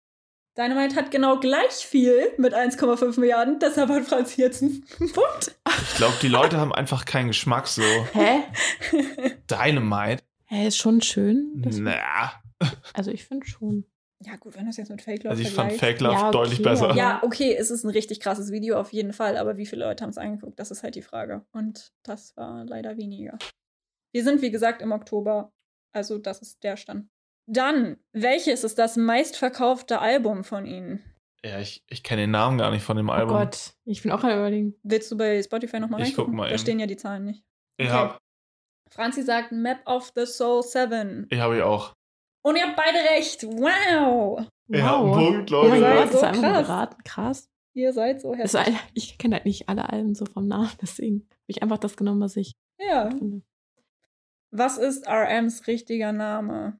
Dynamite 0.57 0.97
hat 0.97 1.13
genau 1.13 1.39
gleich 1.39 1.87
viel 1.87 2.33
mit 2.37 2.53
1,5 2.53 3.21
Milliarden. 3.21 3.61
Deshalb 3.61 3.91
hat 3.91 4.05
Franzi 4.05 4.41
jetzt 4.41 4.63
einen 4.63 4.83
Punkt. 4.99 5.57
Ich 5.83 5.97
glaube, 5.97 6.17
die 6.21 6.29
Leute 6.29 6.59
haben 6.59 6.73
einfach 6.73 7.05
keinen 7.05 7.29
Geschmack 7.29 7.69
so. 7.69 7.83
Hä? 8.13 8.43
Dynamite? 9.49 10.25
Hä, 10.47 10.67
ist 10.67 10.79
schon 10.79 11.01
schön. 11.01 11.63
Na. 11.79 12.33
also 12.95 13.13
ich 13.13 13.25
finde 13.25 13.47
schon. 13.47 13.85
ja, 14.25 14.35
gut, 14.35 14.57
wenn 14.57 14.65
du 14.65 14.71
es 14.71 14.77
jetzt 14.79 14.91
mit 14.91 15.01
Fake 15.01 15.23
Love 15.23 15.31
Also 15.31 15.43
ich 15.43 15.53
fand. 15.53 15.75
Fake 15.75 16.01
Love 16.01 16.15
Ja, 16.15 16.29
okay, 16.29 16.33
deutlich 16.33 16.63
besser. 16.63 16.95
Ja, 16.97 17.23
okay, 17.23 17.55
es 17.55 17.71
ist 17.71 17.85
ein 17.85 17.91
richtig 17.91 18.19
krasses 18.19 18.51
Video 18.51 18.81
auf 18.81 18.93
jeden 18.93 19.13
Fall, 19.13 19.37
aber 19.37 19.59
wie 19.59 19.67
viele 19.67 19.85
Leute 19.85 20.03
haben 20.03 20.11
es 20.11 20.19
angeguckt? 20.19 20.59
Das 20.59 20.73
ist 20.73 20.83
halt 20.83 20.97
die 20.97 21.03
Frage. 21.03 21.47
Und 21.53 21.93
das 22.03 22.37
war 22.37 22.65
leider 22.65 22.97
weniger. 22.97 23.39
Wir 24.11 24.25
sind, 24.25 24.43
wie 24.43 24.51
gesagt, 24.51 24.83
im 24.83 24.91
Oktober. 24.91 25.53
Also, 25.93 26.19
das 26.19 26.43
ist 26.43 26.65
der 26.65 26.77
Stand. 26.77 27.09
Dann, 27.51 27.97
welches 28.13 28.63
ist 28.63 28.79
das 28.79 28.97
meistverkaufte 28.97 30.01
Album 30.01 30.45
von 30.45 30.67
Ihnen? 30.67 31.03
Ja, 31.45 31.59
ich, 31.61 31.83
ich 31.89 32.03
kenne 32.03 32.23
den 32.23 32.31
Namen 32.33 32.59
gar 32.59 32.71
nicht 32.71 32.83
von 32.83 32.97
dem 32.97 33.09
Oh 33.09 33.13
Album. 33.13 33.37
Gott, 33.37 33.73
ich 33.85 34.03
bin 34.03 34.13
auch 34.13 34.23
am 34.23 34.31
überlegen. 34.31 34.75
Willst 34.83 35.11
du 35.11 35.17
bei 35.17 35.43
Spotify 35.43 35.81
nochmal 35.81 36.01
Ich 36.03 36.09
reingucken? 36.09 36.33
guck 36.33 36.37
mal 36.37 36.45
Da 36.49 36.51
eben. 36.51 36.59
stehen 36.59 36.79
ja 36.81 36.87
die 36.87 36.97
Zahlen 36.97 37.25
nicht. 37.25 37.43
Ja, 37.81 38.19
Franzi 38.91 39.23
sagt 39.23 39.53
Map 39.53 39.81
of 39.87 40.13
the 40.17 40.27
Soul 40.27 40.63
7. 40.63 41.27
ich 41.31 41.39
habe 41.39 41.57
ich 41.57 41.63
auch. 41.63 41.95
Und 42.43 42.57
ihr 42.57 42.63
habt 42.67 42.77
beide 42.77 42.99
recht. 43.17 43.45
Wow. 43.45 44.47
Ja, 44.69 45.01
ein 45.01 45.13
Punkt, 45.13 45.53
Oh 45.53 45.69
mein 45.69 45.81
Leute. 45.81 45.95
Gott, 45.95 46.05
das 46.05 46.11
So 46.13 46.17
ist 46.19 46.25
einfach 46.25 46.43
krass. 46.43 46.67
geraten. 46.67 47.03
Krass. 47.05 47.51
Ihr 47.75 47.93
seid 47.93 48.21
so 48.21 48.35
Das 48.35 48.55
heftig. 48.55 48.75
war, 48.75 48.81
ich 48.95 49.17
kenne 49.19 49.37
halt 49.37 49.45
nicht 49.47 49.69
alle 49.69 49.89
Alben 49.89 50.15
so 50.15 50.27
vom 50.27 50.49
Namen, 50.49 50.71
deswegen 50.83 51.21
habe 51.31 51.45
ich 51.47 51.63
einfach 51.63 51.79
das 51.79 51.97
genommen, 51.97 52.21
was 52.21 52.37
ich 52.37 52.53
Ja. 52.79 53.09
finde. 53.11 53.43
Was 54.51 54.77
ist 54.79 55.07
RMs 55.07 55.67
richtiger 55.67 56.13
Name? 56.13 56.79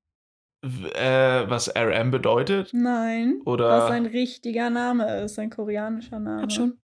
Äh, 0.63 1.49
was 1.49 1.75
RM 1.77 2.11
bedeutet? 2.11 2.71
Nein. 2.73 3.41
Oder- 3.45 3.69
Was 3.69 3.89
sein 3.89 4.07
richtiger 4.07 4.71
Name 4.71 5.23
ist, 5.23 5.35
sein 5.37 5.51
koreanischer 5.51 6.19
Name. 6.19 6.43
Hat 6.43 6.53
schon. 6.53 6.81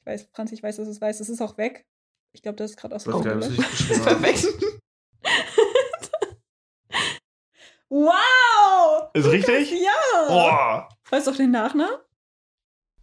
Ich 0.00 0.06
weiß, 0.06 0.28
Franz, 0.32 0.52
ich 0.52 0.62
weiß, 0.62 0.76
dass 0.76 0.88
es 0.88 1.00
weiß. 1.00 1.20
Es 1.20 1.28
ist 1.28 1.40
auch 1.40 1.56
weg. 1.58 1.86
Ich 2.32 2.42
glaube, 2.42 2.56
das 2.56 2.72
ist 2.72 2.76
gerade 2.76 2.94
aus 2.94 3.06
habe. 3.06 3.40
Perfekt. 3.40 4.46
Wow! 7.88 9.10
Ist 9.14 9.30
richtig? 9.30 9.70
Ja! 9.70 10.26
Boah. 10.28 10.88
Weißt 11.08 11.26
du 11.26 11.30
auch 11.30 11.36
den 11.36 11.52
Nachnamen? 11.52 11.96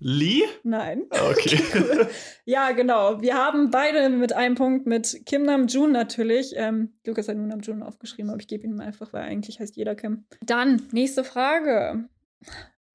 Lee? 0.03 0.43
Nein. 0.63 1.05
Okay. 1.09 1.59
Ja, 2.45 2.71
genau. 2.71 3.21
Wir 3.21 3.35
haben 3.35 3.71
beide 3.71 4.09
mit 4.09 4.33
einem 4.33 4.55
Punkt 4.55 4.85
mit 4.85 5.25
Kim 5.25 5.43
Nam-Jun 5.43 5.93
natürlich. 5.93 6.53
Ähm, 6.57 6.93
Lukas 7.05 7.29
hat 7.29 7.37
nur 7.37 7.47
Nam-Jun 7.47 7.81
aufgeschrieben, 7.81 8.29
aber 8.29 8.41
ich 8.41 8.47
gebe 8.47 8.65
ihn 8.65 8.75
mal 8.75 8.85
einfach, 8.85 9.13
weil 9.13 9.23
eigentlich 9.23 9.61
heißt 9.61 9.77
jeder 9.77 9.95
Kim. 9.95 10.25
Dann, 10.41 10.87
nächste 10.91 11.23
Frage. 11.23 12.09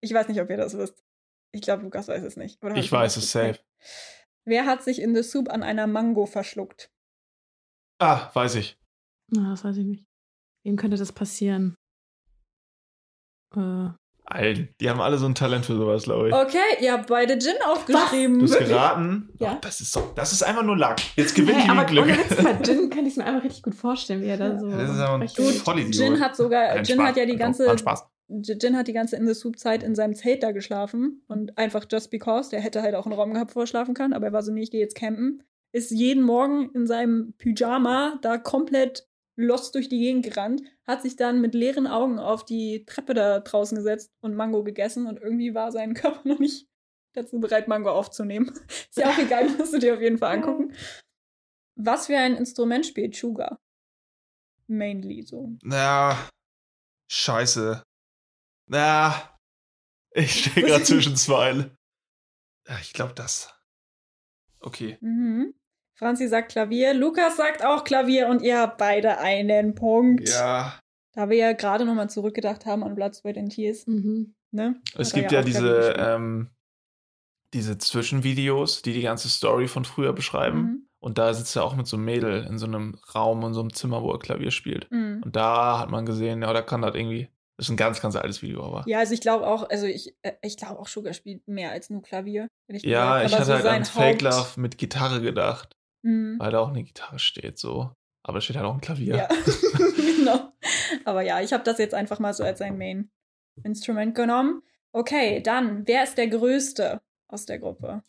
Ich 0.00 0.12
weiß 0.12 0.28
nicht, 0.28 0.38
ob 0.40 0.50
ihr 0.50 0.58
das 0.58 0.76
wisst. 0.76 1.02
Ich 1.52 1.62
glaube, 1.62 1.82
Lukas 1.82 2.08
weiß 2.08 2.22
es 2.24 2.36
nicht. 2.36 2.62
Oder 2.62 2.76
ich 2.76 2.92
weiß 2.92 3.16
es 3.16 3.32
safe. 3.32 3.58
Wer 4.44 4.66
hat 4.66 4.82
sich 4.82 5.00
in 5.00 5.14
The 5.14 5.22
Soup 5.22 5.50
an 5.50 5.62
einer 5.62 5.86
Mango 5.86 6.26
verschluckt? 6.26 6.90
Ah, 7.98 8.30
weiß 8.34 8.56
ich. 8.56 8.78
Na, 9.28 9.50
das 9.50 9.64
weiß 9.64 9.78
ich 9.78 9.86
nicht. 9.86 10.04
Wem 10.62 10.76
könnte 10.76 10.98
das 10.98 11.12
passieren? 11.12 11.74
Äh, 13.56 13.88
Alten. 14.30 14.68
Die 14.80 14.90
haben 14.90 15.00
alle 15.00 15.18
so 15.18 15.26
ein 15.26 15.34
Talent 15.34 15.64
für 15.66 15.76
sowas, 15.76 16.04
glaube 16.04 16.28
ich. 16.28 16.34
Okay, 16.34 16.58
ihr 16.80 16.92
habt 16.92 17.08
beide 17.08 17.38
Gin 17.38 17.54
aufgeschrieben. 17.66 18.38
Du 18.38 18.44
hast 18.44 18.58
geraten. 18.58 19.30
Ja. 19.40 19.54
Oh, 19.54 19.58
das 19.60 19.80
ist 19.80 19.92
so, 19.92 20.12
das 20.14 20.32
ist 20.32 20.42
einfach 20.42 20.62
nur 20.62 20.76
Lack. 20.76 21.00
Jetzt 21.16 21.34
gewinnt 21.34 21.56
hey, 21.56 21.64
die 21.64 21.70
aber 21.70 21.80
mit 21.80 21.90
Glück. 21.90 22.06
Witz, 22.08 22.36
bei 22.42 22.52
Jin 22.62 22.90
kann 22.90 23.06
ich 23.06 23.12
es 23.12 23.16
mir 23.16 23.24
einfach 23.24 23.44
richtig 23.44 23.62
gut 23.62 23.74
vorstellen, 23.74 24.22
wie 24.22 24.26
er 24.26 24.36
da 24.36 24.58
so. 24.58 24.68
Das 24.68 24.90
ist 24.90 24.98
aber 24.98 25.22
ein. 25.22 25.28
Vollidiot. 25.28 25.94
Jin 25.94 26.20
hat 26.20 26.36
sogar, 26.36 26.74
Nein, 26.74 26.84
Jin 26.84 26.96
Spaß. 26.96 27.08
hat 27.08 27.16
ja 27.16 27.26
die 27.26 27.36
ganze, 27.36 27.78
Spaß. 27.78 28.06
Jin 28.28 28.76
hat 28.76 28.88
die 28.88 28.92
ganze 28.92 29.16
In 29.16 29.26
the 29.26 29.34
Soup 29.34 29.58
Zeit 29.58 29.82
in 29.82 29.94
seinem 29.94 30.14
Zelt 30.14 30.42
da 30.42 30.52
geschlafen 30.52 31.22
und 31.28 31.56
einfach 31.56 31.86
just 31.90 32.10
because, 32.10 32.50
der 32.50 32.60
hätte 32.60 32.82
halt 32.82 32.94
auch 32.94 33.06
einen 33.06 33.14
Raum 33.14 33.32
gehabt, 33.32 33.56
wo 33.56 33.60
er 33.60 33.66
schlafen 33.66 33.94
kann, 33.94 34.12
aber 34.12 34.26
er 34.26 34.32
war 34.32 34.42
so, 34.42 34.52
nee, 34.52 34.62
ich 34.62 34.70
gehe 34.70 34.80
jetzt 34.80 34.94
campen, 34.94 35.42
ist 35.72 35.90
jeden 35.90 36.22
Morgen 36.22 36.70
in 36.74 36.86
seinem 36.86 37.34
Pyjama 37.38 38.18
da 38.22 38.36
komplett 38.38 39.06
lost 39.38 39.74
durch 39.74 39.88
die 39.88 39.98
Gegend 39.98 40.24
gerannt, 40.24 40.62
hat 40.84 41.02
sich 41.02 41.16
dann 41.16 41.40
mit 41.40 41.54
leeren 41.54 41.86
Augen 41.86 42.18
auf 42.18 42.44
die 42.44 42.84
Treppe 42.84 43.14
da 43.14 43.38
draußen 43.38 43.76
gesetzt 43.76 44.12
und 44.20 44.34
Mango 44.34 44.64
gegessen 44.64 45.06
und 45.06 45.20
irgendwie 45.20 45.54
war 45.54 45.70
sein 45.70 45.94
Körper 45.94 46.28
noch 46.28 46.40
nicht 46.40 46.66
dazu 47.12 47.40
bereit, 47.40 47.68
Mango 47.68 47.90
aufzunehmen. 47.90 48.48
Ist 48.68 48.96
ja 48.96 49.10
auch 49.10 49.18
egal, 49.18 49.48
musst 49.50 49.72
du 49.72 49.78
dir 49.78 49.94
auf 49.94 50.00
jeden 50.00 50.18
Fall 50.18 50.36
angucken. 50.36 50.74
Was 51.76 52.06
für 52.06 52.18
ein 52.18 52.36
Instrument 52.36 52.84
spielt 52.84 53.14
Sugar? 53.14 53.60
Mainly 54.66 55.22
so. 55.22 55.56
Na, 55.62 56.28
scheiße. 57.10 57.82
Na, 58.66 59.38
ich 60.10 60.44
stehe 60.50 60.66
gerade 60.66 60.84
zwischen 60.84 61.16
zwei. 61.16 61.70
Ja, 62.66 62.78
ich 62.80 62.92
glaube 62.92 63.14
das. 63.14 63.54
Okay. 64.60 64.98
Mhm. 65.00 65.54
Franzi 65.98 66.28
sagt 66.28 66.52
Klavier, 66.52 66.94
Lukas 66.94 67.36
sagt 67.36 67.64
auch 67.64 67.82
Klavier 67.82 68.28
und 68.28 68.40
ihr 68.42 68.58
habt 68.60 68.78
beide 68.78 69.18
einen 69.18 69.74
Punkt. 69.74 70.28
Ja. 70.28 70.78
Da 71.14 71.28
wir 71.28 71.36
ja 71.36 71.52
gerade 71.54 71.84
nochmal 71.84 72.08
zurückgedacht 72.08 72.66
haben 72.66 72.84
an 72.84 72.94
Blood, 72.94 73.16
Sweat 73.16 73.36
and 73.36 73.52
Tears, 73.52 73.86
Mhm. 73.86 74.34
ne? 74.52 74.80
Es 74.96 75.08
Hat 75.08 75.14
gibt 75.14 75.32
ja 75.32 75.42
Klavier 75.42 75.44
diese, 75.44 75.94
ähm, 75.98 76.50
diese 77.52 77.78
Zwischenvideos, 77.78 78.82
die 78.82 78.92
die 78.92 79.02
ganze 79.02 79.28
Story 79.28 79.66
von 79.66 79.84
früher 79.84 80.12
beschreiben. 80.12 80.58
Mhm. 80.60 80.88
Und 81.00 81.18
da 81.18 81.32
sitzt 81.34 81.56
er 81.56 81.64
auch 81.64 81.74
mit 81.76 81.86
so 81.86 81.96
einem 81.96 82.04
Mädel 82.04 82.44
in 82.44 82.58
so 82.58 82.66
einem 82.66 82.96
Raum, 83.14 83.42
in 83.44 83.54
so 83.54 83.60
einem 83.60 83.72
Zimmer, 83.72 84.02
wo 84.02 84.12
er 84.12 84.18
Klavier 84.18 84.50
spielt. 84.50 84.88
Mhm. 84.90 85.22
Und 85.24 85.34
da 85.34 85.78
hat 85.80 85.90
man 85.90 86.06
gesehen, 86.06 86.42
ja, 86.42 86.52
da 86.52 86.62
kann 86.62 86.82
das 86.82 86.94
irgendwie. 86.94 87.28
Das 87.56 87.66
ist 87.66 87.70
ein 87.70 87.76
ganz, 87.76 88.00
ganz 88.00 88.14
altes 88.14 88.40
Video, 88.42 88.62
aber. 88.64 88.84
Ja, 88.86 88.98
also 89.00 89.14
ich 89.14 89.20
glaube 89.20 89.44
auch, 89.48 89.68
also 89.68 89.86
ich, 89.86 90.14
äh, 90.22 90.34
ich 90.42 90.56
glaube 90.56 90.78
auch 90.78 90.86
Sugar 90.86 91.12
spielt 91.12 91.48
mehr 91.48 91.72
als 91.72 91.90
nur 91.90 92.02
Klavier. 92.02 92.46
ehrlich 92.68 92.84
Ja, 92.84 93.22
ich 93.22 93.32
Aber 93.32 93.40
hatte 93.40 93.44
so 93.46 93.52
halt 93.54 93.66
an 93.66 93.84
Fake 93.84 94.22
Love 94.22 94.60
mit 94.60 94.78
Gitarre 94.78 95.20
gedacht, 95.20 95.74
Mhm. 96.02 96.38
weil 96.38 96.50
da 96.52 96.60
auch 96.60 96.68
eine 96.68 96.84
Gitarre 96.84 97.18
steht, 97.18 97.58
so. 97.58 97.92
Aber 98.22 98.36
da 98.38 98.40
steht 98.40 98.56
halt 98.56 98.66
auch 98.66 98.74
ein 98.74 98.80
Klavier. 98.80 99.16
Ja, 99.16 99.28
genau. 99.96 100.52
Aber 101.04 101.22
ja, 101.22 101.40
ich 101.40 101.52
habe 101.52 101.64
das 101.64 101.78
jetzt 101.78 101.94
einfach 101.94 102.18
mal 102.18 102.34
so 102.34 102.44
als 102.44 102.60
ein 102.60 102.76
Main-Instrument 102.78 104.14
genommen. 104.14 104.62
Okay, 104.92 105.40
dann, 105.42 105.86
wer 105.86 106.04
ist 106.04 106.16
der 106.18 106.28
Größte 106.28 107.00
aus 107.28 107.46
der 107.46 107.58
Gruppe? 107.58 108.02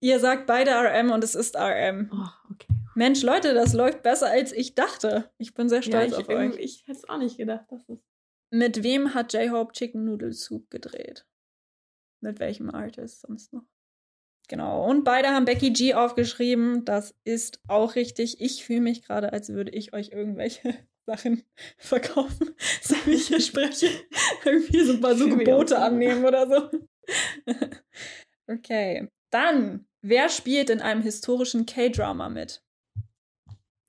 Ihr 0.00 0.18
sagt 0.20 0.46
beide 0.46 0.70
RM 0.72 1.10
und 1.12 1.22
es 1.24 1.34
ist 1.34 1.56
RM. 1.56 2.10
Oh, 2.12 2.52
okay. 2.52 2.66
Mensch, 2.94 3.22
Leute, 3.22 3.54
das 3.54 3.72
läuft 3.72 4.02
besser 4.02 4.28
als 4.30 4.52
ich 4.52 4.74
dachte. 4.74 5.30
Ich 5.38 5.54
bin 5.54 5.68
sehr 5.68 5.78
Ja, 5.80 5.82
stolz 5.82 6.12
ich, 6.12 6.18
auf 6.18 6.28
euch. 6.28 6.56
ich 6.58 6.82
hätte 6.86 6.98
es 6.98 7.08
auch 7.08 7.18
nicht 7.18 7.36
gedacht, 7.38 7.64
dass 7.70 7.88
es. 7.88 7.98
Mit 8.50 8.82
wem 8.82 9.14
hat 9.14 9.32
J-Hope 9.32 9.72
Chicken 9.72 10.04
Noodle 10.04 10.32
Soup 10.32 10.68
gedreht? 10.70 11.26
Mit 12.20 12.38
welchem 12.38 12.68
Artist 12.70 13.22
sonst 13.22 13.52
noch? 13.52 13.64
Genau. 14.52 14.84
Und 14.84 15.02
beide 15.02 15.30
haben 15.30 15.46
Becky 15.46 15.70
G 15.70 15.94
aufgeschrieben. 15.94 16.84
Das 16.84 17.14
ist 17.24 17.58
auch 17.68 17.94
richtig. 17.94 18.38
Ich 18.38 18.66
fühle 18.66 18.82
mich 18.82 19.02
gerade, 19.02 19.32
als 19.32 19.48
würde 19.48 19.70
ich 19.70 19.94
euch 19.94 20.10
irgendwelche 20.10 20.74
Sachen 21.06 21.42
verkaufen, 21.78 22.54
so 22.82 22.94
wie 23.06 23.12
ich 23.12 23.28
hier 23.28 23.40
spreche. 23.40 23.88
Irgendwie 24.44 24.84
so 24.84 24.98
mal 24.98 25.16
so 25.16 25.26
Gebote 25.26 25.78
annehmen 25.78 26.26
oder 26.26 26.46
so. 26.46 26.70
okay. 28.46 29.08
Dann, 29.30 29.86
wer 30.02 30.28
spielt 30.28 30.68
in 30.68 30.82
einem 30.82 31.00
historischen 31.00 31.64
K-Drama 31.64 32.28
mit? 32.28 32.62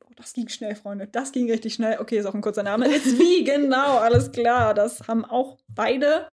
Oh, 0.05 0.13
das 0.15 0.31
ging 0.31 0.47
schnell, 0.47 0.77
Freunde. 0.77 1.09
Das 1.09 1.33
ging 1.33 1.51
richtig 1.51 1.73
schnell. 1.73 1.99
Okay, 1.99 2.19
ist 2.19 2.25
auch 2.25 2.35
ein 2.35 2.41
kurzer 2.41 2.63
Name. 2.63 2.87
Ist 2.87 3.19
wie, 3.19 3.43
genau, 3.43 3.97
alles 3.97 4.31
klar. 4.31 4.73
Das 4.73 5.09
haben 5.09 5.25
auch 5.25 5.59
beide. 5.67 6.29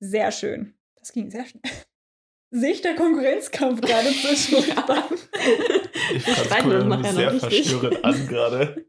Sehr 0.00 0.32
schön. 0.32 0.72
Das 0.96 1.12
ging 1.12 1.30
sehr 1.30 1.44
schnell. 1.44 1.60
Sehe 2.56 2.70
ich 2.70 2.82
der 2.82 2.94
Konkurrenzkampf 2.94 3.80
gerade 3.80 4.10
zwischen 4.10 4.54
euch 4.58 4.74
beiden? 4.76 5.18
Ich 6.14 6.22
streiten 6.22 6.68
cool, 6.68 6.92
uns 6.92 7.10
sehr 7.10 7.32
noch 7.32 7.40
verstörend 7.40 8.04
an 8.04 8.28
gerade. 8.28 8.86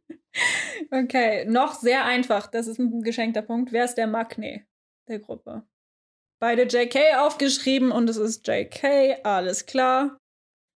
Okay, 0.92 1.46
noch 1.46 1.74
sehr 1.74 2.06
einfach. 2.06 2.46
Das 2.46 2.68
ist 2.68 2.78
ein 2.78 3.02
geschenkter 3.02 3.42
Punkt. 3.42 3.72
Wer 3.72 3.86
ist 3.86 3.96
der 3.96 4.06
Magne 4.06 4.68
der 5.08 5.18
Gruppe? 5.18 5.64
Beide 6.40 6.68
JK 6.68 7.18
aufgeschrieben 7.18 7.92
und 7.92 8.08
es 8.08 8.18
ist 8.18 8.48
JK. 8.48 9.24
Alles 9.24 9.66
klar. 9.66 10.16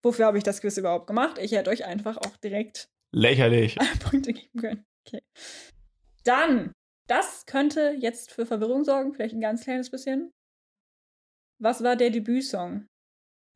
Wofür 0.05 0.27
habe 0.27 0.39
ich 0.39 0.45
das 0.45 0.61
Quiz 0.61 0.77
überhaupt 0.77 1.09
gemacht? 1.09 1.39
Ich 1.41 1.51
hätte 1.51 1.71
euch 1.71 1.85
einfach 1.85 2.19
auch 2.19 2.37
direkt 2.37 2.89
Lächerlich. 3.13 3.77
Punkte 4.09 4.33
geben 4.33 4.61
können. 4.61 4.85
Okay. 5.05 5.23
Dann, 6.23 6.71
das 7.09 7.47
könnte 7.47 7.97
jetzt 7.99 8.31
für 8.31 8.47
Verwirrung 8.47 8.85
sorgen, 8.85 9.13
vielleicht 9.13 9.35
ein 9.35 9.41
ganz 9.41 9.65
kleines 9.65 9.91
bisschen. 9.91 10.31
Was 11.59 11.83
war 11.83 11.97
der 11.97 12.11
Debütsong? 12.11 12.87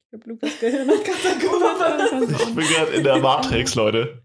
Ich 0.05 0.11
glaube, 0.11 0.31
Lukas 0.31 0.59
Gehirn 0.59 0.89
hat 0.89 1.05
gerade 1.05 2.25
Ich 2.49 2.55
bin 2.55 2.67
gerade 2.67 2.93
in 2.93 3.05
der 3.05 3.19
Matrix, 3.19 3.75
Leute. 3.75 4.23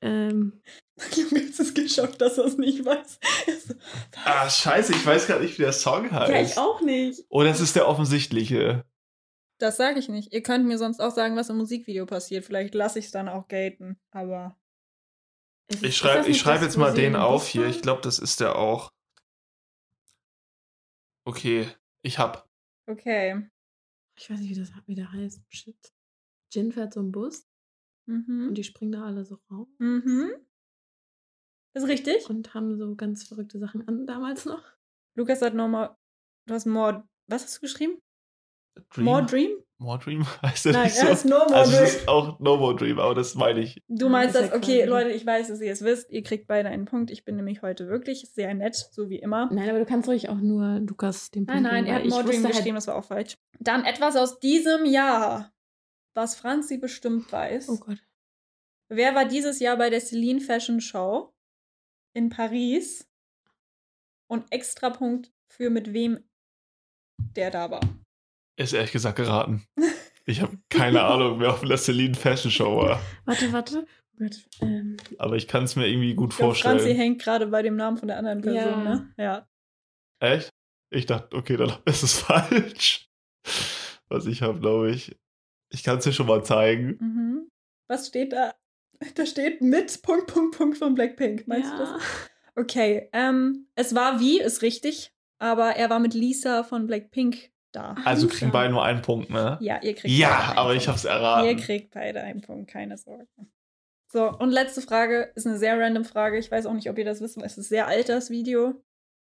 Ähm, 0.00 0.62
Lukas 0.96 1.58
ist 1.60 1.74
geschockt, 1.74 2.20
dass 2.20 2.38
er 2.38 2.44
es 2.44 2.56
nicht 2.58 2.84
weiß. 2.84 3.18
Er 3.46 3.56
so, 3.58 3.74
Ah, 4.24 4.48
scheiße, 4.48 4.92
ich 4.92 5.04
weiß 5.04 5.26
gerade 5.26 5.42
nicht, 5.42 5.58
wie 5.58 5.62
der 5.62 5.72
Song 5.72 6.10
heißt. 6.10 6.30
ja, 6.30 6.40
ich 6.42 6.58
auch 6.58 6.80
nicht. 6.82 7.24
Oh, 7.28 7.42
das 7.42 7.60
ist 7.60 7.74
der 7.76 7.88
offensichtliche. 7.88 8.84
Das 9.58 9.76
sage 9.76 9.98
ich 9.98 10.08
nicht. 10.08 10.32
Ihr 10.32 10.42
könnt 10.42 10.66
mir 10.66 10.78
sonst 10.78 11.00
auch 11.00 11.10
sagen, 11.10 11.36
was 11.36 11.50
im 11.50 11.56
Musikvideo 11.58 12.06
passiert. 12.06 12.44
Vielleicht 12.46 12.74
lasse 12.74 12.98
ich 12.98 13.06
es 13.06 13.10
dann 13.10 13.28
auch 13.28 13.48
gelten. 13.48 13.98
Aber 14.10 14.56
Es 15.68 15.76
ist- 15.76 15.82
Ich 15.84 15.96
schreibe 15.96 16.28
ich 16.28 16.38
schreib 16.38 16.62
jetzt 16.62 16.76
mal 16.76 16.94
den 16.94 17.16
auf 17.16 17.46
hier. 17.46 17.66
Ich 17.66 17.82
glaube, 17.82 18.00
das 18.02 18.18
ist 18.18 18.40
der 18.40 18.56
auch. 18.56 18.90
Okay, 21.24 21.68
ich 22.02 22.18
hab. 22.18 22.48
Okay. 22.90 23.48
Ich 24.18 24.28
weiß 24.30 24.40
nicht, 24.40 24.50
wie 24.50 24.58
das 24.60 24.72
wie 24.86 24.94
der 24.94 25.10
heißt. 25.12 25.42
Shit. 25.48 25.76
Jin 26.52 26.72
fährt 26.72 26.92
so 26.94 27.00
einen 27.00 27.12
Bus 27.12 27.46
und 28.06 28.26
Mhm. 28.28 28.54
die 28.54 28.64
springen 28.64 28.92
da 28.92 29.04
alle 29.04 29.24
so 29.24 29.38
raus 29.50 29.68
Mhm. 29.78 30.32
Ist 31.74 31.86
richtig. 31.86 32.28
und 32.28 32.52
haben 32.54 32.76
so 32.76 32.94
ganz 32.96 33.26
verrückte 33.28 33.58
Sachen 33.58 33.86
an 33.86 34.06
damals 34.06 34.44
noch. 34.44 34.64
Lukas 35.16 35.40
hat 35.42 35.54
nochmal. 35.54 35.96
Du 36.46 36.54
hast 36.54 36.66
more. 36.66 37.08
Was 37.28 37.44
hast 37.44 37.56
du 37.58 37.60
geschrieben? 37.60 38.00
Dream? 38.90 39.04
More 39.04 39.24
Dream? 39.26 39.62
More 39.80 39.98
Dream 39.98 40.26
heißt 40.42 40.66
der 40.66 40.72
Nein, 40.74 40.84
nicht 40.84 40.96
so. 40.96 41.06
er 41.06 41.12
ist 41.12 41.24
No 41.24 41.38
More 41.38 41.54
also, 41.54 41.72
Dream. 41.72 41.82
es 41.84 41.94
ist 41.96 42.08
auch 42.08 42.38
No 42.38 42.56
More 42.58 42.76
Dream, 42.76 42.98
aber 42.98 43.14
das 43.14 43.34
meine 43.34 43.60
ich. 43.60 43.82
Du 43.88 44.08
meinst 44.08 44.34
das, 44.34 44.52
okay, 44.52 44.84
Leute, 44.84 45.10
ich 45.10 45.24
weiß, 45.24 45.48
dass 45.48 45.60
ihr 45.60 45.72
es 45.72 45.82
wisst. 45.82 46.10
Ihr 46.10 46.22
kriegt 46.22 46.46
beide 46.46 46.68
einen 46.68 46.84
Punkt. 46.84 47.10
Ich 47.10 47.24
bin 47.24 47.36
nämlich 47.36 47.62
heute 47.62 47.88
wirklich 47.88 48.28
sehr 48.32 48.52
nett, 48.54 48.76
so 48.76 49.08
wie 49.08 49.18
immer. 49.18 49.48
Nein, 49.52 49.68
aber 49.70 49.78
du 49.78 49.86
kannst 49.86 50.06
ruhig 50.08 50.28
auch 50.28 50.36
nur 50.38 50.80
Lukas 50.80 51.30
den 51.30 51.44
Nein, 51.44 51.62
Punkt 51.62 51.72
nein, 51.72 51.84
geben, 51.86 51.96
er 51.96 52.02
hat 52.04 52.10
More 52.10 52.24
Dream 52.24 52.44
halt- 52.44 52.54
geschrieben, 52.54 52.74
das 52.74 52.86
war 52.86 52.96
auch 52.96 53.04
falsch. 53.04 53.36
Dann 53.58 53.84
etwas 53.84 54.16
aus 54.16 54.38
diesem 54.38 54.84
Jahr, 54.84 55.52
was 56.14 56.36
Franzi 56.36 56.76
bestimmt 56.78 57.32
weiß. 57.32 57.68
Oh 57.70 57.78
Gott. 57.78 57.98
Wer 58.88 59.14
war 59.14 59.24
dieses 59.24 59.60
Jahr 59.60 59.76
bei 59.76 59.88
der 59.88 60.00
Celine 60.00 60.40
Fashion 60.40 60.80
Show 60.80 61.32
in 62.14 62.28
Paris? 62.28 63.06
Und 64.28 64.44
extra 64.52 64.90
Punkt 64.90 65.32
für 65.48 65.70
mit 65.70 65.92
wem 65.92 66.22
der 67.36 67.50
da 67.50 67.70
war. 67.70 67.80
Ist 68.60 68.74
ehrlich 68.74 68.92
gesagt 68.92 69.16
geraten. 69.16 69.64
Ich 70.26 70.42
habe 70.42 70.58
keine 70.68 71.02
Ahnung, 71.04 71.40
wer 71.40 71.50
auf 71.54 71.62
der 71.62 71.78
Celine 71.78 72.14
Fashion 72.14 72.50
Show 72.50 72.76
war. 72.76 73.00
Warte, 73.24 73.50
warte. 73.54 73.86
Gott, 74.18 74.36
ähm, 74.60 74.98
Aber 75.16 75.36
ich 75.36 75.48
kann 75.48 75.64
es 75.64 75.76
mir 75.76 75.86
irgendwie 75.88 76.12
gut 76.14 76.32
Ich 76.32 76.36
glaub, 76.36 76.48
vorstellen. 76.50 76.78
Franzi 76.78 76.94
hängt 76.94 77.22
gerade 77.22 77.46
bei 77.46 77.62
dem 77.62 77.76
Namen 77.76 77.96
von 77.96 78.08
der 78.08 78.18
anderen 78.18 78.42
Person, 78.42 78.84
Ja. 78.84 78.84
ne? 78.84 79.14
Ja. 79.16 79.48
Echt? 80.18 80.50
Ich 80.90 81.06
dachte, 81.06 81.34
okay, 81.34 81.56
dann 81.56 81.72
ist 81.86 82.02
es 82.02 82.18
falsch. 82.20 83.08
Was 84.10 84.26
ich 84.26 84.42
habe, 84.42 84.60
glaube 84.60 84.90
ich. 84.90 85.16
Ich 85.72 85.82
kann 85.82 85.96
es 85.96 86.04
dir 86.04 86.12
schon 86.12 86.26
mal 86.26 86.44
zeigen. 86.44 86.98
Mhm. 87.00 87.48
Was 87.88 88.08
steht 88.08 88.34
da? 88.34 88.54
Da 89.14 89.24
steht 89.24 89.62
mit 89.62 90.02
Punkt, 90.02 90.26
Punkt, 90.26 90.58
Punkt 90.58 90.76
von 90.76 90.94
Blackpink. 90.94 91.48
Meinst 91.48 91.70
ja. 91.70 91.78
du 91.78 91.84
das? 91.84 92.02
Okay, 92.56 93.08
ähm, 93.14 93.68
es 93.74 93.94
war 93.94 94.20
wie, 94.20 94.38
ist 94.38 94.60
richtig, 94.60 95.14
aber 95.38 95.76
er 95.76 95.88
war 95.88 95.98
mit 95.98 96.12
Lisa 96.12 96.62
von 96.62 96.86
Blackpink 96.86 97.49
da. 97.72 97.94
Also 98.04 98.26
kriegen 98.28 98.50
beide 98.52 98.72
nur 98.72 98.84
einen 98.84 99.02
Punkt, 99.02 99.30
ne? 99.30 99.58
Ja, 99.60 99.76
ihr 99.82 99.94
kriegt 99.94 100.02
beide 100.02 100.14
Ja, 100.14 100.48
einen 100.50 100.58
aber 100.58 100.74
ich 100.74 100.84
Punkt. 100.84 100.88
hab's 100.88 101.04
erraten. 101.04 101.46
Ihr 101.48 101.56
kriegt 101.56 101.90
beide 101.92 102.20
einen 102.22 102.40
Punkt, 102.40 102.70
keine 102.70 102.96
Sorge. 102.98 103.26
So, 104.12 104.28
und 104.28 104.50
letzte 104.50 104.82
Frage 104.82 105.32
ist 105.36 105.46
eine 105.46 105.58
sehr 105.58 105.78
random 105.78 106.04
Frage. 106.04 106.38
Ich 106.38 106.50
weiß 106.50 106.66
auch 106.66 106.72
nicht, 106.72 106.90
ob 106.90 106.98
ihr 106.98 107.04
das 107.04 107.20
wisst, 107.20 107.36
weil 107.36 107.44
es 107.46 107.58
ist 107.58 107.68
sehr 107.68 107.86
alt, 107.86 108.08
das 108.08 108.30
Video. 108.30 108.82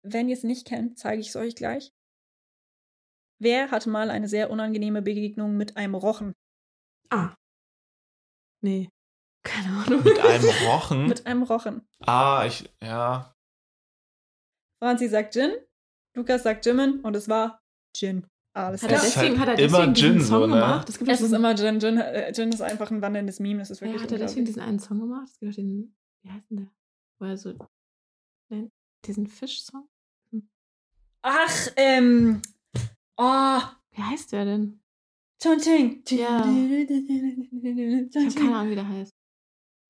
Wenn 0.02 0.28
ihr 0.28 0.36
es 0.36 0.44
nicht 0.44 0.66
kennt, 0.66 0.98
zeige 0.98 1.20
ich 1.20 1.28
es 1.28 1.36
euch 1.36 1.56
gleich. 1.56 1.92
Wer 3.40 3.70
hatte 3.70 3.88
mal 3.90 4.10
eine 4.10 4.28
sehr 4.28 4.50
unangenehme 4.50 5.02
Begegnung 5.02 5.56
mit 5.56 5.76
einem 5.76 5.94
Rochen? 5.96 6.32
Ah. 7.10 7.34
Nee. 8.62 8.88
Keine 9.44 9.68
Ahnung. 9.84 10.02
Mit 10.04 10.18
einem 10.20 10.48
Rochen? 10.66 11.06
Mit 11.08 11.26
einem 11.26 11.42
Rochen. 11.42 11.88
ah, 12.06 12.44
ich, 12.46 12.68
ja. 12.82 13.32
Franzi 14.80 15.08
sagt 15.08 15.32
Gin, 15.34 15.52
Lukas 16.16 16.44
sagt 16.44 16.64
Jimin 16.66 17.00
und 17.00 17.16
es 17.16 17.28
war 17.28 17.60
Gin. 17.96 18.26
Alles 18.54 18.82
Hat 18.82 18.90
er 18.90 18.96
Das 18.96 19.00
klar. 19.00 19.08
ist 19.08 19.16
deswegen, 19.16 19.38
halt 19.40 19.50
hat 19.50 19.58
er 19.58 19.64
immer 19.64 19.78
deswegen 19.78 19.94
diesen 19.94 20.12
Gin 20.12 20.20
so, 20.20 20.26
Song 20.40 20.50
ne? 20.50 20.56
gemacht? 20.56 20.88
Es 20.88 20.98
gibt 20.98 21.10
Es 21.10 21.20
ist 21.20 21.32
immer 21.32 21.54
Gin. 21.56 21.80
Gin, 21.80 21.98
äh, 21.98 22.32
Gin 22.34 22.48
ist 22.50 22.60
einfach 22.62 22.90
ein 22.90 23.02
wandelndes 23.02 23.40
Meme. 23.40 23.58
Das 23.60 23.70
ist 23.70 23.80
Ja, 23.80 23.86
wirklich 23.86 24.02
hat 24.02 24.12
er 24.12 24.18
deswegen 24.18 24.46
diesen 24.46 24.62
einen 24.62 24.78
Song 24.78 24.98
gemacht? 25.00 25.28
Es 25.32 25.38
gibt 25.38 25.52
doch 25.52 25.56
den, 25.56 25.94
wie 26.22 26.30
heißt 26.30 26.50
denn 26.50 26.56
der? 26.58 26.70
Wo 27.18 27.26
er 27.26 27.36
so, 27.36 27.54
nein, 28.50 28.70
diesen 29.04 29.26
Fisch-Song? 29.26 29.88
Ach, 31.22 31.68
ähm. 31.76 32.40
Oh, 33.16 33.60
Wie 33.90 34.02
heißt 34.02 34.32
der 34.32 34.44
denn? 34.44 34.80
Chongqing. 35.42 36.02
Ja. 36.10 36.44
Ich 36.46 38.16
habe 38.16 38.34
keine. 38.34 38.56
Ahnung, 38.56 38.70
wie 38.70 38.74
der 38.76 38.88
heißt. 38.88 39.12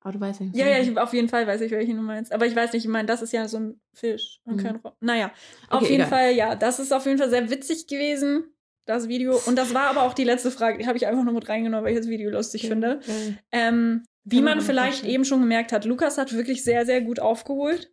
Aber 0.01 0.13
du 0.13 0.19
weißt 0.21 0.39
ja. 0.39 0.47
Ja, 0.53 0.67
ja, 0.67 0.79
ich, 0.79 0.97
auf 0.97 1.13
jeden 1.13 1.27
Fall 1.27 1.45
weiß 1.45 1.59
ich, 1.61 1.71
welchen 1.71 1.97
du 1.97 2.01
meinst. 2.03 2.31
Aber 2.31 2.45
ich 2.45 2.55
weiß 2.55 2.71
nicht, 2.73 2.85
ich 2.85 2.89
meine, 2.91 3.05
das 3.05 3.21
ist 3.21 3.33
ja 3.33 3.47
so 3.47 3.57
ein 3.57 3.81
Fisch 3.93 4.39
und 4.45 4.55
Mhm. 4.55 4.59
kein 4.63 4.75
Rochen. 4.77 4.95
Naja, 5.01 5.31
auf 5.69 5.81
Okay, 5.81 5.91
jeden 5.91 5.95
egal. 6.05 6.07
Fall, 6.09 6.31
ja, 6.33 6.55
das 6.55 6.79
ist 6.79 6.93
auf 6.93 7.05
jeden 7.05 7.17
Fall 7.17 7.29
sehr 7.29 7.49
witzig 7.49 7.85
gewesen, 7.87 8.45
das 8.85 9.07
Video. 9.09 9.37
Und 9.45 9.57
das 9.57 9.73
war 9.73 9.89
aber 9.89 10.03
auch 10.03 10.13
die 10.13 10.23
letzte 10.23 10.51
Frage, 10.51 10.77
die 10.77 10.87
habe 10.87 10.97
ich 10.97 11.05
einfach 11.05 11.23
nur 11.23 11.33
mit 11.33 11.49
reingenommen, 11.49 11.83
weil 11.85 11.93
ich 11.93 11.99
das 11.99 12.07
Video 12.07 12.29
lustig 12.29 12.67
finde. 12.67 13.01
Geil. 13.05 13.37
Ähm, 13.51 14.05
wie 14.23 14.41
man 14.41 14.61
vielleicht 14.61 15.03
eben 15.05 15.25
schon 15.25 15.41
gemerkt 15.41 15.71
hat, 15.73 15.85
Lukas 15.85 16.17
hat 16.17 16.31
wirklich 16.33 16.63
sehr, 16.63 16.85
sehr 16.85 17.01
gut 17.01 17.19
aufgeholt. 17.19 17.91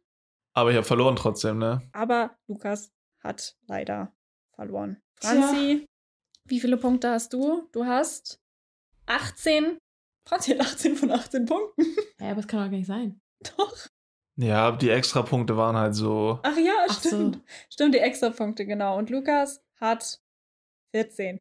Aber 0.53 0.71
ich 0.71 0.77
habe 0.77 0.87
verloren 0.87 1.17
trotzdem, 1.17 1.59
ne? 1.59 1.83
Aber 1.93 2.37
Lukas 2.47 2.93
hat 3.21 3.57
leider 3.67 4.13
verloren. 4.55 5.03
Tja. 5.21 5.31
Franzi, 5.31 5.87
wie 6.47 6.61
viele 6.61 6.77
Punkte 6.77 7.11
hast 7.11 7.33
du? 7.33 7.69
Du 7.73 7.85
hast 7.85 8.39
18. 9.07 9.77
Franzi 10.27 10.53
hat 10.53 10.61
18 10.61 10.97
von 10.97 11.11
18 11.11 11.47
Punkten. 11.47 11.85
Ja, 12.21 12.31
aber 12.31 12.41
es 12.41 12.49
kann 12.49 12.61
doch 12.61 12.71
gar 12.71 12.77
nicht 12.77 12.87
sein. 12.87 13.21
Doch. 13.57 13.77
Ja, 14.37 14.73
die 14.73 14.91
Extrapunkte 14.91 15.57
waren 15.57 15.77
halt 15.77 15.95
so. 15.95 16.41
Ach 16.43 16.57
ja, 16.59 16.73
Ach 16.89 17.01
so. 17.01 17.09
stimmt. 17.09 17.41
Stimmt, 17.71 17.95
die 17.95 17.99
Extrapunkte, 17.99 18.67
genau. 18.67 18.99
Und 18.99 19.09
Lukas 19.09 19.63
hat 19.81 20.21
14. 20.93 21.39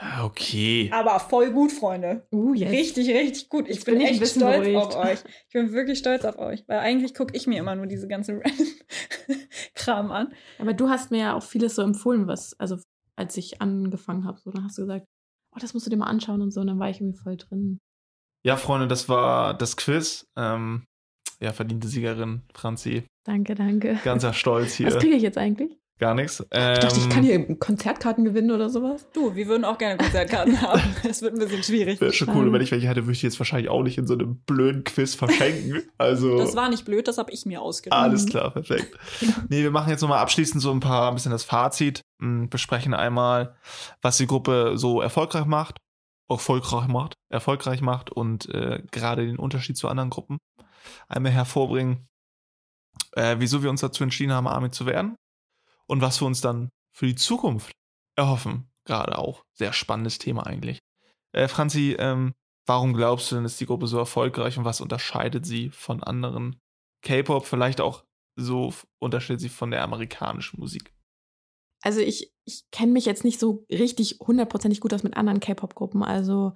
Ja, 0.00 0.24
okay. 0.24 0.90
Aber 0.92 1.18
voll 1.18 1.50
gut, 1.50 1.72
Freunde. 1.72 2.26
Uh, 2.30 2.54
yes. 2.54 2.70
Richtig, 2.70 3.08
richtig 3.08 3.48
gut. 3.48 3.68
Ich 3.68 3.84
bin, 3.84 3.98
bin 3.98 4.06
echt 4.06 4.24
stolz 4.28 4.64
beruhigt. 4.64 4.76
auf 4.76 4.96
euch. 4.96 5.18
Ich 5.48 5.52
bin 5.52 5.72
wirklich 5.72 5.98
stolz 5.98 6.24
auf 6.24 6.38
euch. 6.38 6.62
Weil 6.68 6.78
eigentlich 6.78 7.14
gucke 7.14 7.36
ich 7.36 7.48
mir 7.48 7.58
immer 7.58 7.74
nur 7.74 7.86
diese 7.86 8.06
ganzen 8.06 8.38
random 8.44 8.66
Kram 9.74 10.12
an. 10.12 10.32
Aber 10.58 10.74
du 10.74 10.88
hast 10.88 11.10
mir 11.10 11.18
ja 11.18 11.34
auch 11.34 11.42
vieles 11.42 11.74
so 11.74 11.82
empfohlen, 11.82 12.28
was, 12.28 12.58
also 12.60 12.76
als 13.16 13.36
ich 13.36 13.60
angefangen 13.60 14.24
habe, 14.24 14.38
so, 14.38 14.52
dann 14.52 14.64
hast 14.64 14.78
du 14.78 14.82
gesagt, 14.82 15.06
oh, 15.54 15.58
das 15.60 15.74
musst 15.74 15.86
du 15.86 15.90
dir 15.90 15.96
mal 15.96 16.06
anschauen 16.06 16.42
und 16.42 16.52
so, 16.52 16.60
und 16.60 16.66
dann 16.66 16.78
war 16.78 16.90
ich 16.90 17.00
irgendwie 17.00 17.18
voll 17.18 17.36
drin. 17.36 17.78
Ja, 18.44 18.56
Freunde, 18.56 18.86
das 18.86 19.08
war 19.08 19.54
das 19.54 19.76
Quiz. 19.76 20.26
Ähm, 20.36 20.84
ja, 21.40 21.52
verdiente 21.52 21.88
Siegerin, 21.88 22.42
Franzi. 22.54 23.04
Danke, 23.24 23.54
danke. 23.54 23.98
Ganzer 24.04 24.32
Stolz 24.32 24.74
hier. 24.74 24.86
Was 24.86 24.98
kriege 24.98 25.16
ich 25.16 25.22
jetzt 25.22 25.38
eigentlich? 25.38 25.78
Gar 25.98 26.14
nichts. 26.14 26.46
Ähm, 26.52 26.74
Ich 26.74 26.78
dachte, 26.78 27.00
ich 27.00 27.08
kann 27.08 27.24
hier 27.24 27.56
Konzertkarten 27.58 28.24
gewinnen 28.24 28.52
oder 28.52 28.70
sowas. 28.70 29.08
Du, 29.12 29.34
wir 29.34 29.48
würden 29.48 29.64
auch 29.64 29.78
gerne 29.78 29.96
Konzertkarten 29.96 30.60
haben. 30.62 30.80
Es 31.08 31.22
wird 31.22 31.34
ein 31.34 31.40
bisschen 31.40 31.64
schwierig. 31.64 32.00
Wäre 32.00 32.12
schon 32.12 32.28
cool, 32.36 32.52
wenn 32.52 32.60
ich 32.62 32.70
welche 32.70 32.86
hätte, 32.86 33.02
würde 33.02 33.12
ich 33.12 33.20
die 33.20 33.26
jetzt 33.26 33.40
wahrscheinlich 33.40 33.68
auch 33.68 33.82
nicht 33.82 33.98
in 33.98 34.06
so 34.06 34.14
einem 34.14 34.38
blöden 34.42 34.84
Quiz 34.84 35.14
verschenken. 35.14 35.82
Also. 35.98 36.38
Das 36.38 36.54
war 36.54 36.68
nicht 36.68 36.84
blöd, 36.84 37.08
das 37.08 37.18
habe 37.18 37.32
ich 37.32 37.44
mir 37.44 37.60
ausgedacht. 37.60 38.00
Alles 38.00 38.26
klar, 38.26 38.50
perfekt. 38.52 38.96
Nee, 39.48 39.62
wir 39.62 39.72
machen 39.72 39.90
jetzt 39.90 40.00
nochmal 40.00 40.20
abschließend 40.20 40.62
so 40.62 40.70
ein 40.70 40.78
paar, 40.80 41.08
ein 41.08 41.14
bisschen 41.14 41.32
das 41.32 41.42
Fazit, 41.42 42.02
m, 42.20 42.48
besprechen 42.48 42.94
einmal, 42.94 43.56
was 44.00 44.16
die 44.18 44.26
Gruppe 44.28 44.74
so 44.76 45.00
erfolgreich 45.00 45.46
macht, 45.46 45.78
erfolgreich 46.30 46.86
macht, 46.86 47.14
erfolgreich 47.30 47.80
macht 47.80 48.10
und 48.10 48.48
äh, 48.54 48.82
gerade 48.92 49.26
den 49.26 49.38
Unterschied 49.38 49.76
zu 49.76 49.88
anderen 49.88 50.10
Gruppen 50.10 50.38
einmal 51.08 51.32
hervorbringen, 51.32 52.06
äh, 53.12 53.36
wieso 53.38 53.62
wir 53.62 53.70
uns 53.70 53.80
dazu 53.80 54.04
entschieden 54.04 54.32
haben, 54.32 54.46
Army 54.46 54.70
zu 54.70 54.86
werden 54.86 55.16
und 55.88 56.00
was 56.00 56.20
wir 56.20 56.26
uns 56.26 56.40
dann 56.40 56.70
für 56.92 57.06
die 57.06 57.14
Zukunft 57.14 57.72
erhoffen. 58.16 58.70
Gerade 58.84 59.18
auch 59.18 59.44
sehr 59.52 59.72
spannendes 59.72 60.18
Thema 60.18 60.46
eigentlich. 60.46 60.78
Äh, 61.32 61.48
Franzi, 61.48 61.94
ähm, 61.98 62.34
warum 62.66 62.94
glaubst 62.94 63.30
du 63.30 63.36
denn, 63.36 63.44
ist 63.44 63.60
die 63.60 63.66
Gruppe 63.66 63.86
so 63.86 63.98
erfolgreich 63.98 64.58
und 64.58 64.64
was 64.64 64.80
unterscheidet 64.80 65.46
sie 65.46 65.70
von 65.70 66.02
anderen 66.02 66.58
K-Pop, 67.02 67.46
vielleicht 67.46 67.80
auch 67.80 68.04
so 68.36 68.72
unterscheidet 68.98 69.40
sie 69.40 69.48
von 69.48 69.70
der 69.70 69.82
amerikanischen 69.82 70.60
Musik. 70.60 70.92
Also 71.82 72.00
ich, 72.00 72.32
ich 72.44 72.70
kenne 72.70 72.92
mich 72.92 73.04
jetzt 73.04 73.24
nicht 73.24 73.38
so 73.38 73.64
richtig 73.70 74.18
hundertprozentig 74.20 74.80
gut 74.80 74.94
aus 74.94 75.02
mit 75.02 75.16
anderen 75.16 75.40
K-Pop-Gruppen. 75.40 76.02
Also 76.02 76.54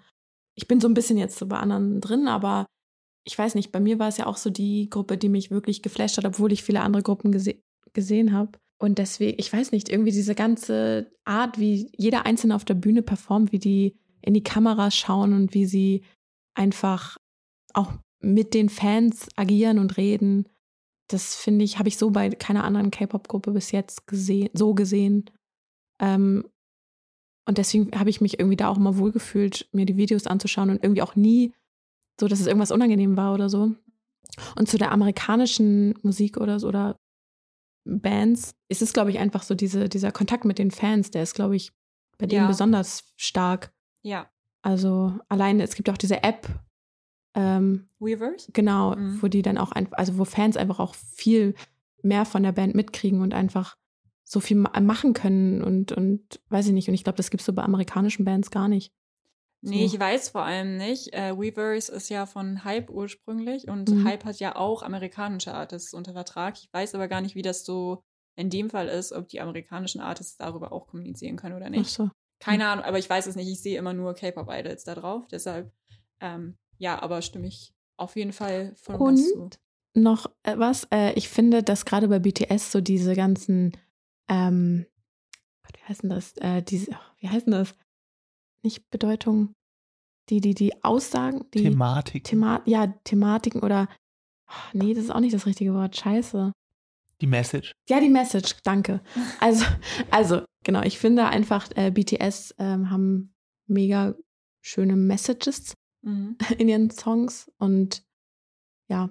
ich 0.54 0.66
bin 0.66 0.80
so 0.80 0.88
ein 0.88 0.94
bisschen 0.94 1.18
jetzt 1.18 1.38
so 1.38 1.46
bei 1.46 1.58
anderen 1.58 2.00
drin, 2.00 2.28
aber 2.28 2.66
ich 3.24 3.38
weiß 3.38 3.54
nicht, 3.54 3.70
bei 3.70 3.80
mir 3.80 3.98
war 3.98 4.08
es 4.08 4.16
ja 4.16 4.26
auch 4.26 4.36
so 4.36 4.50
die 4.50 4.90
Gruppe, 4.90 5.16
die 5.16 5.28
mich 5.28 5.50
wirklich 5.50 5.82
geflasht 5.82 6.16
hat, 6.16 6.24
obwohl 6.24 6.52
ich 6.52 6.62
viele 6.62 6.80
andere 6.80 7.02
Gruppen 7.02 7.30
gese 7.30 7.62
gesehen 7.92 8.32
habe. 8.32 8.58
Und 8.82 8.98
deswegen, 8.98 9.38
ich 9.38 9.52
weiß 9.52 9.70
nicht, 9.70 9.88
irgendwie 9.88 10.10
diese 10.10 10.34
ganze 10.34 11.12
Art, 11.24 11.56
wie 11.60 11.92
jeder 11.96 12.26
Einzelne 12.26 12.56
auf 12.56 12.64
der 12.64 12.74
Bühne 12.74 13.02
performt, 13.02 13.52
wie 13.52 13.60
die 13.60 13.96
in 14.22 14.34
die 14.34 14.42
Kameras 14.42 14.96
schauen 14.96 15.34
und 15.34 15.54
wie 15.54 15.66
sie 15.66 16.02
einfach 16.54 17.16
auch 17.74 17.92
mit 18.18 18.54
den 18.54 18.68
Fans 18.68 19.28
agieren 19.36 19.78
und 19.78 19.96
reden, 19.98 20.48
das 21.06 21.36
finde 21.36 21.64
ich, 21.64 21.78
habe 21.78 21.88
ich 21.88 21.96
so 21.96 22.10
bei 22.10 22.30
keiner 22.30 22.64
anderen 22.64 22.90
K-Pop-Gruppe 22.90 23.52
bis 23.52 23.70
jetzt 23.70 24.08
gesehen, 24.08 24.50
so 24.52 24.74
gesehen. 24.74 25.30
Ähm, 26.00 26.48
und 27.46 27.58
deswegen 27.58 27.96
habe 27.96 28.10
ich 28.10 28.20
mich 28.20 28.40
irgendwie 28.40 28.56
da 28.56 28.66
auch 28.66 28.78
mal 28.78 28.98
wohlgefühlt, 28.98 29.68
mir 29.70 29.86
die 29.86 29.96
Videos 29.96 30.26
anzuschauen 30.26 30.70
und 30.70 30.82
irgendwie 30.82 31.02
auch 31.02 31.14
nie 31.14 31.54
so, 32.18 32.26
dass 32.26 32.40
es 32.40 32.48
irgendwas 32.48 32.72
unangenehm 32.72 33.16
war 33.16 33.32
oder 33.32 33.48
so. 33.48 33.76
Und 34.58 34.68
zu 34.68 34.76
der 34.76 34.90
amerikanischen 34.90 35.94
Musik 36.02 36.36
oder 36.36 36.58
so 36.58 36.66
oder 36.66 36.96
Bands 37.84 38.54
ist 38.68 38.82
es, 38.82 38.92
glaube 38.92 39.10
ich, 39.10 39.18
einfach 39.18 39.42
so 39.42 39.54
diese, 39.54 39.88
dieser 39.88 40.12
Kontakt 40.12 40.44
mit 40.44 40.58
den 40.58 40.70
Fans, 40.70 41.10
der 41.10 41.22
ist, 41.22 41.34
glaube 41.34 41.56
ich, 41.56 41.72
bei 42.18 42.26
denen 42.26 42.42
Ja. 42.42 42.48
besonders 42.48 43.04
stark. 43.16 43.72
Ja. 44.02 44.30
Also 44.62 45.18
alleine, 45.28 45.62
es 45.64 45.74
gibt 45.74 45.90
auch 45.90 45.96
diese 45.98 46.22
App, 46.22 46.46
ähm, 47.34 47.88
Weavers? 47.98 48.48
Genau, 48.52 48.94
Mhm. 48.94 49.22
wo 49.22 49.28
die 49.28 49.42
dann 49.42 49.58
auch 49.58 49.72
einfach, 49.72 49.96
also 49.98 50.18
wo 50.18 50.24
Fans 50.24 50.56
einfach 50.56 50.78
auch 50.78 50.94
viel 50.94 51.54
mehr 52.02 52.24
von 52.24 52.42
der 52.42 52.52
Band 52.52 52.74
mitkriegen 52.74 53.20
und 53.22 53.32
einfach 53.34 53.76
so 54.24 54.40
viel 54.40 54.56
ma- 54.58 54.78
machen 54.80 55.14
können 55.14 55.62
und, 55.62 55.92
und 55.92 56.40
weiß 56.50 56.66
ich 56.66 56.72
nicht. 56.72 56.88
Und 56.88 56.94
ich 56.94 57.04
glaube, 57.04 57.16
das 57.16 57.30
gibt 57.30 57.40
es 57.40 57.46
so 57.46 57.52
bei 57.52 57.62
amerikanischen 57.62 58.24
Bands 58.24 58.50
gar 58.50 58.68
nicht. 58.68 58.92
Nee, 59.64 59.84
ich 59.84 59.98
weiß 59.98 60.30
vor 60.30 60.42
allem 60.44 60.76
nicht. 60.76 61.12
Äh, 61.14 61.38
Weavers 61.38 61.88
ist 61.88 62.08
ja 62.08 62.26
von 62.26 62.64
Hype 62.64 62.90
ursprünglich 62.90 63.68
und 63.68 63.88
Mhm. 63.90 64.04
Hype 64.04 64.24
hat 64.24 64.40
ja 64.40 64.56
auch 64.56 64.82
amerikanische 64.82 65.54
Artists 65.54 65.94
unter 65.94 66.12
Vertrag. 66.14 66.58
Ich 66.58 66.68
weiß 66.72 66.94
aber 66.96 67.06
gar 67.08 67.20
nicht, 67.20 67.34
wie 67.36 67.42
das 67.42 67.64
so 67.64 68.02
in 68.34 68.50
dem 68.50 68.70
Fall 68.70 68.88
ist, 68.88 69.12
ob 69.12 69.28
die 69.28 69.40
amerikanischen 69.40 70.00
Artists 70.00 70.36
darüber 70.36 70.72
auch 70.72 70.86
kommunizieren 70.88 71.36
können 71.36 71.54
oder 71.54 71.66
Ach 71.66 71.70
nicht. 71.70 71.90
so. 71.90 72.10
Keine 72.40 72.66
Ahnung, 72.66 72.84
aber 72.84 72.98
ich 72.98 73.08
weiß 73.08 73.26
es 73.28 73.36
nicht. 73.36 73.48
Ich 73.48 73.62
sehe 73.62 73.78
immer 73.78 73.92
nur 73.92 74.14
K-Pop-Idols 74.14 74.82
da 74.82 74.96
drauf. 74.96 75.28
Deshalb, 75.30 75.70
ähm, 76.20 76.56
ja, 76.78 77.00
aber 77.00 77.22
stimme 77.22 77.46
ich 77.46 77.72
auf 77.96 78.16
jeden 78.16 78.32
Fall 78.32 78.74
voll 78.76 78.96
und 78.96 79.06
ganz 79.14 79.28
zu. 79.30 79.42
Und 79.42 79.60
noch 79.94 80.26
äh, 80.42 80.58
was, 80.58 80.88
äh, 80.92 81.12
ich 81.12 81.28
finde, 81.28 81.62
dass 81.62 81.84
gerade 81.84 82.08
bei 82.08 82.18
BTS 82.18 82.72
so 82.72 82.80
diese 82.80 83.14
ganzen, 83.14 83.76
ähm, 84.28 84.86
wie 85.72 85.82
heißt 85.88 86.02
denn 86.02 86.10
das? 86.10 86.32
Äh, 86.38 86.62
diese, 86.62 86.92
ach, 86.94 87.12
wie 87.18 87.28
heißt 87.28 87.46
denn 87.46 87.52
das? 87.52 87.74
Nicht 88.62 88.88
Bedeutung, 88.90 89.54
die, 90.28 90.40
die, 90.40 90.54
die 90.54 90.82
Aussagen, 90.84 91.44
die 91.52 91.62
Thematik. 91.64 92.24
Thema 92.24 92.62
ja, 92.64 92.86
Thematiken 93.04 93.60
oder, 93.62 93.88
ach, 94.46 94.72
nee, 94.74 94.94
das 94.94 95.04
ist 95.04 95.10
auch 95.10 95.20
nicht 95.20 95.34
das 95.34 95.46
richtige 95.46 95.74
Wort, 95.74 95.96
scheiße. 95.96 96.52
die 97.20 97.26
Message. 97.26 97.72
Ja, 97.88 98.00
die 98.00 98.08
Message, 98.08 98.56
danke. 98.64 99.00
Also, 99.40 99.64
also 100.10 100.42
genau, 100.64 100.82
ich 100.82 100.98
finde 100.98 101.26
einfach, 101.26 101.68
äh, 101.76 101.90
BTS 101.90 102.54
ähm, 102.58 102.90
haben 102.90 103.34
mega 103.66 104.14
schöne 104.60 104.96
Messages 104.96 105.74
Mhm. 106.04 106.36
in 106.58 106.68
ihren 106.68 106.90
Songs 106.90 107.48
und 107.58 108.02
ja, 108.88 109.08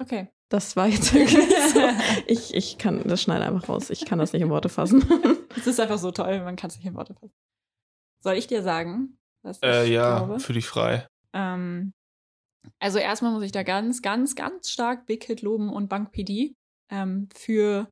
Okay. 0.00 0.28
das 0.48 0.76
war 0.76 0.86
jetzt 0.86 1.12
wirklich 1.12 1.34
so. 1.74 1.80
Ich, 2.28 2.54
ich 2.54 2.78
kann, 2.78 3.02
das 3.04 3.20
schneide 3.22 3.44
einfach 3.46 3.68
raus. 3.68 3.90
Ich 3.90 4.04
kann 4.04 4.20
das 4.20 4.32
nicht 4.32 4.42
in 4.42 4.50
Worte 4.50 4.68
fassen. 4.68 5.04
Es 5.56 5.66
ist 5.66 5.80
einfach 5.80 5.98
so 5.98 6.12
toll, 6.12 6.40
man 6.44 6.54
kann 6.54 6.70
es 6.70 6.76
nicht 6.76 6.86
in 6.86 6.94
Worte 6.94 7.14
fassen. 7.14 7.34
Soll 8.22 8.34
ich 8.34 8.46
dir 8.46 8.62
sagen, 8.62 9.18
was 9.42 9.58
ich 9.58 9.62
Äh, 9.64 9.92
ja, 9.92 10.18
glaube? 10.18 10.40
für 10.40 10.52
dich 10.52 10.66
frei. 10.66 11.06
Ähm, 11.34 11.92
also 12.78 12.98
erstmal 12.98 13.32
muss 13.32 13.42
ich 13.42 13.52
da 13.52 13.62
ganz, 13.62 14.02
ganz, 14.02 14.34
ganz 14.34 14.70
stark 14.70 15.06
Big 15.06 15.24
Hit 15.24 15.42
loben 15.42 15.70
und 15.70 15.88
Bank 15.88 16.12
PD 16.12 16.54
ähm, 16.90 17.28
für 17.34 17.88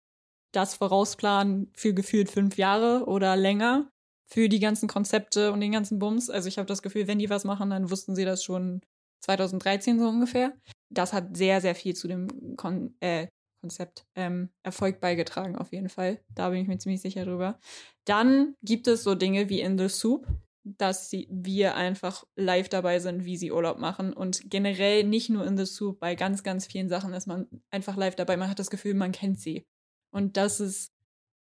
das 0.53 0.75
Vorausplanen 0.75 1.71
für 1.77 1.95
gefühlt 1.95 2.31
fünf 2.31 2.57
Jahre 2.57 3.07
oder 3.07 3.37
länger 3.37 3.89
für 4.33 4.49
die 4.49 4.61
ganzen 4.61 4.89
Konzepte 4.89 5.53
und 5.53 5.61
den 5.61 5.73
ganzen 5.73 5.99
Bums. 5.99 6.31
Also 6.31 6.49
ich 6.49 6.59
habe 6.59 6.67
das 6.67 6.83
Gefühl, 6.83 7.09
wenn 7.09 7.19
die 7.19 7.31
was 7.31 7.45
machen, 7.45 7.71
dann 7.71 7.91
wussten 7.91 8.15
sie 8.15 8.25
das 8.25 8.45
schon 8.45 8.81
2013 9.25 9.99
so 9.99 10.09
ungefähr. 10.09 10.53
Das 10.93 11.13
hat 11.13 11.37
sehr, 11.37 11.61
sehr 11.61 11.75
viel 11.75 11.95
zu 11.95 12.09
dem 12.09 12.57
Kon 12.57 12.95
äh, 13.01 13.27
Konzept 13.61 14.07
ähm, 14.15 14.51
Erfolg 14.63 15.01
beigetragen, 15.01 15.57
auf 15.57 15.73
jeden 15.73 15.89
Fall. 15.89 16.21
Da 16.35 16.51
bin 16.51 16.61
ich 16.61 16.69
mir 16.69 16.79
ziemlich 16.79 17.01
sicher 17.01 17.25
drüber. 17.25 17.59
Dann 18.05 18.55
gibt 18.63 18.87
es 18.89 19.03
so 19.03 19.15
Dinge 19.15 19.49
wie 19.49 19.61
In 19.61 19.79
the 19.79 19.89
Soup, 19.89 20.27
dass 20.65 21.11
sie, 21.11 21.29
wir 21.31 21.75
einfach 21.75 22.25
live 22.37 22.69
dabei 22.69 22.99
sind, 22.99 23.25
wie 23.25 23.37
sie 23.37 23.53
Urlaub 23.53 23.79
machen. 23.79 24.13
Und 24.13 24.51
generell 24.51 25.05
nicht 25.05 25.31
nur 25.31 25.47
In 25.47 25.57
the 25.57 25.67
Soup, 25.67 25.99
bei 26.01 26.15
ganz, 26.15 26.43
ganz 26.43 26.67
vielen 26.67 26.89
Sachen 26.89 27.13
ist 27.13 27.27
man 27.27 27.47
einfach 27.71 27.97
live 27.97 28.17
dabei. 28.17 28.37
Man 28.37 28.51
hat 28.51 28.59
das 28.59 28.71
Gefühl, 28.71 28.95
man 28.95 29.13
kennt 29.13 29.41
sie. 29.41 29.67
Und 30.11 30.37
das 30.37 30.61
ist 30.61 30.93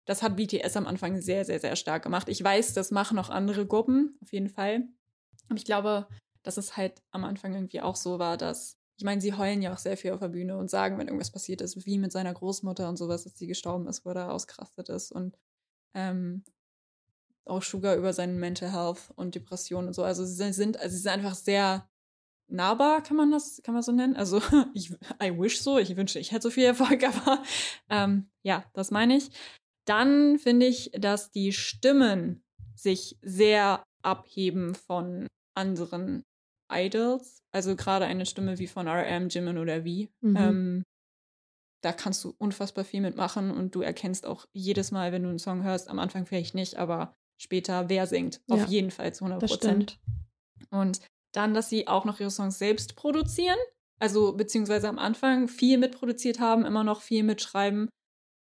das 0.10 0.24
hat 0.24 0.36
BTS 0.36 0.76
am 0.76 0.88
Anfang 0.88 1.22
sehr, 1.22 1.46
sehr, 1.46 1.60
sehr 1.60 1.76
stark 1.76 2.02
gemacht. 2.02 2.30
Ich 2.30 2.44
weiß, 2.44 2.74
das 2.74 2.90
machen 2.90 3.20
auch 3.20 3.30
andere 3.30 3.68
Gruppen, 3.68 4.18
auf 4.24 4.34
jeden 4.34 4.50
Fall. 4.50 4.88
Aber 5.50 5.58
ich 5.58 5.66
glaube, 5.66 6.08
dass 6.42 6.58
es 6.58 6.76
halt 6.76 7.04
am 7.12 7.24
Anfang 7.24 7.54
irgendwie 7.54 7.82
auch 7.82 7.96
so 7.96 8.18
war, 8.18 8.36
dass, 8.36 8.79
ich 9.00 9.06
meine, 9.06 9.22
sie 9.22 9.34
heulen 9.34 9.62
ja 9.62 9.72
auch 9.72 9.78
sehr 9.78 9.96
viel 9.96 10.12
auf 10.12 10.20
der 10.20 10.28
Bühne 10.28 10.58
und 10.58 10.70
sagen, 10.70 10.98
wenn 10.98 11.08
irgendwas 11.08 11.32
passiert 11.32 11.62
ist, 11.62 11.86
wie 11.86 11.98
mit 11.98 12.12
seiner 12.12 12.34
Großmutter 12.34 12.90
und 12.90 12.98
sowas, 12.98 13.24
dass 13.24 13.38
sie 13.38 13.48
gestorben 13.48 13.88
ist, 13.88 14.04
wo 14.04 14.10
er 14.10 14.34
ausgerastet 14.34 14.90
ist 14.90 15.14
und 15.14 15.38
ähm, 15.94 16.44
auch 17.46 17.64
Sugar 17.64 17.96
über 17.96 18.12
seinen 18.12 18.42
Mental 18.42 18.74
Health 18.74 19.14
und 19.16 19.36
Depressionen 19.36 19.88
und 19.88 19.94
so. 19.94 20.04
Also 20.04 20.26
sie 20.26 20.52
sind, 20.52 20.78
also 20.78 20.94
sie 20.94 21.02
sind 21.02 21.12
einfach 21.14 21.36
sehr 21.36 21.90
nahbar, 22.50 23.02
kann 23.02 23.16
man 23.16 23.32
das, 23.32 23.62
kann 23.64 23.74
man 23.74 23.84
so 23.84 23.94
nennen. 23.94 24.18
Also 24.18 24.42
ich, 24.74 24.92
I 25.24 25.32
wish 25.32 25.62
so, 25.62 25.78
ich 25.78 25.96
wünschte, 25.96 26.20
ich 26.20 26.34
hätte 26.34 26.44
so 26.44 26.50
viel 26.50 26.66
Erfolg, 26.66 27.02
aber 27.08 27.42
ähm, 27.88 28.30
ja, 28.44 28.66
das 28.74 28.92
meine 28.92 29.16
ich. 29.16 29.30
Dann 29.86 30.40
finde 30.40 30.66
ich, 30.66 30.92
dass 30.92 31.32
die 31.32 31.54
Stimmen 31.54 32.44
sich 32.76 33.18
sehr 33.22 33.82
abheben 34.02 34.76
von 34.76 35.26
anderen 35.56 36.26
Idols. 36.72 37.42
Also 37.52 37.76
gerade 37.76 38.06
eine 38.06 38.26
Stimme 38.26 38.60
wie 38.60 38.68
von 38.68 38.88
RM, 38.88 39.30
Jimin 39.30 39.58
oder 39.58 39.84
V. 39.84 39.88
Mhm. 40.22 40.36
Ähm, 40.36 40.84
da 41.82 41.94
kannst 41.94 42.24
du 42.24 42.36
unfassbar 42.38 42.84
viel 42.84 43.02
mitmachen 43.02 43.52
und 43.52 43.74
du 43.74 43.82
erkennst 43.82 44.26
auch 44.26 44.46
jedes 44.52 44.92
Mal, 44.92 45.12
wenn 45.12 45.24
du 45.24 45.30
einen 45.30 45.40
Song 45.40 45.64
hörst, 45.64 45.90
am 45.90 46.00
Anfang 46.00 46.26
vielleicht 46.26 46.54
nicht, 46.54 46.76
aber 46.76 47.16
später, 47.38 47.88
wer 47.90 48.06
singt. 48.06 48.42
Ja, 48.48 48.56
Auf 48.56 48.68
jeden 48.68 48.92
Fall 48.92 49.14
zu 49.14 49.26
100 49.26 49.50
Prozent. 49.50 50.00
Und 50.72 51.00
dann, 51.34 51.54
dass 51.54 51.70
sie 51.70 51.88
auch 51.88 52.06
noch 52.06 52.20
ihre 52.20 52.32
Songs 52.32 52.60
selbst 52.60 52.96
produzieren. 52.96 53.58
Also 54.00 54.34
beziehungsweise 54.34 54.90
am 54.90 55.00
Anfang 55.00 55.48
viel 55.48 55.78
mitproduziert 55.78 56.40
haben, 56.40 56.66
immer 56.66 56.84
noch 56.84 57.02
viel 57.02 57.24
mitschreiben 57.24 57.90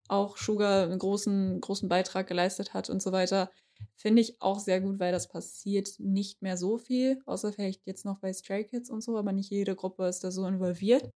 auch 0.10 0.38
Sugar 0.38 0.84
einen 0.84 0.99
großen, 0.99 1.61
großen 1.61 1.88
Beitrag 1.88 2.27
geleistet 2.27 2.73
hat 2.73 2.89
und 2.89 3.01
so 3.01 3.11
weiter. 3.11 3.51
Finde 3.95 4.22
ich 4.22 4.41
auch 4.41 4.60
sehr 4.60 4.81
gut, 4.81 4.99
weil 4.99 5.11
das 5.11 5.27
passiert 5.27 5.99
nicht 5.99 6.41
mehr 6.41 6.57
so 6.57 6.77
viel, 6.77 7.22
außer 7.26 7.51
vielleicht 7.51 7.85
jetzt 7.85 8.06
noch 8.06 8.19
bei 8.19 8.31
Stray 8.31 8.64
Kids 8.64 8.89
und 8.89 9.01
so, 9.01 9.18
aber 9.18 9.34
nicht 9.34 9.49
jede 9.49 9.76
Gruppe 9.76 10.07
ist 10.07 10.23
da 10.23 10.31
so 10.31 10.45
involviert. 10.45 11.10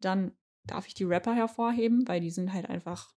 Dann 0.00 0.36
darf 0.64 0.86
ich 0.86 0.94
die 0.94 1.04
Rapper 1.04 1.34
hervorheben, 1.34 2.06
weil 2.06 2.20
die 2.20 2.30
sind 2.30 2.52
halt 2.52 2.68
einfach 2.68 3.12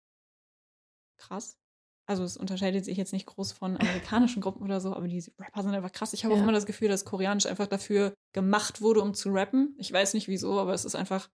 krass. 1.16 1.59
Also 2.06 2.23
es 2.23 2.36
unterscheidet 2.36 2.85
sich 2.85 2.97
jetzt 2.97 3.12
nicht 3.12 3.27
groß 3.27 3.52
von 3.52 3.77
amerikanischen 3.81 4.40
Gruppen 4.40 4.62
oder 4.62 4.81
so, 4.81 4.94
aber 4.94 5.09
die 5.09 5.24
Rapper 5.39 5.62
sind 5.62 5.74
einfach 5.74 5.93
krass. 5.93 6.12
Ich 6.12 6.24
habe 6.24 6.35
ja. 6.35 6.40
auch 6.40 6.43
immer 6.43 6.52
das 6.52 6.66
Gefühl, 6.66 6.89
dass 6.89 7.05
Koreanisch 7.05 7.47
einfach 7.47 7.66
dafür 7.66 8.15
gemacht 8.32 8.81
wurde, 8.81 9.01
um 9.01 9.15
zu 9.15 9.31
rappen. 9.31 9.74
Ich 9.78 9.93
weiß 9.93 10.15
nicht 10.15 10.28
wieso, 10.28 10.59
aber 10.59 10.74
es 10.74 10.85
ist 10.85 10.94
einfach, 10.94 11.28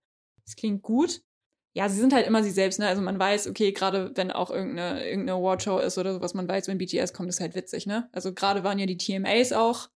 es 0.46 0.56
klingt 0.56 0.82
gut 0.82 1.22
ja, 1.74 1.88
sie 1.88 1.98
sind 1.98 2.12
halt 2.12 2.26
immer 2.26 2.42
sie 2.42 2.52
selbst, 2.52 2.78
ne? 2.78 2.86
Also 2.86 3.02
man 3.02 3.18
weiß, 3.18 3.48
okay, 3.48 3.72
gerade 3.72 4.12
wenn 4.14 4.30
auch 4.30 4.50
irgendeine, 4.50 5.04
irgendeine 5.04 5.38
Awardshow 5.38 5.78
ist 5.78 5.98
oder 5.98 6.14
sowas, 6.14 6.32
man 6.32 6.48
weiß, 6.48 6.68
wenn 6.68 6.78
BTS 6.78 7.12
kommt, 7.12 7.28
ist 7.28 7.40
halt 7.40 7.56
witzig, 7.56 7.86
ne? 7.86 8.08
Also 8.12 8.32
gerade 8.32 8.62
waren 8.62 8.78
ja 8.78 8.86
die 8.86 8.96
TMAs 8.96 9.52
auch, 9.52 9.88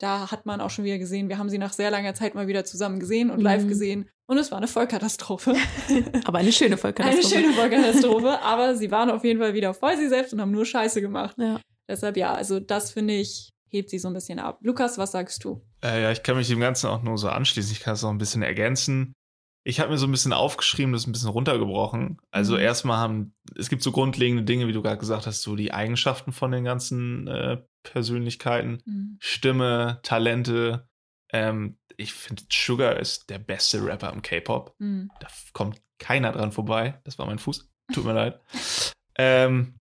da 0.00 0.32
hat 0.32 0.44
man 0.44 0.60
auch 0.60 0.70
schon 0.70 0.84
wieder 0.84 0.98
gesehen, 0.98 1.28
wir 1.28 1.38
haben 1.38 1.48
sie 1.48 1.58
nach 1.58 1.72
sehr 1.72 1.90
langer 1.90 2.14
Zeit 2.14 2.34
mal 2.34 2.48
wieder 2.48 2.64
zusammen 2.64 2.98
gesehen 2.98 3.30
und 3.30 3.38
mhm. 3.38 3.44
live 3.44 3.68
gesehen 3.68 4.10
und 4.26 4.38
es 4.38 4.50
war 4.50 4.58
eine 4.58 4.66
Vollkatastrophe. 4.66 5.54
aber 6.24 6.38
eine 6.38 6.52
schöne 6.52 6.76
Vollkatastrophe. 6.78 7.36
Eine 7.36 7.44
schöne 7.44 7.54
Vollkatastrophe, 7.54 8.40
aber 8.42 8.74
sie 8.74 8.90
waren 8.90 9.10
auf 9.10 9.22
jeden 9.22 9.38
Fall 9.38 9.54
wieder 9.54 9.72
voll 9.72 9.96
sie 9.96 10.08
selbst 10.08 10.32
und 10.32 10.40
haben 10.40 10.50
nur 10.50 10.66
Scheiße 10.66 11.00
gemacht. 11.00 11.36
Ja. 11.38 11.60
Deshalb 11.88 12.16
ja, 12.16 12.34
also 12.34 12.58
das 12.58 12.90
finde 12.90 13.14
ich, 13.14 13.50
hebt 13.68 13.90
sie 13.90 14.00
so 14.00 14.08
ein 14.08 14.14
bisschen 14.14 14.40
ab. 14.40 14.58
Lukas, 14.62 14.98
was 14.98 15.12
sagst 15.12 15.44
du? 15.44 15.62
Äh, 15.84 16.02
ja, 16.02 16.10
ich 16.10 16.24
kann 16.24 16.36
mich 16.36 16.48
dem 16.48 16.60
Ganzen 16.60 16.88
auch 16.88 17.02
nur 17.02 17.18
so 17.18 17.28
anschließen. 17.28 17.72
Ich 17.72 17.80
kann 17.80 17.94
es 17.94 18.02
auch 18.02 18.10
ein 18.10 18.18
bisschen 18.18 18.42
ergänzen. 18.42 19.12
Ich 19.62 19.78
habe 19.78 19.90
mir 19.90 19.98
so 19.98 20.06
ein 20.06 20.10
bisschen 20.10 20.32
aufgeschrieben, 20.32 20.92
das 20.92 21.06
ein 21.06 21.12
bisschen 21.12 21.28
runtergebrochen. 21.28 22.18
Also 22.30 22.54
mhm. 22.54 22.60
erstmal 22.60 22.98
haben, 22.98 23.34
es 23.56 23.68
gibt 23.68 23.82
so 23.82 23.92
grundlegende 23.92 24.42
Dinge, 24.42 24.66
wie 24.66 24.72
du 24.72 24.82
gerade 24.82 24.98
gesagt 24.98 25.26
hast, 25.26 25.42
so 25.42 25.54
die 25.54 25.72
Eigenschaften 25.72 26.32
von 26.32 26.50
den 26.50 26.64
ganzen 26.64 27.28
äh, 27.28 27.58
Persönlichkeiten, 27.82 28.82
mhm. 28.86 29.18
Stimme, 29.20 30.00
Talente. 30.02 30.88
Ähm, 31.32 31.78
ich 31.96 32.14
finde, 32.14 32.42
Sugar 32.50 32.96
ist 32.96 33.28
der 33.28 33.38
beste 33.38 33.84
Rapper 33.84 34.12
im 34.12 34.22
K-Pop. 34.22 34.74
Mhm. 34.78 35.10
Da 35.20 35.28
kommt 35.52 35.80
keiner 35.98 36.32
dran 36.32 36.52
vorbei. 36.52 36.98
Das 37.04 37.18
war 37.18 37.26
mein 37.26 37.38
Fuß. 37.38 37.70
Tut 37.92 38.04
mir 38.04 38.12
leid. 38.14 38.40
Ähm, 39.18 39.76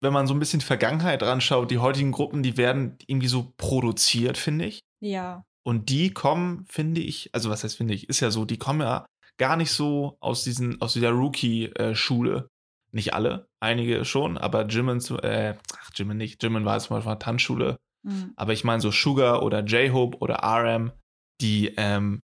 wenn 0.00 0.12
man 0.12 0.26
so 0.26 0.34
ein 0.34 0.38
bisschen 0.38 0.60
die 0.60 0.66
Vergangenheit 0.66 1.22
anschaut, 1.22 1.70
die 1.70 1.78
heutigen 1.78 2.12
Gruppen, 2.12 2.42
die 2.42 2.56
werden 2.56 2.98
irgendwie 3.06 3.28
so 3.28 3.52
produziert, 3.56 4.38
finde 4.38 4.66
ich. 4.66 4.80
Ja. 5.00 5.44
Und 5.66 5.88
die 5.88 6.12
kommen, 6.12 6.66
finde 6.68 7.00
ich, 7.00 7.30
also 7.32 7.50
was 7.50 7.64
heißt 7.64 7.76
finde 7.76 7.94
ich, 7.94 8.08
ist 8.08 8.20
ja 8.20 8.30
so, 8.30 8.44
die 8.44 8.58
kommen 8.58 8.80
ja 8.80 9.06
gar 9.38 9.56
nicht 9.56 9.72
so 9.72 10.16
aus 10.20 10.44
diesen, 10.44 10.80
aus 10.80 10.92
dieser 10.92 11.10
Rookie-Schule. 11.10 12.48
Nicht 12.92 13.14
alle, 13.14 13.48
einige 13.60 14.04
schon, 14.04 14.38
aber 14.38 14.66
Jimin, 14.66 15.00
äh, 15.22 15.54
ach, 15.76 15.90
Jimin 15.94 16.16
nicht, 16.16 16.42
Jimin 16.42 16.64
war 16.64 16.76
jetzt 16.76 16.90
mal 16.90 17.02
von 17.02 17.12
der 17.12 17.18
Tanzschule. 17.18 17.76
Mhm. 18.04 18.32
Aber 18.36 18.52
ich 18.52 18.62
meine 18.62 18.80
so 18.80 18.92
Sugar 18.92 19.42
oder 19.42 19.64
J-Hope 19.64 20.18
oder 20.18 20.44
RM, 20.44 20.92
die, 21.40 21.74
ähm, 21.76 22.20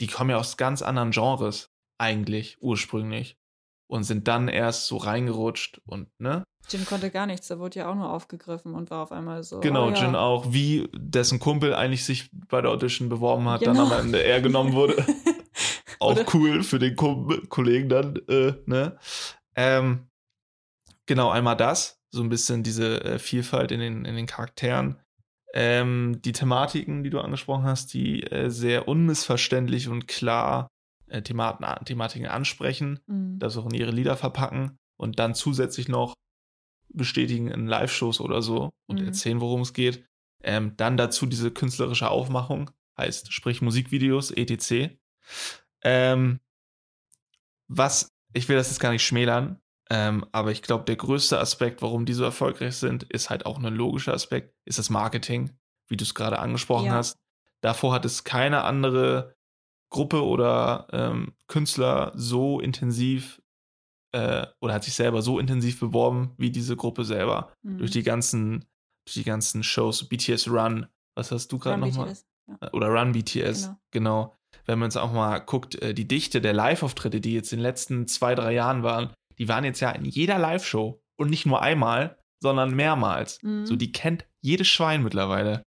die 0.00 0.08
kommen 0.08 0.30
ja 0.30 0.38
aus 0.38 0.56
ganz 0.56 0.82
anderen 0.82 1.12
Genres, 1.12 1.68
eigentlich, 2.00 2.56
ursprünglich. 2.60 3.36
Und 3.90 4.04
sind 4.04 4.28
dann 4.28 4.48
erst 4.48 4.86
so 4.86 4.96
reingerutscht 4.96 5.80
und, 5.86 6.08
ne? 6.18 6.44
Jin 6.70 6.84
konnte 6.84 7.10
gar 7.10 7.26
nichts, 7.26 7.48
der 7.48 7.58
wurde 7.58 7.80
ja 7.80 7.90
auch 7.90 7.94
nur 7.94 8.12
aufgegriffen 8.12 8.74
und 8.74 8.90
war 8.90 9.02
auf 9.02 9.12
einmal 9.12 9.42
so. 9.42 9.60
Genau, 9.60 9.88
oh, 9.88 9.90
ja. 9.90 9.96
Jin 9.96 10.14
auch, 10.14 10.52
wie 10.52 10.88
dessen 10.94 11.38
Kumpel 11.38 11.74
eigentlich 11.74 12.04
sich 12.04 12.30
bei 12.32 12.60
der 12.60 12.70
Audition 12.70 13.08
beworben 13.08 13.48
hat, 13.48 13.60
genau. 13.60 13.84
dann 13.84 13.92
am 13.92 14.06
Ende 14.06 14.22
er 14.22 14.40
genommen 14.40 14.72
wurde. 14.72 14.96
auch 15.98 16.12
Oder? 16.12 16.24
cool 16.34 16.62
für 16.62 16.78
den 16.78 16.96
Kumpel, 16.96 17.46
Kollegen 17.46 17.88
dann, 17.88 18.16
äh, 18.28 18.54
ne? 18.66 18.98
Ähm, 19.56 20.06
genau, 21.06 21.30
einmal 21.30 21.56
das, 21.56 21.98
so 22.10 22.22
ein 22.22 22.28
bisschen 22.28 22.62
diese 22.62 23.02
äh, 23.04 23.18
Vielfalt 23.18 23.72
in 23.72 23.80
den, 23.80 24.04
in 24.04 24.14
den 24.14 24.26
Charakteren. 24.26 25.00
Ähm, 25.54 26.20
die 26.22 26.32
Thematiken, 26.32 27.02
die 27.02 27.10
du 27.10 27.20
angesprochen 27.20 27.64
hast, 27.64 27.94
die 27.94 28.22
äh, 28.24 28.50
sehr 28.50 28.86
unmissverständlich 28.86 29.88
und 29.88 30.06
klar 30.06 30.68
äh, 31.08 31.22
Thematen, 31.22 31.64
Thematiken 31.86 32.28
ansprechen, 32.28 33.00
mhm. 33.06 33.38
das 33.38 33.56
auch 33.56 33.64
in 33.66 33.74
ihre 33.74 33.90
Lieder 33.90 34.16
verpacken 34.16 34.76
und 34.98 35.18
dann 35.18 35.34
zusätzlich 35.34 35.88
noch 35.88 36.14
bestätigen 36.90 37.48
in 37.48 37.66
Live-Shows 37.66 38.20
oder 38.20 38.42
so 38.42 38.70
und 38.86 39.00
mhm. 39.00 39.06
erzählen, 39.06 39.40
worum 39.40 39.60
es 39.62 39.72
geht. 39.72 40.04
Ähm, 40.42 40.76
dann 40.76 40.96
dazu 40.96 41.26
diese 41.26 41.50
künstlerische 41.50 42.10
Aufmachung, 42.10 42.70
heißt 42.96 43.32
sprich 43.32 43.60
Musikvideos, 43.60 44.30
etc. 44.30 44.96
Ähm, 45.82 46.40
was, 47.68 48.10
ich 48.32 48.48
will 48.48 48.56
das 48.56 48.68
jetzt 48.68 48.80
gar 48.80 48.92
nicht 48.92 49.04
schmälern, 49.04 49.60
ähm, 49.90 50.24
aber 50.32 50.50
ich 50.50 50.62
glaube, 50.62 50.84
der 50.84 50.96
größte 50.96 51.38
Aspekt, 51.38 51.82
warum 51.82 52.04
die 52.04 52.12
so 52.12 52.24
erfolgreich 52.24 52.76
sind, 52.76 53.04
ist 53.04 53.30
halt 53.30 53.46
auch 53.46 53.58
ein 53.58 53.74
logischer 53.74 54.12
Aspekt, 54.12 54.54
ist 54.64 54.78
das 54.78 54.90
Marketing, 54.90 55.50
wie 55.88 55.96
du 55.96 56.04
es 56.04 56.14
gerade 56.14 56.38
angesprochen 56.38 56.86
ja. 56.86 56.92
hast. 56.92 57.16
Davor 57.62 57.92
hat 57.92 58.04
es 58.04 58.24
keine 58.24 58.64
andere 58.64 59.34
Gruppe 59.90 60.24
oder 60.24 60.86
ähm, 60.92 61.34
Künstler 61.46 62.12
so 62.14 62.60
intensiv 62.60 63.40
äh, 64.12 64.46
oder 64.60 64.74
hat 64.74 64.84
sich 64.84 64.94
selber 64.94 65.22
so 65.22 65.38
intensiv 65.38 65.80
beworben 65.80 66.32
wie 66.36 66.50
diese 66.50 66.76
Gruppe 66.76 67.04
selber. 67.04 67.52
Mhm. 67.62 67.78
Durch 67.78 67.90
die 67.90 68.02
ganzen, 68.02 68.64
durch 69.06 69.14
die 69.14 69.24
ganzen 69.24 69.62
Shows, 69.62 70.08
BTS 70.08 70.48
Run, 70.48 70.86
was 71.14 71.30
hast 71.30 71.48
du 71.52 71.58
gerade 71.58 71.80
nochmal? 71.80 72.14
Ja. 72.48 72.56
Äh, 72.60 72.70
oder 72.72 72.88
Run 72.88 73.12
BTS, 73.12 73.64
genau. 73.64 73.78
genau. 73.90 74.34
Wenn 74.64 74.78
man 74.78 74.86
uns 74.86 74.96
auch 74.96 75.12
mal 75.12 75.38
guckt, 75.38 75.74
äh, 75.82 75.94
die 75.94 76.08
Dichte 76.08 76.40
der 76.40 76.52
Live-Auftritte, 76.52 77.20
die 77.20 77.34
jetzt 77.34 77.52
in 77.52 77.58
den 77.58 77.64
letzten 77.64 78.06
zwei, 78.06 78.34
drei 78.34 78.52
Jahren 78.52 78.82
waren, 78.82 79.12
die 79.38 79.48
waren 79.48 79.64
jetzt 79.64 79.80
ja 79.80 79.90
in 79.90 80.04
jeder 80.04 80.38
Live-Show 80.38 81.00
und 81.16 81.30
nicht 81.30 81.46
nur 81.46 81.62
einmal, 81.62 82.18
sondern 82.40 82.74
mehrmals. 82.74 83.42
Mhm. 83.42 83.66
So, 83.66 83.76
die 83.76 83.92
kennt 83.92 84.26
jedes 84.40 84.68
Schwein 84.68 85.02
mittlerweile. 85.02 85.62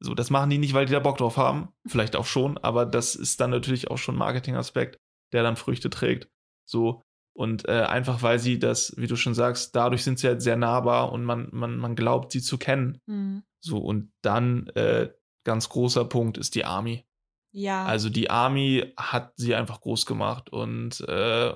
So, 0.00 0.14
das 0.14 0.30
machen 0.30 0.50
die 0.50 0.58
nicht, 0.58 0.74
weil 0.74 0.86
die 0.86 0.92
da 0.92 1.00
Bock 1.00 1.18
drauf 1.18 1.36
haben. 1.36 1.68
Vielleicht 1.86 2.16
auch 2.16 2.26
schon, 2.26 2.58
aber 2.58 2.86
das 2.86 3.14
ist 3.14 3.40
dann 3.40 3.50
natürlich 3.50 3.90
auch 3.90 3.98
schon 3.98 4.16
ein 4.16 4.18
Marketing-Aspekt, 4.18 4.98
der 5.32 5.42
dann 5.42 5.56
Früchte 5.56 5.90
trägt. 5.90 6.28
So, 6.68 7.02
und 7.34 7.68
äh, 7.68 7.82
einfach 7.82 8.22
weil 8.22 8.38
sie 8.38 8.58
das, 8.58 8.94
wie 8.96 9.06
du 9.06 9.16
schon 9.16 9.34
sagst, 9.34 9.74
dadurch 9.74 10.04
sind 10.04 10.18
sie 10.18 10.28
halt 10.28 10.42
sehr 10.42 10.56
nahbar 10.56 11.12
und 11.12 11.24
man, 11.24 11.48
man, 11.52 11.76
man 11.78 11.96
glaubt, 11.96 12.32
sie 12.32 12.42
zu 12.42 12.58
kennen. 12.58 13.00
Mhm. 13.06 13.42
So, 13.60 13.78
und 13.78 14.12
dann 14.22 14.66
äh, 14.68 15.10
ganz 15.44 15.68
großer 15.68 16.04
Punkt 16.04 16.36
ist 16.38 16.54
die 16.54 16.64
Army. 16.64 17.06
Ja. 17.52 17.84
Also 17.84 18.08
die 18.08 18.30
Army 18.30 18.92
hat 18.96 19.32
sie 19.36 19.54
einfach 19.54 19.80
groß 19.80 20.06
gemacht 20.06 20.50
und 20.50 21.00
äh, 21.02 21.52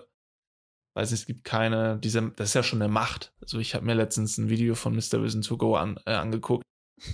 weiß 0.94 1.10
nicht, 1.10 1.20
es 1.20 1.26
gibt 1.26 1.44
keine, 1.44 1.98
diese, 1.98 2.32
das 2.36 2.50
ist 2.50 2.54
ja 2.54 2.62
schon 2.62 2.80
eine 2.80 2.92
Macht. 2.92 3.34
Also 3.40 3.58
ich 3.58 3.74
habe 3.74 3.84
mir 3.84 3.94
letztens 3.94 4.38
ein 4.38 4.48
Video 4.48 4.74
von 4.74 4.94
Mr. 4.94 5.22
Wissen 5.22 5.42
to 5.42 5.56
Go 5.56 5.76
an, 5.76 5.98
äh, 6.06 6.12
angeguckt. 6.12 6.64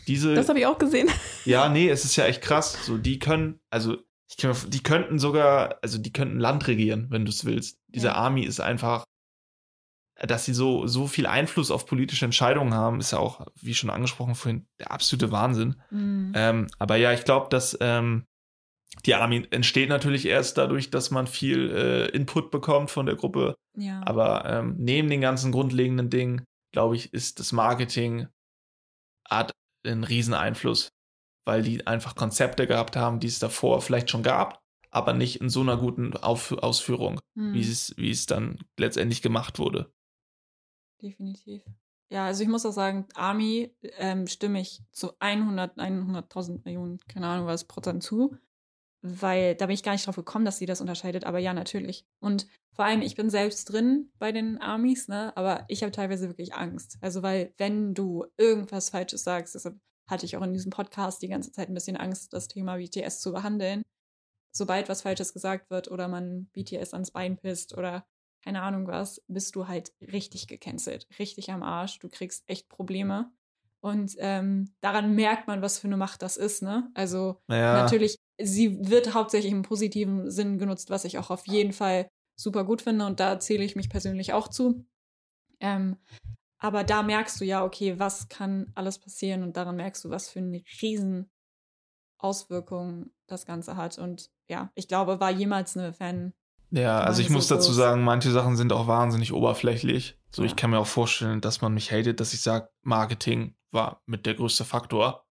Diese, 0.06 0.34
Das 0.34 0.48
habe 0.48 0.60
ich 0.60 0.66
auch 0.66 0.78
gesehen. 0.78 1.08
ja, 1.44 1.68
nee, 1.68 1.88
es 1.88 2.04
ist 2.04 2.14
ja 2.16 2.26
echt 2.26 2.42
krass. 2.42 2.86
So, 2.86 2.98
die 2.98 3.18
können, 3.18 3.60
also 3.70 3.96
ich 4.32 4.38
kann, 4.38 4.50
mir- 4.50 4.70
die 4.70 4.82
könnten 4.82 5.18
sogar, 5.18 5.78
also 5.82 5.98
die 5.98 6.12
könnten 6.12 6.38
Land 6.40 6.66
regieren, 6.66 7.06
wenn 7.10 7.24
du 7.26 7.30
es 7.30 7.44
willst. 7.44 7.78
Diese 7.88 8.08
Ja. 8.08 8.14
Army 8.14 8.42
ist 8.44 8.60
einfach, 8.60 9.04
dass 10.20 10.44
sie 10.44 10.54
so, 10.54 10.86
so 10.86 11.06
viel 11.06 11.26
Einfluss 11.26 11.70
auf 11.70 11.84
politische 11.86 12.24
Entscheidungen 12.24 12.74
haben, 12.74 13.00
ist 13.00 13.12
ja 13.12 13.18
auch, 13.18 13.46
wie 13.60 13.74
schon 13.74 13.90
angesprochen 13.90 14.34
vorhin, 14.34 14.66
der 14.78 14.90
absolute 14.90 15.32
Wahnsinn. 15.32 15.80
Mhm. 15.90 16.32
Ähm, 16.34 16.66
aber 16.78 16.96
ja, 16.96 17.12
ich 17.12 17.24
glaube, 17.24 17.48
dass 17.50 17.76
ähm, 17.80 18.24
die 19.06 19.14
Army 19.14 19.46
entsteht 19.50 19.88
natürlich 19.88 20.26
erst 20.26 20.58
dadurch, 20.58 20.90
dass 20.90 21.10
man 21.10 21.26
viel 21.26 21.70
äh, 21.70 22.06
Input 22.16 22.50
bekommt 22.50 22.90
von 22.90 23.06
der 23.06 23.16
Gruppe. 23.16 23.54
ja. 23.76 24.00
Aber 24.04 24.44
ähm, 24.46 24.76
neben 24.78 25.08
den 25.10 25.20
ganzen 25.22 25.50
grundlegenden 25.50 26.08
Dingen, 26.10 26.44
glaube 26.72 26.96
ich, 26.96 27.12
ist 27.12 27.38
das 27.40 27.52
Marketing 27.52 28.28
hat 29.28 29.52
einen 29.84 30.04
riesen 30.04 30.34
Einfluss, 30.34 30.90
weil 31.44 31.62
die 31.62 31.86
einfach 31.86 32.14
Konzepte 32.14 32.66
gehabt 32.66 32.96
haben, 32.96 33.20
die 33.20 33.26
es 33.28 33.38
davor 33.38 33.80
vielleicht 33.80 34.10
schon 34.10 34.22
gab, 34.22 34.60
aber 34.90 35.12
nicht 35.12 35.40
in 35.40 35.48
so 35.48 35.60
einer 35.60 35.76
guten 35.76 36.16
Auf 36.16 36.52
Ausführung, 36.52 37.20
Mhm. 37.34 37.54
wie 37.54 37.62
es, 37.62 37.94
wie 37.96 38.10
es 38.10 38.26
dann 38.26 38.58
letztendlich 38.78 39.22
gemacht 39.22 39.58
wurde. 39.58 39.92
Definitiv. 41.00 41.62
Ja, 42.10 42.26
also 42.26 42.42
ich 42.42 42.48
muss 42.48 42.66
auch 42.66 42.72
sagen, 42.72 43.06
Army 43.14 43.74
ähm, 43.96 44.26
stimme 44.26 44.60
ich 44.60 44.82
zu 44.92 45.12
100, 45.18 45.78
100.000 45.78 46.64
Millionen, 46.64 46.98
keine 47.08 47.26
Ahnung 47.26 47.46
was, 47.46 47.64
Prozent 47.64 48.02
zu. 48.02 48.36
Weil 49.04 49.56
da 49.56 49.66
bin 49.66 49.74
ich 49.74 49.82
gar 49.82 49.92
nicht 49.92 50.06
drauf 50.06 50.14
gekommen, 50.14 50.44
dass 50.44 50.58
sie 50.58 50.66
das 50.66 50.80
unterscheidet, 50.80 51.24
aber 51.24 51.38
ja, 51.40 51.54
natürlich. 51.54 52.06
Und 52.20 52.46
vor 52.72 52.84
allem, 52.84 53.02
ich 53.02 53.16
bin 53.16 53.30
selbst 53.30 53.64
drin 53.64 54.12
bei 54.18 54.30
den 54.30 54.58
Armies, 54.60 55.08
ne, 55.08 55.36
aber 55.36 55.64
ich 55.68 55.82
habe 55.82 55.90
teilweise 55.90 56.28
wirklich 56.28 56.54
Angst. 56.54 56.98
Also, 57.00 57.22
weil, 57.22 57.52
wenn 57.58 57.94
du 57.94 58.26
irgendwas 58.36 58.90
Falsches 58.90 59.24
sagst, 59.24 59.56
deshalb 59.56 59.76
hatte 60.12 60.26
ich 60.26 60.36
auch 60.36 60.42
in 60.42 60.52
diesem 60.52 60.70
Podcast 60.70 61.22
die 61.22 61.28
ganze 61.28 61.50
Zeit 61.50 61.68
ein 61.68 61.74
bisschen 61.74 61.96
Angst, 61.96 62.32
das 62.32 62.46
Thema 62.46 62.76
BTS 62.76 63.20
zu 63.20 63.32
behandeln. 63.32 63.82
Sobald 64.54 64.88
was 64.88 65.02
Falsches 65.02 65.32
gesagt 65.32 65.70
wird 65.70 65.90
oder 65.90 66.06
man 66.06 66.46
BTS 66.52 66.92
ans 66.92 67.10
Bein 67.10 67.36
pisst 67.36 67.76
oder 67.76 68.04
keine 68.44 68.62
Ahnung 68.62 68.86
was, 68.86 69.22
bist 69.28 69.56
du 69.56 69.68
halt 69.68 69.92
richtig 70.00 70.48
gecancelt, 70.48 71.06
richtig 71.18 71.50
am 71.50 71.62
Arsch. 71.62 71.98
Du 72.00 72.08
kriegst 72.08 72.44
echt 72.48 72.68
Probleme. 72.68 73.32
Und 73.80 74.14
ähm, 74.18 74.72
daran 74.80 75.14
merkt 75.14 75.48
man, 75.48 75.62
was 75.62 75.78
für 75.78 75.88
eine 75.88 75.96
Macht 75.96 76.22
das 76.22 76.36
ist, 76.36 76.62
ne? 76.62 76.90
Also 76.94 77.40
Ja, 77.48 77.82
natürlich, 77.82 78.16
sie 78.40 78.78
wird 78.88 79.14
hauptsächlich 79.14 79.52
im 79.52 79.62
positiven 79.62 80.30
Sinn 80.30 80.58
genutzt, 80.58 80.90
was 80.90 81.04
ich 81.04 81.18
auch 81.18 81.30
auf 81.30 81.48
jeden 81.48 81.72
Fall 81.72 82.08
super 82.36 82.64
gut 82.64 82.82
finde. 82.82 83.06
Und 83.06 83.18
da 83.18 83.40
zähle 83.40 83.64
ich 83.64 83.74
mich 83.74 83.88
persönlich 83.88 84.32
auch 84.32 84.48
zu. 84.48 84.84
Ähm, 85.58 85.96
aber 86.62 86.84
da 86.84 87.02
merkst 87.02 87.40
du 87.40 87.44
ja, 87.44 87.64
okay, 87.64 87.98
was 87.98 88.28
kann 88.28 88.70
alles 88.74 88.98
passieren? 88.98 89.42
Und 89.42 89.56
daran 89.56 89.76
merkst 89.76 90.04
du, 90.04 90.10
was 90.10 90.30
für 90.30 90.38
eine 90.38 90.62
riesen 90.80 91.28
Auswirkung 92.18 93.10
das 93.26 93.46
Ganze 93.46 93.76
hat. 93.76 93.98
Und 93.98 94.30
ja, 94.48 94.70
ich 94.74 94.86
glaube, 94.88 95.18
war 95.20 95.30
jemals 95.30 95.76
eine 95.76 95.92
Fan. 95.92 96.32
Ja, 96.70 97.00
also 97.00 97.20
ich 97.20 97.28
so 97.28 97.34
muss 97.34 97.48
dazu 97.48 97.72
sagen, 97.72 98.04
manche 98.04 98.30
Sachen 98.30 98.56
sind 98.56 98.72
auch 98.72 98.86
wahnsinnig 98.86 99.32
oberflächlich. 99.32 100.16
So, 100.30 100.42
ich 100.44 100.52
Ja. 100.52 100.56
kann 100.56 100.70
mir 100.70 100.78
auch 100.78 100.86
vorstellen, 100.86 101.40
dass 101.40 101.60
man 101.60 101.74
mich 101.74 101.90
hatet, 101.90 102.20
dass 102.20 102.32
ich 102.32 102.40
sage, 102.40 102.70
Marketing 102.82 103.56
war 103.72 104.00
mit 104.06 104.24
der 104.24 104.34
größte 104.34 104.64
Faktor. 104.64 105.26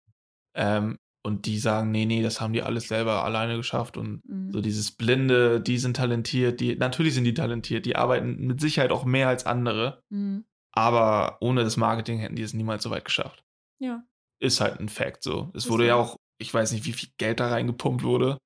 Ähm, 0.55 0.97
und 1.23 1.45
die 1.45 1.59
sagen, 1.59 1.91
nee, 1.91 2.05
nee, 2.05 2.23
das 2.23 2.39
haben 2.39 2.53
die 2.53 2.63
alles 2.63 2.87
selber 2.87 3.25
alleine 3.25 3.57
geschafft. 3.57 3.97
Und 3.97 4.21
Mhm. 4.27 4.51
so 4.53 4.61
dieses 4.61 4.93
Blinde, 4.93 5.59
die 5.59 5.77
sind 5.77 5.97
talentiert, 5.97 6.61
die, 6.61 6.77
natürlich 6.77 7.13
sind 7.15 7.25
die 7.25 7.33
talentiert, 7.33 7.85
die 7.85 7.97
arbeiten 7.97 8.47
mit 8.47 8.61
Sicherheit 8.61 8.91
auch 8.91 9.03
mehr 9.03 9.27
als 9.27 9.45
andere. 9.45 10.01
Mhm. 10.09 10.45
Aber 10.77 11.37
ohne 11.41 11.63
das 11.63 11.75
Marketing 11.77 12.19
hätten 12.19 12.35
die 12.35 12.43
es 12.43 12.53
niemals 12.53 12.83
so 12.83 12.89
weit 12.91 13.05
geschafft. 13.05 13.43
Ja. 13.79 14.03
Ist 14.39 14.61
halt 14.61 14.79
ein 14.79 14.89
Fact 14.89 15.23
so. 15.23 15.51
Es 15.55 15.65
Ist 15.65 15.71
wurde 15.71 15.83
so. 15.83 15.87
ja 15.87 15.95
auch, 15.95 16.17
ich 16.39 16.53
weiß 16.53 16.71
nicht, 16.71 16.85
wie 16.85 16.93
viel 16.93 17.09
Geld 17.17 17.39
da 17.39 17.49
reingepumpt 17.49 18.03
wurde. 18.03 18.37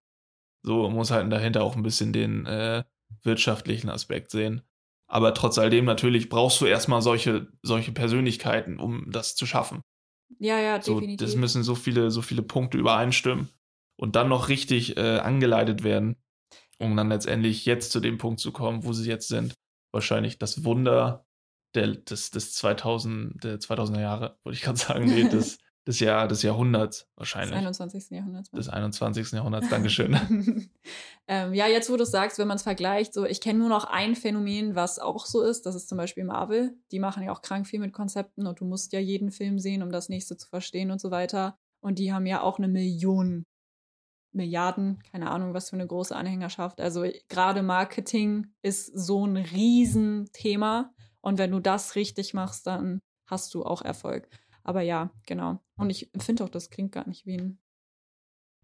So 0.64 0.90
muss 0.90 1.12
halt 1.12 1.32
dahinter 1.32 1.64
auch 1.64 1.76
ein 1.76 1.84
bisschen 1.84 2.14
den 2.14 2.46
äh, 2.46 2.84
wirtschaftlichen 3.24 3.90
Aspekt 3.90 4.32
sehen. 4.32 4.62
Aber 5.10 5.34
trotz 5.34 5.58
alledem 5.58 5.84
natürlich 5.84 6.30
brauchst 6.30 6.62
du 6.62 6.66
erstmal 6.66 7.02
solche, 7.02 7.48
solche 7.64 7.92
Persönlichkeiten, 7.92 8.80
um 8.80 9.12
das 9.12 9.36
zu 9.36 9.46
schaffen. 9.46 9.82
Ja, 10.40 10.58
ja, 10.60 10.82
So, 10.82 11.02
definitiv. 11.02 11.28
das 11.28 11.36
müssen 11.36 11.64
so 11.64 11.76
viele, 11.76 12.12
so 12.12 12.22
viele 12.22 12.44
Punkte 12.44 12.78
übereinstimmen 12.78 13.50
und 14.00 14.16
dann 14.16 14.30
noch 14.30 14.48
richtig 14.48 14.96
äh, 14.96 15.18
angeleitet 15.20 15.84
werden, 15.84 16.16
um 16.80 16.96
dann 16.96 17.10
letztendlich 17.10 17.66
jetzt 17.66 17.92
zu 17.92 18.00
dem 18.00 18.18
Punkt 18.18 18.40
zu 18.40 18.54
kommen, 18.54 18.86
wo 18.86 18.94
sie 18.94 19.10
jetzt 19.10 19.28
sind. 19.28 19.54
Wahrscheinlich 19.94 20.38
das 20.38 20.64
Wunder 20.64 21.26
der, 21.76 21.88
des, 21.88 22.32
des 22.32 22.54
2000, 22.54 23.44
der 23.44 23.60
2000er 23.60 24.02
Jahre, 24.02 24.38
wollte 24.44 24.58
ich 24.58 24.64
gerade 24.64 24.78
sagen, 24.78 25.06
nee, 25.06 25.28
des, 25.28 25.58
des, 25.88 26.00
Jahr, 26.00 26.28
des 26.28 26.42
Jahrhunderts 26.42 27.00
des 27.00 27.08
wahrscheinlich. 27.16 27.56
21. 27.56 28.10
Jahrhunderts. 28.12 28.52
Des 28.52 28.70
21. 28.70 29.32
Jahrhunderts, 29.32 29.70
Dankeschön. 29.70 30.70
ähm, 31.28 31.54
ja, 31.54 31.68
jetzt 31.68 31.90
wo 31.90 31.98
du 31.98 32.04
es 32.04 32.12
sagst, 32.12 32.38
wenn 32.40 32.48
man 32.48 32.58
es 32.58 32.64
vergleicht, 32.64 33.14
so 33.14 33.26
ich 33.26 33.42
kenne 33.42 33.60
nur 33.60 33.70
noch 33.70 33.86
ein 33.86 34.16
Phänomen, 34.16 34.76
was 34.76 35.00
auch 35.00 35.26
so 35.26 35.42
ist, 35.42 35.66
das 35.66 35.76
ist 35.76 35.90
zum 35.90 35.98
Beispiel 35.98 36.24
Marvel. 36.24 36.76
Die 36.92 37.00
machen 37.00 37.24
ja 37.24 37.32
auch 37.32 37.42
krank 37.42 37.68
viel 37.68 37.80
mit 37.80 37.94
Konzepten 37.94 38.48
und 38.48 38.60
du 38.60 38.66
musst 38.66 38.94
ja 38.94 39.00
jeden 39.00 39.32
Film 39.32 39.60
sehen, 39.60 39.84
um 39.84 39.92
das 39.92 40.10
nächste 40.10 40.38
zu 40.38 40.48
verstehen 40.48 40.92
und 40.92 41.00
so 41.02 41.12
weiter. 41.12 41.58
Und 41.82 41.98
die 41.98 42.14
haben 42.14 42.26
ja 42.26 42.42
auch 42.42 42.60
eine 42.60 42.68
Million, 42.68 43.46
Milliarden, 44.34 45.00
keine 45.12 45.30
Ahnung, 45.30 45.54
was 45.54 45.70
für 45.70 45.76
eine 45.76 45.88
große 45.88 46.16
Anhängerschaft. 46.16 46.80
Also 46.80 47.06
gerade 47.28 47.64
Marketing 47.64 48.54
ist 48.62 48.86
so 48.98 49.26
ein 49.26 49.36
Riesenthema. 49.36 50.94
Und 51.22 51.38
wenn 51.38 51.52
du 51.52 51.60
das 51.60 51.96
richtig 51.96 52.34
machst, 52.34 52.68
dann 52.68 53.00
hast 53.26 53.54
du 53.54 53.64
auch 53.64 53.82
Erfolg. 53.82 54.28
Aber 54.64 54.82
ja, 54.82 55.12
genau. 55.26 55.60
Und 55.76 55.90
ich 55.90 56.12
finde 56.20 56.44
auch, 56.44 56.50
das 56.50 56.70
klingt 56.70 56.92
gar 56.92 57.08
nicht 57.08 57.26
wie 57.26 57.38
ein 57.38 57.60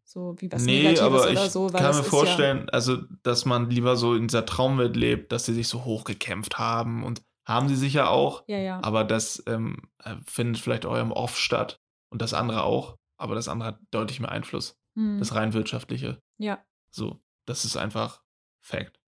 so 0.03 0.35
wie 0.37 0.49
was 0.49 0.63
nee, 0.63 0.83
Negatives 0.83 1.01
aber 1.01 1.21
oder 1.21 1.33
ich 1.33 1.51
so. 1.51 1.67
Kann 1.67 1.95
mir 1.95 2.03
vorstellen, 2.03 2.69
also, 2.69 2.97
dass 3.23 3.43
man 3.43 3.69
lieber 3.69 3.97
so 3.97 4.15
in 4.15 4.27
dieser 4.27 4.45
Traumwelt 4.45 4.95
lebt, 4.95 5.33
dass 5.33 5.45
sie 5.45 5.53
sich 5.53 5.67
so 5.67 5.83
hochgekämpft 5.83 6.57
haben 6.57 7.03
und 7.03 7.21
haben 7.45 7.67
sie 7.67 7.75
sicher 7.75 8.09
auch. 8.09 8.43
Ja, 8.47 8.57
ja. 8.57 8.63
ja. 8.63 8.83
Aber 8.83 9.03
das 9.03 9.43
ähm, 9.47 9.89
äh, 10.03 10.15
findet 10.25 10.61
vielleicht 10.61 10.85
auch 10.85 10.95
im 10.95 11.11
Off 11.11 11.37
statt 11.37 11.81
und 12.09 12.21
das 12.21 12.33
andere 12.33 12.63
auch. 12.63 12.95
Aber 13.17 13.35
das 13.35 13.49
andere 13.49 13.69
hat 13.69 13.79
deutlich 13.91 14.21
mehr 14.21 14.31
Einfluss. 14.31 14.77
Hm. 14.95 15.19
Das 15.19 15.35
rein 15.35 15.53
wirtschaftliche. 15.53 16.21
ja. 16.37 16.63
So, 16.89 17.19
das 17.45 17.65
ist 17.65 17.75
einfach 17.75 18.23
Fact. 18.61 18.99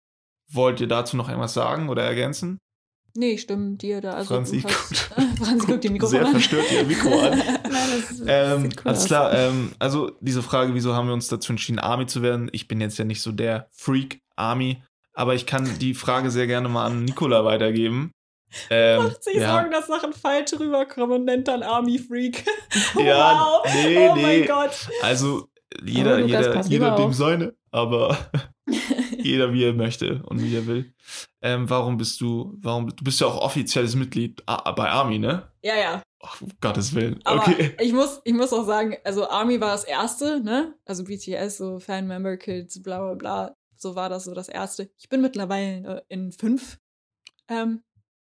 Wollt 0.52 0.82
ihr 0.82 0.88
dazu 0.88 1.16
noch 1.16 1.30
irgendwas 1.30 1.54
sagen 1.54 1.90
oder 1.90 2.04
ergänzen? 2.04 2.60
Nee, 3.16 3.32
ich 3.32 3.42
stimme 3.42 3.76
dir 3.76 4.02
da. 4.02 4.14
Also 4.14 4.34
Franzi 4.36 4.62
guckt 4.62 5.12
Franzi 5.44 5.68
guckt 5.68 5.84
die 5.84 5.90
Mikrofon 5.90 6.12
sehr 6.18 6.26
an. 6.26 6.32
verstört 6.32 6.72
ihr 6.72 6.84
Mikro 6.86 7.20
an. 7.20 7.38
Nein, 7.38 7.64
das, 7.70 8.20
Ähm, 8.26 8.64
cool 8.64 8.82
alles 8.86 9.00
aus. 9.00 9.06
klar, 9.06 9.34
ähm, 9.34 9.72
also 9.80 10.12
diese 10.22 10.42
Frage, 10.44 10.74
wieso 10.74 10.96
haben 10.96 11.08
wir 11.08 11.14
uns 11.14 11.28
dazu 11.28 11.52
entschieden, 11.52 11.80
Army 11.80 12.06
zu 12.06 12.22
werden? 12.22 12.50
Ich 12.54 12.68
bin 12.68 12.82
jetzt 12.82 12.98
ja 12.98 13.06
nicht 13.06 13.22
so 13.22 13.32
der 13.32 13.68
Freak 13.72 14.22
Army, 14.36 14.82
aber 15.14 15.36
ich 15.36 15.46
kann 15.46 15.68
die 15.80 15.94
Frage 15.94 16.32
sehr 16.32 16.48
gerne 16.48 16.70
mal 16.70 16.86
an 16.86 17.04
Nikola 17.04 17.44
weitergeben. 17.46 18.12
Ähm, 18.70 19.04
Macht 19.04 19.24
sich 19.24 19.36
ja, 19.36 19.52
Sorgen, 19.54 19.72
dass 19.72 19.88
Sachen 19.88 20.14
falsch 20.14 20.54
rüberkommen 20.60 21.20
und 21.20 21.26
nennt 21.26 21.48
dann 21.48 21.64
Army 21.64 22.00
Freak. 22.00 22.46
Ja, 22.96 23.62
wow. 23.64 23.74
nee, 23.74 24.10
oh 24.10 24.16
nee. 24.16 24.22
mein 24.22 24.46
Gott. 24.48 24.90
Also 25.04 25.50
jeder, 25.84 26.20
jeder, 26.20 26.62
jeder 26.66 26.96
dem 26.96 27.06
auf. 27.06 27.14
seine, 27.16 27.54
aber 27.72 28.18
jeder 29.30 29.54
wie 29.54 29.64
er 29.64 29.74
möchte 29.74 30.22
und 30.26 30.42
wie 30.42 30.56
er 30.56 30.68
will. 30.68 30.94
Ähm, 31.42 31.70
warum 31.70 31.98
bist 31.98 32.20
du, 32.22 32.58
warum, 32.62 32.88
du 32.88 33.04
bist 33.04 33.22
ja 33.22 33.28
auch 33.28 33.42
offizielles 33.42 33.96
Mitglied 33.96 34.44
bei 34.46 34.90
Army, 34.90 35.20
ne? 35.20 35.52
ja, 35.62 35.78
ja. 35.78 36.04
Ach, 36.22 36.42
um 36.42 36.50
Gottes 36.60 36.94
Willen. 36.94 37.22
Aber 37.24 37.42
okay. 37.42 37.76
ich, 37.80 37.94
muss, 37.94 38.20
ich 38.26 38.34
muss 38.34 38.52
auch 38.52 38.66
sagen, 38.66 38.98
also 39.06 39.30
Army 39.30 39.62
war 39.62 39.72
das 39.72 39.86
erste, 39.86 40.42
ne? 40.42 40.76
Also 40.86 41.06
BTS, 41.06 41.58
so 41.58 41.80
Fan-Member 41.80 42.36
Kids, 42.36 42.84
bla 42.84 43.00
bla 43.00 43.14
bla. 43.14 43.56
So 43.78 43.96
war 43.96 44.10
das 44.10 44.26
so 44.26 44.34
das 44.34 44.50
erste. 44.50 44.92
Ich 44.98 45.08
bin 45.08 45.22
mittlerweile 45.22 46.00
äh, 46.10 46.14
in 46.14 46.34
fünf. 46.34 46.78
Ähm, 47.48 47.84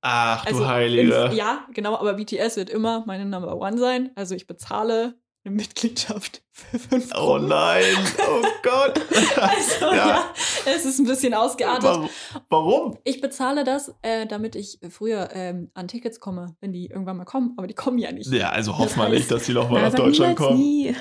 Ach 0.02 0.46
du 0.46 0.52
also 0.52 0.68
Heiliger. 0.68 1.32
In, 1.32 1.38
ja, 1.38 1.66
genau, 1.74 1.96
aber 1.96 2.16
BTS 2.16 2.58
wird 2.58 2.70
immer 2.70 3.06
meine 3.06 3.26
Number 3.26 3.56
One 3.56 3.78
sein. 3.78 4.12
Also 4.16 4.36
ich 4.36 4.48
bezahle 4.48 5.18
eine 5.48 5.56
Mitgliedschaft 5.56 6.42
für 6.52 6.78
fünf 6.80 7.10
Oh 7.16 7.34
Kronen. 7.38 7.48
nein, 7.48 7.84
oh 8.20 8.46
Gott. 8.64 9.00
Also, 9.38 9.86
ja. 9.86 9.96
Ja. 9.96 10.26
es 10.66 10.86
ist 10.86 11.00
ein 11.00 11.06
bisschen 11.06 11.34
ausgeartet. 11.34 12.10
Warum? 12.50 12.98
Ich 13.04 13.22
bezahle 13.22 13.64
das, 13.64 13.94
äh, 14.02 14.26
damit 14.28 14.56
ich 14.56 14.80
früher 14.90 15.30
ähm, 15.34 15.72
an 15.74 15.88
Tickets 15.88 16.20
komme, 16.20 16.56
wenn 16.62 16.74
die 16.74 16.88
irgendwann 16.88 17.18
mal 17.18 17.26
kommen. 17.26 17.54
Aber 17.58 17.68
die 17.68 17.74
kommen 17.74 17.98
ja 17.98 18.12
nicht. 18.12 18.32
Ja, 18.32 18.50
also 18.50 18.78
hoff 18.78 18.88
Das 18.90 18.96
mal 18.98 19.08
heißt- 19.08 19.14
nicht, 19.14 19.32
dass 19.32 19.46
die 19.46 19.54
noch 19.54 19.70
mal 19.70 19.82
Na, 19.82 19.90
nach 19.90 19.96
Deutschland 19.96 20.36
kommen. 20.38 20.58
Nie. 20.58 20.96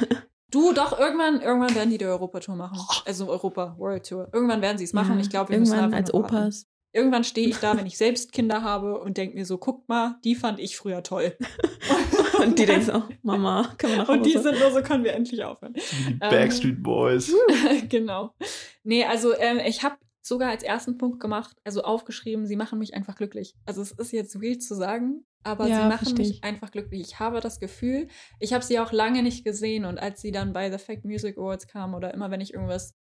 Du, 0.50 0.72
doch, 0.72 0.96
irgendwann, 0.98 1.40
irgendwann 1.40 1.74
werden 1.74 1.90
die 1.90 1.98
die 1.98 2.04
Europatour 2.06 2.54
machen. 2.54 2.78
Also 3.04 3.28
Europa, 3.28 3.74
World 3.78 4.08
Tour. 4.08 4.28
Irgendwann 4.32 4.62
werden 4.62 4.78
sie 4.78 4.84
es 4.84 4.92
machen. 4.92 5.14
Ja, 5.14 5.20
ich 5.20 5.28
glaube, 5.30 5.50
wir 5.50 5.58
müssen 5.58 5.74
irgendwann 5.74 5.94
einfach 5.94 6.14
als. 6.14 6.14
Opas. 6.14 6.66
Irgendwann 6.96 7.22
stehe 7.24 7.48
ich 7.48 7.58
da, 7.58 7.76
wenn 7.76 7.86
ich 7.86 7.96
selbst 7.98 8.32
Kinder 8.32 8.62
habe 8.62 8.98
und 9.00 9.16
denke 9.16 9.36
mir 9.36 9.44
so, 9.46 9.58
guckt 9.58 9.88
mal, 9.88 10.16
die 10.24 10.34
fand 10.34 10.58
ich 10.58 10.76
früher 10.76 11.02
toll. 11.02 11.36
und 12.42 12.58
die 12.58 12.66
denken 12.66 12.86
so, 12.86 13.02
Mama, 13.22 13.74
können 13.78 13.92
wir 13.92 13.98
nach 13.98 14.08
Und 14.08 14.26
die 14.26 14.32
sind 14.32 14.58
nur 14.58 14.70
so, 14.72 14.82
können 14.82 15.04
wir 15.04 15.12
endlich 15.14 15.44
aufhören. 15.44 15.74
Die 15.74 16.12
Ähm, 16.12 16.18
Backstreet 16.18 16.82
Boys. 16.82 17.32
genau. 17.88 18.34
Nee, 18.82 19.04
also 19.04 19.34
ähm, 19.38 19.60
ich 19.64 19.82
habe 19.82 19.96
sogar 20.22 20.50
als 20.50 20.62
ersten 20.64 20.98
Punkt 20.98 21.20
gemacht, 21.20 21.56
also 21.64 21.82
aufgeschrieben, 21.82 22.46
sie 22.46 22.56
machen 22.56 22.78
mich 22.80 22.94
einfach 22.94 23.14
glücklich. 23.14 23.54
Also 23.64 23.80
es 23.82 23.92
ist 23.92 24.12
jetzt 24.12 24.42
weird 24.42 24.60
zu 24.62 24.74
sagen, 24.74 25.24
aber 25.44 25.68
Ja, 25.68 25.82
sie 25.82 25.88
machen 25.88 26.16
mich 26.16 26.30
ich. 26.30 26.44
einfach 26.44 26.72
glücklich. 26.72 27.02
Ich 27.02 27.20
habe 27.20 27.38
das 27.40 27.60
Gefühl, 27.60 28.08
ich 28.40 28.52
habe 28.52 28.64
sie 28.64 28.80
auch 28.80 28.90
lange 28.90 29.22
nicht 29.22 29.44
gesehen 29.44 29.84
und 29.84 29.98
als 29.98 30.20
sie 30.20 30.32
dann 30.32 30.52
bei 30.52 30.68
The 30.70 30.78
Fact 30.78 31.04
Music 31.04 31.38
Awards 31.38 31.68
kam 31.68 31.94
oder 31.94 32.12
immer 32.12 32.30
wenn 32.32 32.40
ich 32.40 32.54
irgendwas 32.54 32.94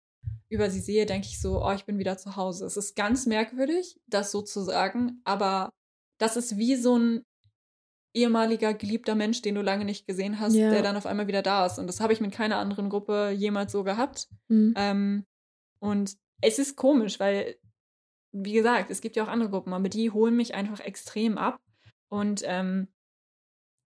über 0.49 0.69
sie 0.69 0.79
sehe, 0.79 1.05
denke 1.05 1.27
ich 1.27 1.41
so, 1.41 1.63
oh, 1.65 1.71
ich 1.71 1.85
bin 1.85 1.97
wieder 1.97 2.17
zu 2.17 2.35
Hause. 2.35 2.65
Es 2.65 2.77
ist 2.77 2.95
ganz 2.95 3.25
merkwürdig, 3.25 3.99
das 4.07 4.31
so 4.31 4.41
zu 4.41 4.61
sagen, 4.61 5.21
aber 5.23 5.71
das 6.19 6.37
ist 6.37 6.57
wie 6.57 6.75
so 6.75 6.97
ein 6.97 7.25
ehemaliger 8.13 8.73
geliebter 8.75 9.15
Mensch, 9.15 9.41
den 9.41 9.55
du 9.55 9.61
lange 9.61 9.85
nicht 9.85 10.05
gesehen 10.05 10.39
hast, 10.39 10.53
Ja. 10.53 10.69
der 10.69 10.83
dann 10.83 10.95
auf 10.95 11.07
einmal 11.07 11.27
wieder 11.27 11.41
da 11.41 11.65
ist. 11.65 11.79
Und 11.79 11.87
das 11.87 11.99
habe 11.99 12.13
ich 12.13 12.21
mit 12.21 12.31
keiner 12.31 12.57
anderen 12.57 12.89
Gruppe 12.89 13.31
jemals 13.31 13.71
so 13.71 13.83
gehabt. 13.83 14.27
Mhm. 14.49 14.73
Ähm, 14.77 15.25
und 15.79 16.15
es 16.41 16.59
ist 16.59 16.75
komisch, 16.75 17.19
weil, 17.19 17.55
wie 18.31 18.53
gesagt, 18.53 18.91
es 18.91 19.01
gibt 19.01 19.15
ja 19.15 19.23
auch 19.23 19.29
andere 19.29 19.49
Gruppen, 19.49 19.73
aber 19.73 19.89
die 19.89 20.11
holen 20.11 20.35
mich 20.35 20.53
einfach 20.53 20.79
extrem 20.79 21.37
ab. 21.39 21.59
Und 22.09 22.43
ähm, 22.45 22.89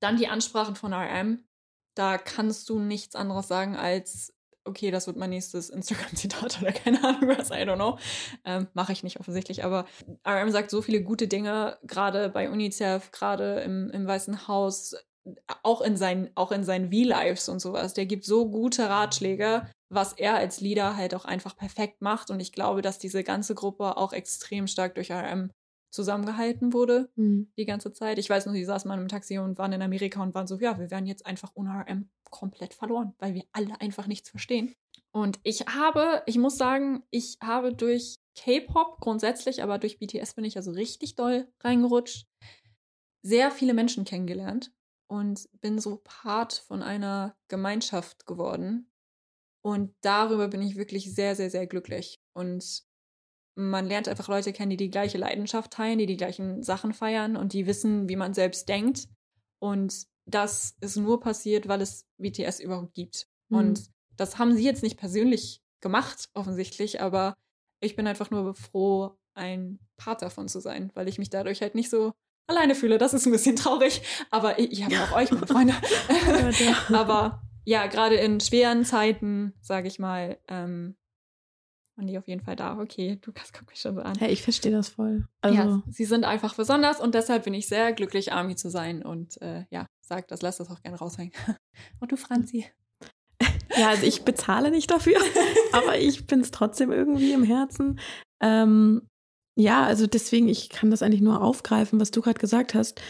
dann 0.02 0.18
die 0.18 0.28
Ansprachen 0.28 0.76
von 0.76 0.94
RM, 0.94 1.48
da 1.96 2.18
kannst 2.18 2.68
du 2.70 2.80
nichts 2.80 3.16
anderes 3.16 3.48
sagen 3.48 3.78
als, 3.78 4.34
okay, 4.68 4.92
das 4.92 5.08
wird 5.08 5.18
mein 5.18 5.30
nächstes 5.30 5.70
Instagram-Zitat 5.72 6.62
oder 6.62 6.72
keine 6.72 7.04
Ahnung 7.04 7.30
was, 7.38 7.50
I 7.50 7.64
don't 7.64 7.76
know. 7.76 7.98
Ähm, 8.46 8.68
Mache 8.74 8.92
ich 8.94 9.04
nicht 9.04 9.20
offensichtlich, 9.20 9.64
aber 9.64 9.86
RM 10.28 10.52
sagt 10.52 10.70
so 10.70 10.82
viele 10.82 11.02
gute 11.02 11.28
Dinge, 11.28 11.78
gerade 11.84 12.30
bei 12.30 12.50
UNICEF, 12.50 13.12
gerade 13.12 13.62
im, 13.62 13.90
im 13.92 14.08
Weißen 14.08 14.48
Haus, 14.48 14.96
auch 15.64 15.82
in 15.82 15.98
seinen, 15.98 16.30
auch 16.36 16.52
in 16.52 16.64
seinen 16.64 16.92
V-Lives 16.92 17.50
und 17.50 17.60
sowas. 17.60 17.94
Der 17.94 18.06
gibt 18.06 18.26
so 18.26 18.50
gute 18.50 18.90
Ratschläge, 18.90 19.70
was 19.90 20.14
er 20.14 20.36
als 20.36 20.62
Leader 20.62 20.96
halt 20.96 21.16
auch 21.16 21.26
einfach 21.26 21.56
perfekt 21.56 22.02
macht. 22.02 22.30
Und 22.30 22.40
ich 22.40 22.52
glaube, 22.52 22.82
dass 22.82 23.00
diese 23.00 23.24
ganze 23.24 23.56
Gruppe 23.56 23.98
auch 23.98 24.14
extrem 24.14 24.68
stark 24.68 24.96
durch 24.96 25.12
RM 25.12 25.52
zusammengehalten 25.90 26.74
wurde 26.74 27.10
Mhm. 27.16 27.52
die 27.58 27.66
ganze 27.66 27.94
Zeit. 27.94 28.20
Ich 28.20 28.30
weiß 28.30 28.46
noch, 28.46 28.54
die 28.54 28.66
saßen 28.66 28.88
mal 28.88 29.00
im 29.00 29.08
Taxi 29.08 29.38
und 29.38 29.58
waren 29.58 29.74
in 29.74 29.82
Amerika 29.82 30.22
und 30.22 30.34
waren 30.36 30.48
so, 30.48 30.60
ja, 30.60 30.78
wir 30.80 30.92
werden 30.92 31.06
jetzt 31.08 31.26
einfach 31.26 31.52
ohne 31.56 31.70
RM 31.88 32.10
komplett 32.30 32.74
verloren, 32.74 33.14
weil 33.20 33.34
wir 33.34 33.44
alle 33.54 33.80
einfach 33.82 34.08
nichts 34.08 34.30
verstehen. 34.30 34.76
Und 35.12 35.40
ich 35.44 35.62
habe, 35.68 36.24
ich 36.26 36.38
muss 36.38 36.58
sagen, 36.58 37.04
ich 37.10 37.38
habe 37.42 37.74
durch 37.74 38.18
K-Pop 38.38 39.00
grundsätzlich, 39.00 39.64
aber 39.64 39.80
durch 39.80 39.98
BTS 40.00 40.36
bin 40.36 40.46
ich 40.46 40.58
also 40.58 40.72
richtig 40.72 41.16
doll 41.16 41.48
reingerutscht, 41.64 42.28
sehr 43.24 43.52
viele 43.52 43.74
Menschen 43.74 44.06
kennengelernt 44.06 44.72
und 45.10 45.48
bin 45.62 45.80
so 45.80 46.02
Part 46.04 46.54
von 46.68 46.84
einer 46.84 47.36
Gemeinschaft 47.48 48.26
geworden. 48.26 48.90
Und 49.64 49.96
darüber 50.02 50.48
bin 50.48 50.62
ich 50.62 50.76
wirklich 50.78 51.14
sehr, 51.14 51.36
sehr, 51.36 51.50
sehr 51.50 51.68
glücklich. 51.68 52.20
Und 52.34 52.84
man 53.58 53.88
lernt 53.88 54.08
einfach 54.08 54.28
Leute 54.28 54.54
kennen, 54.54 54.70
die 54.70 54.78
die 54.78 54.92
gleiche 54.92 55.18
Leidenschaft 55.18 55.72
teilen, 55.72 55.98
die 55.98 56.06
die 56.06 56.18
gleichen 56.18 56.62
Sachen 56.64 56.94
feiern 56.94 57.36
und 57.36 57.54
die 57.54 57.66
wissen, 57.66 58.08
wie 58.08 58.16
man 58.16 58.34
selbst 58.34 58.70
denkt. 58.70 59.08
Und 59.60 60.06
das 60.26 60.78
ist 60.80 60.96
nur 60.96 61.20
passiert, 61.20 61.68
weil 61.68 61.82
es 61.82 62.06
BTS 62.18 62.60
überhaupt 62.60 62.94
gibt. 62.94 63.28
Mhm. 63.50 63.58
Und 63.58 63.90
das 64.16 64.38
haben 64.38 64.56
sie 64.56 64.64
jetzt 64.64 64.84
nicht 64.84 64.98
persönlich 64.98 65.62
gemacht, 65.82 66.30
offensichtlich, 66.34 67.02
aber 67.02 67.36
ich 67.82 67.96
bin 67.96 68.08
einfach 68.08 68.30
nur 68.30 68.54
froh, 68.54 69.18
ein 69.34 69.80
Part 69.98 70.22
davon 70.22 70.48
zu 70.48 70.60
sein, 70.60 70.92
weil 70.94 71.08
ich 71.08 71.18
mich 71.18 71.30
dadurch 71.30 71.62
halt 71.62 71.76
nicht 71.76 71.90
so 71.90 72.14
alleine 72.48 72.76
fühle. 72.76 72.98
Das 72.98 73.14
ist 73.14 73.26
ein 73.26 73.32
bisschen 73.32 73.56
traurig, 73.56 74.02
aber 74.32 74.60
ich, 74.60 74.72
ich 74.72 74.84
habe 74.84 74.96
auch 75.04 75.16
euch, 75.16 75.32
meine 75.32 75.48
Freunde. 75.48 75.74
Aber 76.94 77.42
ja, 77.66 77.88
gerade 77.88 78.16
in 78.16 78.40
schweren 78.40 78.86
Zeiten, 78.86 79.54
sage 79.62 79.88
ich 79.88 80.00
mal, 80.00 80.40
ähm, 80.48 80.96
waren 81.98 82.08
die 82.08 82.18
auf 82.18 82.28
jeden 82.28 82.42
Fall 82.42 82.56
da. 82.56 82.78
Okay, 82.80 83.18
du 83.22 83.32
guck 83.34 83.70
mich 83.70 83.82
schon 83.82 83.96
so 83.96 84.02
an. 84.02 84.18
Hey, 84.20 84.32
ich 84.32 84.44
verstehe 84.44 84.72
das 84.72 84.90
voll. 84.90 85.28
Also, 85.42 85.58
ja, 85.58 85.84
sie 85.90 86.06
sind 86.06 86.24
einfach 86.24 86.56
besonders 86.56 87.00
und 87.00 87.16
deshalb 87.16 87.44
bin 87.44 87.54
ich 87.54 87.68
sehr 87.68 87.92
glücklich, 87.94 88.32
Army 88.32 88.56
zu 88.56 88.70
sein 88.70 89.04
und 89.04 89.42
äh, 89.42 89.66
ja, 89.72 89.88
sag 90.02 90.28
das, 90.28 90.42
lass 90.42 90.58
das 90.58 90.70
auch 90.70 90.82
gerne 90.82 90.98
raushängen. 90.98 91.34
Und 92.00 92.12
du, 92.12 92.18
Franzi? 92.18 92.66
Ja, 93.76 93.90
also 93.90 94.06
ich 94.06 94.24
bezahle 94.24 94.72
nicht 94.72 94.90
dafür, 94.90 95.20
aber 95.72 96.00
ich 96.00 96.26
bin 96.26 96.40
es 96.40 96.52
trotzdem 96.52 96.92
irgendwie 96.92 97.34
im 97.34 97.44
Herzen. 97.44 98.00
Ähm, 98.42 99.08
ja, 99.56 99.84
also 99.84 100.08
deswegen, 100.08 100.48
ich 100.48 100.70
kann 100.70 100.90
das 100.90 101.04
eigentlich 101.04 101.22
nur 101.22 101.42
aufgreifen, 101.42 102.00
was 102.00 102.12
du 102.12 102.22
gerade 102.22 102.40
gesagt 102.40 102.74
hast. 102.74 103.02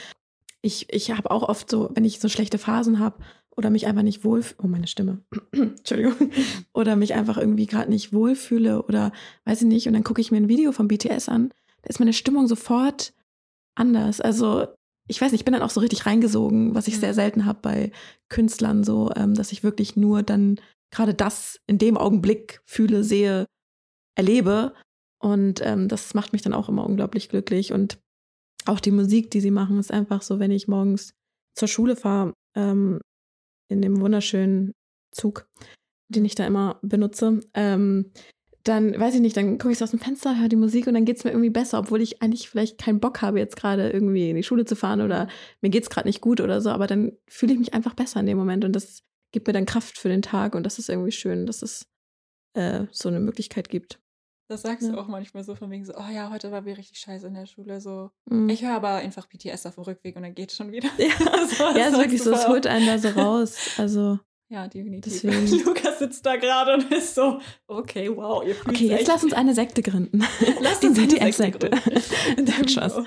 Ich, 0.62 0.92
ich 0.94 1.12
habe 1.12 1.32
auch 1.32 1.44
oft 1.44 1.70
so, 1.70 1.90
wenn 1.94 2.04
ich 2.04 2.20
so 2.20 2.28
schlechte 2.28 2.58
Phasen 2.58 3.00
habe 3.00 3.24
oder 3.58 3.70
mich 3.70 3.88
einfach 3.88 4.04
nicht 4.04 4.24
wohl, 4.24 4.44
oh 4.62 4.68
meine 4.68 4.88
Stimme, 4.88 5.22
Entschuldigung, 5.52 6.32
oder 6.74 6.96
mich 6.96 7.14
einfach 7.16 7.38
irgendwie 7.38 7.66
gerade 7.66 7.90
nicht 7.90 8.14
wohlfühle 8.14 8.84
oder 8.84 9.12
weiß 9.46 9.62
ich 9.64 9.68
nicht, 9.68 9.88
und 9.88 9.94
dann 9.94 10.04
gucke 10.04 10.22
ich 10.22 10.32
mir 10.32 10.38
ein 10.38 10.48
Video 10.50 10.72
von 10.72 10.88
BTS 10.88 11.28
an, 11.30 11.50
da 11.82 11.90
ist 11.90 12.00
meine 12.00 12.14
Stimmung 12.14 12.48
sofort 12.48 13.14
anders. 13.76 14.22
Also 14.22 14.68
ich 15.10 15.22
weiß 15.22 15.32
nicht, 15.32 15.42
ich 15.42 15.46
bin 15.46 15.54
dann 15.54 15.62
auch 15.64 15.70
so 15.70 15.80
richtig 15.80 16.06
reingesogen, 16.06 16.76
was 16.76 16.88
ich 16.88 16.96
Mhm. 16.98 17.00
sehr 17.00 17.14
selten 17.14 17.46
habe 17.46 17.60
bei 17.62 17.92
Künstlern 18.30 18.84
so, 18.84 19.10
ähm, 19.16 19.34
dass 19.36 19.52
ich 19.52 19.64
wirklich 19.64 19.96
nur 19.96 20.22
dann 20.24 20.60
gerade 20.92 21.14
das 21.14 21.60
in 21.68 21.78
dem 21.78 21.98
Augenblick 21.98 22.62
fühle, 22.66 23.04
sehe, 23.04 23.46
erlebe. 24.16 24.74
Und 25.20 25.62
ähm, 25.64 25.88
das 25.88 26.14
macht 26.14 26.34
mich 26.34 26.42
dann 26.42 26.54
auch 26.54 26.70
immer 26.70 26.86
unglaublich 26.86 27.30
glücklich. 27.30 27.72
Und 27.74 28.00
auch 28.66 28.80
die 28.80 28.92
Musik, 28.92 29.32
die 29.32 29.42
sie 29.42 29.52
machen, 29.52 29.80
ist 29.80 29.92
einfach 29.92 30.22
so, 30.22 30.40
wenn 30.40 30.52
ich 30.52 30.68
morgens 30.68 31.14
zur 31.56 31.68
Schule 31.68 31.96
fahre, 31.96 32.34
ähm, 32.56 33.00
in 33.70 33.82
dem 33.82 34.00
wunderschönen 34.00 34.74
Zug, 35.12 35.48
den 36.10 36.26
ich 36.26 36.36
da 36.36 36.46
immer 36.46 36.80
benutze, 36.82 37.42
ähm, 37.54 38.12
dann 38.68 39.00
weiß 39.00 39.16
ich 39.16 39.22
nicht, 39.22 39.38
dann 39.38 39.58
gucke 39.58 39.72
ich 39.72 39.78
so 39.78 39.86
aus 39.86 39.92
dem 39.92 40.00
Fenster, 40.00 40.40
höre 40.40 40.50
die 40.50 40.58
Musik 40.58 40.88
und 40.88 40.94
dann 40.94 41.06
geht 41.06 41.18
es 41.18 41.24
mir 41.24 41.32
irgendwie 41.32 41.50
besser, 41.50 41.80
obwohl 41.80 42.02
ich 42.02 42.22
eigentlich 42.22 42.50
vielleicht 42.50 42.78
keinen 42.78 43.00
Bock 43.00 43.22
habe, 43.22 43.40
jetzt 43.40 43.56
gerade 43.56 43.90
irgendwie 43.90 44.30
in 44.30 44.36
die 44.36 44.44
Schule 44.44 44.66
zu 44.66 44.76
fahren 44.76 45.02
oder 45.02 45.28
mir 45.62 45.70
geht 45.70 45.84
es 45.84 45.90
gerade 45.90 46.08
nicht 46.08 46.22
gut 46.22 46.42
oder 46.42 46.60
so, 46.60 46.70
aber 46.70 46.88
dann 46.88 47.14
fühle 47.28 47.54
ich 47.54 47.60
mich 47.60 47.74
einfach 47.74 47.94
besser 47.94 48.20
in 48.20 48.26
dem 48.26 48.38
Moment 48.38 48.66
und 48.66 48.74
das 48.74 49.04
gibt 49.32 49.48
mir 49.48 49.54
dann 49.54 49.66
Kraft 49.66 49.98
für 49.98 50.10
den 50.10 50.22
Tag 50.22 50.54
und 50.54 50.64
das 50.64 50.80
ist 50.80 50.90
irgendwie 50.90 51.12
schön, 51.12 51.46
dass 51.46 51.62
es 51.62 51.88
äh, 52.54 52.86
so 52.92 53.10
eine 53.10 53.20
Möglichkeit 53.20 53.70
gibt. 53.70 54.00
Das 54.50 54.62
sagst 54.62 54.88
Ja. 54.88 54.94
du 54.94 55.00
auch 55.00 55.08
manchmal 55.08 55.44
so 55.44 55.56
von 55.56 55.70
wegen 55.72 55.84
so, 55.86 55.94
oh 55.98 56.10
ja, 56.12 56.30
heute 56.30 56.52
war 56.52 56.64
wir 56.66 56.78
richtig 56.78 57.00
scheiße 57.00 57.28
in 57.28 57.34
der 57.34 57.46
Schule. 57.48 57.82
So, 57.82 58.12
Mhm. 58.30 58.48
ich 58.50 58.64
höre 58.64 58.76
aber 58.76 58.90
einfach 58.96 59.28
BTS 59.28 59.66
auf 59.66 59.76
dem 59.76 59.84
Rückweg 59.84 60.16
und 60.16 60.22
dann 60.24 60.36
geht 60.36 60.52
schon 60.54 60.72
wieder. 60.72 60.88
ja, 60.98 61.10
So, 61.48 61.64
ja, 61.78 61.88
ist 61.88 61.98
wirklich 61.98 62.24
so, 62.24 62.32
es 62.32 62.48
holt 62.48 62.66
einen 62.66 62.86
da 62.86 62.98
so 62.98 63.10
raus. 63.20 63.58
Also, 63.78 64.20
Ja, 64.50 64.68
definitiv. 64.70 65.12
Deswegen. 65.22 65.66
Lukas 65.66 66.00
sitzt 66.00 66.26
da 66.26 66.38
gerade 66.38 66.76
und 66.76 66.90
ist 66.94 67.14
so, 67.16 67.42
okay, 67.68 68.10
wow, 68.16 68.42
ihr 68.46 68.56
fühlt 68.56 68.70
okay, 68.76 68.88
jetzt 68.88 69.00
echt. 69.02 69.08
lass 69.10 69.24
uns 69.26 69.34
eine 69.34 69.54
Sekte 69.54 69.82
gründen. 69.82 70.24
Lasst 70.62 70.82
Die 70.84 70.88
uns 70.88 70.98
BTS-Sekte. 70.98 71.70
Sekte 72.38 72.70
Spaß. 72.70 73.02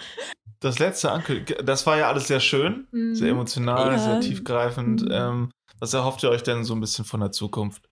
Das 0.63 0.79
letzte 0.79 1.11
Ankündigung, 1.11 1.65
das 1.65 1.87
war 1.87 1.97
ja 1.97 2.09
alles 2.09 2.29
sehr 2.29 2.41
schön, 2.41 2.87
Mhm. 2.91 3.15
sehr 3.15 3.31
emotional, 3.31 3.93
Ja. 3.93 3.99
sehr 3.99 4.21
tiefgreifend. 4.21 5.03
Mhm. 5.07 5.11
Ähm, 5.11 5.51
was 5.79 5.95
erhofft 5.95 6.23
ihr 6.23 6.29
euch 6.29 6.43
denn 6.43 6.65
so 6.65 6.75
ein 6.75 6.81
bisschen 6.81 7.07
von 7.07 7.21
der 7.21 7.33
Zukunft? 7.33 7.89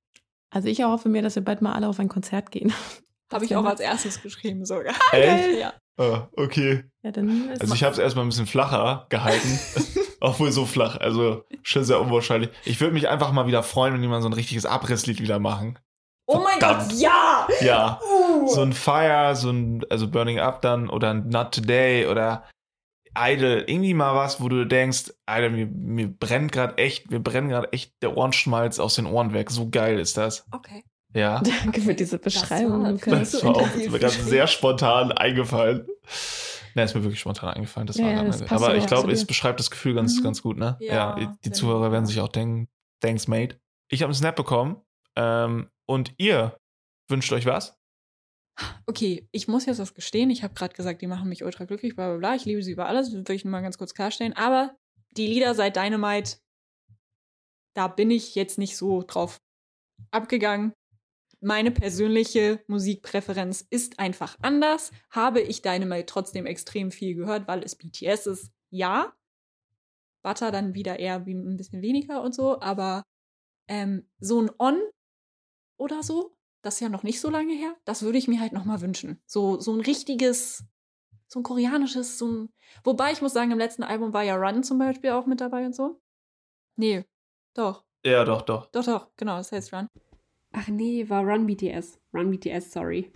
Also 0.50 0.68
ich 0.68 0.80
erhoffe 0.80 1.08
mir, 1.08 1.22
dass 1.22 1.34
wir 1.34 1.42
bald 1.42 1.62
mal 1.62 1.72
alle 1.72 1.88
auf 1.88 1.98
ein 1.98 2.10
Konzert 2.10 2.50
gehen. 2.50 2.74
Habe 3.32 3.44
ich 3.44 3.54
auch 3.56 3.64
als 3.64 3.80
erstes 3.80 4.22
geschrieben 4.22 4.64
sogar. 4.64 4.94
Echt? 5.12 5.58
Ja. 5.58 5.72
Ah, 5.98 6.28
okay. 6.36 6.84
Ja, 7.02 7.10
Also 7.60 7.74
ich 7.74 7.82
habe 7.82 7.92
es 7.92 7.98
erstmal 7.98 8.24
ein 8.24 8.28
bisschen 8.28 8.46
flacher 8.46 9.06
gehalten. 9.08 9.58
Obwohl 10.20 10.50
so 10.52 10.64
flach, 10.64 10.96
also 10.96 11.44
schon 11.62 11.84
sehr 11.84 12.00
unwahrscheinlich. 12.00 12.50
Ich 12.64 12.80
würde 12.80 12.94
mich 12.94 13.08
einfach 13.08 13.32
mal 13.32 13.46
wieder 13.46 13.62
freuen, 13.62 13.94
wenn 13.94 14.02
die 14.02 14.08
mal 14.08 14.22
so 14.22 14.28
ein 14.28 14.32
richtiges 14.32 14.66
Abrisslied 14.66 15.20
wieder 15.20 15.38
machen. 15.38 15.78
Oh 16.26 16.38
mein. 16.40 16.58
Gott, 16.60 16.92
ja! 16.92 17.46
Ja, 17.60 18.00
Uh. 18.02 18.46
so 18.48 18.60
ein 18.62 18.72
Fire, 18.72 19.34
so 19.34 19.50
ein, 19.50 19.84
also 19.90 20.08
Burning 20.08 20.38
Up 20.38 20.60
dann 20.60 20.90
oder 20.90 21.10
ein 21.10 21.28
Not 21.28 21.52
Today 21.54 22.06
oder 22.06 22.44
Idol, 23.16 23.64
irgendwie 23.66 23.94
mal 23.94 24.14
was, 24.14 24.40
wo 24.40 24.48
du 24.48 24.66
denkst, 24.66 25.12
Alter, 25.26 25.50
mir, 25.50 25.66
mir 25.66 26.08
brennt 26.08 26.52
gerade 26.52 26.76
echt, 26.78 27.10
mir 27.10 27.20
brennen 27.20 27.48
gerade 27.48 27.72
echt 27.72 27.94
der 28.02 28.16
Ohrenschmalz 28.16 28.78
aus 28.78 28.94
den 28.94 29.06
Ohren 29.06 29.32
weg. 29.32 29.50
So 29.50 29.70
geil 29.70 29.98
ist 29.98 30.16
das. 30.16 30.46
Okay. 30.52 30.84
Ja. 31.14 31.40
Danke 31.64 31.80
für 31.80 31.94
diese 31.94 32.18
Beschreibung, 32.18 32.82
war-. 32.82 32.92
Das 32.92 33.42
war 33.42 33.56
auch 33.56 33.62
intensiv 33.62 33.92
mir 33.92 33.98
ganz 33.98 34.24
sehr 34.24 34.46
spontan 34.46 35.12
eingefallen. 35.12 35.86
Ne, 36.74 36.82
ist 36.82 36.94
mir 36.94 37.02
wirklich 37.02 37.20
spontan 37.20 37.54
eingefallen. 37.54 37.86
Das 37.86 37.96
Ja, 37.96 38.04
war 38.04 38.12
ja, 38.12 38.24
das 38.24 38.42
Aber 38.52 38.76
ich 38.76 38.86
glaube, 38.86 39.10
es 39.10 39.24
beschreibt 39.26 39.58
das 39.58 39.70
Gefühl 39.70 39.94
ganz, 39.94 40.18
Mhm. 40.18 40.22
ganz 40.22 40.42
gut, 40.42 40.58
ne? 40.58 40.76
Ja, 40.80 41.14
die, 41.16 41.28
die 41.44 41.50
Zuhörer 41.50 41.90
werden 41.92 42.06
sich 42.06 42.20
auch 42.20 42.28
denken, 42.28 42.68
thanks, 43.00 43.26
mate. 43.26 43.58
Ich 43.90 44.02
habe 44.02 44.08
einen 44.08 44.14
Snap 44.14 44.36
bekommen. 44.36 44.82
Ähm, 45.16 45.70
und 45.86 46.12
ihr 46.18 46.58
wünscht 47.08 47.32
euch 47.32 47.46
was? 47.46 47.74
Okay, 48.86 49.28
ich 49.32 49.48
muss 49.48 49.66
jetzt 49.66 49.78
was 49.78 49.94
gestehen. 49.94 50.30
Ich 50.30 50.42
habe 50.42 50.54
gerade 50.54 50.74
gesagt, 50.74 51.00
die 51.00 51.06
machen 51.06 51.28
mich 51.28 51.42
ultra 51.44 51.64
glücklich, 51.64 51.96
bla 51.96 52.08
bla 52.10 52.18
bla. 52.18 52.34
Ich 52.34 52.44
liebe 52.44 52.62
sie 52.62 52.72
über 52.72 52.86
alles, 52.86 53.12
das 53.12 53.26
will 53.26 53.36
ich 53.36 53.44
nur 53.44 53.52
mal 53.52 53.62
ganz 53.62 53.78
kurz 53.78 53.94
klarstellen. 53.94 54.34
Aber 54.34 54.76
die 55.16 55.26
Lieder 55.26 55.54
seit 55.54 55.76
Dynamite, 55.76 56.36
da 57.74 57.88
bin 57.88 58.10
ich 58.10 58.34
jetzt 58.34 58.58
nicht 58.58 58.76
so 58.76 59.02
drauf 59.02 59.40
abgegangen. 60.10 60.74
Meine 61.40 61.70
persönliche 61.70 62.62
Musikpräferenz 62.66 63.66
ist 63.70 63.98
einfach 63.98 64.36
anders. 64.42 64.90
Habe 65.10 65.40
ich 65.40 65.62
Dynamite 65.62 66.06
trotzdem 66.06 66.46
extrem 66.46 66.90
viel 66.90 67.14
gehört, 67.14 67.46
weil 67.46 67.62
es 67.62 67.76
BTS 67.76 68.26
ist? 68.26 68.52
Ja. 68.70 69.12
Butter 70.22 70.50
dann 70.50 70.74
wieder 70.74 70.98
eher 70.98 71.26
wie 71.26 71.34
ein 71.34 71.56
bisschen 71.56 71.80
weniger 71.80 72.22
und 72.22 72.34
so, 72.34 72.60
aber 72.60 73.04
ähm, 73.68 74.08
so 74.18 74.42
ein 74.42 74.50
On 74.58 74.80
oder 75.78 76.02
so, 76.02 76.36
das 76.62 76.74
ist 76.74 76.80
ja 76.80 76.88
noch 76.88 77.04
nicht 77.04 77.20
so 77.20 77.30
lange 77.30 77.54
her, 77.54 77.76
das 77.84 78.02
würde 78.02 78.18
ich 78.18 78.26
mir 78.26 78.40
halt 78.40 78.52
nochmal 78.52 78.80
wünschen. 78.80 79.22
So, 79.26 79.60
so 79.60 79.72
ein 79.72 79.80
richtiges, 79.80 80.64
so 81.28 81.38
ein 81.40 81.44
koreanisches, 81.44 82.18
so 82.18 82.26
ein. 82.26 82.52
Wobei 82.82 83.12
ich 83.12 83.22
muss 83.22 83.32
sagen, 83.32 83.52
im 83.52 83.58
letzten 83.58 83.84
Album 83.84 84.12
war 84.12 84.24
ja 84.24 84.34
Run 84.34 84.64
zum 84.64 84.78
Beispiel 84.78 85.10
auch 85.10 85.26
mit 85.26 85.40
dabei 85.40 85.64
und 85.66 85.74
so. 85.74 86.00
Nee, 86.76 87.04
doch. 87.54 87.84
Ja, 88.04 88.24
doch, 88.24 88.42
doch. 88.42 88.66
Doch, 88.72 88.84
doch, 88.84 89.10
genau, 89.16 89.36
das 89.36 89.52
heißt 89.52 89.72
Run. 89.72 89.88
Ach 90.52 90.68
nee, 90.68 91.08
war 91.08 91.24
Run 91.24 91.46
BTS. 91.46 91.98
Run 92.14 92.30
BTS, 92.30 92.72
sorry. 92.72 93.12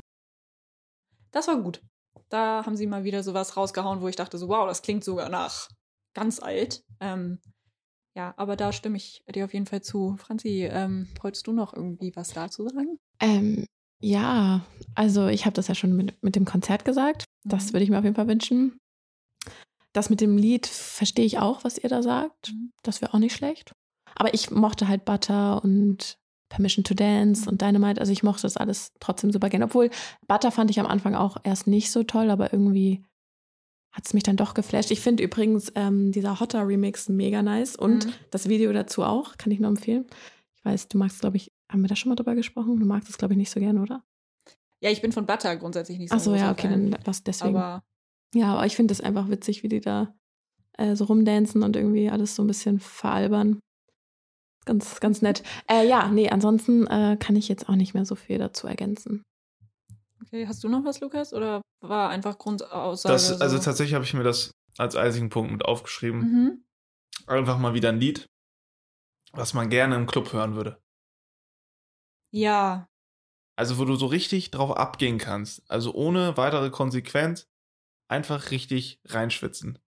Das 1.31 1.49
war 1.49 1.61
gut. 1.61 1.83
Da 2.29 2.65
haben 2.67 2.77
sie 2.77 2.87
mal 2.87 3.05
wieder 3.05 3.23
sowas 3.23 3.57
rausgehauen, 3.57 4.01
wo 4.01 4.09
ich 4.09 4.17
dachte 4.17 4.39
so, 4.39 4.49
wow, 4.49 4.67
das 4.67 4.83
klingt 4.83 5.05
sogar 5.05 5.29
nach 5.29 5.69
ganz 6.15 6.41
alt. 6.41 6.83
Ähm, 7.01 7.41
ja, 8.15 8.35
aber 8.37 8.57
da 8.57 8.73
stimme 8.73 8.97
ich 8.99 9.25
dir 9.35 9.47
auf 9.47 9.55
jeden 9.55 9.67
Fall 9.67 9.83
zu. 9.83 10.17
Franzi, 10.19 10.69
ähm, 10.71 11.09
wolltest 11.23 11.47
du 11.47 11.53
noch 11.53 11.73
irgendwie 11.75 12.15
was 12.15 12.29
dazu 12.35 12.69
sagen? 12.69 12.99
Ähm, 13.21 13.67
ja, 14.01 14.65
also 14.95 15.29
ich 15.29 15.47
habe 15.47 15.55
das 15.55 15.69
ja 15.69 15.75
schon 15.75 15.95
mit, 15.97 16.23
mit 16.23 16.37
dem 16.37 16.45
Konzert 16.45 16.85
gesagt. 16.85 17.25
Das 17.45 17.69
Mhm. 17.69 17.73
würde 17.73 17.85
ich 17.85 17.91
mir 17.91 17.99
auf 17.99 18.05
jeden 18.05 18.17
Fall 18.17 18.29
wünschen. 18.29 18.79
Das 19.95 20.11
mit 20.11 20.21
dem 20.21 20.37
Lied 20.37 20.67
verstehe 20.67 21.25
ich 21.25 21.39
auch, 21.39 21.65
was 21.65 21.79
ihr 21.79 21.89
da 21.89 22.03
sagt. 22.03 22.53
Mhm. 22.53 22.73
Das 22.83 23.01
wäre 23.01 23.15
auch 23.15 23.19
nicht 23.19 23.35
schlecht. 23.35 23.73
Aber 24.15 24.35
ich 24.35 24.51
mochte 24.51 24.89
halt 24.89 25.05
Butter 25.05 25.63
und 25.65 26.17
Permission 26.53 26.85
to 26.85 26.93
Dance 26.95 27.49
und 27.49 27.63
Dynamite. 27.63 27.99
Also 27.99 28.13
ich 28.13 28.23
mochte 28.23 28.43
das 28.43 28.59
alles 28.59 28.93
trotzdem 29.01 29.33
super 29.33 29.49
gerne. 29.49 29.65
Obwohl 29.65 29.89
Butter 30.29 30.51
fand 30.53 30.71
ich 30.71 30.79
am 30.79 30.87
Anfang 30.87 31.15
auch 31.15 31.39
erst 31.45 31.67
nicht 31.67 31.91
so 31.91 32.03
toll, 32.03 32.29
aber 32.31 32.53
irgendwie 32.53 33.03
hat 33.91 34.05
es 34.07 34.13
mich 34.15 34.23
dann 34.23 34.37
doch 34.37 34.53
geflasht. 34.55 34.91
Ich 34.91 35.01
finde 35.01 35.23
übrigens 35.23 35.73
ähm, 35.75 36.13
dieser 36.13 36.41
Hotter 36.41 36.67
Remix 36.69 37.09
mega 37.09 37.43
nice 37.43 37.75
und 37.77 38.07
Mhm. 38.07 38.13
das 38.31 38.49
Video 38.49 38.73
dazu 38.73 39.03
auch, 39.03 39.37
kann 39.39 39.51
ich 39.51 39.61
nur 39.61 39.69
empfehlen. 39.71 40.05
Ich 40.57 40.65
weiß, 40.65 40.89
du 40.89 40.99
magst, 40.99 41.21
glaube 41.21 41.39
ich, 41.39 41.51
haben 41.71 41.81
wir 41.83 41.89
da 41.89 41.97
schon 41.97 42.11
mal 42.11 42.17
drüber 42.17 42.35
gesprochen? 42.35 42.79
Du 42.79 42.87
magst 42.87 43.09
es, 43.09 43.17
glaube 43.19 43.33
ich, 43.35 43.39
nicht 43.39 43.51
so 43.51 43.59
gern, 43.61 43.79
oder? 43.79 44.03
Ja, 44.81 44.91
ich 44.91 45.01
bin 45.01 45.13
von 45.13 45.25
Butter 45.27 45.57
grundsätzlich 45.57 45.99
nicht 45.99 46.11
so 46.11 46.17
Ach 46.17 46.21
so, 46.21 46.35
ja, 46.35 46.51
okay, 46.53 46.69
Fan, 46.69 46.91
dann 46.91 47.01
was 47.05 47.23
deswegen. 47.23 47.57
Aber 47.57 47.83
ja, 48.35 48.55
aber 48.55 48.67
ich 48.67 48.77
finde 48.77 48.93
das 48.93 49.01
einfach 49.01 49.29
witzig, 49.31 49.63
wie 49.63 49.69
die 49.69 49.81
da 49.81 50.15
äh, 50.79 50.97
so 50.97 51.05
rumdancen 51.05 51.63
und 51.63 51.77
irgendwie 51.77 52.11
alles 52.11 52.35
so 52.35 52.43
ein 52.43 52.47
bisschen 52.47 52.79
veralbern. 52.81 53.59
Ganz, 54.65 55.01
ganz 55.01 55.23
nett. 55.23 55.43
Äh, 55.69 55.87
ja, 55.89 56.09
nee, 56.09 56.31
ansonsten 56.31 56.87
äh, 56.87 57.17
kann 57.19 57.37
ich 57.37 57.49
jetzt 57.49 57.69
auch 57.69 57.75
nicht 57.75 57.95
mehr 57.95 58.05
so 58.05 58.15
viel 58.15 58.39
dazu 58.39 58.67
ergänzen. 58.67 59.23
okay, 60.23 60.47
hast 60.47 60.63
du 60.63 60.69
noch 60.69 60.85
was, 60.85 61.01
Lukas? 61.01 61.33
Oder 61.35 61.63
war 61.81 62.11
einfach 62.11 62.39
Grundaussage? 62.39 63.13
Das, 63.13 63.41
also 63.41 63.57
so? 63.57 63.63
tatsächlich 63.63 63.95
habe 63.95 64.05
ich 64.05 64.15
mir 64.15 64.23
das 64.23 64.53
als 64.79 64.95
einzigen 64.97 65.31
Punkt 65.31 65.51
mit 65.53 65.65
aufgeschrieben. 65.65 66.21
Mhm. 66.21 66.65
Einfach 67.27 67.59
mal 67.59 67.75
wieder 67.75 67.89
ein 67.91 67.99
Lied, 68.01 68.27
was 69.33 69.53
man 69.53 69.69
gerne 69.69 69.97
im 69.97 70.07
Club 70.07 70.33
hören 70.33 70.55
würde. 70.55 70.81
Ja, 72.33 72.87
Also 73.57 73.79
wo 73.79 73.85
du 73.85 73.97
so 73.97 74.07
richtig 74.07 74.51
drauf 74.51 74.77
abgehen 74.77 75.19
kannst. 75.19 75.63
Also 75.71 75.93
ohne 75.93 76.37
weitere 76.37 76.71
Konsequenz 76.71 77.47
einfach 78.09 78.51
richtig 78.51 79.01
reinschwitzen. 79.07 79.79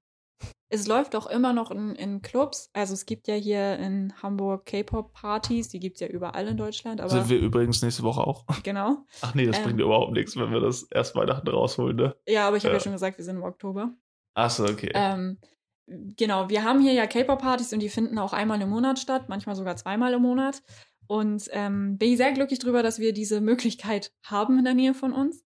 Es 0.70 0.88
läuft 0.88 1.16
auch 1.16 1.28
immer 1.28 1.53
noch 1.53 1.72
in, 1.72 1.95
in 1.95 2.22
Clubs. 2.22 2.70
Also 2.74 2.94
es 2.94 3.06
gibt 3.06 3.28
ja 3.28 3.36
hier 3.36 3.78
in 3.78 4.14
Hamburg 4.22 4.66
K-Pop-Partys, 4.66 5.70
die 5.70 5.80
gibt 5.80 5.98
es 5.98 6.02
ja 6.02 6.07
überall 6.07 6.48
in 6.48 6.57
Deutschland, 6.57 7.02
aber 7.02 7.10
Sind 7.10 7.30
wir 7.30 7.40
übrigens 7.40 7.82
nächste 7.82 8.03
Woche 8.03 8.22
auch. 8.22 8.45
genau. 8.64 9.06
Ach 9.22 9.34
nee, 9.36 9.45
das 9.45 9.57
Ähm. 9.57 9.64
bringt 9.64 9.80
überhaupt 9.80 10.12
nichts, 10.14 10.36
wenn 10.36 10.52
wir 10.52 10.60
das 10.60 10.84
erst 10.91 11.16
Weihnachten 11.16 11.48
rausholen, 11.48 11.95
ne? 11.95 12.16
Ja, 12.28 12.48
aber 12.48 12.57
ich 12.57 12.64
habe 12.64 12.74
ja. 12.74 12.80
Ja. 12.80 12.84
schon 12.84 12.94
gesagt, 12.94 13.18
wir 13.18 13.26
sind 13.26 13.38
im 13.38 13.44
Oktober. 13.44 13.94
Achso, 14.34 14.66
okay. 14.66 14.91
Ähm, 14.94 15.40
genau, 15.88 16.49
wir 16.49 16.64
haben 16.64 16.82
hier 16.82 16.94
ja 16.94 17.06
K-Pop-Partys 17.06 17.72
und 17.72 17.80
die 17.80 17.90
finden 17.90 18.18
auch 18.18 18.34
einmal 18.34 18.60
im 18.62 18.70
Monat 18.70 18.99
statt, 18.99 19.30
manchmal 19.30 19.56
sogar 19.56 19.76
zweimal 19.76 20.14
im 20.14 20.22
Monat. 20.24 20.62
Und 21.07 21.48
ähm, 21.52 21.98
bin 21.99 22.12
ich 22.12 22.18
sehr 22.18 22.34
glücklich 22.34 22.60
drüber, 22.60 22.82
dass 22.82 22.98
wir 22.98 23.14
diese 23.14 23.40
Möglichkeit 23.40 24.12
haben 24.24 24.57
in 24.57 24.66
der 24.66 24.74
Nähe 24.74 24.95
von 24.95 25.14
uns. 25.14 25.45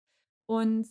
Und 0.47 0.87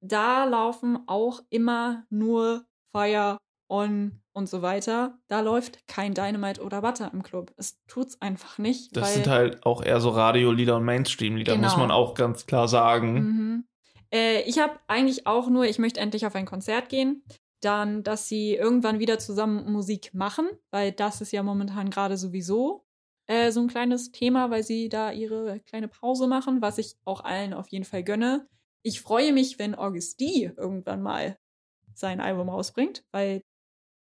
da 0.00 0.44
laufen 0.44 0.98
auch 1.06 1.40
immer 1.48 2.04
nur 2.10 2.66
Fire 2.94 3.38
on 3.68 4.20
und 4.32 4.48
so 4.48 4.62
weiter. 4.62 5.18
Da 5.28 5.40
läuft 5.40 5.86
kein 5.88 6.14
Dynamite 6.14 6.62
oder 6.62 6.82
Butter 6.82 7.10
im 7.12 7.22
Club. 7.22 7.52
Es 7.56 7.78
tut's 7.86 8.20
einfach 8.20 8.58
nicht. 8.58 8.96
das 8.96 9.14
sind 9.14 9.26
halt 9.26 9.64
auch 9.66 9.82
eher 9.82 10.00
so 10.00 10.10
Radiolieder 10.10 10.76
und 10.76 10.84
Mainstream-Lieder, 10.84 11.56
muss 11.56 11.72
Genau. 11.74 11.86
man 11.86 11.90
auch 11.90 12.14
ganz 12.14 12.46
klar 12.46 12.68
sagen. 12.68 13.14
Mhm. 13.14 13.64
Äh, 14.12 14.42
ich 14.42 14.58
habe 14.58 14.74
eigentlich 14.86 15.26
auch 15.26 15.48
nur, 15.48 15.64
ich 15.64 15.78
möchte 15.78 16.00
endlich 16.00 16.26
auf 16.26 16.34
ein 16.34 16.46
Konzert 16.46 16.88
gehen. 16.88 17.22
Dann, 17.60 18.02
dass 18.02 18.28
sie 18.28 18.54
irgendwann 18.54 18.98
wieder 18.98 19.18
zusammen 19.18 19.72
Musik 19.72 20.12
machen, 20.12 20.46
weil 20.70 20.92
das 20.92 21.22
ist 21.22 21.32
ja 21.32 21.42
momentan 21.42 21.88
gerade 21.88 22.18
sowieso 22.18 22.84
äh, 23.26 23.50
so 23.52 23.60
ein 23.60 23.68
kleines 23.68 24.12
Thema, 24.12 24.50
weil 24.50 24.62
sie 24.62 24.90
da 24.90 25.10
ihre 25.10 25.60
kleine 25.60 25.88
Pause 25.88 26.26
machen, 26.26 26.60
was 26.60 26.76
ich 26.76 26.96
auch 27.06 27.24
allen 27.24 27.54
auf 27.54 27.68
jeden 27.68 27.86
Fall 27.86 28.04
gönne. 28.04 28.46
Ich 28.82 29.00
freue 29.00 29.32
mich, 29.32 29.58
wenn 29.58 29.74
August 29.74 30.20
D 30.20 30.52
irgendwann 30.54 31.00
mal 31.00 31.38
sein 31.94 32.20
Album 32.20 32.48
rausbringt, 32.48 33.04
weil 33.12 33.42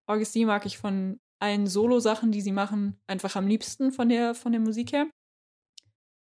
August 0.08 0.36
D 0.36 0.46
mag 0.46 0.66
ich 0.66 0.78
von 0.78 1.20
allen 1.40 1.68
Solo-Sachen, 1.68 2.32
die 2.32 2.42
sie 2.42 2.52
machen, 2.52 3.00
einfach 3.08 3.36
am 3.36 3.48
liebsten 3.48 3.92
von 3.92 4.10
der, 4.10 4.34
von 4.36 4.52
der 4.52 4.62
Musik 4.62 4.94
her. 4.94 5.08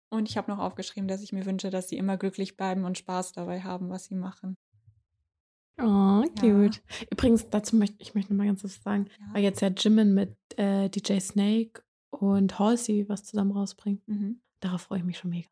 Und 0.09 0.29
ich 0.29 0.37
habe 0.37 0.49
noch 0.51 0.59
aufgeschrieben, 0.59 1.07
dass 1.07 1.21
ich 1.21 1.33
mir 1.33 1.45
wünsche, 1.45 1.69
dass 1.69 1.89
sie 1.89 1.97
immer 1.97 2.17
glücklich 2.17 2.55
bleiben 2.55 2.85
und 2.85 2.97
Spaß 2.97 3.33
dabei 3.33 3.61
haben, 3.61 3.89
was 3.89 4.05
sie 4.05 4.15
machen. 4.15 4.55
Oh, 5.79 6.23
Ja. 6.23 6.23
cute. 6.39 6.81
Übrigens, 7.11 7.49
dazu 7.49 7.75
möchte 7.75 7.97
ich 7.99 8.15
möchte 8.15 8.33
noch 8.33 8.37
mal 8.37 8.47
ganz 8.47 8.63
was 8.63 8.81
sagen, 8.81 9.07
Ja. 9.19 9.33
weil 9.33 9.43
jetzt 9.43 9.61
ja 9.61 9.67
Jimin 9.67 10.13
mit 10.13 10.35
äh, 10.57 10.89
DJ 10.89 11.19
Snake 11.19 11.83
und 12.09 12.57
Halsey 12.57 13.07
was 13.07 13.25
zusammen 13.25 13.51
rausbringt. 13.51 14.05
Mhm. 14.07 14.41
Darauf 14.59 14.81
freue 14.81 14.99
ich 14.99 15.05
mich 15.05 15.17
schon 15.19 15.29
mega. 15.29 15.49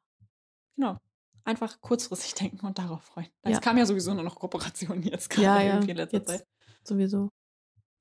Genau. 0.77 0.97
Einfach 1.45 1.79
kurzfristig 1.79 2.33
denken 2.35 2.65
und 2.65 2.77
darauf 2.77 3.03
freuen. 3.03 3.27
Es 3.43 3.53
Ja. 3.53 3.59
kam 3.59 3.77
ja 3.77 3.85
sowieso 3.85 4.13
nur 4.13 4.23
noch 4.23 4.35
Kooperationen 4.35 5.03
jetzt 5.03 5.29
gerade 5.29 5.43
Ja, 5.45 5.61
ja, 5.61 5.73
irgendwie 5.75 5.91
in 5.91 5.97
letzter 5.97 6.17
jetzt. 6.17 6.27
Zeit. 6.27 6.47
Sowieso. 6.83 7.29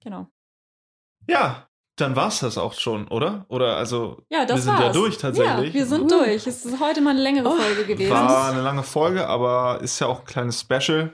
Genau. 0.03 0.29
Ja, 1.29 1.69
dann 1.97 2.17
war's 2.17 2.41
das 2.41 2.59
auch 2.59 2.73
schon, 2.75 3.07
oder? 3.09 3.47
Oder 3.49 3.77
also, 3.77 4.25
Ja, 4.29 4.45
das 4.45 4.57
wir 4.59 4.63
sind 4.63 4.73
war's. 4.73 4.83
ja 4.85 4.93
durch 4.93 5.17
tatsächlich. 5.19 5.69
Ja, 5.69 5.75
wir 5.75 5.87
sind 5.87 6.03
Uh. 6.03 6.09
durch. 6.09 6.47
Es 6.47 6.65
ist 6.67 6.81
heute 6.81 7.01
mal 7.01 7.11
eine 7.11 7.23
längere 7.23 7.49
Oh, 7.49 7.57
Folge 7.57 7.87
gewesen. 7.87 8.11
War 8.11 8.51
eine 8.51 8.63
lange 8.63 8.83
Folge, 8.83 9.27
aber 9.29 9.81
ist 9.81 9.99
ja 10.01 10.09
auch 10.09 10.21
ein 10.21 10.27
kleines 10.27 10.61
Special. 10.61 11.13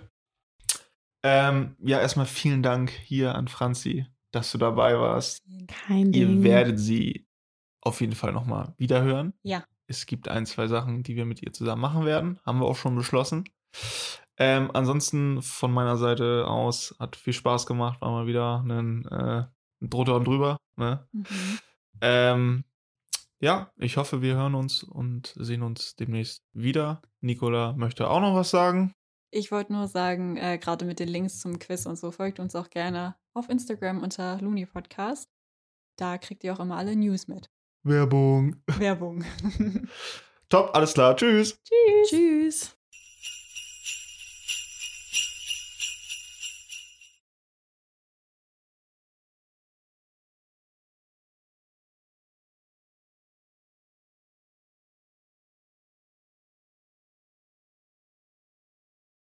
Ähm, 1.22 1.76
ja, 1.80 2.00
erstmal 2.00 2.26
vielen 2.26 2.62
Dank 2.62 2.90
hier 2.90 3.34
an 3.34 3.46
Franzi, 3.48 4.06
dass 4.32 4.50
du 4.52 4.58
dabei 4.58 4.98
warst. 4.98 5.42
Kein 5.68 6.12
Ding. 6.12 6.38
Ihr 6.38 6.42
werdet 6.44 6.78
sie 6.80 7.26
auf 7.82 8.00
jeden 8.00 8.14
Fall 8.14 8.32
nochmal 8.32 8.74
wiederhören. 8.78 9.34
Ja. 9.42 9.64
Es 9.90 10.06
gibt 10.06 10.28
ein, 10.28 10.46
zwei 10.46 10.68
Sachen, 10.68 11.02
die 11.02 11.16
wir 11.16 11.24
mit 11.24 11.42
ihr 11.42 11.52
zusammen 11.52 11.82
machen 11.82 12.04
werden. 12.04 12.38
Haben 12.46 12.60
wir 12.60 12.66
auch 12.66 12.76
schon 12.76 12.94
beschlossen. 12.94 13.44
Ähm, 14.36 14.70
ansonsten 14.72 15.42
von 15.42 15.72
meiner 15.72 15.96
Seite 15.96 16.46
aus 16.46 16.94
hat 17.00 17.16
viel 17.16 17.32
Spaß 17.32 17.66
gemacht. 17.66 18.00
War 18.00 18.12
mal 18.12 18.26
wieder 18.28 18.62
ein, 18.64 19.04
äh, 19.06 19.46
ein 19.82 19.90
drunter 19.90 20.14
und 20.14 20.28
drüber. 20.28 20.58
Ne? 20.76 21.06
Mhm. 21.10 21.58
Ähm, 22.02 22.64
ja, 23.40 23.72
ich 23.76 23.96
hoffe, 23.96 24.22
wir 24.22 24.36
hören 24.36 24.54
uns 24.54 24.84
und 24.84 25.34
sehen 25.36 25.62
uns 25.62 25.96
demnächst 25.96 26.44
wieder. 26.52 27.02
Nicola 27.20 27.72
möchte 27.72 28.08
auch 28.08 28.20
noch 28.20 28.36
was 28.36 28.50
sagen. 28.50 28.92
Ich 29.32 29.50
wollte 29.50 29.72
nur 29.72 29.88
sagen, 29.88 30.36
äh, 30.36 30.58
gerade 30.58 30.84
mit 30.84 31.00
den 31.00 31.08
Links 31.08 31.40
zum 31.40 31.58
Quiz 31.58 31.86
und 31.86 31.96
so, 31.96 32.12
folgt 32.12 32.38
uns 32.38 32.54
auch 32.54 32.70
gerne 32.70 33.16
auf 33.34 33.48
Instagram 33.48 34.02
unter 34.02 34.40
Looney 34.40 34.66
Podcast. 34.66 35.28
Da 35.96 36.16
kriegt 36.16 36.44
ihr 36.44 36.52
auch 36.52 36.60
immer 36.60 36.76
alle 36.76 36.94
News 36.94 37.26
mit. 37.26 37.50
Werbung. 37.82 38.56
Werbung. 38.78 39.24
Top, 40.48 40.74
alles 40.74 40.94
klar. 40.94 41.16
Tschüss. 41.16 41.60
Tschüss. 41.62 42.08
Tschüss. 42.10 42.79